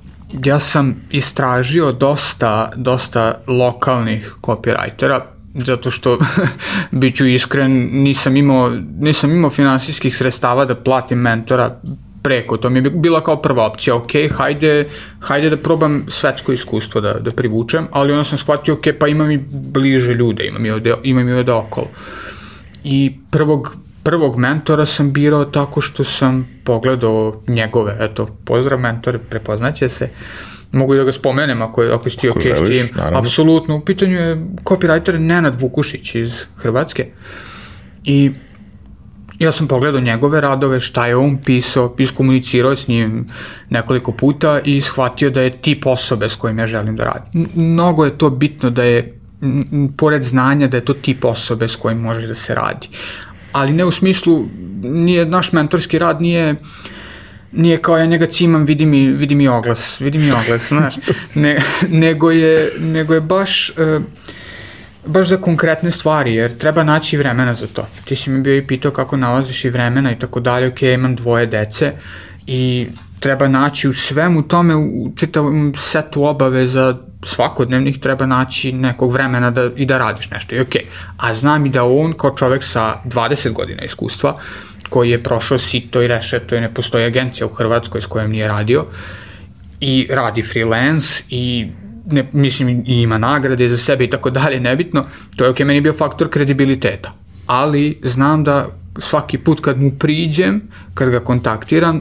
ja 0.44 0.60
sam 0.60 0.94
istražio 1.10 1.92
dosta, 1.92 2.72
dosta 2.76 3.34
lokalnih 3.46 4.34
copywritera, 4.42 5.20
zato 5.54 5.90
što, 5.90 6.18
bit 7.00 7.16
ću 7.16 7.26
iskren, 7.26 7.88
nisam 7.92 8.36
imao, 8.36 8.70
nisam 9.00 9.30
imao 9.30 9.50
finansijskih 9.50 10.16
sredstava 10.16 10.64
da 10.64 10.74
platim 10.74 11.18
mentora 11.18 11.80
preko, 12.22 12.56
to 12.56 12.70
mi 12.70 12.78
je 12.78 12.90
bila 12.90 13.24
kao 13.24 13.36
prva 13.42 13.66
opcija, 13.66 13.96
ok, 13.96 14.10
hajde, 14.30 14.84
hajde 15.20 15.50
da 15.50 15.56
probam 15.56 16.04
svetsko 16.08 16.52
iskustvo 16.52 17.00
da, 17.00 17.12
da 17.14 17.30
privučem, 17.30 17.86
ali 17.90 18.12
onda 18.12 18.24
sam 18.24 18.38
shvatio, 18.38 18.74
ok, 18.74 18.86
pa 19.00 19.08
imam 19.08 19.30
i 19.30 19.38
bliže 19.50 20.14
ljude, 20.14 20.46
imam 20.46 20.66
i 20.66 20.70
ovde, 20.70 20.94
imam 21.02 21.28
i 21.28 21.32
ovde 21.32 21.52
okolo. 21.52 21.86
I 22.84 23.18
prvog, 23.30 23.76
prvog 24.02 24.38
mentora 24.38 24.86
sam 24.86 25.12
birao 25.12 25.44
tako 25.44 25.80
što 25.80 26.04
sam 26.04 26.48
pogledao 26.64 27.42
njegove, 27.46 27.96
eto, 28.00 28.26
pozdrav 28.44 28.80
mentore, 28.80 29.18
prepoznaće 29.18 29.88
se, 29.88 30.08
mogu 30.72 30.94
da 30.94 31.04
ga 31.04 31.12
spomenem 31.12 31.62
ako, 31.62 31.82
ako 31.82 32.10
si 32.10 32.18
ti 32.18 32.28
ok 32.28 32.42
s 32.42 32.70
tim. 32.70 32.88
Apsolutno, 33.12 33.76
u 33.76 33.80
pitanju 33.80 34.16
je 34.16 34.36
copywriter 34.64 35.18
Nenad 35.18 35.60
Vukušić 35.60 36.14
iz 36.14 36.44
Hrvatske. 36.56 37.06
I 38.04 38.30
ja 39.38 39.52
sam 39.52 39.68
pogledao 39.68 40.00
njegove 40.00 40.40
radove, 40.40 40.80
šta 40.80 41.06
je 41.06 41.16
on 41.16 41.36
pisao, 41.44 41.94
iskomunicirao 41.98 42.76
s 42.76 42.88
njim 42.88 43.26
nekoliko 43.70 44.12
puta 44.12 44.60
i 44.64 44.80
shvatio 44.80 45.30
da 45.30 45.42
je 45.42 45.50
tip 45.50 45.86
osobe 45.86 46.28
s 46.28 46.34
kojim 46.34 46.58
ja 46.58 46.66
želim 46.66 46.96
da 46.96 47.04
radim. 47.04 47.48
Mnogo 47.54 48.04
je 48.04 48.18
to 48.18 48.30
bitno 48.30 48.70
da 48.70 48.82
je, 48.82 49.18
pored 49.96 50.22
znanja, 50.22 50.66
da 50.66 50.76
je 50.76 50.84
to 50.84 50.94
tip 50.94 51.24
osobe 51.24 51.68
s 51.68 51.76
kojim 51.76 51.98
može 51.98 52.26
da 52.26 52.34
se 52.34 52.54
radi. 52.54 52.88
Ali 53.52 53.72
ne 53.72 53.84
u 53.84 53.90
smislu, 53.90 54.44
nije, 54.82 55.26
naš 55.26 55.52
mentorski 55.52 55.98
rad 55.98 56.20
nije 56.20 56.54
nije 57.52 57.78
kao 57.78 57.98
ja 57.98 58.06
njega 58.06 58.26
cimam, 58.26 58.64
vidi 58.64 58.86
mi, 58.86 59.06
vidi 59.06 59.34
mi 59.34 59.48
oglas, 59.48 60.00
vidi 60.00 60.18
mi 60.18 60.30
oglas, 60.30 60.68
znaš, 60.68 60.94
ne, 61.34 61.62
nego, 61.88 62.30
je, 62.30 62.72
nego 62.78 63.14
je 63.14 63.20
baš... 63.20 63.70
Uh, 63.70 64.02
baš 65.08 65.28
za 65.28 65.36
konkretne 65.36 65.90
stvari, 65.90 66.34
jer 66.34 66.58
treba 66.58 66.84
naći 66.84 67.16
vremena 67.16 67.54
za 67.54 67.66
to. 67.66 67.86
Ti 68.04 68.16
si 68.16 68.30
mi 68.30 68.40
bio 68.40 68.56
i 68.56 68.66
pitao 68.66 68.90
kako 68.92 69.16
nalaziš 69.16 69.64
i 69.64 69.70
vremena 69.70 70.12
i 70.12 70.18
tako 70.18 70.40
dalje, 70.40 70.68
ok, 70.68 70.82
imam 70.82 71.16
dvoje 71.16 71.46
dece 71.46 71.92
i 72.46 72.86
treba 73.20 73.48
naći 73.48 73.88
u 73.88 73.92
svemu 73.92 74.42
tome, 74.42 74.76
u 74.76 75.12
čitavom 75.16 75.72
setu 75.76 76.24
obaveza 76.24 76.96
svakodnevnih 77.22 77.98
treba 77.98 78.26
naći 78.26 78.72
nekog 78.72 79.12
vremena 79.12 79.50
da, 79.50 79.70
i 79.76 79.86
da 79.86 79.98
radiš 79.98 80.30
nešto. 80.30 80.54
I 80.54 80.58
okay. 80.58 80.82
A 81.16 81.34
znam 81.34 81.66
i 81.66 81.70
da 81.70 81.84
on 81.84 82.12
kao 82.12 82.36
čovek 82.36 82.64
sa 82.64 82.94
20 83.04 83.52
godina 83.52 83.82
iskustva, 83.82 84.36
koji 84.88 85.10
je 85.10 85.22
prošao 85.22 85.58
sito 85.58 86.02
i 86.02 86.08
rešeto 86.08 86.56
i 86.56 86.60
ne 86.60 86.74
postoji 86.74 87.04
agencija 87.04 87.46
u 87.46 87.54
Hrvatskoj 87.54 88.00
s 88.00 88.06
kojom 88.06 88.30
nije 88.30 88.48
radio 88.48 88.86
i 89.80 90.06
radi 90.10 90.42
freelance 90.42 91.22
i 91.30 91.68
ne, 92.10 92.28
mislim 92.32 92.68
i 92.68 93.02
ima 93.02 93.18
nagrade 93.18 93.68
za 93.68 93.76
sebe 93.76 94.04
i 94.04 94.10
tako 94.10 94.30
dalje, 94.30 94.60
nebitno, 94.60 95.04
to 95.36 95.44
je 95.44 95.50
ok, 95.50 95.58
meni 95.58 95.80
bio 95.80 95.92
faktor 95.92 96.30
kredibiliteta. 96.30 97.14
Ali 97.46 97.98
znam 98.02 98.44
da 98.44 98.66
svaki 98.98 99.38
put 99.38 99.60
kad 99.60 99.80
mu 99.80 99.90
priđem, 99.90 100.62
kad 100.94 101.10
ga 101.10 101.20
kontaktiram, 101.20 102.00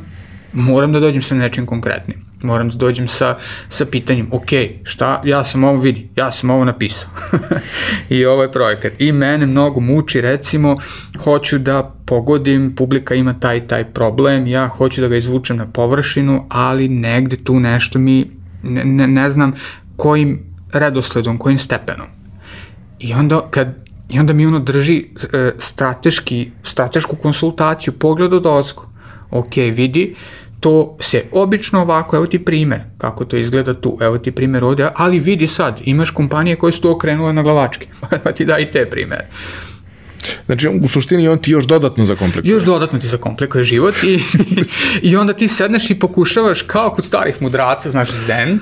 moram 0.54 0.94
da 0.94 1.00
dođem 1.00 1.22
sa 1.22 1.36
nečim 1.36 1.66
konkretnim. 1.66 2.28
Moram 2.42 2.70
da 2.70 2.76
dođem 2.76 3.08
sa, 3.08 3.38
sa 3.70 3.86
pitanjem, 3.86 4.28
ok, 4.32 4.50
šta, 4.84 5.22
ja 5.26 5.44
sam 5.44 5.64
ovo 5.64 5.80
vidi, 5.80 6.10
ja 6.16 6.32
sam 6.32 6.50
ovo 6.50 6.66
napisao. 6.66 7.10
I 8.10 8.26
ovo 8.26 8.44
je 8.44 8.52
projekat. 8.52 8.94
I 9.00 9.12
mene 9.12 9.46
mnogo 9.46 9.80
muči, 9.80 10.22
recimo, 10.22 10.78
hoću 11.24 11.58
da 11.58 11.96
pogodim, 12.06 12.76
publika 12.76 13.16
ima 13.16 13.40
taj 13.40 13.68
taj 13.68 13.86
problem, 13.86 14.48
ja 14.48 14.68
hoću 14.68 15.02
da 15.02 15.08
ga 15.08 15.16
izvučem 15.16 15.58
na 15.58 15.66
površinu, 15.66 16.46
ali 16.50 16.90
negde 16.90 17.38
tu 17.38 17.60
nešto 17.60 18.00
mi, 18.00 18.32
ne, 18.64 18.86
ne, 18.86 19.08
ne 19.08 19.30
znam 19.30 19.54
kojim 19.98 20.40
redosledom, 20.74 21.38
kojim 21.38 21.57
stepenom. 21.57 22.07
I 22.99 23.14
onda 23.14 23.41
kad 23.49 23.88
I 24.10 24.19
onda 24.19 24.34
mi 24.34 24.45
ono 24.45 24.60
drži 24.60 25.06
e, 25.34 25.52
strateški, 25.60 26.52
stratešku 26.64 27.15
konsultaciju, 27.15 27.94
pogled 27.94 28.34
od 28.34 28.45
ozgo. 28.45 28.86
Ok, 29.32 29.56
vidi, 29.56 30.15
to 30.60 30.98
se 30.99 31.24
obično 31.32 31.82
ovako, 31.82 32.15
evo 32.15 32.28
ti 32.28 32.45
primer, 32.45 32.82
kako 32.98 33.26
to 33.26 33.38
izgleda 33.38 33.74
tu, 33.74 33.98
evo 34.02 34.18
ti 34.18 34.32
primer 34.32 34.64
ovde, 34.64 34.90
ali 34.95 35.19
vidi 35.19 35.48
sad, 35.48 35.82
imaš 35.84 36.11
kompanije 36.11 36.56
koje 36.56 36.72
su 36.72 36.82
to 36.82 36.91
okrenule 36.91 37.34
na 37.34 37.41
glavačke, 37.41 37.88
pa 38.24 38.32
ti 38.32 38.45
daj 38.45 38.72
te 38.72 38.90
primere. 38.90 39.28
Znači, 40.45 40.68
u 40.68 40.88
suštini 40.88 41.27
on 41.27 41.38
ti 41.38 41.52
još 41.52 41.65
dodatno 41.65 42.06
zakomplikuje. 42.06 42.52
Još 42.52 42.64
dodatno 42.64 42.99
ti 42.99 43.07
zakomplikuje 43.07 43.64
život 43.64 43.95
i, 44.03 44.19
i 45.02 45.15
onda 45.15 45.34
ti 45.34 45.48
sedneš 45.48 45.89
i 45.89 45.99
pokušavaš, 45.99 46.61
kao 46.61 46.89
kod 46.89 47.06
starih 47.06 47.41
mudraca, 47.41 47.89
znaš, 47.89 48.10
zen, 48.11 48.60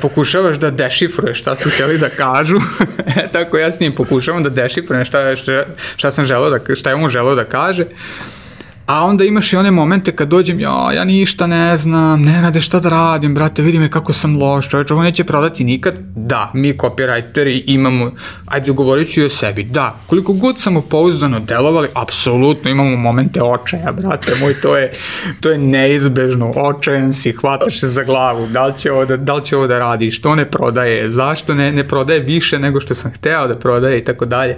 pokušavaš 0.00 0.56
da 0.56 0.70
dešifruješ 0.70 1.38
šta 1.38 1.56
su 1.56 1.70
htjeli 1.70 1.98
da 1.98 2.08
kažu. 2.08 2.56
e, 3.16 3.28
tako 3.32 3.58
ja 3.58 3.70
s 3.70 3.80
njim 3.80 3.94
pokušavam 3.94 4.42
da 4.42 4.50
dešifrujem 4.50 5.04
šta, 5.04 5.36
šta, 5.36 5.64
šta 5.96 6.12
sam 6.12 6.24
želeo 6.24 6.50
da, 6.50 6.74
šta 6.74 6.90
je 6.90 6.96
on 6.96 7.08
želeo 7.08 7.34
da 7.34 7.44
kaže. 7.44 7.84
A 8.88 9.04
onda 9.04 9.24
imaš 9.24 9.52
i 9.52 9.56
one 9.56 9.70
momente 9.70 10.16
kad 10.16 10.28
dođem, 10.28 10.60
ja, 10.60 10.92
ja 10.94 11.04
ništa 11.04 11.46
ne 11.46 11.76
znam, 11.76 12.22
ne 12.22 12.42
rade 12.42 12.60
šta 12.60 12.80
da 12.80 12.88
radim, 12.88 13.34
brate, 13.34 13.62
vidi 13.62 13.78
me 13.78 13.90
kako 13.90 14.12
sam 14.12 14.36
loš, 14.36 14.68
čovječ, 14.68 14.90
ovo 14.90 15.02
neće 15.02 15.24
prodati 15.24 15.64
nikad. 15.64 15.94
Da, 16.16 16.50
mi 16.54 16.72
copywriteri 16.72 17.62
imamo, 17.66 18.12
ajde 18.46 18.72
govorit 18.72 19.12
ću 19.12 19.20
i 19.20 19.24
o 19.24 19.28
sebi, 19.28 19.64
da, 19.64 19.96
koliko 20.06 20.32
god 20.32 20.58
samo 20.58 20.80
pouzdano 20.80 21.40
delovali, 21.40 21.88
apsolutno 21.94 22.70
imamo 22.70 22.96
momente 22.96 23.42
očaja, 23.42 23.92
brate 23.92 24.32
moj, 24.40 24.54
to 24.60 24.76
je, 24.76 24.92
to 25.40 25.50
je 25.50 25.58
neizbežno, 25.58 26.52
očajan 26.56 27.12
si, 27.12 27.32
hvataš 27.32 27.80
se 27.80 27.88
za 27.88 28.02
glavu, 28.02 28.46
da 28.46 28.66
li 28.66 28.78
će 28.78 28.92
ovo 28.92 29.04
da, 29.04 29.16
da, 29.16 29.34
li 29.34 29.44
će 29.44 29.56
ovo 29.56 29.66
da 29.66 29.78
radi, 29.78 30.10
što 30.10 30.34
ne 30.34 30.50
prodaje, 30.50 31.10
zašto 31.10 31.54
ne, 31.54 31.72
ne 31.72 31.88
prodaje 31.88 32.20
više 32.20 32.58
nego 32.58 32.80
što 32.80 32.94
sam 32.94 33.12
hteo 33.12 33.48
da 33.48 33.58
prodaje 33.58 33.98
i 33.98 34.04
tako 34.04 34.24
dalje 34.24 34.56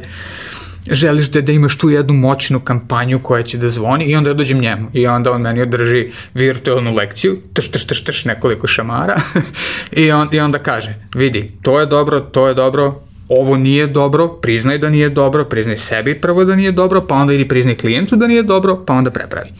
želiš 0.90 1.28
da, 1.31 1.40
da 1.40 1.52
imaš 1.52 1.78
tu 1.78 1.90
jednu 1.90 2.15
moćnu 2.15 2.61
kampanju 2.61 3.19
koja 3.23 3.43
će 3.43 3.59
da 3.59 3.69
zvoni 3.69 4.05
i 4.05 4.16
onda 4.16 4.31
ja 4.31 4.35
dođem 4.35 4.59
njemu 4.59 4.89
i 4.93 5.07
onda 5.07 5.32
on 5.32 5.40
meni 5.40 5.62
održi 5.62 6.11
virtualnu 6.35 6.94
lekciju, 6.94 7.39
trš, 7.52 7.70
trš, 7.70 7.86
trš, 7.86 8.05
trš, 8.05 8.24
nekoliko 8.24 8.66
šamara 8.66 9.20
i, 9.93 10.11
on, 10.12 10.28
i 10.32 10.40
onda 10.40 10.59
kaže, 10.59 10.94
vidi, 11.15 11.52
to 11.62 11.81
je 11.81 11.86
dobro, 11.86 12.20
to 12.20 12.48
je 12.48 12.55
dobro, 12.55 13.01
ovo 13.28 13.57
nije 13.57 13.86
dobro, 13.86 14.28
priznaj 14.28 14.78
da 14.78 14.90
nije 14.90 15.09
dobro, 15.09 15.44
priznaj 15.44 15.77
sebi 15.77 16.20
prvo 16.20 16.44
da 16.44 16.57
nije 16.57 16.73
dobro, 16.73 17.07
pa 17.07 17.15
onda 17.15 17.32
ili 17.32 17.48
priznaj 17.48 17.77
klijentu 17.77 18.16
da 18.16 18.27
nije 18.27 18.43
dobro, 18.43 18.85
pa 18.86 18.93
onda 18.94 19.11
prepravi. 19.11 19.51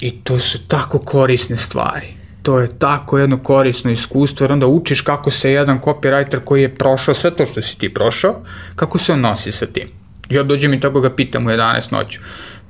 I 0.00 0.10
to 0.10 0.38
su 0.38 0.58
tako 0.68 0.98
korisne 0.98 1.56
stvari 1.56 2.18
to 2.48 2.58
je 2.58 2.78
tako 2.78 3.18
jedno 3.18 3.38
korisno 3.38 3.90
iskustvo, 3.90 4.44
jer 4.44 4.52
onda 4.52 4.66
učiš 4.66 5.00
kako 5.00 5.30
se 5.30 5.52
jedan 5.52 5.80
copywriter 5.80 6.44
koji 6.44 6.62
je 6.62 6.74
prošao 6.74 7.14
sve 7.14 7.36
to 7.36 7.46
što 7.46 7.62
si 7.62 7.78
ti 7.78 7.94
prošao, 7.94 8.40
kako 8.76 8.98
se 8.98 9.12
on 9.12 9.20
nosi 9.20 9.52
sa 9.52 9.66
tim. 9.66 9.88
Ja 10.30 10.42
dođem 10.42 10.74
i 10.74 10.80
tako 10.80 11.00
ga 11.00 11.10
pitam 11.14 11.46
u 11.46 11.50
11 11.50 11.92
noću. 11.92 12.20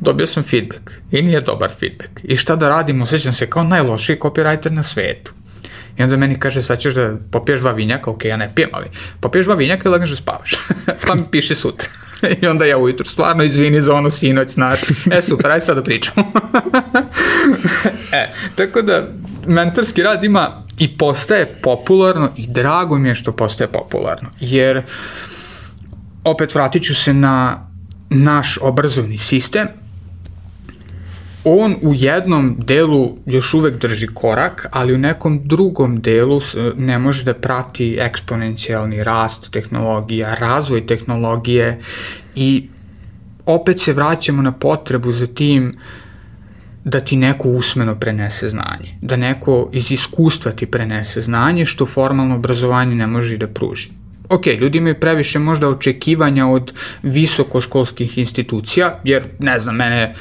Dobio 0.01 0.27
sam 0.27 0.43
feedback 0.43 0.91
i 1.11 1.23
nije 1.23 1.41
dobar 1.41 1.71
feedback. 1.81 2.11
I 2.23 2.37
šta 2.37 2.57
da 2.57 2.69
radim, 2.69 3.03
osjećam 3.03 3.33
se 3.33 3.51
kao 3.51 3.63
najlošiji 3.63 4.17
copywriter 4.17 4.71
na 4.71 4.83
svetu. 4.83 5.33
I 5.99 6.03
onda 6.03 6.17
meni 6.17 6.41
kaže, 6.41 6.63
sad 6.63 6.79
ćeš 6.81 6.95
da 6.95 7.17
popiješ 7.31 7.61
dva 7.61 7.73
vinjaka, 7.73 8.11
ok, 8.11 8.25
ja 8.25 8.37
ne 8.37 8.49
pijem, 8.55 8.71
ali 8.73 8.87
popiješ 9.21 9.47
dva 9.47 9.55
vinjaka 9.55 9.89
i 9.89 9.93
legneš 9.93 10.11
da 10.11 10.17
spavaš. 10.17 10.55
pa 11.07 11.15
mi 11.15 11.23
piši 11.31 11.55
sutra. 11.55 11.89
I 12.43 12.47
onda 12.47 12.65
ja 12.65 12.79
ujutru, 12.79 13.07
stvarno 13.07 13.45
izvini 13.45 13.81
za 13.81 13.95
ono 13.95 14.11
sinoć, 14.11 14.49
znači, 14.49 14.95
e 15.11 15.23
super, 15.23 15.51
aj 15.51 15.61
sad 15.61 15.77
da 15.77 15.83
pričamo. 15.83 16.33
e, 18.13 18.31
tako 18.55 18.83
da, 18.83 19.07
mentorski 19.47 20.03
rad 20.03 20.25
ima 20.25 20.63
i 20.79 20.99
postaje 20.99 21.47
popularno 21.63 22.31
i 22.37 22.47
drago 22.47 22.99
mi 22.99 23.09
je 23.09 23.15
što 23.15 23.33
postaje 23.33 23.73
popularno, 23.73 24.29
jer 24.41 24.83
opet 26.25 26.55
vratit 26.55 26.83
ću 26.83 26.95
se 26.95 27.15
na 27.15 27.69
naš 28.11 28.59
obrazovni 28.63 29.19
sistem, 29.19 29.69
on 31.45 31.77
u 31.83 31.95
jednom 31.95 32.57
delu 32.59 33.17
još 33.27 33.55
uvek 33.55 33.81
drži 33.81 34.07
korak, 34.07 34.67
ali 34.71 34.95
u 34.95 34.99
nekom 34.99 35.41
drugom 35.45 36.01
delu 36.01 36.41
ne 36.77 36.99
može 36.99 37.25
da 37.25 37.35
prati 37.35 37.97
eksponencijalni 38.01 39.05
rast 39.05 39.51
tehnologija, 39.51 40.35
razvoj 40.35 40.87
tehnologije 40.87 41.81
i 42.35 42.69
opet 43.47 43.81
se 43.81 43.93
vraćamo 43.93 44.43
na 44.43 44.53
potrebu 44.53 45.13
za 45.13 45.27
tim 45.27 45.79
da 46.85 47.01
ti 47.01 47.17
neko 47.17 47.49
usmeno 47.49 47.95
prenese 48.01 48.49
znanje, 48.49 48.99
da 49.03 49.17
neko 49.17 49.71
iz 49.73 49.93
iskustva 49.93 50.53
ti 50.53 50.67
prenese 50.67 51.21
znanje 51.21 51.65
što 51.65 51.87
formalno 51.87 52.35
obrazovanje 52.35 52.95
ne 52.95 53.07
može 53.07 53.37
da 53.37 53.47
pruži 53.47 53.98
ok, 54.29 54.47
ljudi 54.47 54.79
imaju 54.79 55.01
previše 55.01 55.39
možda 55.39 55.69
očekivanja 55.69 56.47
od 56.47 56.73
visokoškolskih 57.03 58.19
institucija, 58.19 59.01
jer, 59.05 59.23
ne 59.39 59.59
znam, 59.59 59.77
mene 59.77 60.13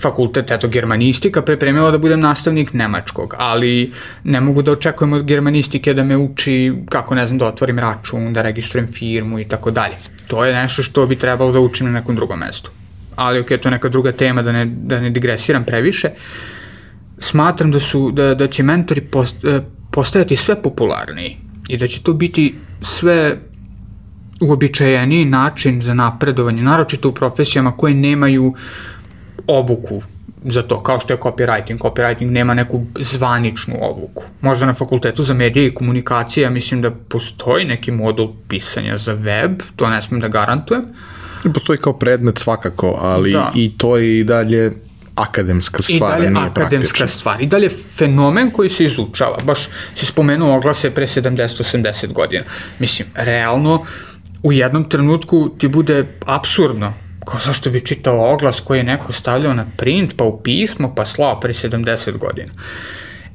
fakultet, 0.00 0.50
eto, 0.50 0.68
germanistika 0.68 1.42
pripremila 1.42 1.90
da 1.90 1.98
budem 1.98 2.20
nastavnik 2.20 2.72
nemačkog, 2.72 3.34
ali 3.38 3.92
ne 4.24 4.40
mogu 4.40 4.62
da 4.62 4.72
očekujem 4.72 5.12
od 5.12 5.24
germanistike 5.24 5.94
da 5.94 6.04
me 6.04 6.16
uči 6.16 6.72
kako, 6.88 7.14
ne 7.14 7.26
znam, 7.26 7.38
da 7.38 7.46
otvorim 7.46 7.78
račun, 7.78 8.32
da 8.32 8.42
registrujem 8.42 8.88
firmu 8.92 9.38
i 9.38 9.44
tako 9.44 9.70
dalje. 9.70 9.94
To 10.26 10.44
je 10.44 10.54
nešto 10.54 10.82
što 10.82 11.06
bi 11.06 11.16
trebalo 11.16 11.52
da 11.52 11.60
učim 11.60 11.86
na 11.86 11.92
nekom 11.92 12.16
drugom 12.16 12.38
mestu. 12.38 12.70
Ali, 13.16 13.40
ok, 13.40 13.48
to 13.48 13.68
je 13.68 13.70
neka 13.70 13.88
druga 13.88 14.12
tema, 14.12 14.42
da 14.42 14.52
ne, 14.52 14.64
da 14.64 15.00
ne 15.00 15.10
digresiram 15.10 15.64
previše. 15.64 16.10
Smatram 17.18 17.70
da, 17.70 17.80
su, 17.80 18.10
da, 18.10 18.34
da 18.34 18.46
će 18.46 18.62
mentori 18.62 19.00
post, 19.00 19.44
eh, 19.44 19.60
postajati 19.90 20.36
sve 20.36 20.62
popularniji 20.62 21.49
i 21.70 21.76
da 21.76 21.88
će 21.88 22.02
to 22.02 22.12
biti 22.12 22.54
sve 22.80 23.38
uobičajeniji 24.40 25.24
način 25.24 25.82
za 25.82 25.94
napredovanje, 25.94 26.62
naročito 26.62 27.08
u 27.08 27.12
profesijama 27.12 27.76
koje 27.76 27.94
nemaju 27.94 28.54
obuku 29.46 30.02
za 30.44 30.62
to, 30.62 30.82
kao 30.82 31.00
što 31.00 31.12
je 31.12 31.18
copywriting. 31.18 31.78
Copywriting 31.78 32.30
nema 32.30 32.54
neku 32.54 32.80
zvaničnu 32.98 33.74
obuku. 33.80 34.22
Možda 34.40 34.66
na 34.66 34.74
fakultetu 34.74 35.22
za 35.22 35.34
medije 35.34 35.66
i 35.66 35.74
komunikacije, 35.74 36.44
ja 36.44 36.50
mislim 36.50 36.82
da 36.82 36.90
postoji 36.90 37.64
neki 37.64 37.90
modul 37.90 38.28
pisanja 38.48 38.98
za 38.98 39.12
web, 39.12 39.62
to 39.76 39.90
ne 39.90 40.02
smem 40.02 40.20
da 40.20 40.28
garantujem. 40.28 40.84
Postoji 41.54 41.78
kao 41.78 41.92
predmet 41.92 42.38
svakako, 42.38 42.98
ali 43.00 43.32
da. 43.32 43.52
i 43.54 43.78
to 43.78 43.96
je 43.96 44.20
i 44.20 44.24
dalje 44.24 44.72
akademska 45.14 45.82
stvar, 45.82 45.96
I 45.96 46.00
dalje 46.00 46.30
nije 46.30 46.46
akademska 46.46 46.96
praktična. 46.96 47.06
stvar. 47.06 47.42
I 47.42 47.46
dalje 47.46 47.68
fenomen 47.96 48.50
koji 48.50 48.70
se 48.70 48.84
izučava. 48.84 49.38
Baš 49.44 49.68
si 49.94 50.06
spomenuo 50.06 50.56
oglase 50.56 50.90
pre 50.90 51.06
70-80 51.06 52.12
godina. 52.12 52.44
Mislim, 52.78 53.08
realno, 53.14 53.84
u 54.42 54.52
jednom 54.52 54.88
trenutku 54.88 55.50
ti 55.58 55.68
bude 55.68 56.06
absurdno 56.26 56.92
kao 57.24 57.40
zašto 57.40 57.70
bi 57.70 57.80
čitao 57.80 58.32
oglas 58.32 58.60
koji 58.60 58.78
je 58.78 58.84
neko 58.84 59.12
stavljao 59.12 59.54
na 59.54 59.66
print, 59.76 60.16
pa 60.16 60.24
u 60.24 60.42
pismo, 60.42 60.94
pa 60.94 61.06
slao 61.06 61.40
pre 61.40 61.52
70 61.52 62.18
godina. 62.18 62.52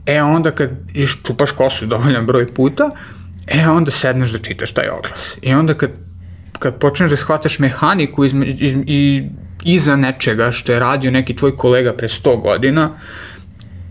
E 0.05 0.21
onda 0.21 0.51
kad 0.51 0.69
iš 0.93 1.17
čupaš 1.23 1.51
kosu 1.51 1.85
dovoljan 1.85 2.25
broj 2.25 2.53
puta, 2.53 2.89
e 3.47 3.67
onda 3.67 3.91
sedneš 3.91 4.29
da 4.29 4.37
čitaš 4.37 4.71
taj 4.71 4.89
oglas. 4.89 5.37
I 5.41 5.53
onda 5.53 5.73
kad, 5.73 5.91
kad 6.59 6.79
počneš 6.79 7.09
da 7.09 7.17
shvataš 7.17 7.59
mehaniku 7.59 8.25
izme, 8.25 8.45
iz, 8.45 8.75
i 8.85 9.23
iza 9.65 9.95
nečega 9.95 10.51
što 10.51 10.71
je 10.71 10.79
radio 10.79 11.11
neki 11.11 11.35
tvoj 11.35 11.57
kolega 11.57 11.93
pre 11.93 12.07
100 12.07 12.41
godina, 12.41 12.91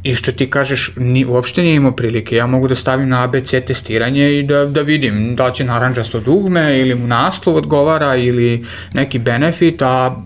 I 0.05 0.15
što 0.15 0.33
ti 0.33 0.51
kažeš, 0.51 0.91
ni, 0.97 1.25
uopšte 1.25 1.63
nije 1.63 1.77
imao 1.77 1.93
prilike. 1.97 2.37
Ja 2.37 2.47
mogu 2.47 2.69
da 2.69 2.75
stavim 2.75 3.09
na 3.09 3.23
ABC 3.25 3.55
testiranje 3.67 4.27
i 4.39 4.43
da, 4.43 4.67
da 4.67 4.83
vidim 4.83 5.37
da 5.37 5.51
će 5.51 5.65
naranđasto 5.65 6.21
dugme 6.21 6.81
ili 6.81 6.95
mu 6.95 7.07
naslov 7.07 7.57
odgovara 7.57 8.17
ili 8.17 8.67
neki 8.95 9.19
benefit, 9.19 9.83
a 9.83 10.17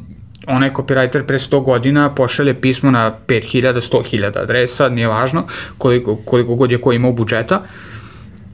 onaj 0.47 0.73
copywriter 0.73 1.23
pre 1.27 1.39
100 1.39 1.63
godina 1.65 2.15
pošalje 2.15 2.61
pismo 2.61 2.91
na 2.91 3.13
5000, 3.27 3.73
100.000 3.93 4.43
adresa, 4.43 4.89
nije 4.89 5.09
važno 5.09 5.47
koliko, 5.79 6.17
koliko 6.17 6.55
god 6.55 6.73
je 6.73 6.81
ko 6.81 6.93
imao 6.93 7.13
budžeta 7.13 7.63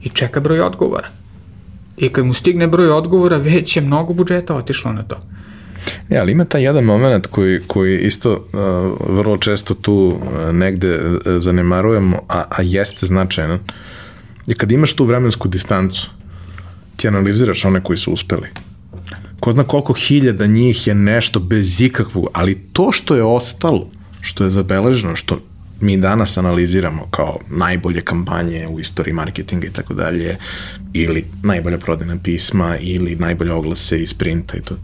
i 0.03 0.09
čeka 0.09 0.39
broj 0.39 0.61
odgovora. 0.61 1.07
I 1.97 2.09
kad 2.09 2.25
mu 2.25 2.33
stigne 2.33 2.67
broj 2.67 2.91
odgovora, 2.91 3.37
već 3.37 3.77
je 3.77 3.81
mnogo 3.81 4.13
budžeta 4.13 4.55
otišlo 4.55 4.93
na 4.93 5.03
to. 5.03 5.19
Ja, 6.09 6.21
ali 6.21 6.31
ima 6.31 6.45
taj 6.45 6.63
jedan 6.63 6.83
moment 6.83 7.27
koji, 7.27 7.59
koji 7.67 7.99
isto 7.99 8.33
uh, 8.33 9.17
vrlo 9.17 9.37
često 9.37 9.73
tu 9.73 9.93
uh, 9.93 10.55
negde 10.55 10.99
uh, 10.99 11.21
zanemarujemo, 11.37 12.21
a, 12.29 12.43
a 12.49 12.61
jeste 12.61 13.07
značajan, 13.07 13.59
je 14.47 14.55
kad 14.55 14.71
imaš 14.71 14.93
tu 14.93 15.05
vremensku 15.05 15.47
distancu, 15.47 16.09
ti 16.95 17.07
analiziraš 17.07 17.65
one 17.65 17.81
koji 17.83 17.97
su 17.97 18.11
uspeli. 18.11 18.47
Ko 19.39 19.51
zna 19.51 19.63
koliko 19.63 19.93
hiljada 19.93 20.45
njih 20.45 20.87
je 20.87 20.95
nešto 20.95 21.39
bez 21.39 21.81
ikakvog, 21.81 22.27
ali 22.33 22.55
to 22.73 22.91
što 22.91 23.15
je 23.15 23.23
ostalo, 23.23 23.89
što 24.21 24.43
je 24.43 24.49
zabeleženo, 24.49 25.15
što 25.15 25.39
mi 25.81 25.97
danas 25.97 26.37
analiziramo 26.37 27.07
kao 27.11 27.39
najbolje 27.49 28.01
kampanje 28.01 28.67
u 28.67 28.79
istoriji 28.79 29.13
marketinga 29.13 29.67
i 29.67 29.71
tako 29.71 29.93
dalje, 29.93 30.37
ili 30.93 31.25
najbolja 31.43 31.77
prodajna 31.77 32.17
pisma, 32.23 32.77
ili 32.77 33.15
najbolje 33.15 33.51
oglase 33.51 34.01
iz 34.01 34.13
printa 34.13 34.57
i 34.57 34.61
to 34.61 34.75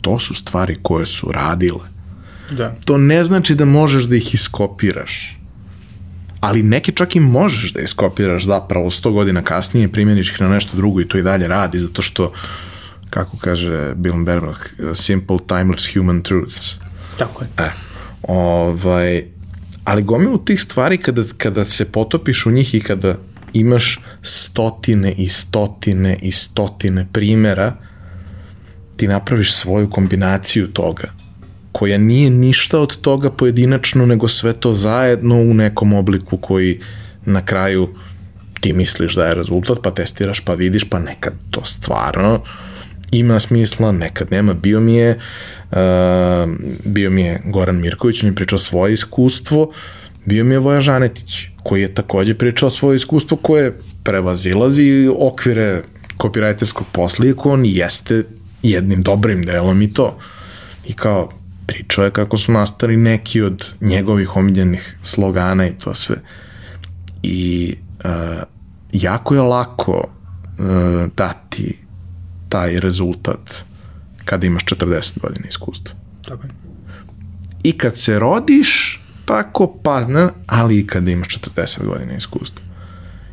to 0.00 0.18
su 0.18 0.34
stvari 0.34 0.76
koje 0.82 1.06
su 1.06 1.32
radile. 1.32 1.98
Da. 2.50 2.74
To 2.84 2.98
ne 2.98 3.24
znači 3.24 3.54
da 3.54 3.64
možeš 3.64 4.04
da 4.04 4.16
ih 4.16 4.34
iskopiraš. 4.34 5.38
Ali 6.40 6.62
neke 6.62 6.92
čak 6.92 7.16
i 7.16 7.20
možeš 7.20 7.72
da 7.72 7.80
iskopiraš 7.80 8.44
zapravo 8.44 8.90
100 8.90 9.12
godina 9.12 9.42
kasnije, 9.42 9.92
primjeniš 9.92 10.30
ih 10.30 10.40
na 10.40 10.48
nešto 10.48 10.76
drugo 10.76 11.00
i 11.00 11.08
to 11.08 11.18
i 11.18 11.22
dalje 11.22 11.48
radi, 11.48 11.80
zato 11.80 12.02
što, 12.02 12.32
kako 13.10 13.36
kaže 13.36 13.94
Bill 13.94 14.24
Berbach, 14.24 14.60
simple, 14.94 15.36
timeless 15.46 15.94
human 15.94 16.22
truths. 16.22 16.78
Tako 17.18 17.44
je. 17.44 17.48
E, 17.58 17.70
ovaj, 18.22 19.24
ali 19.84 20.02
gomilu 20.02 20.38
tih 20.38 20.62
stvari 20.62 20.98
kada, 20.98 21.22
kada 21.38 21.64
se 21.64 21.84
potopiš 21.84 22.46
u 22.46 22.50
njih 22.50 22.74
i 22.74 22.80
kada 22.80 23.16
imaš 23.52 24.00
stotine 24.22 25.12
i 25.12 25.28
stotine 25.28 26.18
i 26.22 26.32
stotine 26.32 27.06
primera, 27.12 27.76
ti 28.98 29.08
napraviš 29.08 29.54
svoju 29.54 29.90
kombinaciju 29.90 30.66
toga 30.66 31.08
koja 31.72 31.98
nije 31.98 32.30
ništa 32.30 32.80
od 32.80 33.00
toga 33.00 33.30
pojedinačno, 33.30 34.06
nego 34.06 34.28
sve 34.28 34.52
to 34.52 34.72
zajedno 34.74 35.36
u 35.36 35.54
nekom 35.54 35.92
obliku 35.92 36.36
koji 36.36 36.80
na 37.24 37.44
kraju 37.44 37.88
ti 38.60 38.72
misliš 38.72 39.14
da 39.14 39.26
je 39.26 39.34
rezultat, 39.34 39.78
pa 39.82 39.90
testiraš, 39.90 40.40
pa 40.40 40.54
vidiš, 40.54 40.84
pa 40.90 40.98
nekad 40.98 41.32
to 41.50 41.64
stvarno 41.64 42.42
ima 43.10 43.38
smisla, 43.38 43.92
nekad 43.92 44.30
nema. 44.30 44.54
Bio 44.54 44.80
mi 44.80 44.94
je, 44.94 45.18
uh, 45.70 45.78
bio 46.84 47.10
mi 47.10 47.22
je 47.22 47.40
Goran 47.44 47.80
Mirković, 47.80 48.22
on 48.22 48.28
je 48.28 48.34
pričao 48.34 48.58
svoje 48.58 48.92
iskustvo, 48.92 49.70
bio 50.24 50.44
mi 50.44 50.54
je 50.54 50.58
Voja 50.58 50.80
Žanetić, 50.80 51.46
koji 51.62 51.82
je 51.82 51.94
takođe 51.94 52.34
pričao 52.34 52.70
svoje 52.70 52.96
iskustvo 52.96 53.36
koje 53.36 53.78
prevazilazi 54.04 55.10
okvire 55.18 55.82
kopirajterskog 56.16 56.86
posla 56.92 57.26
i 57.26 57.34
on 57.44 57.62
jeste 57.64 58.24
jednim 58.62 59.02
dobrim 59.02 59.42
delom 59.44 59.82
i 59.82 59.92
to. 59.92 60.18
I 60.86 60.92
kao, 60.92 61.30
pričao 61.66 62.04
je 62.04 62.10
kako 62.10 62.38
su 62.38 62.52
nastali 62.52 62.96
neki 62.96 63.42
od 63.42 63.66
njegovih 63.80 64.36
omiljenih 64.36 64.96
slogana 65.02 65.66
i 65.66 65.78
to 65.78 65.94
sve. 65.94 66.16
I 67.22 67.74
uh, 68.04 68.42
jako 68.92 69.34
je 69.34 69.40
lako 69.40 70.04
uh, 70.58 70.64
dati 71.16 71.78
taj 72.48 72.80
rezultat 72.80 73.64
kada 74.24 74.46
imaš 74.46 74.64
40 74.64 75.20
godina 75.20 75.46
iskustva. 75.48 75.94
Tako 76.28 76.46
je. 76.46 76.52
I 77.62 77.72
kad 77.72 77.98
se 77.98 78.18
rodiš, 78.18 79.02
tako 79.24 79.66
padne, 79.82 80.28
ali 80.46 80.78
i 80.78 80.86
kada 80.86 81.10
imaš 81.10 81.28
40 81.28 81.84
godina 81.84 82.16
iskustva. 82.16 82.62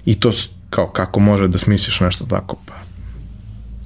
I 0.06 0.20
to 0.20 0.32
kao 0.70 0.90
kako 0.90 1.20
može 1.20 1.48
da 1.48 1.58
smisliš 1.58 2.00
nešto 2.00 2.26
tako, 2.26 2.58
pa 2.66 2.74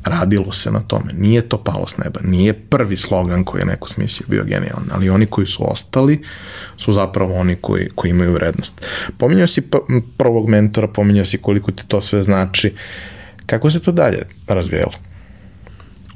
radilo 0.03 0.51
se 0.51 0.71
na 0.71 0.79
tome. 0.79 1.13
Nije 1.13 1.49
to 1.49 1.63
palo 1.63 1.87
s 1.87 1.97
neba. 1.97 2.19
Nije 2.23 2.53
prvi 2.53 2.97
slogan 2.97 3.43
koji 3.43 3.61
je 3.61 3.65
neko 3.65 3.89
smislio 3.89 4.27
bio 4.29 4.43
genijalan, 4.43 4.85
ali 4.91 5.09
oni 5.09 5.25
koji 5.25 5.47
su 5.47 5.71
ostali 5.71 6.23
su 6.77 6.93
zapravo 6.93 7.35
oni 7.35 7.55
koji, 7.55 7.89
koji 7.95 8.11
imaju 8.11 8.33
vrednost. 8.33 8.85
Pominjao 9.17 9.47
si 9.47 9.69
prvog 10.17 10.49
mentora, 10.49 10.87
pominjao 10.87 11.25
si 11.25 11.37
koliko 11.37 11.71
ti 11.71 11.83
to 11.87 12.01
sve 12.01 12.23
znači. 12.23 12.73
Kako 13.45 13.69
se 13.69 13.81
to 13.81 13.91
dalje 13.91 14.19
razvijelo? 14.47 14.91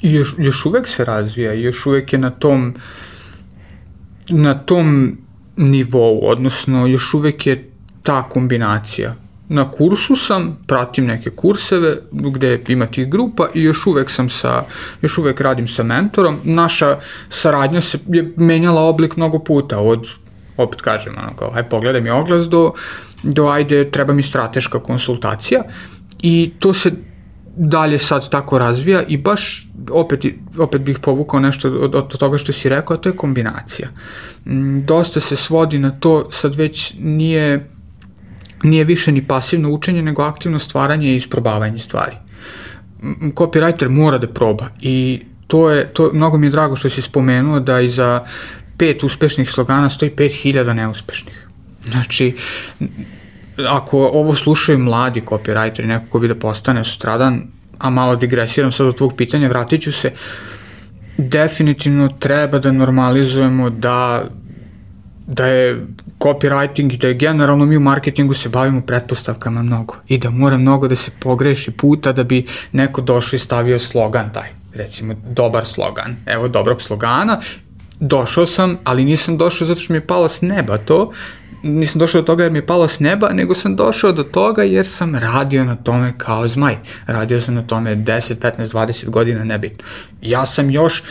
I 0.01 0.13
još, 0.13 0.35
još 0.37 0.65
uvek 0.65 0.87
se 0.87 1.05
razvija, 1.05 1.53
još 1.53 1.85
uvek 1.85 2.13
je 2.13 2.19
na 2.19 2.29
tom 2.29 2.75
na 4.29 4.53
tom 4.53 5.17
nivou, 5.57 6.19
odnosno 6.23 6.87
još 6.87 7.13
uvek 7.13 7.47
je 7.47 7.69
ta 8.03 8.29
kombinacija 8.29 9.15
na 9.53 9.71
kursu 9.71 10.15
sam, 10.15 10.57
pratim 10.67 11.05
neke 11.05 11.29
kurseve 11.29 11.97
gde 12.11 12.59
ima 12.67 12.87
tih 12.87 13.07
grupa 13.09 13.47
i 13.53 13.63
još 13.63 13.85
uvek 13.87 14.11
sam 14.11 14.29
sa, 14.29 14.63
još 15.01 15.17
uvek 15.17 15.41
radim 15.41 15.67
sa 15.67 15.83
mentorom. 15.83 16.39
Naša 16.43 16.97
saradnja 17.29 17.81
se 17.81 17.99
je 18.07 18.33
menjala 18.35 18.81
oblik 18.81 19.15
mnogo 19.15 19.39
puta, 19.39 19.79
od, 19.79 20.07
opet 20.57 20.81
kažem, 20.81 21.13
ono 21.17 21.35
kao, 21.35 21.51
aj 21.53 21.69
pogledaj 21.69 22.01
mi 22.01 22.09
oglas 22.09 22.49
do, 22.49 22.71
do 23.23 23.47
ajde, 23.47 23.91
treba 23.91 24.13
mi 24.13 24.23
strateška 24.23 24.79
konsultacija 24.79 25.63
i 26.21 26.51
to 26.59 26.73
se 26.73 26.91
dalje 27.55 27.99
sad 27.99 28.29
tako 28.29 28.57
razvija 28.57 29.03
i 29.07 29.17
baš 29.17 29.67
opet, 29.91 30.25
opet 30.57 30.81
bih 30.81 30.99
povukao 30.99 31.39
nešto 31.39 31.69
od, 31.69 31.95
od 31.95 32.17
toga 32.17 32.37
što 32.37 32.53
si 32.53 32.69
rekao, 32.69 32.97
a 32.97 32.99
to 32.99 33.09
je 33.09 33.15
kombinacija. 33.15 33.89
Mm, 34.45 34.85
dosta 34.85 35.19
se 35.19 35.35
svodi 35.35 35.79
na 35.79 35.91
to, 35.91 36.27
sad 36.31 36.55
već 36.55 36.93
nije 36.99 37.69
nije 38.63 38.83
više 38.83 39.11
ni 39.11 39.27
pasivno 39.27 39.69
učenje, 39.69 40.01
nego 40.01 40.23
aktivno 40.23 40.59
stvaranje 40.59 41.07
i 41.07 41.15
isprobavanje 41.15 41.79
stvari. 41.79 42.15
Copywriter 43.21 43.89
mora 43.89 44.17
da 44.17 44.27
proba 44.27 44.69
i 44.81 45.21
to 45.47 45.69
je, 45.69 45.93
to, 45.93 46.09
mnogo 46.13 46.37
mi 46.37 46.47
je 46.47 46.51
drago 46.51 46.75
što 46.75 46.89
si 46.89 47.01
spomenuo 47.01 47.59
da 47.59 47.79
iza 47.79 48.23
pet 48.77 49.03
uspešnih 49.03 49.51
slogana 49.51 49.89
stoji 49.89 50.11
pet 50.11 50.31
hiljada 50.31 50.73
neuspešnih. 50.73 51.47
Znači, 51.91 52.35
ako 53.67 53.97
ovo 53.97 54.35
slušaju 54.35 54.79
mladi 54.79 55.21
copywriteri, 55.21 55.85
neko 55.85 56.05
ko 56.09 56.19
bi 56.19 56.27
da 56.27 56.35
postane 56.35 56.83
sutradan, 56.83 57.43
a 57.77 57.89
malo 57.89 58.15
digresiram 58.15 58.71
sad 58.71 58.87
od 58.87 58.97
tvog 58.97 59.13
pitanja, 59.17 59.47
vratit 59.47 59.81
ću 59.81 59.91
se, 59.91 60.11
definitivno 61.17 62.09
treba 62.19 62.59
da 62.59 62.71
normalizujemo 62.71 63.69
da 63.69 64.25
da 65.27 65.45
je 65.45 65.85
copywriting 66.19 66.93
i 66.93 66.97
da 66.97 67.07
je 67.07 67.13
generalno 67.13 67.65
mi 67.65 67.77
u 67.77 67.79
marketingu 67.79 68.33
se 68.33 68.49
bavimo 68.49 68.81
pretpostavkama 68.81 69.63
mnogo 69.63 69.95
i 70.07 70.17
da 70.17 70.29
mora 70.29 70.57
mnogo 70.57 70.87
da 70.87 70.95
se 70.95 71.11
pogreši 71.19 71.71
puta 71.71 72.11
da 72.11 72.23
bi 72.23 72.45
neko 72.71 73.01
došao 73.01 73.35
i 73.35 73.39
stavio 73.39 73.79
slogan 73.79 74.33
taj, 74.33 74.49
recimo 74.73 75.15
dobar 75.29 75.65
slogan, 75.65 76.15
evo 76.25 76.47
dobrog 76.47 76.81
slogana, 76.81 77.41
došao 77.99 78.45
sam, 78.45 78.77
ali 78.83 79.05
nisam 79.05 79.37
došao 79.37 79.67
zato 79.67 79.79
što 79.79 79.93
mi 79.93 79.97
je 79.97 80.07
palo 80.07 80.29
s 80.29 80.41
neba 80.41 80.77
to, 80.77 81.11
nisam 81.63 81.99
došao 81.99 82.21
do 82.21 82.25
toga 82.25 82.43
jer 82.43 82.51
mi 82.51 82.57
je 82.57 82.65
palo 82.65 82.87
s 82.87 82.99
neba, 82.99 83.29
nego 83.29 83.55
sam 83.55 83.75
došao 83.75 84.11
do 84.11 84.23
toga 84.23 84.63
jer 84.63 84.87
sam 84.87 85.15
radio 85.15 85.63
na 85.65 85.75
tome 85.75 86.13
kao 86.17 86.47
zmaj. 86.47 86.77
Radio 87.07 87.41
sam 87.41 87.55
na 87.55 87.67
tome 87.67 87.95
10, 87.95 88.35
15, 88.35 88.67
20 88.73 89.09
godina, 89.09 89.43
nebitno. 89.43 89.83
Ja 90.21 90.45
sam 90.45 90.69
još, 90.69 91.03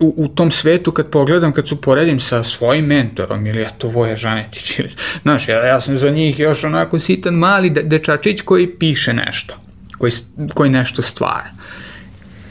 u, 0.00 0.14
u 0.16 0.28
tom 0.28 0.50
svetu 0.50 0.92
kad 0.92 1.10
pogledam, 1.10 1.52
kad 1.52 1.68
su 1.68 1.80
poredim 1.80 2.20
sa 2.20 2.42
svojim 2.42 2.84
mentorom 2.84 3.46
ili 3.46 3.62
eto 3.62 3.88
Voja 3.88 4.16
Žanetić, 4.16 4.78
ili, 4.78 4.90
znaš, 5.22 5.48
ja, 5.48 5.66
ja 5.66 5.80
sam 5.80 5.96
za 5.96 6.10
njih 6.10 6.38
još 6.38 6.64
onako 6.64 6.98
sitan 6.98 7.34
mali 7.34 7.70
de, 7.70 7.82
dečačić 7.82 8.40
koji 8.40 8.78
piše 8.78 9.12
nešto, 9.12 9.54
koji, 9.98 10.12
koji 10.54 10.70
nešto 10.70 11.02
stvara. 11.02 11.50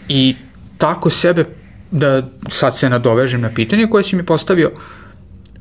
I 0.09 0.35
tako 0.77 1.09
sebe, 1.09 1.45
da 1.91 2.27
sad 2.49 2.77
se 2.77 2.89
nadovežem 2.89 3.41
na 3.41 3.49
pitanje 3.55 3.87
koje 3.87 4.03
si 4.03 4.15
mi 4.15 4.25
postavio, 4.25 4.71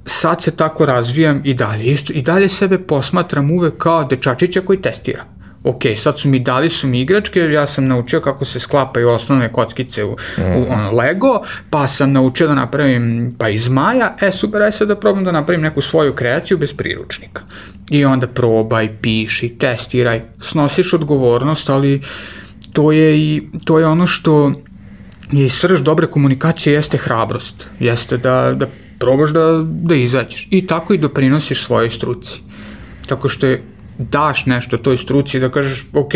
sad 0.07 0.43
se 0.43 0.51
tako 0.51 0.87
razvijam 0.87 1.41
i 1.45 1.55
dalje. 1.55 1.85
Isto, 1.85 2.13
I 2.13 2.23
dalje 2.23 2.49
sebe 2.49 2.79
posmatram 2.79 3.51
uvek 3.51 3.77
kao 3.79 4.05
dečačića 4.05 4.61
koji 4.61 4.83
testira 4.83 5.36
ok, 5.67 5.83
sad 5.97 6.19
su 6.19 6.29
mi 6.29 6.39
dali 6.39 6.71
su 6.71 6.89
mi 6.89 7.01
igračke, 7.01 7.41
ja 7.41 7.67
sam 7.67 7.87
naučio 7.87 8.21
kako 8.21 8.45
se 8.45 8.61
sklapaju 8.61 9.09
osnovne 9.09 9.53
kockice 9.53 10.05
u, 10.05 10.17
mm. 10.39 10.43
u 10.43 10.61
mhm. 10.61 10.73
ono, 10.73 10.91
Lego, 10.91 11.43
pa 11.71 11.89
sam 11.89 12.13
naučio 12.13 12.47
da 12.47 12.55
napravim 12.55 13.35
pa 13.39 13.49
iz 13.49 13.69
Maja, 13.69 14.17
e 14.21 14.31
super, 14.31 14.63
aj 14.63 14.73
sad 14.73 14.89
da 14.89 14.97
probam 14.97 15.25
da 15.25 15.33
napravim 15.33 15.63
neku 15.63 15.81
svoju 15.81 16.13
kreaciju 16.13 16.59
bez 16.59 16.73
priručnika. 16.73 17.43
I 17.91 18.05
onda 18.05 18.27
probaj, 18.27 18.97
piši, 19.03 19.49
testiraj, 19.59 20.23
snosiš 20.41 20.93
odgovornost, 20.93 21.71
ali 21.71 22.01
to 22.73 22.93
je 22.93 23.19
i 23.19 23.43
to 23.65 23.79
je 23.79 23.87
ono 23.87 24.07
što 24.07 24.53
je 25.33 25.49
srž 25.49 25.81
dobre 25.81 26.07
komunikacije 26.07 26.75
jeste 26.75 26.99
hrabrost. 26.99 27.69
Jeste 27.81 28.17
da, 28.17 28.53
da 28.55 28.67
probaš 28.99 29.31
da, 29.31 29.63
da 29.65 29.95
izađeš. 29.95 30.49
I 30.51 30.67
tako 30.67 30.95
i 30.95 30.99
doprinosiš 30.99 31.65
svojoj 31.65 31.91
struci. 31.91 32.41
Tako 33.07 33.29
što 33.29 33.47
je 33.47 33.63
daš 33.99 34.47
nešto 34.47 34.79
toj 34.79 34.97
struci 34.97 35.41
da 35.41 35.49
kažeš, 35.49 35.87
ok, 35.93 36.13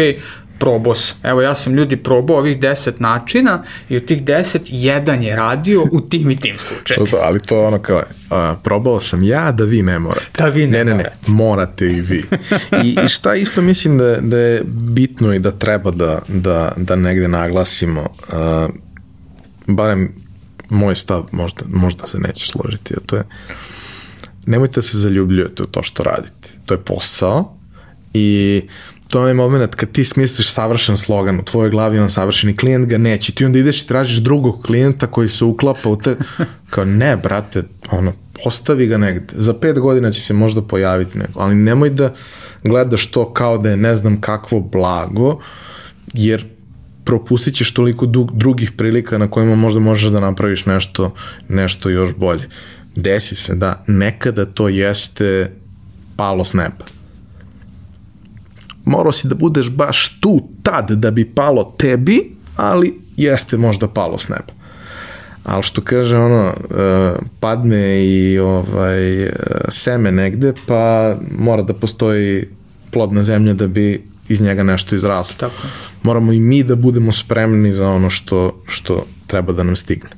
probao 0.61 0.95
sam. 0.95 1.19
Evo 1.23 1.43
ja 1.43 1.55
sam 1.55 1.75
ljudi 1.75 1.97
probao 1.97 2.37
ovih 2.37 2.59
10 2.59 2.93
načina 2.99 3.65
i 3.89 3.97
od 3.97 4.05
tih 4.05 4.23
10 4.25 4.59
jedan 4.67 5.23
je 5.23 5.37
radio 5.37 5.85
u 5.93 6.01
tim 6.01 6.31
i 6.31 6.39
tim 6.39 6.59
slučajima. 6.59 7.07
To, 7.07 7.19
ali 7.23 7.41
to 7.41 7.65
ono 7.65 7.79
kao, 7.79 8.03
a, 8.31 8.55
probao 8.65 9.01
sam 9.01 9.23
ja 9.23 9.53
da 9.53 9.65
vi 9.65 9.83
ne 9.83 9.99
morate. 9.99 10.27
Da 10.39 10.45
vi 10.47 10.67
ne, 10.67 10.85
ne, 10.85 10.85
ne, 10.85 10.91
ne, 10.91 10.97
morate. 10.97 11.31
morate 11.31 11.87
i 11.87 12.01
vi. 12.01 12.25
I, 12.85 12.97
i 13.05 13.09
šta 13.09 13.35
isto 13.35 13.63
mislim 13.63 13.99
da, 13.99 14.17
da 14.21 14.39
je 14.39 14.63
bitno 14.67 15.35
i 15.35 15.39
da 15.39 15.51
treba 15.51 15.91
da, 15.91 16.19
da, 16.29 16.73
da 16.77 16.97
negde 16.97 17.29
naglasimo, 17.29 18.09
a, 18.33 18.69
barem 19.67 20.13
moj 20.69 20.95
stav, 20.95 21.27
možda, 21.33 21.65
možda 21.69 22.07
se 22.07 22.19
neće 22.19 22.47
složiti, 22.47 22.95
a 22.95 23.01
to 23.07 23.17
je 23.17 23.25
nemojte 24.47 24.75
da 24.75 24.83
se 24.83 24.99
zaljubljujete 24.99 25.63
u 25.63 25.67
to 25.67 25.83
što 25.83 26.03
radite. 26.03 26.49
To 26.67 26.75
je 26.75 26.79
posao 26.79 27.60
i 28.15 28.63
to 29.11 29.29
je 29.29 29.35
moment 29.35 29.75
kad 29.75 29.91
ti 29.91 30.05
smisliš 30.05 30.51
savršen 30.53 30.97
slogan 30.97 31.41
u 31.41 31.45
tvojoj 31.45 31.71
glavi, 31.71 31.99
on 31.99 32.11
savršeni 32.11 32.57
klijent 32.57 32.89
ga 32.89 32.99
neće. 32.99 33.33
Ti 33.33 33.45
onda 33.45 33.59
ideš 33.59 33.83
i 33.83 33.87
tražiš 33.87 34.17
drugog 34.17 34.63
klijenta 34.63 35.07
koji 35.07 35.29
se 35.29 35.45
uklapa 35.45 35.89
u 35.89 35.97
te... 35.97 36.17
Kao 36.71 36.85
ne, 36.85 37.17
brate, 37.17 37.63
ono, 37.91 38.13
ostavi 38.45 38.87
ga 38.87 38.99
negde. 38.99 39.35
Za 39.37 39.55
pet 39.55 39.79
godina 39.79 40.11
će 40.11 40.21
se 40.21 40.35
možda 40.35 40.63
pojaviti 40.63 41.19
neko, 41.19 41.41
ali 41.41 41.55
nemoj 41.55 41.91
da 41.91 42.15
gledaš 42.65 43.11
to 43.11 43.33
kao 43.33 43.59
da 43.59 43.71
je 43.71 43.77
ne 43.77 43.95
znam 43.95 44.21
kakvo 44.21 44.61
blago, 44.61 45.41
jer 46.15 46.47
propustit 47.05 47.55
ćeš 47.55 47.75
toliko 47.75 48.07
drugih 48.33 48.73
prilika 48.73 49.19
na 49.19 49.31
kojima 49.31 49.55
možda 49.55 49.81
možeš 49.81 50.11
da 50.11 50.21
napraviš 50.21 50.67
nešto, 50.67 51.15
nešto 51.49 51.89
još 51.89 52.15
bolje. 52.15 52.49
Desi 52.95 53.35
se 53.35 53.55
da 53.55 53.85
nekada 53.87 54.47
to 54.47 54.69
jeste 54.69 55.53
palo 56.17 56.45
s 56.45 56.53
neba 56.53 57.00
morao 58.91 59.13
si 59.13 59.29
da 59.29 59.35
budeš 59.35 59.71
baš 59.71 60.21
tu 60.21 60.49
tad 60.63 60.91
da 60.91 61.11
bi 61.11 61.25
palo 61.25 61.75
tebi, 61.79 62.37
ali 62.57 63.01
jeste 63.17 63.57
možda 63.57 63.89
palo 63.89 64.19
s 64.19 64.29
neba. 64.29 64.53
Ali 65.45 65.63
što 65.63 65.81
kaže 65.81 66.17
ono, 66.17 66.47
uh, 66.49 67.19
padne 67.41 68.07
i 68.07 68.39
ovaj, 68.39 69.25
uh, 69.25 69.31
seme 69.69 70.13
negde, 70.13 70.53
pa 70.67 71.17
mora 71.39 71.63
da 71.63 71.75
postoji 71.75 72.45
plodna 72.91 73.23
zemlja 73.23 73.55
da 73.55 73.67
bi 73.67 74.03
iz 74.29 74.41
njega 74.41 74.63
nešto 74.63 74.95
izraslo. 74.95 75.37
Tako. 75.39 75.55
Moramo 76.03 76.33
i 76.33 76.41
mi 76.41 76.63
da 76.63 76.75
budemo 76.75 77.13
spremni 77.13 77.75
za 77.75 77.89
ono 77.89 78.11
što, 78.11 78.63
što 78.67 79.07
treba 79.27 79.53
da 79.53 79.63
nam 79.63 79.77
stigne. 79.77 80.11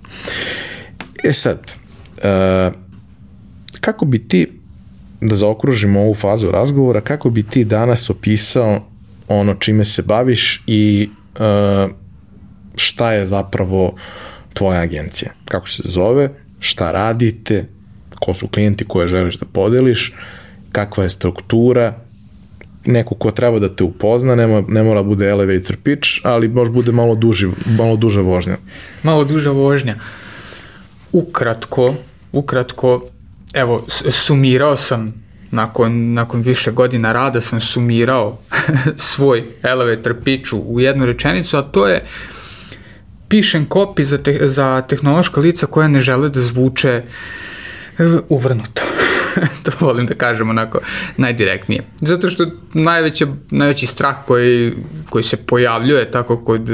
E 1.25 1.33
sad, 1.33 1.59
uh, 2.17 2.75
kako 3.81 4.05
bi 4.05 4.29
ti 4.29 4.62
da 5.23 5.37
zaokružimo 5.37 6.01
ovu 6.01 6.15
fazu 6.15 6.51
razgovora, 6.51 7.01
kako 7.01 7.31
bi 7.31 7.43
ti 7.43 7.65
danas 7.65 8.11
opisao 8.11 8.81
ono 9.29 9.55
čime 9.55 9.85
se 9.85 10.03
baviš 10.03 10.63
i 10.67 11.09
uh, 11.35 11.91
šta 12.77 13.13
je 13.13 13.27
zapravo 13.27 13.95
tvoja 14.55 14.81
agencija? 14.81 15.31
Kako 15.45 15.69
se 15.69 15.83
zove? 15.85 16.31
Šta 16.59 16.93
radite? 16.93 17.67
Ko 18.21 18.35
su 18.35 18.49
klijenti 18.49 18.85
koje 18.85 19.09
želiš 19.09 19.37
da 19.37 19.47
podeliš? 19.47 20.13
Kakva 20.73 21.05
je 21.05 21.11
struktura? 21.11 21.95
neko 22.85 23.15
ko 23.15 23.31
treba 23.31 23.59
da 23.59 23.69
te 23.69 23.85
upozna, 23.85 24.35
nema, 24.35 24.63
ne 24.69 24.83
mora 24.83 25.03
da 25.03 25.09
bude 25.09 25.29
elevator 25.29 25.77
pitch, 25.83 26.09
ali 26.23 26.49
može 26.49 26.71
bude 26.71 26.93
malo, 26.93 27.15
duži, 27.15 27.49
malo 27.67 27.97
duža 27.97 28.21
vožnja. 28.21 28.57
Malo 29.03 29.25
duža 29.25 29.51
vožnja. 29.51 29.95
Ukratko, 31.13 31.95
ukratko, 32.33 33.05
evo, 33.53 33.87
sumirao 34.11 34.77
sam 34.77 35.07
nakon, 35.51 36.13
nakon 36.13 36.41
više 36.41 36.71
godina 36.71 37.13
rada 37.13 37.41
sam 37.41 37.61
sumirao 37.61 38.39
svoj 38.97 39.45
elevator 39.63 40.15
pitch 40.25 40.53
u 40.53 40.81
jednu 40.81 41.07
rečenicu, 41.07 41.57
a 41.57 41.63
to 41.63 41.87
je 41.87 42.05
pišem 43.29 43.67
kopi 43.67 44.05
za, 44.05 44.19
te, 44.19 44.39
za 44.43 44.81
tehnološka 44.81 45.41
lica 45.41 45.67
koja 45.67 45.89
ne 45.89 46.01
žele 46.01 46.29
da 46.29 46.41
zvuče 46.41 46.89
e, 46.89 47.03
uvrnuto. 48.29 48.83
to 49.65 49.73
volim 49.81 50.07
da 50.07 50.15
kažem 50.15 50.51
onako 50.51 50.81
najdirektnije. 51.17 51.83
Zato 52.01 52.29
što 52.29 52.47
najveći, 52.75 53.27
najveći 53.51 53.87
strah 53.87 54.17
koji, 54.27 54.73
koji 55.11 55.25
se 55.25 55.37
pojavljuje 55.37 56.11
tako 56.11 56.45
kod, 56.45 56.71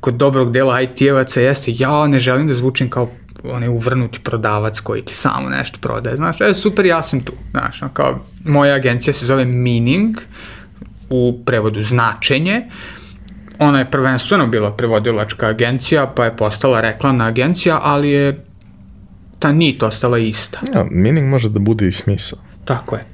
kod 0.00 0.14
dobrog 0.14 0.52
dela 0.52 0.82
IT-evaca 0.82 1.40
jeste 1.40 1.72
ja 1.74 2.06
ne 2.06 2.18
želim 2.18 2.48
da 2.48 2.54
zvučim 2.54 2.90
kao 2.90 3.10
onaj 3.44 3.68
uvrnuti 3.68 4.20
prodavac 4.20 4.80
koji 4.80 5.02
ti 5.02 5.14
samo 5.14 5.48
nešto 5.48 5.78
prodaje, 5.80 6.16
znaš, 6.16 6.40
e, 6.40 6.54
super, 6.54 6.86
ja 6.86 7.02
sam 7.02 7.20
tu, 7.20 7.32
znaš, 7.50 7.80
kao, 7.92 8.18
moja 8.44 8.74
agencija 8.74 9.14
se 9.14 9.26
zove 9.26 9.44
Meaning, 9.44 10.16
u 11.10 11.42
prevodu 11.46 11.82
značenje, 11.82 12.62
ona 13.58 13.78
je 13.78 13.90
prvenstveno 13.90 14.46
bila 14.46 14.72
prevodilačka 14.72 15.46
agencija, 15.46 16.06
pa 16.06 16.24
je 16.24 16.36
postala 16.36 16.80
reklamna 16.80 17.26
agencija, 17.26 17.80
ali 17.82 18.10
je 18.10 18.44
ta 19.38 19.52
nit 19.52 19.82
ostala 19.82 20.18
ista. 20.18 20.60
Ja, 20.74 20.86
meaning 20.90 21.28
može 21.28 21.48
da 21.48 21.60
bude 21.60 21.88
i 21.88 21.92
smisao. 21.92 22.38
Tako 22.64 22.96
je. 22.96 23.04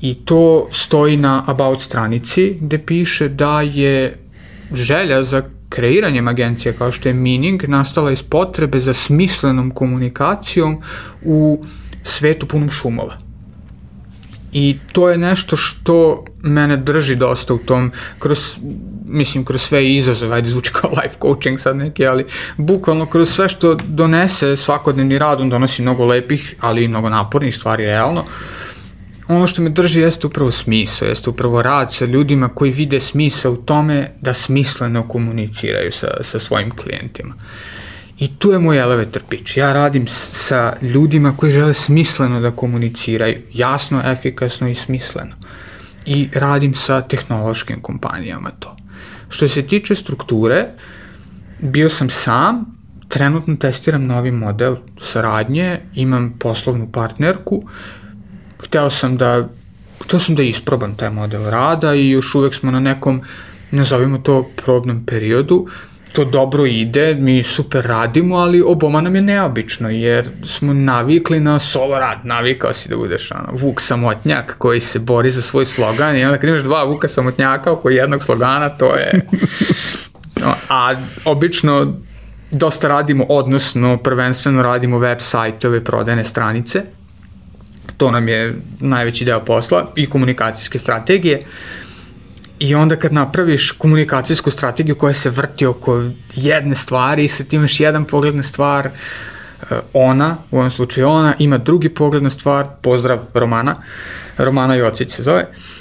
I 0.00 0.14
to 0.14 0.68
stoji 0.72 1.16
na 1.16 1.44
About 1.46 1.80
stranici 1.80 2.58
gde 2.60 2.78
piše 2.78 3.28
da 3.28 3.60
je 3.60 4.18
želja 4.72 5.22
za 5.22 5.42
kreiranjem 5.74 6.28
agencije 6.28 6.72
kao 6.72 6.92
što 6.92 7.08
je 7.08 7.14
Meaning 7.14 7.64
nastala 7.68 8.12
iz 8.12 8.22
potrebe 8.22 8.80
za 8.80 8.92
smislenom 8.92 9.70
komunikacijom 9.70 10.78
u 11.22 11.64
svetu 12.02 12.46
punom 12.46 12.70
šumova. 12.70 13.18
I 14.52 14.78
to 14.92 15.08
je 15.08 15.18
nešto 15.18 15.56
što 15.56 16.24
mene 16.42 16.76
drži 16.76 17.16
dosta 17.16 17.54
u 17.54 17.58
tom, 17.58 17.92
kroz, 18.18 18.58
mislim, 19.06 19.44
kroz 19.44 19.62
sve 19.62 19.92
izazove, 19.92 20.36
ajde 20.36 20.50
zvuči 20.50 20.72
kao 20.72 20.90
life 20.90 21.16
coaching 21.22 21.60
sad 21.60 21.76
neki, 21.76 22.06
ali 22.06 22.24
bukvalno 22.56 23.06
kroz 23.06 23.28
sve 23.28 23.48
što 23.48 23.74
donese 23.74 24.56
svakodnevni 24.56 25.18
rad, 25.18 25.40
on 25.40 25.50
donosi 25.50 25.82
mnogo 25.82 26.06
lepih, 26.06 26.54
ali 26.60 26.84
i 26.84 26.88
mnogo 26.88 27.08
napornih 27.08 27.56
stvari, 27.56 27.84
realno. 27.84 28.20
Uh, 28.20 28.63
ono 29.28 29.46
što 29.46 29.62
me 29.62 29.70
drži 29.70 30.00
jeste 30.00 30.26
upravo 30.26 30.50
smisao, 30.50 31.08
jeste 31.08 31.30
upravo 31.30 31.62
rad 31.62 31.92
sa 31.92 32.04
ljudima 32.04 32.48
koji 32.48 32.70
vide 32.70 33.00
smisao 33.00 33.52
u 33.52 33.56
tome 33.56 34.10
da 34.20 34.34
smisleno 34.34 35.08
komuniciraju 35.08 35.92
sa, 35.92 36.08
sa 36.20 36.38
svojim 36.38 36.70
klijentima. 36.70 37.34
I 38.18 38.28
tu 38.38 38.50
je 38.50 38.58
moj 38.58 38.78
elevator 38.78 39.22
pitch. 39.28 39.56
Ja 39.56 39.72
radim 39.72 40.06
sa 40.06 40.76
ljudima 40.82 41.34
koji 41.36 41.52
žele 41.52 41.74
smisleno 41.74 42.40
da 42.40 42.50
komuniciraju, 42.50 43.36
jasno, 43.52 44.02
efikasno 44.04 44.68
i 44.68 44.74
smisleno. 44.74 45.34
I 46.06 46.28
radim 46.32 46.74
sa 46.74 47.00
tehnološkim 47.00 47.80
kompanijama 47.80 48.50
to. 48.50 48.76
Što 49.28 49.48
se 49.48 49.62
tiče 49.62 49.94
strukture, 49.94 50.66
bio 51.60 51.88
sam 51.88 52.10
sam, 52.10 52.64
trenutno 53.08 53.56
testiram 53.56 54.06
novi 54.06 54.30
model 54.30 54.76
saradnje, 55.00 55.80
imam 55.94 56.34
poslovnu 56.38 56.92
partnerku, 56.92 57.62
hteo 58.66 58.90
sam 58.90 59.16
da 59.16 59.48
hteo 60.04 60.20
sam 60.20 60.34
da 60.34 60.42
isprobam 60.42 60.94
taj 60.94 61.10
model 61.10 61.50
rada 61.50 61.94
i 61.94 62.10
još 62.10 62.34
uvek 62.34 62.54
smo 62.54 62.70
na 62.70 62.80
nekom, 62.80 63.22
nazovimo 63.70 64.18
to, 64.18 64.46
probnom 64.64 65.06
periodu. 65.06 65.66
To 66.12 66.24
dobro 66.24 66.66
ide, 66.66 67.14
mi 67.14 67.42
super 67.42 67.86
radimo, 67.86 68.36
ali 68.36 68.62
oboma 68.62 69.00
nam 69.00 69.14
je 69.14 69.22
neobično, 69.22 69.90
jer 69.90 70.28
smo 70.44 70.72
navikli 70.72 71.40
na 71.40 71.58
solo 71.58 71.98
rad, 71.98 72.18
navikao 72.24 72.72
si 72.72 72.88
da 72.88 72.96
budeš 72.96 73.30
ono, 73.30 73.48
Vuk 73.52 73.80
samotnjak 73.80 74.54
koji 74.58 74.80
se 74.80 74.98
bori 74.98 75.30
za 75.30 75.42
svoj 75.42 75.64
slogan 75.64 76.16
i 76.16 76.24
onda 76.24 76.38
kad 76.38 76.48
imaš 76.48 76.62
dva 76.62 76.84
Vuka 76.84 77.08
samotnjaka 77.08 77.72
oko 77.72 77.90
jednog 77.90 78.22
slogana, 78.22 78.68
to 78.68 78.94
je... 78.94 79.20
No, 80.40 80.54
a 80.68 80.94
obično 81.24 81.94
dosta 82.50 82.88
radimo, 82.88 83.24
odnosno 83.28 83.96
prvenstveno 83.96 84.62
radimo 84.62 84.98
web 84.98 85.18
sajtove, 85.20 85.84
prodajne 85.84 86.24
stranice, 86.24 86.82
to 87.96 88.10
nam 88.10 88.28
je 88.28 88.56
najveći 88.80 89.24
deo 89.24 89.44
posla 89.44 89.92
i 89.96 90.06
komunikacijske 90.06 90.78
strategije. 90.78 91.40
I 92.58 92.74
onda 92.74 92.96
kad 92.96 93.12
napraviš 93.12 93.70
komunikacijsku 93.70 94.50
strategiju 94.50 94.96
koja 94.96 95.14
se 95.14 95.30
vrti 95.30 95.66
oko 95.66 96.04
jedne 96.34 96.74
stvari 96.74 97.24
i 97.24 97.28
sad 97.28 97.52
imaš 97.52 97.80
jedan 97.80 98.04
pogled 98.04 98.36
na 98.36 98.42
stvar, 98.42 98.86
eh, 98.86 99.80
ona, 99.92 100.36
u 100.50 100.58
ovom 100.58 100.70
slučaju 100.70 101.08
ona, 101.08 101.34
ima 101.38 101.58
drugi 101.58 101.88
pogled 101.88 102.22
na 102.22 102.30
stvar, 102.30 102.66
pozdrav 102.82 103.18
Romana, 103.34 103.76
Romana 104.38 104.74
Jocić 104.74 105.10
se 105.10 105.22
zove, 105.22 105.46
uh, 105.50 105.73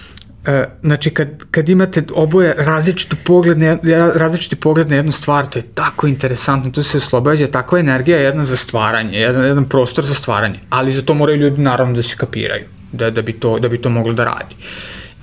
E, 0.45 0.65
znači 0.81 1.09
kad, 1.09 1.27
kad 1.51 1.69
imate 1.69 2.03
oboje 2.13 2.55
različitu 2.57 3.15
pogled 3.23 3.59
na, 3.59 3.77
različiti 4.15 4.55
pogled 4.55 4.89
na 4.89 4.95
jednu 4.95 5.11
stvar, 5.11 5.47
to 5.47 5.59
je 5.59 5.63
tako 5.73 6.07
interesantno, 6.07 6.71
tu 6.71 6.83
se 6.83 6.97
oslobađa 6.97 7.47
takva 7.47 7.79
energija 7.79 8.17
jedna 8.17 8.45
za 8.45 8.55
stvaranje, 8.55 9.19
jedan, 9.19 9.45
jedan 9.45 9.65
prostor 9.65 10.05
za 10.05 10.13
stvaranje, 10.13 10.59
ali 10.69 10.91
za 10.91 11.01
to 11.01 11.13
moraju 11.13 11.39
ljudi 11.39 11.61
naravno 11.61 11.95
da 11.95 12.03
se 12.03 12.15
kapiraju, 12.17 12.65
da, 12.91 13.09
da, 13.09 13.21
bi 13.21 13.33
to, 13.33 13.59
da 13.59 13.69
bi 13.69 13.77
to 13.77 13.89
moglo 13.89 14.13
da 14.13 14.25
radi. 14.25 14.55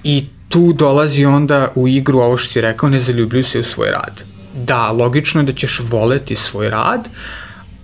I 0.05 0.27
tu 0.49 0.73
dolazi 0.73 1.25
onda 1.25 1.69
u 1.75 1.89
igru 1.89 2.19
ovo 2.19 2.37
što 2.37 2.53
si 2.53 2.61
rekao, 2.61 2.89
ne 2.89 2.99
zaljubljuju 2.99 3.45
se 3.45 3.61
u 3.61 3.65
svoj 3.65 3.91
rad. 3.91 4.23
Da, 4.55 4.91
logično 4.91 5.41
je 5.41 5.45
da 5.45 5.53
ćeš 5.53 5.81
voleti 5.89 6.35
svoj 6.37 6.71
rad, 6.71 7.09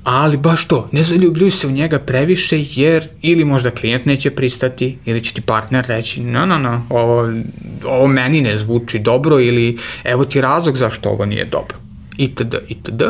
ali 0.06 0.36
baš 0.36 0.68
to, 0.68 0.88
ne 0.92 1.02
zaljubljuju 1.02 1.50
se 1.50 1.66
u 1.66 1.70
njega 1.70 1.98
previše 1.98 2.64
jer 2.74 3.08
ili 3.22 3.44
možda 3.44 3.70
klijent 3.70 4.06
neće 4.06 4.30
pristati 4.30 4.98
ili 5.04 5.24
će 5.24 5.34
ti 5.34 5.40
partner 5.40 5.84
reći 5.88 6.20
no, 6.20 6.46
no, 6.46 6.58
no, 6.58 6.86
ovo, 6.90 7.32
ovo 7.84 8.06
meni 8.06 8.40
ne 8.40 8.56
zvuči 8.56 8.98
dobro 8.98 9.40
ili 9.40 9.78
evo 10.04 10.24
ti 10.24 10.40
razlog 10.40 10.76
zašto 10.76 11.08
ovo 11.08 11.24
nije 11.24 11.44
dobro 11.44 11.76
itd. 12.16 12.54
itd. 12.68 13.02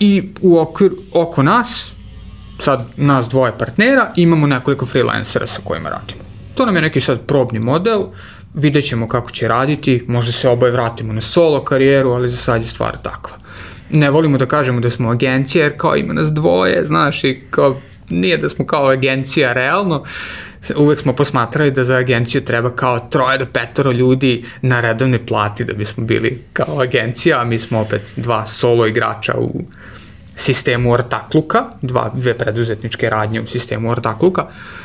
I 0.00 0.22
u 0.40 0.58
okvir, 0.58 0.92
oko 1.12 1.42
nas, 1.42 1.92
sad 2.58 2.88
nas 2.96 3.28
dvoje 3.28 3.58
partnera, 3.58 4.12
imamo 4.16 4.46
nekoliko 4.46 4.86
freelancera 4.86 5.46
sa 5.46 5.62
kojima 5.64 5.88
radimo. 5.88 6.22
To 6.54 6.66
nam 6.66 6.76
je 6.76 6.82
neki 6.82 7.00
sad 7.00 7.20
probni 7.20 7.58
model, 7.58 8.02
vidjet 8.54 8.84
ćemo 8.84 9.08
kako 9.08 9.30
će 9.30 9.48
raditi, 9.48 10.04
možda 10.08 10.32
se 10.32 10.48
oboje 10.48 10.72
vratimo 10.72 11.12
na 11.12 11.20
solo 11.20 11.64
karijeru, 11.64 12.10
ali 12.10 12.28
za 12.28 12.36
sad 12.36 12.62
je 12.62 12.68
stvar 12.68 12.96
takva 13.02 13.42
ne 13.92 14.10
volimo 14.10 14.38
da 14.38 14.46
kažemo 14.46 14.80
da 14.80 14.90
smo 14.90 15.10
agencija, 15.10 15.64
jer 15.64 15.76
kao 15.76 15.96
ima 15.96 16.12
nas 16.12 16.32
dvoje, 16.32 16.84
znaš, 16.84 17.24
i 17.24 17.40
kao 17.50 17.80
nije 18.10 18.36
da 18.36 18.48
smo 18.48 18.66
kao 18.66 18.88
agencija 18.88 19.52
realno, 19.52 20.04
uvek 20.76 20.98
smo 20.98 21.12
posmatrali 21.12 21.70
da 21.70 21.84
za 21.84 21.96
agenciju 21.96 22.44
treba 22.44 22.76
kao 22.76 23.00
troje 23.00 23.38
do 23.38 23.46
petoro 23.46 23.92
ljudi 23.92 24.44
na 24.62 24.80
redovne 24.80 25.26
plati 25.26 25.64
da 25.64 25.72
bismo 25.72 26.04
bili 26.04 26.38
kao 26.52 26.80
agencija, 26.80 27.40
a 27.40 27.44
mi 27.44 27.58
smo 27.58 27.80
opet 27.80 28.12
dva 28.16 28.46
solo 28.46 28.86
igrača 28.86 29.34
u 29.38 29.64
sistemu 30.36 30.92
ortakluka, 30.92 31.64
dva, 31.82 32.10
dve 32.14 32.38
preduzetničke 32.38 33.10
radnje 33.10 33.40
u 33.40 33.46
sistemu 33.46 33.90
ortakluka. 33.90 34.42
Uh, 34.42 34.81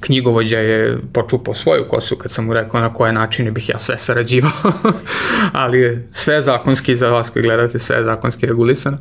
knjigovođa 0.00 0.58
je 0.58 0.98
počupao 1.12 1.54
svoju 1.54 1.84
kosu 1.88 2.16
kad 2.16 2.30
sam 2.30 2.44
mu 2.44 2.54
rekao 2.54 2.80
na 2.80 2.92
koje 2.92 3.12
načine 3.12 3.50
bih 3.50 3.68
ja 3.68 3.78
sve 3.78 3.98
sarađivao, 3.98 4.72
ali 5.52 5.80
je 5.80 6.08
sve 6.12 6.42
zakonski 6.42 6.96
za 6.96 7.10
vas 7.10 7.30
koji 7.30 7.42
gledate, 7.42 7.78
sve 7.78 8.04
zakonski 8.04 8.46
regulisano. 8.46 8.98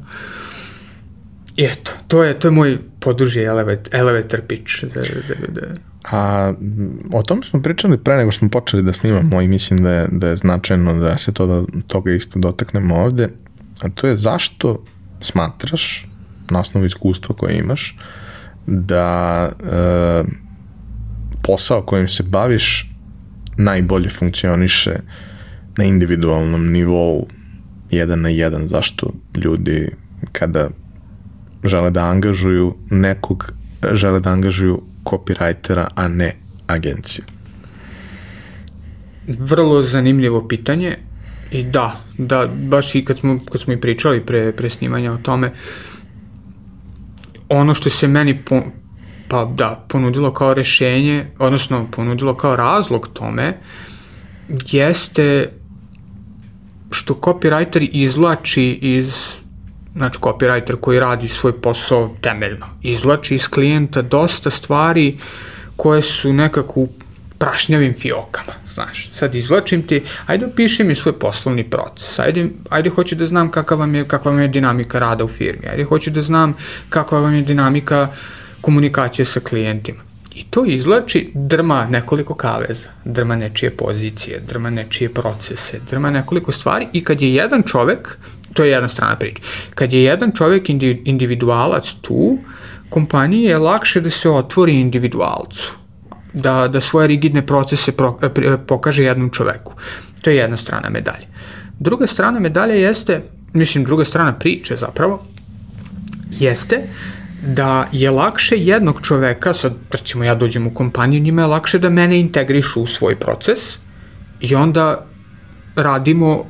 I 1.56 1.64
eto, 1.64 1.92
to 2.08 2.24
je, 2.24 2.40
to 2.40 2.48
je 2.48 2.52
moj 2.52 2.78
poduži 3.00 3.42
elevator, 3.42 3.96
elevator 3.96 4.42
pitch 4.48 4.74
za, 4.82 5.02
za 5.02 5.34
ljude. 5.42 5.74
A 6.12 6.54
o 7.14 7.24
tom 7.24 7.44
smo 7.44 7.62
pričali 7.62 7.98
pre 7.98 8.18
nego 8.18 8.32
što 8.32 8.40
smo 8.40 8.50
počeli 8.50 8.84
da 8.84 8.94
snimamo 8.94 9.42
i 9.42 9.48
mislim 9.48 9.84
da 9.84 9.92
je, 9.92 10.08
da 10.12 10.28
je 10.28 10.36
značajno 10.36 10.94
da 11.00 11.18
se 11.18 11.34
to, 11.34 11.48
da, 11.48 11.64
toga 11.88 12.12
isto 12.12 12.40
dotaknemo 12.40 12.96
ovde. 12.96 13.30
A 13.82 13.90
to 13.90 14.08
je 14.08 14.18
zašto 14.18 14.84
smatraš, 15.22 16.08
na 16.50 16.60
osnovu 16.60 16.86
iskustva 16.86 17.36
koje 17.36 17.58
imaš, 17.58 17.98
da 18.68 19.50
e, 19.64 20.24
posao 21.44 21.82
kojim 21.82 22.08
se 22.08 22.24
baviš 22.24 22.92
najbolje 23.58 24.10
funkcioniše 24.10 24.96
na 25.78 25.84
individualnom 25.84 26.72
nivou 26.72 27.28
jedan 27.92 28.22
na 28.22 28.30
jedan, 28.30 28.68
zašto 28.68 29.14
ljudi 29.36 29.90
kada 30.32 30.70
žele 31.64 31.92
da 31.92 32.06
angažuju 32.06 32.76
nekog, 32.90 33.54
žele 33.94 34.20
da 34.20 34.30
angažuju 34.30 34.82
copywritera, 35.04 35.88
a 35.96 36.08
ne 36.08 36.34
agenciju? 36.68 37.26
Vrlo 39.28 39.84
zanimljivo 39.84 40.48
pitanje 40.48 40.98
i 41.52 41.64
da, 41.64 42.02
da, 42.18 42.48
baš 42.48 42.96
i 42.96 43.06
kad 43.06 43.18
smo, 43.18 43.40
kad 43.52 43.62
smo 43.62 43.74
i 43.74 43.82
pričali 43.82 44.26
pre, 44.26 44.52
pre 44.52 44.70
snimanja 44.70 45.12
o 45.14 45.18
tome, 45.18 45.52
ono 47.50 47.74
što 47.74 47.90
se 47.90 48.08
meni 48.08 48.40
po, 48.46 48.62
pa 49.28 49.46
da, 49.46 49.86
ponudilo 49.88 50.34
kao 50.34 50.54
rešenje, 50.54 51.26
odnosno 51.40 51.88
ponudilo 51.92 52.36
kao 52.36 52.56
razlog 52.56 53.10
tome, 53.14 53.58
jeste 54.72 55.52
što 56.92 57.14
copywriter 57.14 57.90
izlači 57.92 58.80
iz 58.82 59.14
znači 59.96 60.20
copywriter 60.20 60.80
koji 60.80 61.00
radi 61.00 61.28
svoj 61.28 61.62
posao 61.62 62.16
temeljno, 62.22 62.66
izlači 62.82 63.36
iz 63.36 63.50
klijenta 63.50 64.02
dosta 64.02 64.50
stvari 64.50 65.18
koje 65.76 66.02
su 66.02 66.34
nekako 66.34 66.80
u 66.80 66.90
prašnjavim 67.38 67.94
fiokama, 67.94 68.54
znaš. 68.74 69.10
Sad 69.12 69.36
izlačim 69.36 69.88
ti, 69.88 70.04
ajde 70.26 70.46
opiši 70.46 70.84
mi 70.84 70.96
svoj 70.96 71.20
poslovni 71.20 71.70
proces, 71.70 72.20
ajde, 72.20 72.50
ajde 72.70 72.90
hoću 72.90 73.16
da 73.16 73.26
znam 73.26 73.52
kakva 73.52 73.78
vam 73.78 73.96
je, 73.96 74.08
kakva 74.08 74.32
vam 74.32 74.42
je 74.42 74.48
dinamika 74.48 75.00
rada 75.00 75.24
u 75.24 75.28
firmi, 75.28 75.68
ajde 75.68 75.84
hoću 75.84 76.12
da 76.12 76.22
znam 76.22 76.54
kakva 76.90 77.20
vam 77.20 77.34
je 77.34 77.42
dinamika 77.42 78.10
uh, 78.12 78.18
komunikacije 78.68 79.26
sa 79.26 79.40
klijentima. 79.40 80.04
I 80.36 80.44
to 80.44 80.66
izlači 80.66 81.30
drma 81.34 81.86
nekoliko 81.90 82.36
kaveza, 82.36 82.90
drma 83.06 83.36
nečije 83.36 83.70
pozicije, 83.78 84.40
drma 84.48 84.70
nečije 84.70 85.14
procese, 85.14 85.80
drma 85.90 86.12
nekoliko 86.12 86.52
stvari 86.52 86.88
i 86.94 87.04
kad 87.04 87.22
je 87.22 87.34
jedan 87.34 87.64
čovek, 87.64 88.18
to 88.54 88.64
je 88.64 88.72
jedna 88.72 88.88
strana 88.88 89.16
priča, 89.16 89.44
kad 89.76 89.94
je 89.94 90.04
jedan 90.04 90.32
čovek 90.36 90.70
individualac 91.06 91.94
tu, 92.02 92.38
kompaniji 92.90 93.44
je 93.44 93.58
lakše 93.58 94.02
da 94.02 94.10
se 94.10 94.30
otvori 94.30 94.76
individualcu, 94.82 95.72
da, 96.34 96.68
da 96.68 96.82
svoje 96.82 97.08
rigidne 97.08 97.46
procese 97.46 97.92
pro, 97.92 98.18
pokaže 98.68 99.04
jednom 99.04 99.30
čoveku. 99.30 99.74
To 100.22 100.30
je 100.30 100.44
jedna 100.44 100.58
strana 100.58 100.90
medalje. 100.90 101.28
Druga 101.80 102.08
strana 102.08 102.40
medalje 102.40 102.82
jeste, 102.82 103.22
mislim 103.54 103.84
druga 103.84 104.06
strana 104.06 104.36
priče 104.40 104.76
zapravo, 104.76 105.24
jeste 106.32 106.88
da 107.48 107.88
je 107.92 108.12
lakše 108.12 108.56
jednog 108.58 109.02
čoveka, 109.02 109.54
sad 109.54 109.74
recimo 109.92 110.24
ja 110.24 110.36
dođem 110.36 110.68
u 110.68 110.74
kompaniju, 110.74 111.22
njima 111.22 111.42
je 111.42 111.48
lakše 111.48 111.80
da 111.80 111.90
mene 111.90 112.20
integrišu 112.20 112.82
u 112.82 112.88
svoj 112.88 113.16
proces 113.16 113.78
i 114.40 114.56
onda 114.56 115.06
radimo, 115.76 116.46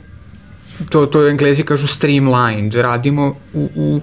to, 0.89 1.05
to 1.05 1.27
englezi 1.27 1.63
kažu 1.63 1.87
streamlined, 1.87 2.73
radimo 2.73 3.35
u, 3.53 3.69
u, 3.75 4.01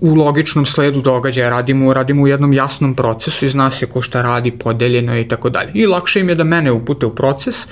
u 0.00 0.14
logičnom 0.14 0.66
sledu 0.66 1.00
događaja, 1.00 1.50
radimo, 1.50 1.94
radimo 1.94 2.22
u 2.22 2.28
jednom 2.28 2.52
jasnom 2.52 2.94
procesu 2.94 3.48
zna 3.48 3.70
se 3.70 3.86
ko 3.86 4.02
šta 4.02 4.22
radi, 4.22 4.50
podeljeno 4.50 5.18
i 5.18 5.28
tako 5.28 5.50
dalje. 5.50 5.70
I 5.74 5.86
lakše 5.86 6.20
im 6.20 6.28
je 6.28 6.34
da 6.34 6.44
mene 6.44 6.72
upute 6.72 7.06
u 7.06 7.14
proces, 7.14 7.66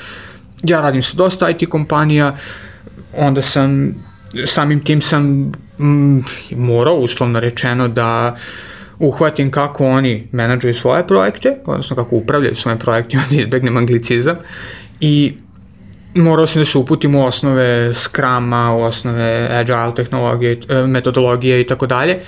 ja 0.62 0.80
radim 0.80 1.02
sa 1.02 1.16
dosta 1.16 1.50
IT 1.50 1.68
kompanija, 1.68 2.36
onda 3.16 3.42
sam 3.42 3.94
samim 4.44 4.84
tim 4.84 5.00
sam 5.00 5.52
mm, 5.82 6.24
morao 6.56 6.94
uslovno 6.94 7.40
rečeno 7.40 7.88
da 7.88 8.36
uhvatim 8.98 9.50
kako 9.50 9.86
oni 9.86 10.28
menadžuju 10.32 10.74
svoje 10.74 11.06
projekte, 11.06 11.56
odnosno 11.66 11.96
kako 11.96 12.16
upravljaju 12.16 12.54
svojim 12.54 12.78
projektima, 12.78 13.22
da 13.30 13.36
izbegnem 13.36 13.76
anglicizam 13.76 14.36
i 15.00 15.34
morao 16.14 16.46
sam 16.46 16.60
da 16.62 16.64
se 16.64 16.78
uputim 16.78 17.14
u 17.14 17.26
osnove 17.26 17.94
Scruma, 17.94 18.74
u 18.74 18.82
osnove 18.82 19.48
agile 19.52 19.94
tehnologije, 19.94 20.60
e, 20.68 20.86
metodologije 20.86 21.60
i 21.60 21.66
tako 21.66 21.86
dalje 21.86 22.18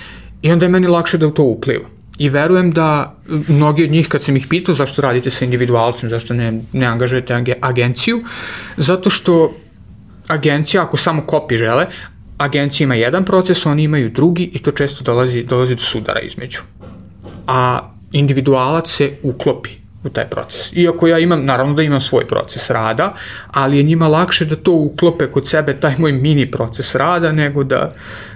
i 0.42 0.52
onda 0.52 0.66
je 0.66 0.70
meni 0.70 0.86
lakše 0.86 1.18
da 1.18 1.26
u 1.26 1.30
to 1.30 1.42
upliva. 1.42 1.88
I 2.18 2.28
verujem 2.28 2.70
da 2.70 3.14
mnogi 3.48 3.84
od 3.84 3.90
njih 3.90 4.08
kad 4.08 4.22
sam 4.22 4.36
ih 4.36 4.46
pitao 4.50 4.74
zašto 4.74 5.02
radite 5.02 5.30
sa 5.30 5.44
individualcem, 5.44 6.10
zašto 6.10 6.34
ne, 6.34 6.60
ne 6.72 6.86
angažujete 6.86 7.56
agenciju, 7.60 8.22
zato 8.76 9.10
što 9.10 9.54
agencija, 10.28 10.82
ako 10.82 10.96
samo 10.96 11.22
kopi 11.22 11.56
žele, 11.56 11.86
agencija 12.38 12.84
ima 12.84 12.94
jedan 12.94 13.24
proces, 13.24 13.66
oni 13.66 13.82
imaju 13.82 14.10
drugi 14.10 14.50
i 14.52 14.58
to 14.58 14.70
često 14.70 15.04
dolazi, 15.04 15.42
dolazi 15.42 15.74
do 15.74 15.82
sudara 15.82 16.20
između. 16.20 16.60
A 17.46 17.90
individualac 18.12 18.90
se 18.90 19.12
uklopi 19.22 19.70
u 20.04 20.08
taj 20.08 20.28
proces. 20.30 20.72
Iako 20.72 21.06
ja 21.06 21.18
imam, 21.18 21.44
naravno 21.44 21.74
da 21.74 21.82
imam 21.82 22.00
svoj 22.00 22.26
proces 22.28 22.70
rada, 22.70 23.14
ali 23.50 23.76
je 23.76 23.82
njima 23.82 24.08
lakše 24.08 24.44
da 24.44 24.56
to 24.56 24.72
uklope 24.72 25.26
kod 25.26 25.48
sebe, 25.48 25.76
taj 25.80 25.94
moj 25.98 26.12
mini 26.12 26.50
proces 26.50 26.94
rada, 26.94 27.32
nego 27.32 27.64
da, 27.64 27.92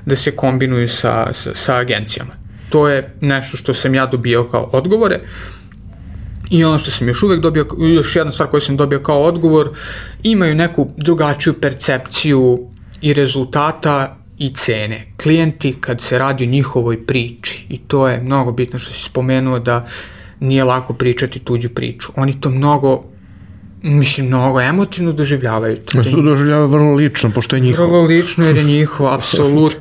da 0.06 0.16
se 0.16 0.36
kombinuju 0.36 0.88
sa, 0.88 1.32
sa, 1.32 1.54
sa 1.54 1.76
agencijama. 1.76 2.32
To 2.70 2.88
je 2.88 3.14
nešto 3.20 3.56
što 3.56 3.74
sam 3.74 3.94
ja 3.94 4.06
dobio 4.06 4.44
kao 4.44 4.70
odgovore. 4.72 5.20
I 6.50 6.64
ono 6.64 6.78
što 6.78 6.90
sam 6.90 7.08
još 7.08 7.22
uvek 7.22 7.40
dobio, 7.40 7.66
još 7.78 8.16
jedna 8.16 8.32
stvar 8.32 8.48
koju 8.48 8.60
sam 8.60 8.76
dobio 8.76 9.00
kao 9.00 9.22
odgovor, 9.22 9.70
imaju 10.22 10.54
neku 10.54 10.90
drugačiju 10.96 11.54
percepciju 11.60 12.68
i 13.00 13.12
rezultata 13.12 14.16
i 14.38 14.48
cene. 14.48 15.06
Klijenti 15.22 15.74
kad 15.80 16.00
se 16.00 16.18
radi 16.18 16.44
o 16.44 16.46
njihovoj 16.46 17.06
priči 17.06 17.66
i 17.68 17.78
to 17.78 18.08
je 18.08 18.20
mnogo 18.20 18.52
bitno 18.52 18.78
što 18.78 18.92
si 18.92 19.02
spomenuo 19.02 19.58
da 19.58 19.84
nije 20.40 20.64
lako 20.64 20.94
pričati 20.94 21.38
tuđu 21.38 21.68
priču. 21.68 22.12
Oni 22.16 22.40
to 22.40 22.50
mnogo 22.50 23.04
mislim, 23.82 24.26
mnogo 24.26 24.60
emotivno 24.60 25.12
doživljavaju. 25.12 25.76
To 25.76 26.02
to 26.02 26.22
doživljavaju 26.22 26.68
vrlo 26.68 26.94
lično, 26.94 27.30
pošto 27.30 27.56
je 27.56 27.60
njihovo. 27.60 27.88
Vrlo 27.88 28.02
lično 28.02 28.46
jer 28.46 28.56
je 28.56 28.64
njihovo, 28.64 29.10
apsolutno. 29.16 29.80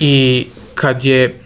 I 0.00 0.46
kad 0.74 1.04
je 1.04 1.43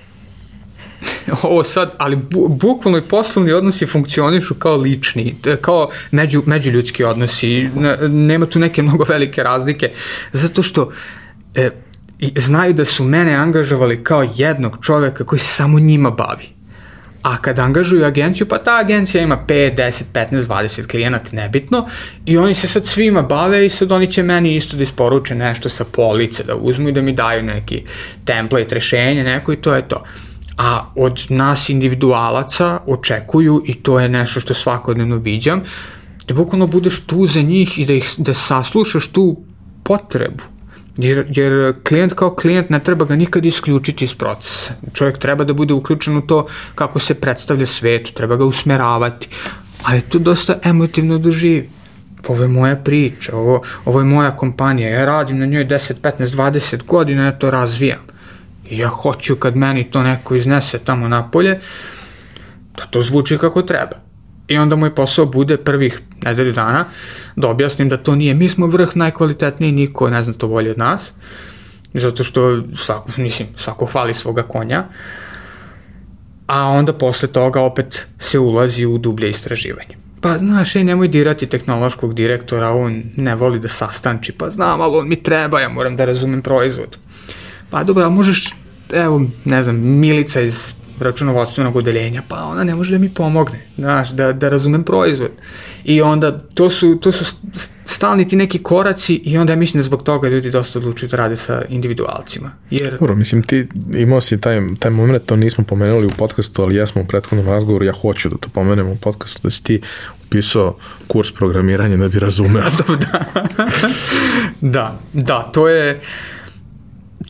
ovo 1.42 1.64
sad, 1.64 1.94
ali 1.98 2.16
bu, 2.16 2.48
bukvalno 2.48 2.98
i 2.98 3.08
poslovni 3.08 3.52
odnosi 3.52 3.86
funkcionišu 3.86 4.54
kao 4.54 4.76
lični, 4.76 5.36
kao 5.60 5.90
među, 6.10 6.42
međuljudski 6.46 7.04
odnosi, 7.04 7.68
nema 8.08 8.46
tu 8.46 8.58
neke 8.58 8.82
mnogo 8.82 9.04
velike 9.04 9.42
razlike, 9.42 9.90
zato 10.32 10.62
što 10.62 10.92
e, 11.54 11.70
znaju 12.36 12.74
da 12.74 12.84
su 12.84 13.04
mene 13.04 13.34
angažovali 13.34 14.04
kao 14.04 14.28
jednog 14.36 14.78
čoveka 14.82 15.24
koji 15.24 15.38
se 15.38 15.46
samo 15.46 15.78
njima 15.78 16.10
bavi. 16.10 16.58
A 17.22 17.36
kad 17.36 17.58
angažuju 17.58 18.04
agenciju, 18.04 18.48
pa 18.48 18.58
ta 18.58 18.78
agencija 18.80 19.22
ima 19.22 19.44
5, 19.48 19.76
10, 19.76 20.02
15, 20.14 20.46
20 20.46 20.86
klijenata, 20.86 21.30
nebitno, 21.32 21.88
i 22.26 22.38
oni 22.38 22.54
se 22.54 22.68
sad 22.68 22.86
svima 22.86 23.22
bave 23.22 23.66
i 23.66 23.70
sad 23.70 23.92
oni 23.92 24.06
će 24.06 24.22
meni 24.22 24.56
isto 24.56 24.76
da 24.76 24.82
isporuče 24.82 25.34
nešto 25.34 25.68
sa 25.68 25.84
police, 25.84 26.44
da 26.44 26.54
uzmu 26.54 26.88
i 26.88 26.92
da 26.92 27.02
mi 27.02 27.12
daju 27.12 27.42
neki 27.42 27.84
template, 28.24 28.74
rešenje, 28.74 29.24
neko 29.24 29.52
i 29.52 29.56
to 29.56 29.74
je 29.74 29.88
to. 29.88 30.04
A 30.59 30.93
od 30.97 31.26
nas 31.28 31.68
individualaca 31.68 32.80
očekuju, 32.86 33.62
i 33.66 33.74
to 33.74 34.01
je 34.01 34.09
nešto 34.09 34.40
što 34.40 34.55
svakodnevno 34.55 35.16
viđam, 35.16 35.62
da 36.28 36.35
bukvalno 36.35 36.66
budeš 36.66 37.01
tu 37.01 37.26
za 37.26 37.43
njih 37.43 37.78
i 37.78 37.85
da, 37.85 37.93
ih, 37.93 38.14
da 38.18 38.35
saslušaš 38.35 39.06
tu 39.06 39.36
potrebu 39.82 40.43
Jer, 40.98 41.24
jer 41.28 41.74
klijent 41.89 42.12
kao 42.12 42.35
klijent 42.35 42.70
ne 42.70 42.80
treba 42.85 43.05
ga 43.05 43.16
nikad 43.16 43.44
isključiti 43.47 44.05
iz 44.05 44.14
procesa. 44.14 44.74
Čovjek 44.93 45.18
treba 45.18 45.44
da 45.44 45.55
bude 45.55 45.74
uključen 45.74 46.16
u 46.16 46.26
to 46.26 46.47
kako 46.74 46.98
se 46.98 47.14
predstavlja 47.14 47.66
svetu, 47.66 48.12
treba 48.12 48.36
ga 48.36 48.44
usmeravati, 48.44 49.28
ali 49.82 50.01
to 50.01 50.18
dosta 50.18 50.59
emotivno 50.62 51.18
doživi. 51.18 51.68
Ovo 52.28 52.43
je 52.43 52.48
moja 52.48 52.76
priča, 52.76 53.36
ovo, 53.36 53.62
ovo 53.85 54.01
je 54.01 54.05
moja 54.05 54.36
kompanija, 54.36 54.90
ja 54.90 55.05
radim 55.05 55.39
na 55.39 55.47
njoj 55.47 55.66
10, 55.66 55.94
15, 56.02 56.26
20 56.26 56.85
godina, 56.85 57.24
ja 57.24 57.32
to 57.32 57.51
razvijam. 57.51 58.18
I 58.70 58.78
ja 58.78 58.89
hoću 58.89 59.36
kad 59.36 59.57
meni 59.57 59.90
to 59.90 60.03
neko 60.03 60.35
iznese 60.35 60.78
tamo 60.78 61.09
napolje, 61.09 61.61
da 62.77 62.85
to 62.90 63.03
zvuči 63.03 63.39
kako 63.39 63.62
treba. 63.62 63.97
I 64.49 64.59
onda 64.59 64.77
moj 64.77 64.95
posao 64.95 65.27
bude 65.27 65.57
prvih 65.57 66.01
nedelju 66.24 66.53
dana 66.53 66.85
da 67.36 67.49
objasnim 67.49 67.89
da 67.89 67.97
to 67.97 68.15
nije, 68.15 68.35
mi 68.35 68.49
smo 68.49 68.66
vrh 68.66 68.97
najkvalitetniji, 68.97 69.73
niko 69.73 70.11
ne 70.11 70.23
zna 70.23 70.35
to 70.35 70.49
bolje 70.49 70.70
od 70.70 70.78
nas, 70.78 71.12
zato 71.95 72.24
što 72.24 72.62
svako, 72.77 73.11
mislim, 73.16 73.49
svako 73.57 73.86
hvali 73.86 74.15
svoga 74.15 74.43
konja, 74.43 74.85
a 76.47 76.69
onda 76.69 76.93
posle 76.93 77.28
toga 77.28 77.61
opet 77.61 78.07
se 78.19 78.39
ulazi 78.39 78.86
u 78.86 78.99
dublje 78.99 79.28
istraživanje. 79.28 79.97
Pa 80.20 80.39
znaš, 80.39 80.77
ej, 80.77 80.85
nemoj 80.85 81.09
dirati 81.09 81.47
tehnološkog 81.47 82.15
direktora, 82.15 82.70
on 82.70 83.03
ne 83.16 83.35
voli 83.35 83.59
da 83.59 83.69
sastanči, 83.69 84.32
pa 84.32 84.51
znam, 84.51 84.81
ali 84.81 84.99
on 84.99 85.09
mi 85.09 85.23
treba, 85.23 85.61
ja 85.61 85.69
moram 85.69 85.97
da 85.97 86.05
razumem 86.05 86.43
proizvod. 86.43 86.99
Pa 87.70 87.85
dobro, 87.85 88.05
ali 88.05 88.15
možeš, 88.15 88.55
evo, 88.93 89.23
ne 89.45 89.62
znam, 89.62 89.77
Milica 89.77 90.40
iz 90.40 90.74
računovodstvenog 91.01 91.77
odeljenja, 91.77 92.23
pa 92.28 92.45
ona 92.45 92.65
ne 92.65 92.74
može 92.74 92.93
da 92.93 92.99
mi 92.99 93.15
pomogne, 93.15 93.59
znaš, 93.78 94.11
da, 94.11 94.32
da 94.32 94.49
razumem 94.49 94.85
proizvod. 94.85 95.31
I 95.85 96.03
onda 96.03 96.39
to 96.39 96.70
su, 96.70 96.99
to 97.01 97.12
su 97.12 97.36
stalni 97.85 98.28
ti 98.28 98.36
neki 98.36 98.62
koraci 98.62 99.15
i 99.15 99.39
onda 99.39 99.53
ja 99.53 99.57
mislim 99.57 99.78
da 99.78 99.82
zbog 99.82 100.03
toga 100.03 100.28
ljudi 100.28 100.51
dosta 100.51 100.78
odlučuju 100.78 101.09
da 101.09 101.16
rade 101.16 101.36
sa 101.36 101.62
individualcima. 101.69 102.51
Jer... 102.70 102.97
Dobro, 103.01 103.16
mislim 103.16 103.43
ti 103.43 103.66
imao 103.95 104.20
si 104.20 104.40
taj, 104.40 104.61
taj 104.78 104.90
moment, 104.90 105.27
to 105.27 105.36
nismo 105.36 105.65
pomenuli 105.65 106.07
u 106.07 106.11
podcastu, 106.19 106.62
ali 106.62 106.74
jesmo 106.74 107.03
u 107.03 107.07
prethodnom 107.07 107.47
razgovoru, 107.47 107.85
ja 107.85 107.93
hoću 107.93 108.28
da 108.28 108.36
to 108.36 108.49
pomenem 108.49 108.86
u 108.86 108.97
podcastu, 108.97 109.40
da 109.43 109.51
si 109.51 109.65
ti 109.65 109.81
upisao 110.27 110.77
kurs 111.07 111.32
programiranja 111.32 111.97
da 111.97 112.09
bi 112.09 112.19
razumeo. 112.19 112.62
da, 113.03 113.27
da, 114.61 114.99
da, 115.12 115.51
to 115.53 115.69
je 115.69 116.01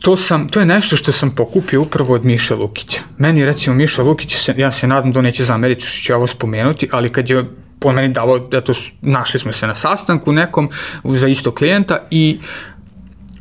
to, 0.01 0.15
sam, 0.15 0.47
to 0.49 0.59
je 0.59 0.65
nešto 0.65 0.97
što 0.97 1.11
sam 1.11 1.31
pokupio 1.31 1.81
upravo 1.81 2.13
od 2.13 2.25
Miša 2.25 2.55
Lukića. 2.55 3.01
Meni 3.17 3.45
recimo 3.45 3.75
Miša 3.75 4.03
Lukić, 4.03 4.35
se, 4.35 4.53
ja 4.57 4.71
se 4.71 4.87
nadam 4.87 5.11
da 5.11 5.21
neće 5.21 5.43
zameriti 5.43 5.85
što 5.85 6.01
ću 6.01 6.13
ovo 6.13 6.27
spomenuti, 6.27 6.89
ali 6.91 7.09
kad 7.09 7.29
je 7.29 7.45
po 7.79 7.91
meni 7.91 8.13
davo, 8.13 8.49
eto, 8.53 8.73
našli 9.01 9.39
smo 9.39 9.51
se 9.51 9.67
na 9.67 9.75
sastanku 9.75 10.33
nekom 10.33 10.69
za 11.03 11.27
isto 11.27 11.51
klijenta 11.51 11.97
i 12.11 12.39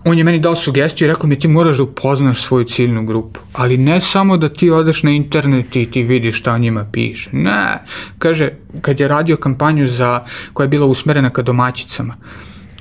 on 0.05 0.19
je 0.19 0.25
meni 0.25 0.39
dao 0.39 0.57
sugestiju 0.57 1.07
i 1.07 1.09
rekao 1.09 1.29
mi 1.29 1.39
ti 1.39 1.49
moraš 1.49 1.77
da 1.77 1.83
upoznaš 1.83 2.43
svoju 2.43 2.65
ciljnu 2.65 3.05
grupu, 3.05 3.41
ali 3.53 3.77
ne 3.77 4.01
samo 4.01 4.37
da 4.37 4.49
ti 4.49 4.71
odeš 4.71 5.03
na 5.03 5.11
internet 5.11 5.77
i 5.77 5.91
ti 5.91 6.03
vidiš 6.03 6.39
šta 6.39 6.55
o 6.55 6.59
njima 6.59 6.87
piše. 6.93 7.31
Ne, 7.33 7.79
kaže, 8.19 8.51
kad 8.81 9.01
je 9.01 9.09
radio 9.09 9.37
kampanju 9.37 9.87
za, 9.87 10.25
koja 10.53 10.65
je 10.65 10.69
bila 10.69 10.87
usmerena 10.87 11.31
ka 11.31 11.43
domaćicama, 11.43 12.17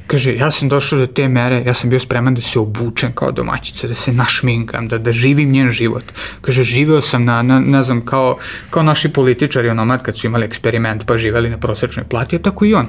Kaže, 0.07 0.35
ja 0.35 0.51
sam 0.51 0.69
došao 0.69 0.99
do 0.99 1.07
te 1.07 1.27
mere, 1.27 1.63
ja 1.65 1.73
sam 1.73 1.89
bio 1.89 1.99
spreman 1.99 2.35
da 2.35 2.41
se 2.41 2.59
obučem 2.59 3.11
kao 3.11 3.31
domaćica, 3.31 3.88
da 3.88 3.93
se 3.93 4.13
našminkam, 4.13 4.88
da, 4.88 4.97
da 4.97 5.11
živim 5.11 5.51
njen 5.51 5.69
život. 5.71 6.03
Kaže, 6.41 6.63
živeo 6.63 7.01
sam 7.01 7.25
na, 7.25 7.41
na 7.41 7.59
ne 7.59 7.84
znam, 7.84 8.05
kao, 8.05 8.38
kao 8.69 8.84
naši 8.84 9.09
političari 9.09 9.69
onomad 9.69 10.03
kad 10.03 10.17
su 10.17 10.27
imali 10.27 10.45
eksperiment 10.45 11.05
pa 11.05 11.17
živeli 11.17 11.49
na 11.49 11.57
prosečnoj 11.57 12.05
plati, 12.05 12.35
a 12.35 12.39
tako 12.39 12.65
i 12.65 12.73
on. 12.73 12.88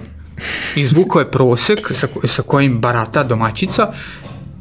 Izvukao 0.77 1.20
je 1.20 1.31
prosek 1.31 1.81
sa, 1.90 2.07
sa 2.24 2.43
kojim 2.43 2.81
barata 2.81 3.24
domaćica 3.24 3.93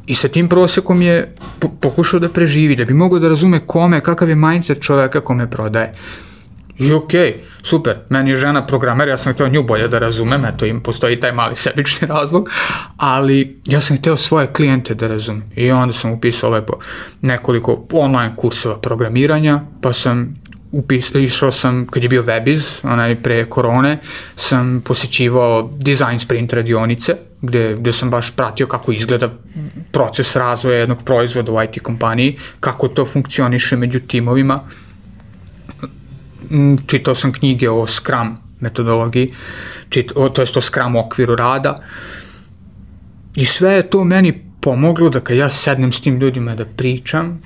i 0.06 0.14
sa 0.14 0.28
tim 0.28 0.48
prosekom 0.48 1.02
je 1.02 1.34
pokušao 1.80 2.20
da 2.20 2.28
preživi, 2.28 2.76
da 2.76 2.84
bi 2.84 2.94
mogao 2.94 3.18
da 3.18 3.28
razume 3.28 3.60
kome, 3.66 4.00
kakav 4.00 4.28
je 4.28 4.34
mindset 4.34 4.82
čoveka 4.82 5.20
kome 5.20 5.50
prodaje. 5.50 5.94
I 6.78 6.92
okay, 6.92 7.32
super, 7.62 7.96
meni 8.08 8.30
je 8.30 8.36
žena 8.36 8.66
programer, 8.66 9.08
ja 9.08 9.18
sam 9.18 9.32
hteo 9.32 9.48
nju 9.48 9.62
bolje 9.62 9.88
da 9.88 9.98
razumem, 9.98 10.44
eto 10.44 10.66
im 10.66 10.80
postoji 10.80 11.20
taj 11.20 11.32
mali 11.32 11.56
sebični 11.56 12.08
razlog, 12.16 12.50
ali 12.96 13.60
ja 13.64 13.80
sam 13.80 13.96
hteo 13.96 14.16
svoje 14.16 14.46
klijente 14.46 14.94
da 14.94 15.06
razumem. 15.06 15.42
I 15.56 15.70
onda 15.70 15.94
sam 15.94 16.12
upisao 16.12 16.50
lepo 16.50 16.72
nekoliko 17.22 17.86
online 17.92 18.36
kursova 18.36 18.80
programiranja, 18.80 19.60
pa 19.82 19.92
sam 19.92 20.34
upis, 20.72 21.14
išao 21.14 21.52
sam, 21.52 21.86
kad 21.86 22.02
je 22.02 22.08
bio 22.08 22.22
Webiz, 22.22 22.86
onaj 22.92 23.22
pre 23.22 23.44
korone, 23.44 23.98
sam 24.36 24.82
posjećivao 24.84 25.70
design 25.76 26.18
sprint 26.18 26.52
radionice, 26.52 27.16
gde, 27.42 27.76
gde 27.78 27.92
sam 27.92 28.10
baš 28.10 28.30
pratio 28.36 28.66
kako 28.66 28.92
izgleda 28.92 29.30
proces 29.92 30.36
razvoja 30.36 30.78
jednog 30.78 31.02
proizvoda 31.04 31.52
u 31.52 31.62
IT 31.62 31.82
kompaniji, 31.82 32.36
kako 32.60 32.88
to 32.88 33.04
funkcioniše 33.04 33.76
među 33.76 34.00
timovima, 34.00 34.60
čitao 36.86 37.14
sam 37.14 37.32
knjige 37.32 37.70
o 37.70 37.86
Scrum 37.86 38.36
metodologiji, 38.60 39.32
čit, 39.88 40.12
o, 40.16 40.28
to 40.28 40.42
je 40.42 40.52
to 40.52 40.60
Scrum 40.60 40.96
okviru 40.96 41.36
rada 41.36 41.74
i 43.34 43.44
sve 43.44 43.72
je 43.72 43.90
to 43.90 44.04
meni 44.04 44.44
pomoglo 44.60 45.08
da 45.08 45.20
kad 45.20 45.36
ja 45.36 45.50
sednem 45.50 45.92
s 45.92 46.00
tim 46.00 46.20
ljudima 46.20 46.54
da 46.54 46.64
pričam, 46.64 47.42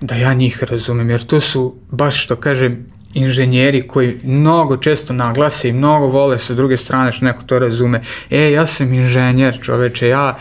da 0.00 0.14
ja 0.14 0.34
njih 0.34 0.64
razumem, 0.64 1.10
jer 1.10 1.24
to 1.24 1.40
su 1.40 1.74
baš 1.90 2.24
što 2.24 2.36
kažem 2.36 2.86
inženjeri 3.14 3.88
koji 3.88 4.16
mnogo 4.24 4.76
često 4.76 5.14
naglase 5.14 5.68
i 5.68 5.72
mnogo 5.72 6.06
vole 6.06 6.38
sa 6.38 6.54
druge 6.54 6.76
strane 6.76 7.12
što 7.12 7.24
neko 7.24 7.42
to 7.42 7.58
razume. 7.58 8.00
E, 8.30 8.50
ja 8.50 8.66
sam 8.66 8.94
inženjer, 8.94 9.58
čoveče, 9.62 10.08
ja 10.08 10.38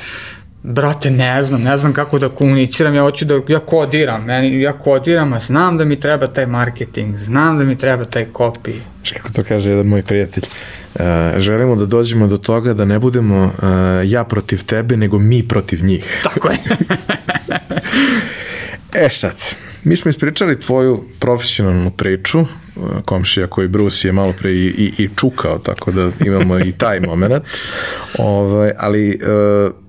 brate, 0.63 1.11
ne 1.11 1.43
znam, 1.43 1.61
ne 1.61 1.77
znam 1.77 1.93
kako 1.93 2.19
da 2.19 2.29
komuniciram, 2.29 2.95
ja 2.95 3.01
hoću 3.01 3.25
da, 3.25 3.39
ja 3.47 3.59
kodiram, 3.59 4.23
meni, 4.23 4.61
ja 4.61 4.73
kodiram, 4.73 5.34
a 5.34 5.39
znam 5.39 5.77
da 5.77 5.85
mi 5.85 5.99
treba 5.99 6.27
taj 6.27 6.45
marketing, 6.45 7.17
znam 7.17 7.57
da 7.57 7.63
mi 7.63 7.77
treba 7.77 8.05
taj 8.05 8.25
copy. 8.34 8.73
Kako 9.13 9.29
to 9.29 9.43
kaže 9.43 9.69
jedan 9.69 9.85
moj 9.85 10.01
prijatelj, 10.01 10.43
uh, 10.95 11.01
želimo 11.38 11.75
da 11.75 11.85
dođemo 11.85 12.27
do 12.27 12.38
toga 12.38 12.73
da 12.73 12.85
ne 12.85 12.99
budemo 12.99 13.43
uh, 13.43 13.51
ja 14.05 14.23
protiv 14.23 14.65
tebe, 14.65 14.97
nego 14.97 15.19
mi 15.19 15.47
protiv 15.47 15.84
njih. 15.84 16.19
Tako 16.23 16.49
je. 16.49 16.57
e 19.05 19.09
sad, 19.09 19.35
mi 19.84 19.95
smo 19.95 20.09
ispričali 20.09 20.59
tvoju 20.59 21.03
profesionalnu 21.19 21.91
priču, 21.91 22.45
komšija 23.05 23.47
koji 23.47 23.67
Bruce 23.67 24.07
je 24.07 24.11
malo 24.11 24.34
pre 24.34 24.51
i, 24.51 24.65
i, 24.65 25.03
i 25.03 25.09
čukao, 25.15 25.59
tako 25.59 25.91
da 25.91 26.09
imamo 26.25 26.59
i 26.59 26.71
taj 26.71 26.99
moment. 27.09 27.43
Ovaj, 28.17 28.71
ali 28.77 29.19
uh, 29.21 29.86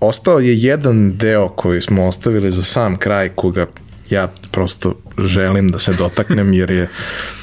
ostao 0.00 0.38
je 0.38 0.62
jedan 0.62 1.16
deo 1.16 1.48
koji 1.48 1.82
smo 1.82 2.06
ostavili 2.06 2.52
za 2.52 2.62
sam 2.62 2.96
kraj 2.98 3.28
koga 3.28 3.66
ja 4.10 4.28
prosto 4.52 4.94
želim 5.18 5.68
da 5.68 5.78
se 5.78 5.92
dotaknem 5.92 6.52
jer 6.52 6.70
je 6.70 6.88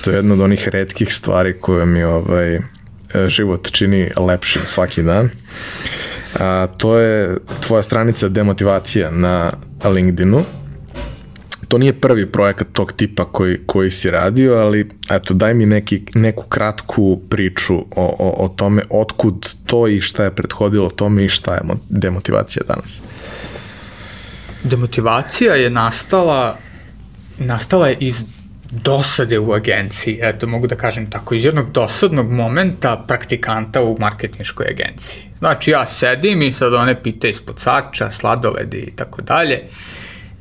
to 0.04 0.12
jedna 0.12 0.34
od 0.34 0.42
onih 0.42 0.68
redkih 0.68 1.14
stvari 1.14 1.58
koje 1.60 1.86
mi 1.86 2.04
ovaj 2.04 2.60
život 3.28 3.72
čini 3.72 4.10
lepšim 4.18 4.62
svaki 4.66 5.04
dan. 5.04 5.30
A, 6.40 6.68
to 6.78 7.00
je 7.00 7.38
tvoja 7.60 7.84
stranica 7.84 8.30
demotivacija 8.30 9.12
na 9.12 9.52
LinkedInu 9.84 10.46
to 11.68 11.78
nije 11.78 12.00
prvi 12.00 12.32
projekat 12.32 12.68
tog 12.74 12.94
tipa 12.94 13.26
koji, 13.26 13.58
koji 13.66 13.92
si 13.92 14.12
radio, 14.12 14.54
ali 14.54 14.90
eto, 15.12 15.34
daj 15.34 15.54
mi 15.54 15.66
neki, 15.66 16.02
neku 16.16 16.44
kratku 16.44 17.22
priču 17.30 17.76
o, 17.76 17.86
o, 17.96 18.46
o 18.46 18.48
tome 18.48 18.84
otkud 18.90 19.50
to 19.66 19.88
i 19.88 20.02
šta 20.02 20.24
je 20.24 20.36
prethodilo 20.36 20.90
tome 20.90 21.26
i 21.26 21.30
šta 21.30 21.54
je 21.54 21.62
demotivacija 21.90 22.64
danas. 22.68 23.02
Demotivacija 24.64 25.54
je 25.54 25.70
nastala 25.70 26.58
nastala 27.38 27.88
je 27.88 27.98
iz 28.00 28.24
dosade 28.72 29.40
u 29.40 29.54
agenciji, 29.54 30.20
eto 30.22 30.48
mogu 30.48 30.68
da 30.68 30.76
kažem 30.76 31.10
tako, 31.10 31.36
iz 31.36 31.46
jednog 31.46 31.72
dosadnog 31.72 32.32
momenta 32.32 33.04
praktikanta 33.08 33.84
u 33.84 33.98
marketinškoj 34.00 34.66
agenciji. 34.70 35.22
Znači 35.40 35.72
ja 35.72 35.86
sedim 35.86 36.42
i 36.42 36.54
sad 36.54 36.74
one 36.74 37.04
pite 37.04 37.30
ispod 37.30 37.60
sača, 37.60 38.12
sladoledi 38.12 38.78
i 38.78 38.96
tako 38.96 39.22
dalje 39.22 39.64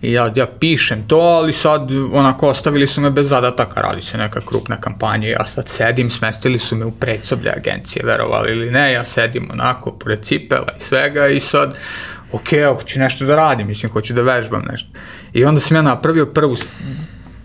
I 0.05 0.13
ja, 0.13 0.33
ja 0.35 0.47
pišem 0.61 1.09
to, 1.09 1.19
ali 1.19 1.53
sad 1.53 1.91
onako 2.13 2.49
ostavili 2.49 2.87
su 2.87 3.01
me 3.01 3.11
bez 3.11 3.29
zadataka, 3.29 3.81
radi 3.81 4.03
se 4.03 4.19
neka 4.19 4.41
krupna 4.41 4.77
kampanja, 4.77 5.29
ja 5.29 5.45
sad 5.45 5.69
sedim, 5.69 6.11
smestili 6.11 6.59
su 6.59 6.77
me 6.77 6.85
u 6.85 6.91
predsoblje 6.91 7.53
agencije, 7.57 8.07
verovali 8.07 8.53
ili 8.53 8.71
ne, 8.71 8.93
ja 8.93 9.05
sedim 9.05 9.49
onako 9.53 9.93
pored 9.93 10.21
cipela 10.23 10.73
i 10.77 10.81
svega 10.81 11.29
i 11.29 11.41
sad, 11.41 11.79
ok, 12.33 12.49
hoću 12.79 13.01
nešto 13.01 13.25
da 13.25 13.37
radim, 13.37 13.67
mislim, 13.67 13.93
hoću 13.93 14.15
da 14.15 14.23
vežbam 14.23 14.65
nešto. 14.71 14.89
I 15.33 15.45
onda 15.45 15.61
sam 15.61 15.77
ja 15.77 15.83
napravio 15.83 16.27
prvu 16.27 16.57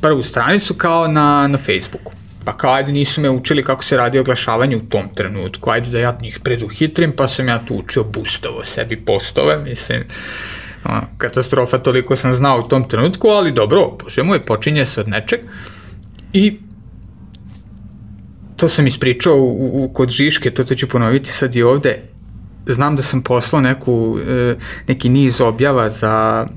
prvu 0.02 0.24
stranicu 0.24 0.74
kao 0.74 1.08
na, 1.08 1.48
na 1.48 1.58
Facebooku. 1.58 2.12
Pa 2.46 2.58
kao, 2.58 2.74
ajde, 2.74 2.92
nisu 2.92 3.22
me 3.22 3.30
učili 3.30 3.64
kako 3.64 3.84
se 3.84 3.98
radi 3.98 4.20
oglašavanje 4.20 4.78
u 4.78 4.90
tom 4.90 5.10
trenutku, 5.16 5.70
ajde 5.70 5.90
da 5.90 6.00
ja 6.00 6.18
njih 6.22 6.40
preduhitrim, 6.44 7.12
pa 7.12 7.28
sam 7.28 7.48
ja 7.48 7.66
tu 7.66 7.76
učio 7.76 8.04
boostovo 8.04 8.66
sebi 8.66 8.96
postove, 8.96 9.58
mislim, 9.58 10.04
katastrofa, 11.18 11.78
toliko 11.78 12.16
sam 12.16 12.34
znao 12.34 12.60
u 12.60 12.68
tom 12.68 12.84
trenutku, 12.84 13.28
ali 13.28 13.52
dobro, 13.52 13.98
bože 14.04 14.24
moj, 14.24 14.46
počinje 14.46 14.86
se 14.86 15.02
od 15.02 15.08
nečeg. 15.08 15.40
I 16.34 16.60
to 18.58 18.68
sam 18.68 18.88
ispričao 18.88 19.36
u, 19.36 19.84
u, 19.84 19.90
kod 19.94 20.10
Žiške, 20.10 20.52
to, 20.52 20.64
to 20.64 20.76
ću 20.76 20.90
ponoviti 20.90 21.32
sad 21.32 21.56
i 21.56 21.64
ovde, 21.64 22.02
znam 22.68 22.96
da 22.96 23.02
sam 23.02 23.22
poslao 23.22 23.62
neku, 23.62 24.18
e, 24.28 24.56
neki 24.88 25.10
niz 25.10 25.42
objava 25.42 25.90
za, 25.90 26.48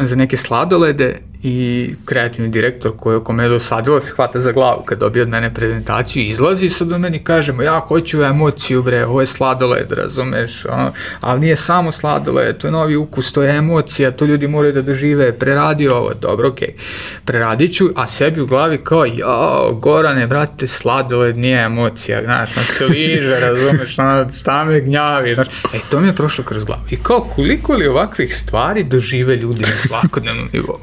za 0.00 0.16
neke 0.16 0.36
sladolede 0.36 1.27
i 1.42 1.94
kreativni 2.04 2.50
direktor 2.50 2.92
koji 2.96 3.24
kome 3.24 3.42
je 3.42 3.48
dosadilo 3.48 4.00
se 4.00 4.12
hvata 4.12 4.40
za 4.40 4.52
glavu 4.52 4.82
kad 4.82 4.98
dobije 4.98 5.22
od 5.22 5.28
mene 5.28 5.54
prezentaciju 5.54 6.22
izlazi 6.22 6.66
i 6.66 6.70
sad 6.70 6.88
do 6.88 6.98
meni 6.98 7.18
kažemo 7.24 7.62
ja 7.62 7.80
hoću 7.80 8.22
emociju 8.22 8.82
bre, 8.82 9.06
ovo 9.06 9.20
je 9.20 9.26
sladoled 9.26 9.92
razumeš, 9.92 10.64
ono, 10.64 10.92
ali 11.20 11.40
nije 11.40 11.56
samo 11.56 11.92
sladoled, 11.92 12.58
to 12.58 12.66
je 12.66 12.70
novi 12.70 12.96
ukus, 12.96 13.32
to 13.32 13.42
je 13.42 13.56
emocija, 13.56 14.10
to 14.10 14.24
ljudi 14.24 14.48
moraju 14.48 14.72
da 14.72 14.82
dožive, 14.82 15.38
preradi 15.38 15.88
ovo, 15.88 16.14
dobro, 16.14 16.48
okej, 16.48 16.68
okay. 16.68 16.80
preradit 17.24 17.74
ću, 17.74 17.88
a 17.96 18.06
sebi 18.06 18.40
u 18.40 18.46
glavi 18.46 18.78
kao, 18.84 19.04
jao, 19.04 19.74
Gorane, 19.74 20.26
brate, 20.26 20.66
sladoled 20.66 21.38
nije 21.38 21.60
emocija, 21.60 22.22
znaš, 22.24 22.56
ono 22.56 22.66
se 22.66 22.84
liže, 22.84 23.40
razumeš, 23.40 23.98
ono, 23.98 24.30
šta 24.32 24.64
me 24.64 24.80
gnjavi, 24.80 25.34
znaš, 25.34 25.48
e, 25.48 25.78
to 25.90 26.00
mi 26.00 26.06
je 26.06 26.12
prošlo 26.12 26.44
kroz 26.44 26.64
glavu. 26.64 26.82
I 26.90 26.96
kao, 26.96 27.20
koliko 27.20 27.74
li 27.74 27.86
ovakvih 27.86 28.36
stvari 28.36 28.84
dožive 28.84 29.36
ljudi 29.36 29.60
na 29.60 29.76
svakodnevnom 29.88 30.48
nivou? 30.52 30.78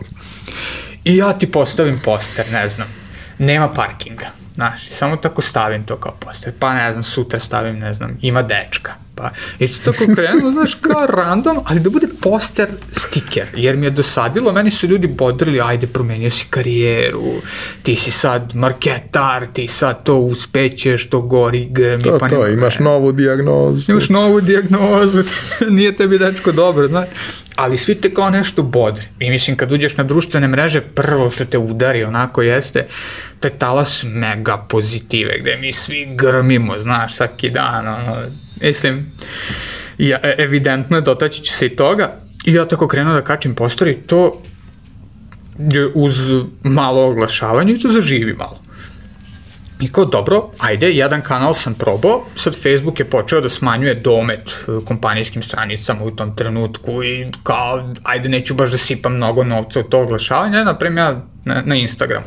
I 1.04 1.16
ja 1.18 1.34
ti 1.34 1.52
postavim 1.52 2.00
poster, 2.04 2.46
ne 2.52 2.70
znam, 2.70 2.88
nema 3.38 3.74
parkinga. 3.74 4.26
Znaš, 4.56 4.90
samo 4.90 5.18
tako 5.18 5.42
stavim 5.42 5.84
to 5.84 5.98
kao 5.98 6.18
poster. 6.20 6.54
Pa 6.60 6.74
ne 6.74 6.92
znam, 6.92 7.04
sutra 7.04 7.40
stavim, 7.40 7.80
ne 7.80 7.94
znam, 7.94 8.18
ima 8.22 8.42
dečka. 8.42 8.94
Pa, 9.16 9.30
i 9.60 9.68
to 9.68 9.92
tako 9.92 10.06
krenulo, 10.16 10.52
znaš, 10.52 10.74
kao 10.76 11.06
random, 11.06 11.58
ali 11.66 11.80
da 11.80 11.90
bude 11.90 12.08
poster 12.22 12.70
stiker, 12.92 13.48
jer 13.56 13.78
mi 13.78 13.86
je 13.86 13.90
dosadilo, 13.90 14.52
meni 14.52 14.72
su 14.72 14.88
ljudi 14.88 15.08
bodrili, 15.08 15.62
ajde, 15.62 15.88
promenio 15.88 16.30
si 16.30 16.46
karijeru, 16.50 17.24
ti 17.84 17.96
si 17.96 18.12
sad 18.12 18.56
marketar, 18.56 19.48
ti 19.54 19.68
sad 19.68 20.04
to 20.04 20.16
uspećeš, 20.16 21.10
to 21.10 21.22
gori, 21.22 21.68
grmi, 21.72 22.04
to, 22.04 22.18
pa 22.20 22.30
to, 22.30 22.36
nema, 22.36 22.48
imaš 22.48 22.80
novu 22.80 23.12
diagnozu. 23.12 23.92
Imaš 23.92 24.10
novu 24.10 24.42
diagnozu, 24.42 25.24
nije 25.78 25.96
tebi 25.96 26.18
dečko 26.18 26.52
dobro, 26.52 26.88
znaš 26.88 27.08
ali 27.56 27.78
svi 27.78 27.96
te 27.96 28.14
kao 28.14 28.30
nešto 28.30 28.64
bodri. 28.64 29.06
I 29.20 29.30
mislim, 29.30 29.58
kad 29.58 29.72
uđeš 29.72 29.98
na 29.98 30.04
društvene 30.04 30.48
mreže, 30.48 30.82
prvo 30.82 31.30
što 31.30 31.46
te 31.46 31.58
udari 31.58 32.04
onako 32.04 32.42
jeste, 32.42 32.88
to 33.40 33.48
je 33.48 33.60
talas 33.60 34.04
mega 34.04 34.66
pozitive, 34.70 35.40
gde 35.40 35.58
mi 35.58 35.74
svi 35.74 36.08
grmimo, 36.16 36.78
znaš, 36.78 37.16
svaki 37.16 37.50
dan, 37.50 37.88
ono, 37.88 38.18
mislim, 38.62 39.12
ja, 39.98 40.20
e, 40.24 40.36
evidentno 40.38 40.98
je, 40.98 41.02
dotaći 41.02 41.44
ću 41.44 41.54
se 41.54 41.66
i 41.66 41.76
toga, 41.76 42.20
i 42.46 42.54
ja 42.54 42.68
tako 42.68 42.88
krenuo 42.88 43.14
da 43.14 43.22
kačim 43.22 43.56
postori, 43.56 43.98
to 44.08 44.42
uz 45.94 46.30
malo 46.64 47.06
oglašavanja 47.06 47.74
i 47.74 47.80
to 47.80 47.88
zaživi 47.88 48.34
malo. 48.34 48.66
I 49.80 49.92
kao, 49.92 50.06
dobro, 50.06 50.50
ajde, 50.58 50.92
jedan 50.92 51.22
kanal 51.22 51.54
sam 51.54 51.74
probao, 51.74 52.26
sad 52.36 52.56
Facebook 52.56 53.00
je 53.00 53.06
počeo 53.06 53.42
da 53.42 53.50
smanjuje 53.50 53.96
domet 53.96 54.50
e, 54.50 54.86
kompanijskim 54.86 55.44
stranicama 55.44 56.04
u 56.04 56.12
tom 56.12 56.36
trenutku 56.36 57.04
i 57.04 57.28
kao, 57.44 57.94
ajde, 58.04 58.30
neću 58.30 58.54
baš 58.54 58.72
da 58.72 58.78
sipam 58.78 59.14
mnogo 59.14 59.44
novca 59.44 59.80
u 59.80 59.84
to 59.84 60.02
oglašavanje, 60.02 60.64
naprem 60.64 60.98
ja 60.98 61.22
na, 61.46 61.62
na 61.66 61.76
Instagramu. 61.76 62.26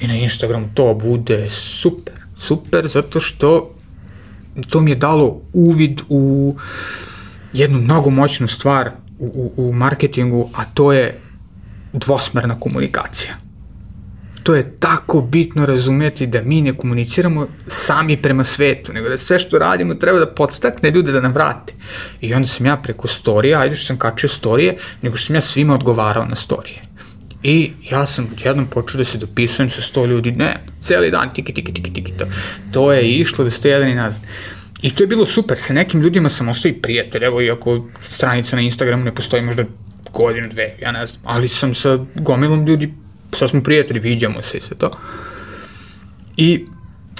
I 0.00 0.06
na 0.06 0.14
Instagramu 0.14 0.68
to 0.74 0.94
bude 0.94 1.48
super, 1.48 2.14
super, 2.36 2.88
zato 2.88 3.20
što 3.20 3.74
to 4.68 4.80
mi 4.80 4.90
je 4.90 4.94
dalo 4.94 5.40
uvid 5.52 6.00
u 6.08 6.54
jednu 7.52 7.78
mnogo 7.78 8.10
moćnu 8.10 8.48
stvar 8.48 8.90
u, 9.18 9.52
u, 9.56 9.68
u 9.68 9.72
marketingu, 9.72 10.50
a 10.54 10.64
to 10.64 10.92
je 10.92 11.20
dvosmerna 11.92 12.60
komunikacija 12.60 13.36
to 14.42 14.54
je 14.54 14.76
tako 14.80 15.20
bitno 15.20 15.66
razumeti 15.66 16.26
da 16.26 16.42
mi 16.42 16.62
ne 16.62 16.76
komuniciramo 16.76 17.46
sami 17.66 18.16
prema 18.16 18.44
svetu, 18.44 18.92
nego 18.92 19.08
da 19.08 19.16
sve 19.16 19.38
što 19.38 19.58
radimo 19.58 19.94
treba 19.94 20.18
da 20.18 20.26
podstakne 20.26 20.90
ljude 20.90 21.12
da 21.12 21.20
nam 21.20 21.32
vrate. 21.32 21.74
I 22.20 22.34
onda 22.34 22.48
sam 22.48 22.66
ja 22.66 22.76
preko 22.76 23.08
storija, 23.08 23.60
ajde 23.60 23.76
što 23.76 23.86
sam 23.86 23.98
kačio 23.98 24.28
storije, 24.28 24.76
nego 25.02 25.16
što 25.16 25.26
sam 25.26 25.36
ja 25.36 25.40
svima 25.40 25.74
odgovarao 25.74 26.24
na 26.24 26.34
storije. 26.34 26.82
I 27.42 27.72
ja 27.90 28.06
sam 28.06 28.28
jednom 28.44 28.66
počeo 28.66 28.98
da 28.98 29.04
se 29.04 29.18
dopisujem 29.18 29.70
sa 29.70 29.82
sto 29.82 30.06
ljudi, 30.06 30.32
ne, 30.32 30.56
celi 30.80 31.10
dan, 31.10 31.34
tiki, 31.34 31.54
tiki, 31.54 31.72
tiki, 31.72 31.92
tiki, 31.92 32.12
to. 32.18 32.26
To 32.72 32.92
je 32.92 33.10
išlo 33.10 33.44
da 33.44 33.50
ste 33.50 33.70
jedan 33.70 33.88
i 33.88 33.94
nazad. 33.94 34.22
I 34.82 34.90
to 34.94 35.02
je 35.02 35.06
bilo 35.06 35.26
super, 35.26 35.58
sa 35.58 35.72
nekim 35.72 36.00
ljudima 36.00 36.28
sam 36.28 36.48
ostao 36.48 36.68
i 36.68 36.82
prijatelj, 36.82 37.24
evo 37.24 37.40
iako 37.40 37.88
stranica 38.00 38.56
na 38.56 38.62
Instagramu 38.62 39.04
ne 39.04 39.14
postoji 39.14 39.42
možda 39.42 39.64
godinu, 40.12 40.48
dve, 40.48 40.74
ja 40.80 40.92
ne 40.92 41.06
znam, 41.06 41.22
ali 41.24 41.48
sam 41.48 41.74
sa 41.74 41.98
gomilom 42.14 42.66
ljudi 42.66 42.94
sad 43.36 43.50
smo 43.50 43.62
prijatelji, 43.62 44.00
viđamo 44.00 44.42
se 44.42 44.58
i 44.58 44.60
sve 44.60 44.76
to. 44.76 44.90
I 46.36 46.64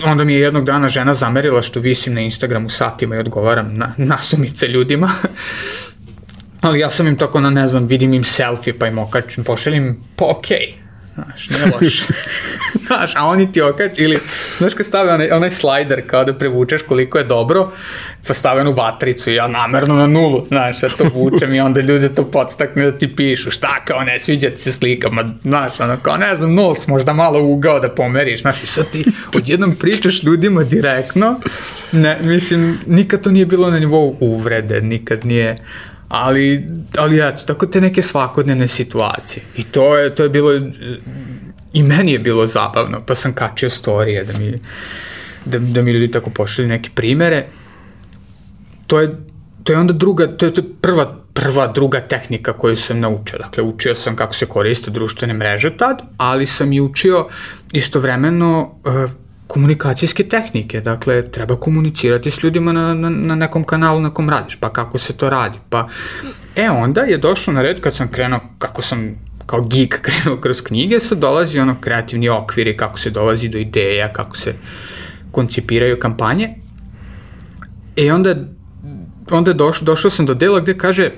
onda 0.05 0.25
mi 0.25 0.33
je 0.33 0.41
jednog 0.41 0.65
dana 0.65 0.89
žena 0.89 1.15
zamerila 1.15 1.63
što 1.63 1.81
visim 1.81 2.15
na 2.15 2.21
Instagramu 2.21 2.69
satima 2.69 3.17
i 3.17 3.19
odgovaram 3.19 3.75
na 3.75 3.95
nasumice 4.13 4.69
ljudima. 4.69 5.11
Ali 6.63 6.81
ja 6.81 6.91
sam 6.91 7.07
im 7.07 7.19
tako 7.19 7.41
na, 7.41 7.51
ne 7.51 7.67
znam, 7.67 7.87
vidim 7.87 8.15
im 8.15 8.25
selfie 8.25 8.79
pa 8.79 8.87
im 8.87 8.99
okačim, 8.99 9.45
pošaljim, 9.45 9.97
pa 10.17 10.25
okej. 10.25 10.59
Okay 10.59 10.83
Znaš, 11.15 11.51
nije 11.51 11.73
loše. 11.81 12.05
znaš, 12.87 13.17
a 13.17 13.25
oni 13.25 13.53
ti 13.53 13.61
okač, 13.61 13.93
ili, 13.97 14.19
znaš, 14.59 14.75
kad 14.75 14.87
stave 14.87 15.13
onaj, 15.13 15.31
onaj 15.31 15.51
slider 15.51 16.03
kao 16.07 16.25
da 16.25 16.39
prevučeš 16.39 16.83
koliko 16.83 17.19
je 17.19 17.25
dobro, 17.25 17.73
pa 18.27 18.35
stave 18.35 18.61
onu 18.61 18.73
vatricu 18.73 19.31
i 19.31 19.35
ja 19.35 19.49
namerno 19.49 19.95
na 19.95 20.07
nulu, 20.07 20.45
znaš, 20.45 20.83
ja 20.83 20.89
to 20.89 21.05
vučem 21.15 21.55
i 21.55 21.61
onda 21.61 21.81
ljude 21.81 22.09
to 22.09 22.25
podstakne 22.31 22.91
da 22.91 22.99
ti 22.99 23.17
pišu, 23.17 23.51
šta 23.51 23.85
kao 23.85 24.01
ne 24.01 24.21
sviđa 24.21 24.51
ti 24.51 24.57
se 24.57 24.73
slika, 24.73 25.11
ma, 25.11 25.25
znaš, 25.43 25.81
ono, 25.81 25.97
kao 26.03 26.17
ne 26.17 26.37
znam, 26.37 26.55
nos 26.55 26.87
možda 26.87 27.13
malo 27.13 27.43
ugao 27.43 27.81
da 27.81 27.89
pomeriš, 27.89 28.41
znaš, 28.41 28.63
i 28.63 28.67
sad 28.67 28.91
ti 28.91 29.05
odjednom 29.37 29.75
pričaš 29.75 30.23
ljudima 30.23 30.65
direktno, 30.65 31.41
ne, 31.93 32.19
mislim, 32.23 32.79
nikad 32.87 33.21
to 33.21 33.31
nije 33.31 33.47
bilo 33.47 33.71
na 33.71 33.79
nivou 33.79 34.17
uvrede, 34.21 34.81
nikad 34.81 35.25
nije, 35.25 35.57
ali, 36.13 36.67
ali 36.99 37.29
eto, 37.29 37.43
tako 37.47 37.67
te 37.67 37.81
neke 37.81 38.03
svakodnevne 38.03 38.69
situacije. 38.69 39.45
I 39.57 39.65
to 39.65 39.97
je, 39.97 40.15
to 40.15 40.23
je 40.23 40.29
bilo, 40.29 40.53
i 41.73 41.83
meni 41.83 42.13
je 42.13 42.19
bilo 42.19 42.47
zabavno, 42.47 43.03
pa 43.07 43.15
sam 43.15 43.33
kačio 43.33 43.71
storije 43.71 44.25
da 44.25 44.39
mi, 44.39 44.61
da, 45.45 45.59
da 45.59 45.83
mi 45.83 45.93
ljudi 45.93 46.11
tako 46.11 46.31
pošli 46.31 46.67
neke 46.67 46.91
primere. 46.95 47.45
To 48.87 49.01
je, 49.01 49.17
to 49.63 49.73
je 49.73 49.79
onda 49.79 49.93
druga, 49.93 50.27
to 50.37 50.47
je, 50.47 50.55
to 50.55 50.61
je 50.61 50.67
prva, 50.81 51.17
prva, 51.33 51.67
druga 51.67 52.01
tehnika 52.01 52.53
koju 52.53 52.77
sam 52.77 53.01
naučio. 53.01 53.39
Dakle, 53.39 53.63
učio 53.63 53.95
sam 53.95 54.17
kako 54.17 54.35
se 54.35 54.47
koriste 54.47 54.91
društvene 54.91 55.35
mreže 55.35 55.77
tad, 55.77 56.03
ali 56.17 56.47
sam 56.47 56.73
i 56.73 56.81
učio 56.81 57.29
istovremeno 57.73 58.75
uh, 58.85 59.11
komunikacijske 59.53 60.25
tehnike, 60.29 60.81
dakle, 60.81 61.31
treba 61.31 61.57
komunicirati 61.61 62.31
s 62.31 62.43
ljudima 62.43 62.73
na, 62.73 62.95
na, 62.95 63.11
na 63.11 63.35
nekom 63.35 63.65
kanalu 63.65 64.01
na 64.01 64.11
kom 64.15 64.31
radiš, 64.31 64.57
pa 64.57 64.71
kako 64.73 64.99
se 64.99 65.13
to 65.17 65.31
radi, 65.31 65.59
pa, 65.69 65.89
e, 66.57 66.71
onda 66.71 67.01
je 67.01 67.19
došlo 67.19 67.53
na 67.53 67.63
red 67.63 67.81
kad 67.81 67.95
sam 67.95 68.09
krenuo, 68.09 68.41
kako 68.59 68.83
sam 68.83 69.11
kao 69.47 69.61
geek 69.61 70.01
krenuo 70.07 70.41
kroz 70.41 70.63
knjige, 70.63 71.01
sad 71.01 71.19
dolazi 71.19 71.61
ono 71.61 71.77
kreativni 71.81 72.29
okviri, 72.29 72.77
kako 72.77 72.99
se 72.99 73.11
dolazi 73.11 73.49
do 73.49 73.59
ideja, 73.59 74.13
kako 74.13 74.37
se 74.37 74.55
koncipiraju 75.33 76.01
kampanje, 76.01 76.55
e, 77.97 78.13
onda, 78.13 78.35
onda 79.31 79.53
došao, 79.53 79.85
došao 79.85 80.11
sam 80.11 80.27
do 80.27 80.35
dela 80.35 80.61
gde 80.61 80.79
kaže, 80.79 81.11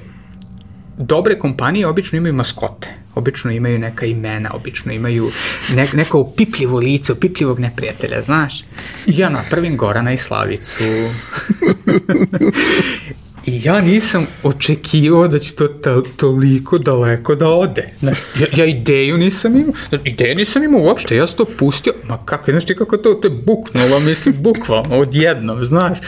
dobre 0.98 1.38
kompanije 1.38 1.86
obično 1.86 2.18
imaju 2.18 2.34
maskote, 2.34 2.88
obično 3.14 3.50
imaju 3.50 3.78
neka 3.78 4.06
imena, 4.06 4.50
obično 4.54 4.92
imaju 4.92 5.30
ne, 5.74 5.88
neko 5.92 6.18
upipljivo 6.18 6.78
lice, 6.78 7.12
upipljivog 7.12 7.60
neprijatelja, 7.60 8.22
znaš. 8.22 8.60
Ja 9.06 9.28
napravim 9.28 9.76
Gorana 9.76 10.12
i 10.12 10.16
Slavicu. 10.16 10.84
I 13.46 13.60
ja 13.64 13.80
nisam 13.80 14.26
očekivao 14.42 15.28
da 15.28 15.38
će 15.38 15.54
to 15.54 15.68
ta, 15.68 16.02
toliko 16.16 16.78
daleko 16.78 17.34
da 17.34 17.48
ode. 17.48 17.88
Znaš, 18.00 18.18
ja, 18.40 18.46
ja 18.56 18.64
ideju 18.64 19.18
nisam 19.18 19.56
imao, 19.56 19.74
ideju 20.04 20.34
nisam 20.34 20.64
imao 20.64 20.80
uopšte, 20.80 21.16
ja 21.16 21.26
sam 21.26 21.36
to 21.36 21.44
pustio, 21.58 21.92
ma 22.04 22.18
kako, 22.24 22.50
znaš 22.50 22.66
ti 22.66 22.76
kako 22.76 22.96
to, 22.96 23.14
to 23.14 23.28
je 23.28 23.34
buknulo, 23.46 24.00
mislim, 24.00 24.34
bukvalno, 24.38 24.98
odjednom, 24.98 25.64
znaš. 25.64 25.98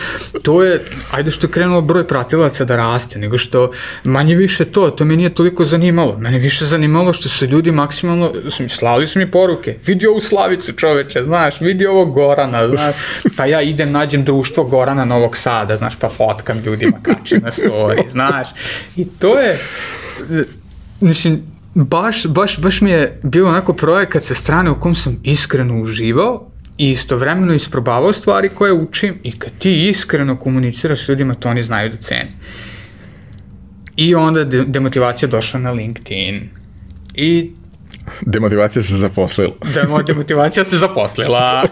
To 0.43 0.63
je, 0.63 0.85
ajde 1.11 1.31
što 1.31 1.47
je 1.47 1.51
krenulo 1.51 1.81
broj 1.81 2.07
pratilaca 2.07 2.65
da 2.65 2.77
raste, 2.77 3.19
nego 3.19 3.39
što 3.39 3.71
manje 4.05 4.37
više 4.37 4.65
to, 4.65 4.91
to 4.91 5.05
me 5.05 5.17
nije 5.17 5.35
toliko 5.35 5.65
zanimalo. 5.65 6.19
Mene 6.19 6.39
više 6.39 6.65
zanimalo 6.65 7.13
što 7.13 7.29
su 7.29 7.47
ljudi 7.47 7.73
maksimalno, 7.73 8.33
slali 8.69 9.07
su 9.07 9.19
mi 9.19 9.31
poruke, 9.31 9.77
vidi 9.87 10.07
ovu 10.07 10.21
Slavicu 10.21 10.73
čoveče, 10.73 11.23
znaš, 11.23 11.61
vidi 11.61 11.87
ovo 11.87 12.05
Gorana, 12.05 12.69
znaš, 12.69 12.95
pa 13.37 13.47
ja 13.47 13.63
idem, 13.63 13.93
nađem 13.93 14.25
društvo 14.25 14.65
Gorana 14.65 15.05
Novog 15.05 15.37
Sada, 15.37 15.77
znaš, 15.77 15.97
pa 15.97 16.09
fotkam 16.09 16.59
ljudima, 16.59 16.97
kačem 17.27 17.43
na 17.43 17.51
story, 17.51 18.09
znaš. 18.09 18.49
I 18.97 19.05
to 19.19 19.39
je, 19.39 19.59
mislim, 21.01 21.43
baš, 21.75 22.27
baš, 22.27 22.59
baš 22.59 22.81
mi 22.81 22.91
je 22.91 23.21
bio 23.23 23.49
onako 23.49 23.73
projekat 23.73 24.23
sa 24.23 24.35
strane 24.35 24.71
u 24.71 24.81
kom 24.81 24.95
sam 24.95 25.21
iskreno 25.23 25.81
uživao 25.81 26.51
i 26.79 26.91
istovremeno 26.91 27.55
isprobavao 27.55 28.13
stvari 28.13 28.49
koje 28.49 28.73
učim 28.73 29.19
i 29.23 29.33
kad 29.33 29.53
ti 29.59 29.89
iskreno 29.89 30.37
komuniciraš 30.37 31.05
s 31.05 31.09
ljudima, 31.09 31.35
to 31.35 31.49
oni 31.49 31.63
znaju 31.63 31.91
da 31.91 31.97
cene. 31.97 32.33
I 33.97 34.15
onda 34.15 34.45
de 34.45 34.65
demotivacija 34.65 35.29
došla 35.29 35.61
na 35.61 35.71
LinkedIn. 35.71 36.49
I 37.15 37.51
Demotivacija 38.21 38.83
se 38.83 38.97
zaposlila. 38.97 39.53
Demo, 39.75 40.03
demotivacija 40.03 40.65
se 40.65 40.77
zaposlila. 40.77 41.65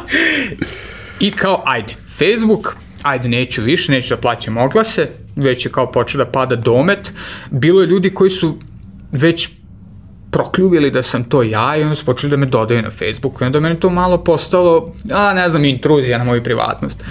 I 1.20 1.30
kao, 1.30 1.62
ajde, 1.66 1.94
Facebook, 2.18 2.76
ajde, 3.02 3.28
neću 3.28 3.62
više, 3.62 3.92
neću 3.92 4.14
da 4.14 4.20
plaćam 4.20 4.56
oglase, 4.56 5.08
već 5.36 5.66
je 5.66 5.72
kao 5.72 5.92
počeo 5.92 6.24
da 6.24 6.30
pada 6.30 6.56
domet. 6.56 7.12
Bilo 7.50 7.80
je 7.80 7.86
ljudi 7.86 8.14
koji 8.14 8.30
su 8.30 8.58
već 9.12 9.48
prokljuvili 10.30 10.90
da 10.90 11.02
sam 11.02 11.24
to 11.24 11.42
ja 11.42 11.76
i 11.76 11.82
onda 11.82 11.94
su 11.94 12.04
počeli 12.04 12.30
da 12.30 12.36
me 12.36 12.46
dodaju 12.46 12.82
na 12.82 12.90
Facebooku 12.90 13.44
i 13.44 13.46
onda 13.46 13.60
meni 13.60 13.80
to 13.80 13.90
malo 13.90 14.24
postalo, 14.24 14.94
a 15.10 15.34
ne 15.34 15.48
znam, 15.48 15.64
intruzija 15.64 16.18
na 16.18 16.24
moju 16.24 16.42
privatnost. 16.42 17.04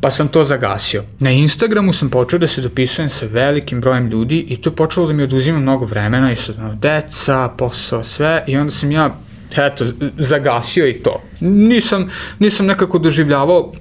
Pa 0.00 0.10
sam 0.10 0.28
to 0.28 0.44
zagasio. 0.44 1.04
Na 1.18 1.30
Instagramu 1.30 1.92
sam 1.92 2.10
počeo 2.10 2.38
da 2.38 2.46
se 2.46 2.60
dopisujem 2.60 3.10
sa 3.10 3.26
velikim 3.26 3.80
brojem 3.80 4.06
ljudi 4.08 4.38
i 4.48 4.56
to 4.56 4.70
je 4.70 4.76
počelo 4.76 5.06
da 5.06 5.12
mi 5.12 5.22
oduzima 5.22 5.58
mnogo 5.58 5.84
vremena 5.84 6.32
i 6.32 6.36
sad 6.36 6.58
ono, 6.58 6.74
deca, 6.74 7.48
posao, 7.58 8.04
sve 8.04 8.44
i 8.46 8.56
onda 8.56 8.70
sam 8.70 8.92
ja 8.92 9.16
eto, 9.56 9.84
zagasio 10.18 10.88
i 10.88 11.02
to. 11.02 11.22
Nisam, 11.40 12.10
nisam 12.38 12.66
nekako 12.66 12.98
doživljavao 12.98 13.72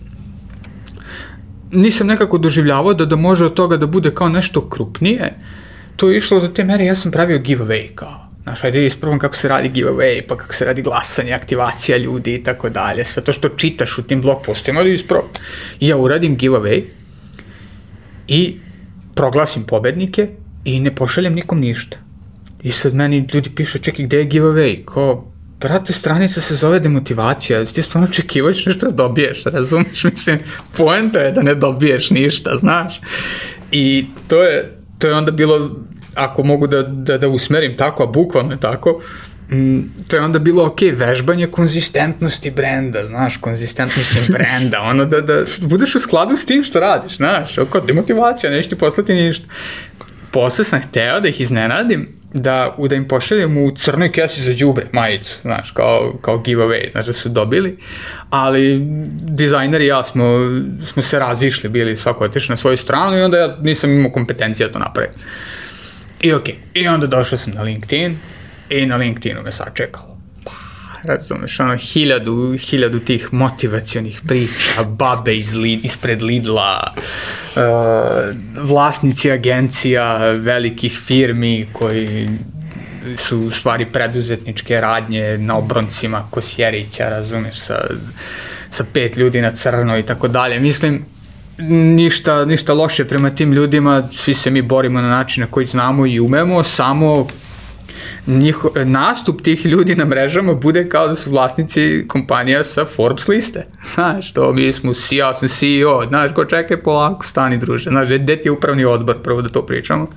nisam 1.72 2.08
nekako 2.08 2.38
doživljavao 2.38 2.94
da, 2.94 3.06
da 3.06 3.16
može 3.16 3.46
od 3.46 3.54
toga 3.54 3.78
da 3.78 3.88
bude 3.88 4.12
kao 4.12 4.30
nešto 4.30 4.70
krupnije. 4.70 5.34
To 5.96 6.10
je 6.10 6.18
išlo 6.18 6.40
do 6.40 6.48
te 6.48 6.64
mere, 6.64 6.86
ja 6.86 6.96
sam 6.96 7.12
pravio 7.12 7.40
giveaway 7.40 7.96
kao 7.96 8.30
Znaš, 8.44 8.64
ajde 8.64 8.86
isprobam 8.86 9.20
kako 9.20 9.36
se 9.36 9.48
radi 9.48 9.70
giveaway, 9.70 10.22
pa 10.28 10.38
kako 10.38 10.54
se 10.54 10.66
radi 10.66 10.82
glasanje, 10.82 11.34
aktivacija 11.34 11.98
ljudi 11.98 12.36
i 12.36 12.44
tako 12.44 12.70
dalje. 12.70 13.06
Sve 13.06 13.24
to 13.24 13.34
što 13.34 13.50
čitaš 13.50 13.98
u 13.98 14.04
tim 14.04 14.22
blog 14.22 14.38
postima, 14.46 14.80
ali 14.80 14.94
isprobam. 14.94 15.28
I 15.80 15.88
ja 15.88 15.98
uradim 15.98 16.38
giveaway 16.38 16.82
i 18.28 18.56
proglasim 19.16 19.64
pobednike 19.64 20.28
i 20.66 20.80
ne 20.80 20.96
pošaljem 20.96 21.34
nikom 21.34 21.60
ništa. 21.60 21.98
I 22.64 22.72
sad 22.72 22.94
meni 22.94 23.28
ljudi 23.34 23.50
pišu, 23.56 23.80
čekaj, 23.80 24.06
gde 24.06 24.18
je 24.18 24.30
giveaway? 24.30 24.86
Ko, 24.86 25.32
brate, 25.60 25.94
stranica 25.94 26.42
se 26.42 26.56
zove 26.56 26.80
demotivacija, 26.80 27.66
ti 27.66 27.82
stvarno 27.82 28.10
očekivaš 28.10 28.66
nešto 28.66 28.86
da 28.86 28.92
dobiješ, 28.92 29.44
razumiješ? 29.44 30.04
Mislim, 30.04 30.40
poenta 30.78 31.20
je 31.20 31.32
da 31.32 31.42
ne 31.42 31.56
dobiješ 31.56 32.10
ništa, 32.10 32.58
znaš? 32.58 33.02
I 33.72 34.06
to 34.28 34.44
je, 34.44 34.78
to 34.98 35.08
je 35.08 35.14
onda 35.14 35.32
bilo 35.32 35.72
ako 36.16 36.44
mogu 36.44 36.68
da, 36.68 36.84
da, 36.84 37.18
da 37.18 37.28
usmerim 37.28 37.78
tako, 37.78 38.04
a 38.04 38.08
bukvalno 38.08 38.52
je 38.52 38.60
tako, 38.60 39.02
mm, 39.52 39.80
to 40.08 40.16
je 40.16 40.22
onda 40.22 40.40
bilo 40.40 40.66
ok, 40.66 40.80
vežbanje 40.94 41.48
konzistentnosti 41.48 42.52
brenda, 42.52 43.06
znaš, 43.06 43.38
konzistentnosti 43.38 44.20
brenda, 44.34 44.82
ono 44.82 45.06
da, 45.06 45.22
da 45.22 45.44
budeš 45.62 45.96
u 45.96 46.00
skladu 46.00 46.36
s 46.36 46.46
tim 46.46 46.64
što 46.64 46.80
radiš, 46.80 47.18
znaš, 47.18 47.58
oko 47.58 47.80
demotivacija, 47.80 48.52
neće 48.52 48.70
ti 48.70 48.76
poslati 48.76 49.14
ništa. 49.14 49.46
Posle 50.32 50.66
sam 50.66 50.82
hteo 50.82 51.20
da 51.20 51.28
ih 51.28 51.42
iznenadim, 51.42 52.08
da, 52.34 52.76
da 52.90 52.96
im 52.96 53.08
pošaljem 53.08 53.58
u 53.58 53.72
crnoj 53.76 54.12
kesi 54.12 54.42
za 54.42 54.54
džubre, 54.54 54.88
majicu, 54.92 55.38
znaš, 55.42 55.72
kao, 55.72 56.14
kao 56.22 56.38
giveaway, 56.38 56.92
znaš 56.92 57.06
da 57.06 57.14
su 57.14 57.30
dobili, 57.30 57.78
ali 58.30 58.80
dizajner 59.22 59.82
i 59.82 59.88
ja 59.88 60.04
smo, 60.04 60.24
smo 60.82 61.02
se 61.02 61.20
razišli, 61.20 61.70
bili 61.70 61.98
svako 61.98 62.24
otišli 62.24 62.54
na 62.54 62.58
svoju 62.58 62.78
stranu 62.78 63.18
i 63.18 63.22
onda 63.22 63.38
ja 63.38 63.58
nisam 63.62 63.92
imao 63.92 64.12
kompetencija 64.12 64.68
da 64.68 64.74
to 64.74 64.80
napraviti. 64.80 65.18
I 66.22 66.34
okej, 66.34 66.56
okay. 66.56 66.82
i 66.84 66.88
onda 66.88 67.08
došao 67.08 67.38
sam 67.38 67.54
na 67.54 67.62
LinkedIn 67.62 68.18
i 68.70 68.86
na 68.86 68.98
LinkedInu 68.98 69.42
me 69.44 69.52
sačekalo. 69.52 70.19
Razumeš, 71.04 71.60
ono, 71.60 71.78
hiljadu, 71.78 72.58
hiljadu 72.58 73.00
tih 73.00 73.34
motivacionih 73.34 74.22
priča, 74.28 74.84
babe 74.88 75.38
iz 75.38 75.54
li, 75.56 75.80
ispred 75.84 76.22
Lidla, 76.22 76.94
uh, 76.94 77.62
vlasnici 78.70 79.32
agencija, 79.32 80.18
velikih 80.32 81.00
firmi 81.06 81.68
koji 81.74 82.30
su 83.18 83.40
u 83.40 83.52
stvari 83.52 83.86
preduzetničke 83.86 84.82
radnje 84.82 85.38
na 85.38 85.58
obroncima 85.58 86.28
Kosjerića, 86.32 87.10
razumeš, 87.10 87.60
sa, 87.60 87.80
sa 88.72 88.84
pet 88.94 89.18
ljudi 89.18 89.42
na 89.42 89.52
crno 89.52 89.98
i 89.98 90.04
tako 90.04 90.28
dalje. 90.28 90.60
Mislim, 90.60 91.06
ništa, 91.70 92.46
ništa 92.46 92.74
loše 92.74 93.06
prema 93.06 93.30
tim 93.30 93.54
ljudima, 93.54 94.08
svi 94.14 94.34
se 94.34 94.50
mi 94.50 94.62
borimo 94.62 95.02
na 95.02 95.10
način 95.10 95.42
na 95.42 95.48
koji 95.48 95.66
znamo 95.66 96.06
i 96.06 96.20
umemo, 96.20 96.64
samo 96.64 97.28
njiho, 98.28 98.72
nastup 98.86 99.42
tih 99.42 99.66
ljudi 99.66 99.96
na 99.96 100.06
mrežama 100.06 100.54
bude 100.54 100.90
kao 100.90 101.08
da 101.08 101.16
su 101.16 101.32
vlasnici 101.32 102.06
kompanija 102.08 102.64
sa 102.64 102.86
Forbes 102.86 103.28
liste. 103.28 103.66
Znaš, 103.94 104.34
to 104.34 104.54
mi 104.54 104.74
smo, 104.74 104.92
ja 105.12 105.34
sam 105.34 105.50
CEO, 105.50 106.06
znaš, 106.08 106.34
ko 106.34 106.46
čekaj 106.46 106.84
polako, 106.84 107.26
stani 107.26 107.58
druže, 107.58 107.90
znaš, 107.90 108.08
gde 108.08 108.42
ti 108.42 108.48
je 108.48 108.52
upravni 108.52 108.86
odbor, 108.86 109.22
prvo 109.24 109.42
da 109.42 109.50
to 109.50 109.66
pričamo. 109.66 110.08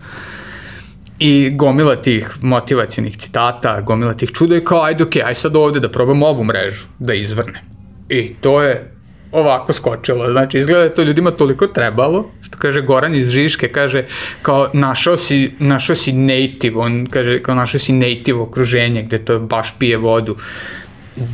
I 1.19 1.51
gomila 1.55 1.97
tih 1.97 2.31
motivacijenih 2.41 3.17
citata, 3.17 3.81
gomila 3.81 4.15
tih 4.15 4.33
čuda 4.33 4.57
i 4.57 4.65
kao, 4.65 4.83
ajde, 4.83 5.05
okej, 5.05 5.23
okay, 5.23 5.27
aj 5.27 5.35
sad 5.35 5.57
ovde 5.57 5.81
da 5.81 5.89
probam 5.89 6.23
ovu 6.23 6.45
mrežu, 6.45 6.87
da 6.99 7.15
izvrne. 7.15 7.63
I 8.09 8.35
to 8.35 8.63
je 8.63 8.92
ovako 9.33 9.73
skočilo. 9.73 10.33
Znači, 10.33 10.59
izgleda 10.59 10.81
da 10.81 10.85
je 10.85 10.95
to 10.95 11.03
ljudima 11.03 11.31
toliko 11.31 11.67
trebalo, 11.67 12.31
što 12.43 12.59
kaže 12.59 12.81
Goran 12.81 13.15
iz 13.15 13.31
Žiške, 13.31 13.69
kaže 13.69 14.05
kao 14.43 14.69
našao 14.73 15.17
si, 15.17 15.53
našao 15.59 15.97
si 15.97 16.13
native, 16.13 16.77
on 16.77 17.07
kaže 17.07 17.43
kao 17.43 17.55
našao 17.55 17.81
si 17.81 17.93
native 17.93 18.39
okruženje 18.39 19.03
gde 19.03 19.25
to 19.25 19.39
baš 19.39 19.75
pije 19.79 19.97
vodu. 19.97 20.37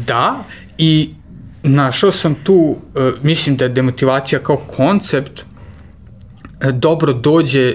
Da, 0.07 0.45
i 0.79 1.11
našao 1.63 2.13
sam 2.13 2.35
tu, 2.35 2.77
e, 2.97 3.11
mislim 3.23 3.57
da 3.57 3.65
je 3.65 3.69
demotivacija 3.69 4.39
kao 4.39 4.57
koncept 4.57 5.45
e, 6.61 6.73
dobro 6.73 7.13
dođe 7.13 7.75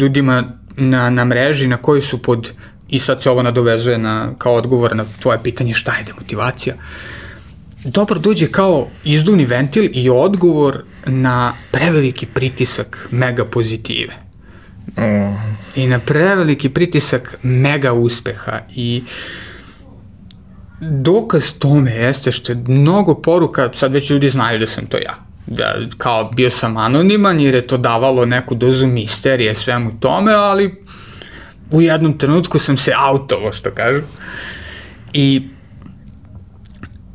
ljudima 0.00 0.44
na, 0.76 1.10
na 1.10 1.24
mreži 1.24 1.66
na 1.66 1.76
koji 1.76 2.02
su 2.02 2.22
pod, 2.22 2.52
i 2.88 2.98
sad 2.98 3.22
se 3.22 3.30
ovo 3.30 3.42
nadovezuje 3.42 3.98
na, 3.98 4.30
kao 4.38 4.54
odgovor 4.54 4.96
na 4.96 5.04
tvoje 5.20 5.38
pitanje 5.42 5.74
šta 5.74 5.96
je 5.96 6.04
demotivacija. 6.04 6.74
Uh, 6.74 7.17
dobro 7.88 8.18
dođe 8.18 8.46
kao 8.46 8.88
izduvni 9.04 9.44
ventil 9.44 9.88
i 9.92 10.10
odgovor 10.10 10.82
na 11.06 11.54
preveliki 11.70 12.26
pritisak 12.26 13.08
mega 13.10 13.44
pozitive. 13.44 14.14
Mm. 14.98 15.58
I 15.74 15.86
na 15.86 15.98
preveliki 15.98 16.68
pritisak 16.68 17.34
mega 17.42 17.92
uspeha 17.92 18.60
i 18.74 19.02
dokaz 20.80 21.52
tome 21.58 21.90
jeste 21.90 22.32
što 22.32 22.52
je 22.52 22.58
mnogo 22.68 23.14
poruka, 23.14 23.70
sad 23.72 23.92
već 23.92 24.10
ljudi 24.10 24.28
znaju 24.28 24.58
da 24.58 24.66
sam 24.66 24.86
to 24.86 24.96
ja. 24.96 25.14
Da, 25.46 25.74
kao 25.98 26.30
bio 26.30 26.50
sam 26.50 26.76
anoniman 26.76 27.40
jer 27.40 27.54
je 27.54 27.66
to 27.66 27.76
davalo 27.76 28.24
neku 28.24 28.54
dozu 28.54 28.86
misterije 28.86 29.54
svemu 29.54 30.00
tome, 30.00 30.32
ali 30.32 30.84
u 31.70 31.82
jednom 31.82 32.18
trenutku 32.18 32.58
sam 32.58 32.76
se 32.76 32.92
autovo, 32.96 33.52
što 33.52 33.70
kažu. 33.70 34.00
I 35.12 35.42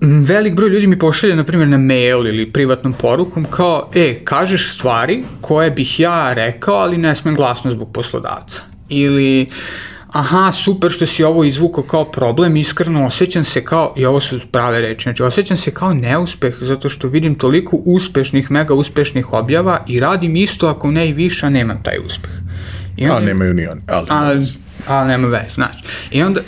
velik 0.03 0.53
broj 0.53 0.69
ljudi 0.69 0.87
mi 0.87 0.99
pošalje, 0.99 1.35
na 1.35 1.43
primjer, 1.43 1.67
na 1.67 1.77
mail 1.77 2.27
ili 2.27 2.51
privatnom 2.51 2.93
porukom 2.93 3.45
kao, 3.45 3.89
e, 3.95 4.19
kažeš 4.23 4.73
stvari 4.73 5.23
koje 5.41 5.71
bih 5.71 5.99
ja 5.99 6.33
rekao, 6.33 6.75
ali 6.75 6.97
ne 6.97 7.15
smem 7.15 7.35
glasno 7.35 7.71
zbog 7.71 7.93
poslodavca. 7.93 8.61
Ili, 8.89 9.47
aha, 10.07 10.51
super 10.51 10.91
što 10.91 11.05
si 11.05 11.23
ovo 11.23 11.43
izvukao 11.43 11.83
kao 11.83 12.11
problem, 12.11 12.55
iskreno 12.57 13.05
osjećam 13.05 13.43
se 13.43 13.65
kao, 13.65 13.93
i 13.97 14.05
ovo 14.05 14.19
su 14.19 14.39
prave 14.51 14.81
reči, 14.81 15.03
znači 15.03 15.23
osjećam 15.23 15.57
se 15.57 15.71
kao 15.71 15.93
neuspeh 15.93 16.55
zato 16.59 16.89
što 16.89 17.07
vidim 17.07 17.35
toliko 17.35 17.77
uspešnih, 17.85 18.51
mega 18.51 18.73
uspešnih 18.73 19.33
objava 19.33 19.83
i 19.87 19.99
radim 19.99 20.35
isto 20.35 20.67
ako 20.67 20.91
ne 20.91 21.09
i 21.09 21.13
više, 21.13 21.45
a 21.45 21.49
nemam 21.49 21.83
taj 21.83 21.97
uspeh. 22.05 22.31
I 22.97 23.03
onda, 23.03 23.15
a 23.15 23.19
nemaju 23.19 23.53
ni 23.53 23.67
oni, 23.67 23.81
ali, 23.87 24.07
ali, 24.09 24.45
ali 24.87 25.07
nema 25.07 25.27
veze, 25.27 25.53
znači. 25.53 25.79
I 26.11 26.23
onda, 26.23 26.41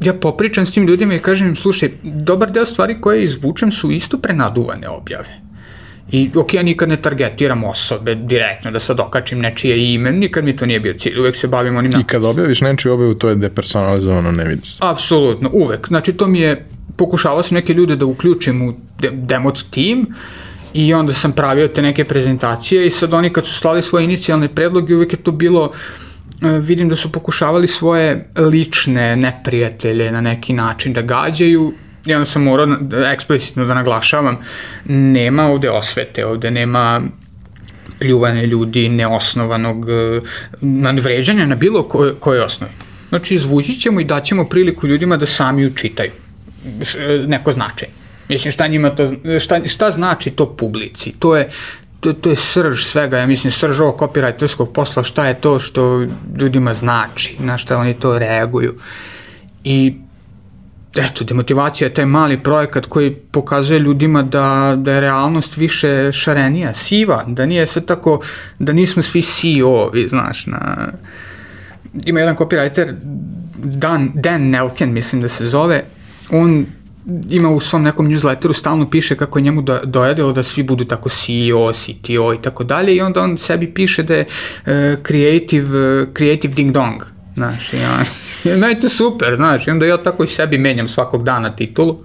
ja 0.00 0.14
popričam 0.14 0.66
s 0.66 0.72
tim 0.72 0.86
ljudima 0.86 1.14
i 1.14 1.18
kažem 1.18 1.48
im, 1.48 1.56
slušaj, 1.56 1.90
dobar 2.02 2.52
deo 2.52 2.66
stvari 2.66 3.00
koje 3.00 3.24
izvučem 3.24 3.72
su 3.72 3.90
isto 3.90 4.18
prenaduvane 4.18 4.88
objave. 4.88 5.40
I 6.12 6.30
ok, 6.36 6.54
ja 6.54 6.62
nikad 6.62 6.88
ne 6.88 6.96
targetiram 6.96 7.64
osobe 7.64 8.14
direktno 8.14 8.70
da 8.70 8.80
sad 8.80 9.00
okačim 9.00 9.38
nečije 9.38 9.94
ime, 9.94 10.12
nikad 10.12 10.44
mi 10.44 10.56
to 10.56 10.66
nije 10.66 10.80
bio 10.80 10.94
cilj, 10.98 11.18
uvek 11.18 11.36
se 11.36 11.48
bavim 11.48 11.76
onim... 11.76 11.92
I 12.00 12.04
kad 12.04 12.24
objaviš 12.24 12.60
nečiju 12.60 12.92
objavu, 12.92 13.14
to 13.14 13.28
je 13.28 13.34
depersonalizovano, 13.34 14.32
ne 14.32 14.44
vidiš. 14.44 14.76
Apsolutno, 14.80 15.50
uvek. 15.52 15.88
Znači 15.88 16.12
to 16.12 16.28
mi 16.28 16.40
je, 16.40 16.66
pokušavao 16.96 17.42
sam 17.42 17.54
neke 17.54 17.72
ljude 17.72 17.96
da 17.96 18.06
uključim 18.06 18.68
u 18.68 18.74
demot 19.12 19.62
team 19.70 20.06
i 20.74 20.94
onda 20.94 21.12
sam 21.12 21.32
pravio 21.32 21.68
te 21.68 21.82
neke 21.82 22.04
prezentacije 22.04 22.86
i 22.86 22.90
sad 22.90 23.14
oni 23.14 23.30
kad 23.30 23.46
su 23.46 23.54
slali 23.54 23.82
svoje 23.82 24.04
inicijalne 24.04 24.48
predloge, 24.54 24.94
uvek 24.94 25.12
je 25.12 25.18
to 25.22 25.32
bilo 25.32 25.64
uh, 25.64 25.76
vidim 26.40 26.88
da 26.88 26.96
su 26.96 27.12
pokušavali 27.12 27.68
svoje 27.68 28.28
lične 28.36 29.16
neprijatelje 29.16 30.12
na 30.12 30.20
neki 30.20 30.52
način 30.52 30.92
da 30.92 31.02
gađaju 31.02 31.74
i 32.06 32.14
onda 32.14 32.24
sam 32.24 32.42
morao 32.42 32.76
eksplicitno 33.12 33.64
da 33.64 33.74
naglašavam 33.74 34.38
nema 34.84 35.46
ovde 35.46 35.70
osvete, 35.70 36.26
ovde 36.26 36.50
nema 36.50 37.02
pljuvanje 37.98 38.46
ljudi 38.46 38.88
neosnovanog 38.88 39.86
e, 39.88 40.20
nadvređanja 40.60 41.46
na 41.46 41.54
bilo 41.54 41.82
koje, 41.82 42.14
koje 42.14 42.42
osnovi. 42.42 42.72
Znači, 43.08 43.34
izvući 43.34 43.74
ćemo 43.74 44.00
i 44.00 44.04
daćemo 44.04 44.44
priliku 44.44 44.86
ljudima 44.86 45.16
da 45.16 45.26
sami 45.26 45.66
učitaju 45.66 46.10
neko 47.26 47.52
značaj. 47.52 47.88
Mislim, 48.28 48.52
šta 48.52 48.66
njima 48.66 48.90
to, 48.90 49.10
šta, 49.40 49.60
šta 49.68 49.90
znači 49.90 50.30
to 50.30 50.56
publici? 50.56 51.12
To 51.18 51.36
je, 51.36 51.48
to, 52.06 52.12
to 52.12 52.30
je 52.30 52.36
srž 52.36 52.84
svega, 52.84 53.18
ja 53.18 53.26
mislim, 53.26 53.50
srž 53.50 53.80
ovog 53.80 53.98
copywriterskog 53.98 54.72
posla, 54.72 55.02
šta 55.02 55.26
je 55.26 55.40
to 55.40 55.58
što 55.58 56.06
ljudima 56.40 56.72
znači, 56.72 57.36
na 57.38 57.58
šta 57.58 57.78
oni 57.78 57.94
to 57.94 58.18
reaguju. 58.18 58.74
I 59.64 59.94
eto, 60.96 61.24
demotivacija 61.24 61.88
je 61.88 61.94
taj 61.94 62.06
mali 62.06 62.38
projekat 62.38 62.86
koji 62.86 63.14
pokazuje 63.14 63.80
ljudima 63.80 64.22
da, 64.22 64.74
da 64.76 64.92
je 64.92 65.00
realnost 65.00 65.56
više 65.56 66.12
šarenija, 66.12 66.74
siva, 66.74 67.24
da 67.26 67.46
nije 67.46 67.66
sve 67.66 67.82
tako, 67.82 68.20
da 68.58 68.72
nismo 68.72 69.02
svi 69.02 69.22
CEO-vi, 69.22 70.08
znaš, 70.08 70.46
na... 70.46 70.88
Ima 72.04 72.20
jedan 72.20 72.36
copywriter, 72.36 72.94
Dan, 73.56 74.10
Dan 74.14 74.42
Nelken, 74.42 74.92
mislim 74.92 75.22
da 75.22 75.28
se 75.28 75.46
zove, 75.46 75.82
on 76.30 76.66
ima 77.30 77.50
u 77.50 77.60
svom 77.60 77.82
nekom 77.82 78.08
newsletteru 78.08 78.52
stalno 78.52 78.90
piše 78.90 79.16
kako 79.16 79.38
je 79.38 79.42
njemu 79.42 79.62
do, 79.62 79.80
dojadilo 79.84 80.32
da 80.32 80.42
svi 80.42 80.62
budu 80.62 80.84
tako 80.84 81.08
CEO, 81.08 81.72
CTO 81.72 82.34
i 82.34 82.42
tako 82.42 82.64
dalje 82.64 82.96
i 82.96 83.00
onda 83.00 83.20
on 83.20 83.38
sebi 83.38 83.74
piše 83.74 84.02
da 84.02 84.14
je 84.14 84.24
uh, 84.24 84.72
creative, 85.06 86.02
uh, 86.02 86.08
creative 86.16 86.54
ding 86.54 86.72
dong. 86.72 87.02
Znaš, 87.34 87.72
i 87.72 87.76
on, 87.76 88.04
meni 88.60 88.74
je 88.74 88.80
to 88.80 88.88
super, 88.88 89.36
znaš, 89.36 89.66
i 89.66 89.70
onda 89.70 89.86
ja 89.86 90.02
tako 90.02 90.24
i 90.24 90.26
sebi 90.26 90.58
menjam 90.58 90.88
svakog 90.88 91.24
dana 91.24 91.50
titulu, 91.50 91.98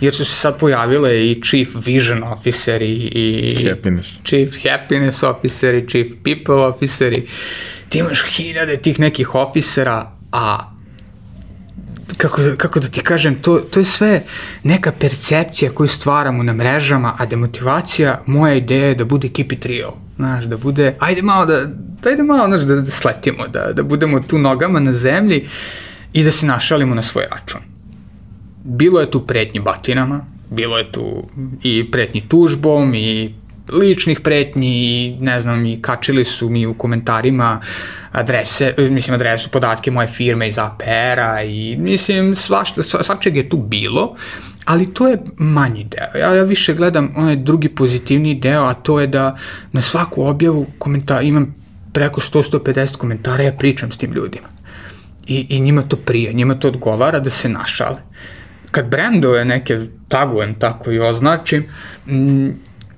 jer 0.00 0.14
su 0.14 0.24
se 0.24 0.34
sad 0.34 0.58
pojavile 0.58 1.30
i 1.30 1.42
Chief 1.42 1.68
Vision 1.86 2.22
Officer 2.22 2.82
i, 2.82 2.94
i 2.94 3.68
Happiness. 3.68 4.20
Chief 4.24 4.50
Happiness 4.62 5.22
Officer 5.22 5.74
i 5.74 5.88
Chief 5.88 6.08
People 6.24 6.54
Officer 6.54 7.12
i 7.12 7.26
ti 7.88 7.98
imaš 7.98 8.24
hiljade 8.36 8.76
tih 8.76 9.00
nekih 9.00 9.34
ofisera, 9.34 10.12
a 10.32 10.69
kako, 12.16 12.42
kako 12.56 12.80
da 12.80 12.88
ti 12.88 13.00
kažem, 13.00 13.42
to, 13.42 13.58
to 13.58 13.80
je 13.80 13.84
sve 13.84 14.22
neka 14.62 14.92
percepcija 14.92 15.70
koju 15.72 15.88
stvaramo 15.88 16.42
na 16.42 16.52
mrežama, 16.52 17.14
a 17.18 17.26
demotivacija, 17.26 18.22
moja 18.26 18.54
ideja 18.54 18.86
je 18.86 18.94
da 18.94 19.04
bude 19.04 19.28
keep 19.28 19.52
it 19.52 19.66
real. 19.66 19.92
Znaš, 20.16 20.44
da 20.44 20.56
bude, 20.56 20.94
ajde 20.98 21.22
malo 21.22 21.46
da, 21.46 21.64
da 22.02 22.10
ajde 22.10 22.22
malo, 22.22 22.46
znaš, 22.46 22.60
da, 22.60 22.74
da 22.74 22.90
sletimo, 22.90 23.48
da, 23.48 23.72
da 23.72 23.82
budemo 23.82 24.20
tu 24.20 24.38
nogama 24.38 24.80
na 24.80 24.92
zemlji 24.92 25.48
i 26.12 26.24
da 26.24 26.30
se 26.30 26.46
našalimo 26.46 26.94
na 26.94 27.02
svoj 27.02 27.24
račun. 27.30 27.60
Bilo 28.64 29.00
je 29.00 29.10
tu 29.10 29.26
pretnji 29.26 29.60
batinama, 29.60 30.24
bilo 30.50 30.78
je 30.78 30.92
tu 30.92 31.28
i 31.62 31.90
pretnji 31.90 32.28
tužbom 32.28 32.94
i 32.94 33.34
ličnih 33.72 34.20
pretnji 34.20 34.68
i 34.68 35.16
ne 35.20 35.40
znam 35.40 35.66
i 35.66 35.82
kačili 35.82 36.24
su 36.24 36.48
mi 36.48 36.66
u 36.66 36.74
komentarima 36.74 37.60
adrese, 38.12 38.74
mislim 38.78 39.14
adresu, 39.14 39.50
podatke 39.50 39.90
moje 39.90 40.06
firme 40.06 40.48
iz 40.48 40.58
APR-a 40.58 41.42
i 41.42 41.76
mislim 41.76 42.36
svašta, 42.36 42.82
svačeg 42.82 43.36
je 43.36 43.48
tu 43.48 43.56
bilo, 43.56 44.16
ali 44.64 44.94
to 44.94 45.08
je 45.08 45.18
manji 45.36 45.84
deo. 45.84 46.20
Ja, 46.20 46.34
ja 46.34 46.42
više 46.42 46.74
gledam 46.74 47.12
onaj 47.16 47.36
drugi 47.36 47.68
pozitivni 47.68 48.34
deo, 48.34 48.64
a 48.64 48.74
to 48.74 49.00
je 49.00 49.06
da 49.06 49.36
na 49.72 49.82
svaku 49.82 50.22
objavu 50.22 50.66
komentar, 50.78 51.24
imam 51.24 51.54
preko 51.92 52.20
100-150 52.20 52.96
komentara, 52.96 53.42
ja 53.42 53.52
pričam 53.52 53.92
s 53.92 53.98
tim 53.98 54.12
ljudima. 54.12 54.48
I, 55.26 55.46
I 55.48 55.60
njima 55.60 55.82
to 55.82 55.96
prije, 55.96 56.32
njima 56.32 56.54
to 56.54 56.68
odgovara 56.68 57.20
da 57.20 57.30
se 57.30 57.48
našale. 57.48 58.02
Kad 58.70 58.88
brendove 58.88 59.44
neke 59.44 59.86
tagujem 60.08 60.54
tako 60.54 60.90
i 60.90 60.98
označim, 60.98 61.64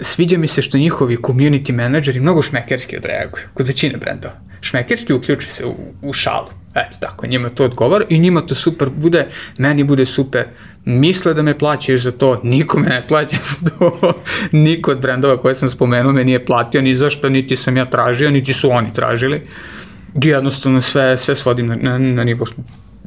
sviđa 0.03 0.39
mi 0.39 0.47
se 0.47 0.63
što 0.63 0.79
njihovi 0.79 1.17
community 1.17 1.73
menadžeri 1.73 2.21
mnogo 2.21 2.43
šmekerski 2.43 2.97
odreaguju, 2.97 3.45
kod 3.55 3.67
većine 3.67 3.97
brendova. 3.97 4.35
Šmekerski 4.61 5.13
uključi 5.13 5.51
se 5.51 5.67
u, 5.67 5.75
u 6.03 6.13
šalu. 6.13 6.49
Eto 6.75 6.97
tako, 7.01 7.27
njima 7.27 7.49
to 7.49 7.65
odgovara 7.65 8.05
i 8.09 8.19
njima 8.19 8.47
to 8.47 8.55
super 8.55 8.89
bude, 8.91 9.27
meni 9.59 9.85
bude 9.85 10.07
super. 10.07 10.45
Misle 10.85 11.35
da 11.35 11.43
me 11.43 11.59
plaćaju 11.59 11.99
za 11.99 12.13
to, 12.13 12.41
niko 12.45 12.79
me 12.79 12.89
ne 12.89 13.07
plaća 13.09 13.37
za 13.41 13.71
to. 13.71 14.15
Niko 14.53 14.91
od 14.91 15.01
brendova 15.01 15.37
koje 15.37 15.55
sam 15.55 15.69
spomenuo 15.69 16.13
me 16.13 16.25
nije 16.25 16.45
platio 16.45 16.83
ni 16.83 16.95
zašto, 16.95 17.29
niti 17.29 17.57
sam 17.57 17.77
ja 17.77 17.91
tražio, 17.91 18.31
niti 18.31 18.53
su 18.53 18.71
oni 18.71 18.93
tražili. 18.93 19.41
Jednostavno 20.15 20.81
sve, 20.81 21.17
sve 21.17 21.37
svodim 21.37 21.67
na, 21.67 21.77
na, 21.77 21.99
na 21.99 22.25
nivo, 22.25 22.47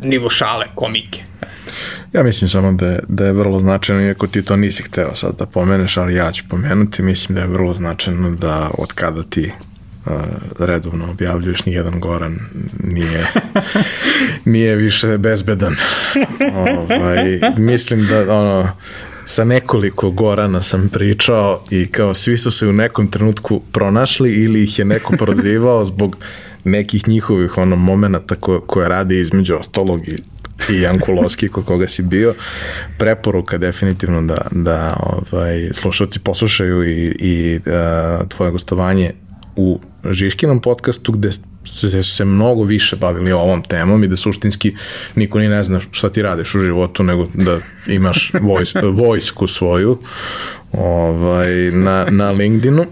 nivo 0.01 0.29
šale, 0.29 0.65
komike. 0.75 1.23
Ja 2.13 2.23
mislim 2.23 2.49
samo 2.49 2.71
da 2.71 2.87
je, 2.87 2.99
da 3.07 3.25
je 3.25 3.33
vrlo 3.33 3.59
značajno, 3.59 4.01
iako 4.01 4.27
ti 4.27 4.41
to 4.41 4.55
nisi 4.55 4.83
hteo 4.83 5.15
sad 5.15 5.37
da 5.39 5.45
pomeneš, 5.45 5.97
ali 5.97 6.15
ja 6.15 6.31
ću 6.31 6.43
pomenuti, 6.49 7.03
mislim 7.03 7.35
da 7.35 7.41
je 7.41 7.47
vrlo 7.47 7.73
značajno 7.73 8.31
da 8.31 8.69
od 8.77 8.93
kada 8.93 9.23
ti 9.23 9.51
uh, 10.05 10.11
redovno 10.59 11.11
objavljuješ, 11.11 11.65
nijedan 11.65 11.99
Goran 11.99 12.39
nije, 12.83 13.27
nije 14.45 14.75
više 14.75 15.17
bezbedan. 15.17 15.75
ovaj, 16.67 17.39
mislim 17.57 18.07
da 18.07 18.35
ono, 18.35 18.71
sa 19.25 19.43
nekoliko 19.43 20.09
Gorana 20.09 20.61
sam 20.61 20.89
pričao 20.89 21.61
i 21.71 21.85
kao 21.85 22.13
svi 22.13 22.37
su 22.37 22.51
se 22.51 22.67
u 22.67 22.73
nekom 22.73 23.07
trenutku 23.07 23.61
pronašli 23.71 24.31
ili 24.31 24.63
ih 24.63 24.79
je 24.79 24.85
neko 24.85 25.17
prozivao 25.17 25.85
zbog 25.85 26.17
nekih 26.65 27.07
njihovih 27.07 27.57
ono 27.57 27.75
momenta 27.75 28.35
ko, 28.35 28.59
koje 28.59 28.89
radi 28.89 29.19
između 29.19 29.55
ostalog 29.55 30.07
i 30.07 30.17
i 30.69 30.81
Jankulovski 30.81 31.49
kod 31.49 31.65
koga 31.65 31.87
si 31.87 32.01
bio. 32.01 32.33
Preporuka 32.97 33.57
definitivno 33.57 34.21
da, 34.21 34.47
da 34.51 34.97
ovaj, 34.99 35.69
slušalci 35.73 36.19
poslušaju 36.19 36.83
i, 36.83 37.15
i 37.19 37.59
uh, 37.65 38.27
tvoje 38.27 38.51
gostovanje 38.51 39.11
u 39.55 39.79
Žiškinom 40.11 40.61
podcastu 40.61 41.11
gde 41.11 41.31
se, 41.65 42.03
se 42.03 42.25
mnogo 42.25 42.63
više 42.63 42.95
bavili 42.95 43.31
ovom 43.31 43.63
temom 43.63 44.03
i 44.03 44.07
da 44.07 44.17
suštinski 44.17 44.75
niko 45.15 45.39
ni 45.39 45.47
ne 45.47 45.63
zna 45.63 45.79
šta 45.91 46.09
ti 46.09 46.21
radiš 46.21 46.55
u 46.55 46.61
životu, 46.61 47.03
nego 47.03 47.25
da 47.33 47.59
imaš 47.87 48.31
vojs, 48.41 48.73
vojsku 48.93 49.47
svoju 49.47 49.99
ovaj, 50.71 51.53
na, 51.71 52.07
na 52.09 52.31
LinkedInu. 52.31 52.85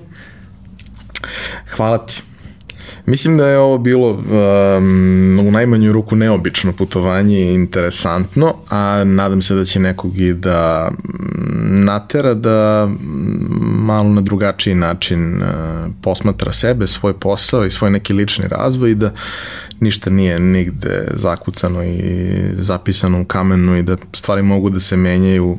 Hvala 1.75 2.05
ti. 2.05 2.21
Mislim 3.05 3.37
da 3.37 3.47
je 3.47 3.57
ovo 3.57 3.77
bilo 3.77 4.11
um, 4.11 5.39
u 5.47 5.51
najmanju 5.51 5.93
ruku 5.93 6.15
neobično 6.15 6.71
putovanje 6.71 7.39
i 7.39 7.53
interesantno, 7.53 8.55
a 8.69 9.03
nadam 9.03 9.41
se 9.41 9.55
da 9.55 9.65
će 9.65 9.79
nekog 9.79 10.17
i 10.17 10.33
da 10.33 10.91
mm, 10.91 11.83
natera 11.85 12.33
da 12.33 12.85
mm, 12.85 12.95
malo 13.85 14.09
na 14.09 14.21
drugačiji 14.21 14.75
način 14.75 15.41
uh, 15.41 15.47
posmatra 16.01 16.51
sebe, 16.51 16.87
svoj 16.87 17.13
posao 17.13 17.65
i 17.65 17.71
svoj 17.71 17.91
neki 17.91 18.13
lični 18.13 18.47
razvoj 18.47 18.91
i 18.91 18.95
da 18.95 19.11
ništa 19.79 20.09
nije 20.09 20.39
nigde 20.39 21.07
zakucano 21.13 21.83
i 21.83 22.31
zapisano 22.57 23.21
u 23.21 23.25
kamenu 23.25 23.77
i 23.77 23.83
da 23.83 23.97
stvari 24.13 24.43
mogu 24.43 24.69
da 24.69 24.79
se 24.79 24.97
menjaju 24.97 25.57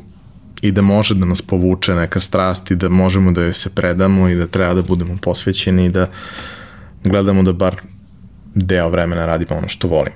i 0.61 0.71
da 0.71 0.81
može 0.81 1.15
da 1.15 1.25
nas 1.25 1.41
povuče 1.41 1.95
neka 1.95 2.19
strast 2.19 2.71
i 2.71 2.75
da 2.75 2.89
možemo 2.89 3.31
da 3.31 3.43
joj 3.43 3.53
se 3.53 3.69
predamo 3.69 4.29
i 4.29 4.35
da 4.35 4.47
treba 4.47 4.73
da 4.73 4.81
budemo 4.81 5.17
posvećeni 5.21 5.85
i 5.85 5.89
da 5.89 6.03
uh, 6.03 6.54
gledamo 7.09 7.43
da 7.43 7.53
bar 7.53 7.75
deo 8.55 8.89
vremena 8.89 9.25
radimo 9.25 9.57
ono 9.57 9.67
što 9.67 9.87
volimo. 9.87 10.15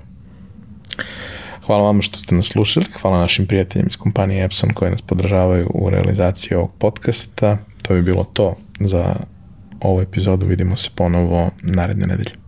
Hvala 1.65 1.83
vam 1.83 2.01
što 2.01 2.17
ste 2.17 2.35
nas 2.35 2.45
slušali, 2.45 2.85
hvala 3.01 3.19
našim 3.19 3.45
prijateljima 3.45 3.89
iz 3.89 3.97
kompanije 3.97 4.45
Epson 4.45 4.69
koji 4.73 4.91
nas 4.91 5.01
podržavaju 5.01 5.71
u 5.73 5.89
realizaciji 5.89 6.55
ovog 6.55 6.71
podcasta. 6.79 7.57
To 7.81 7.93
bi 7.93 8.01
bilo 8.01 8.23
to 8.23 8.55
za 8.79 9.15
ovu 9.81 10.01
epizodu, 10.01 10.45
vidimo 10.45 10.75
se 10.75 10.89
ponovo 10.95 11.51
naredne 11.61 12.07
nedelje. 12.07 12.38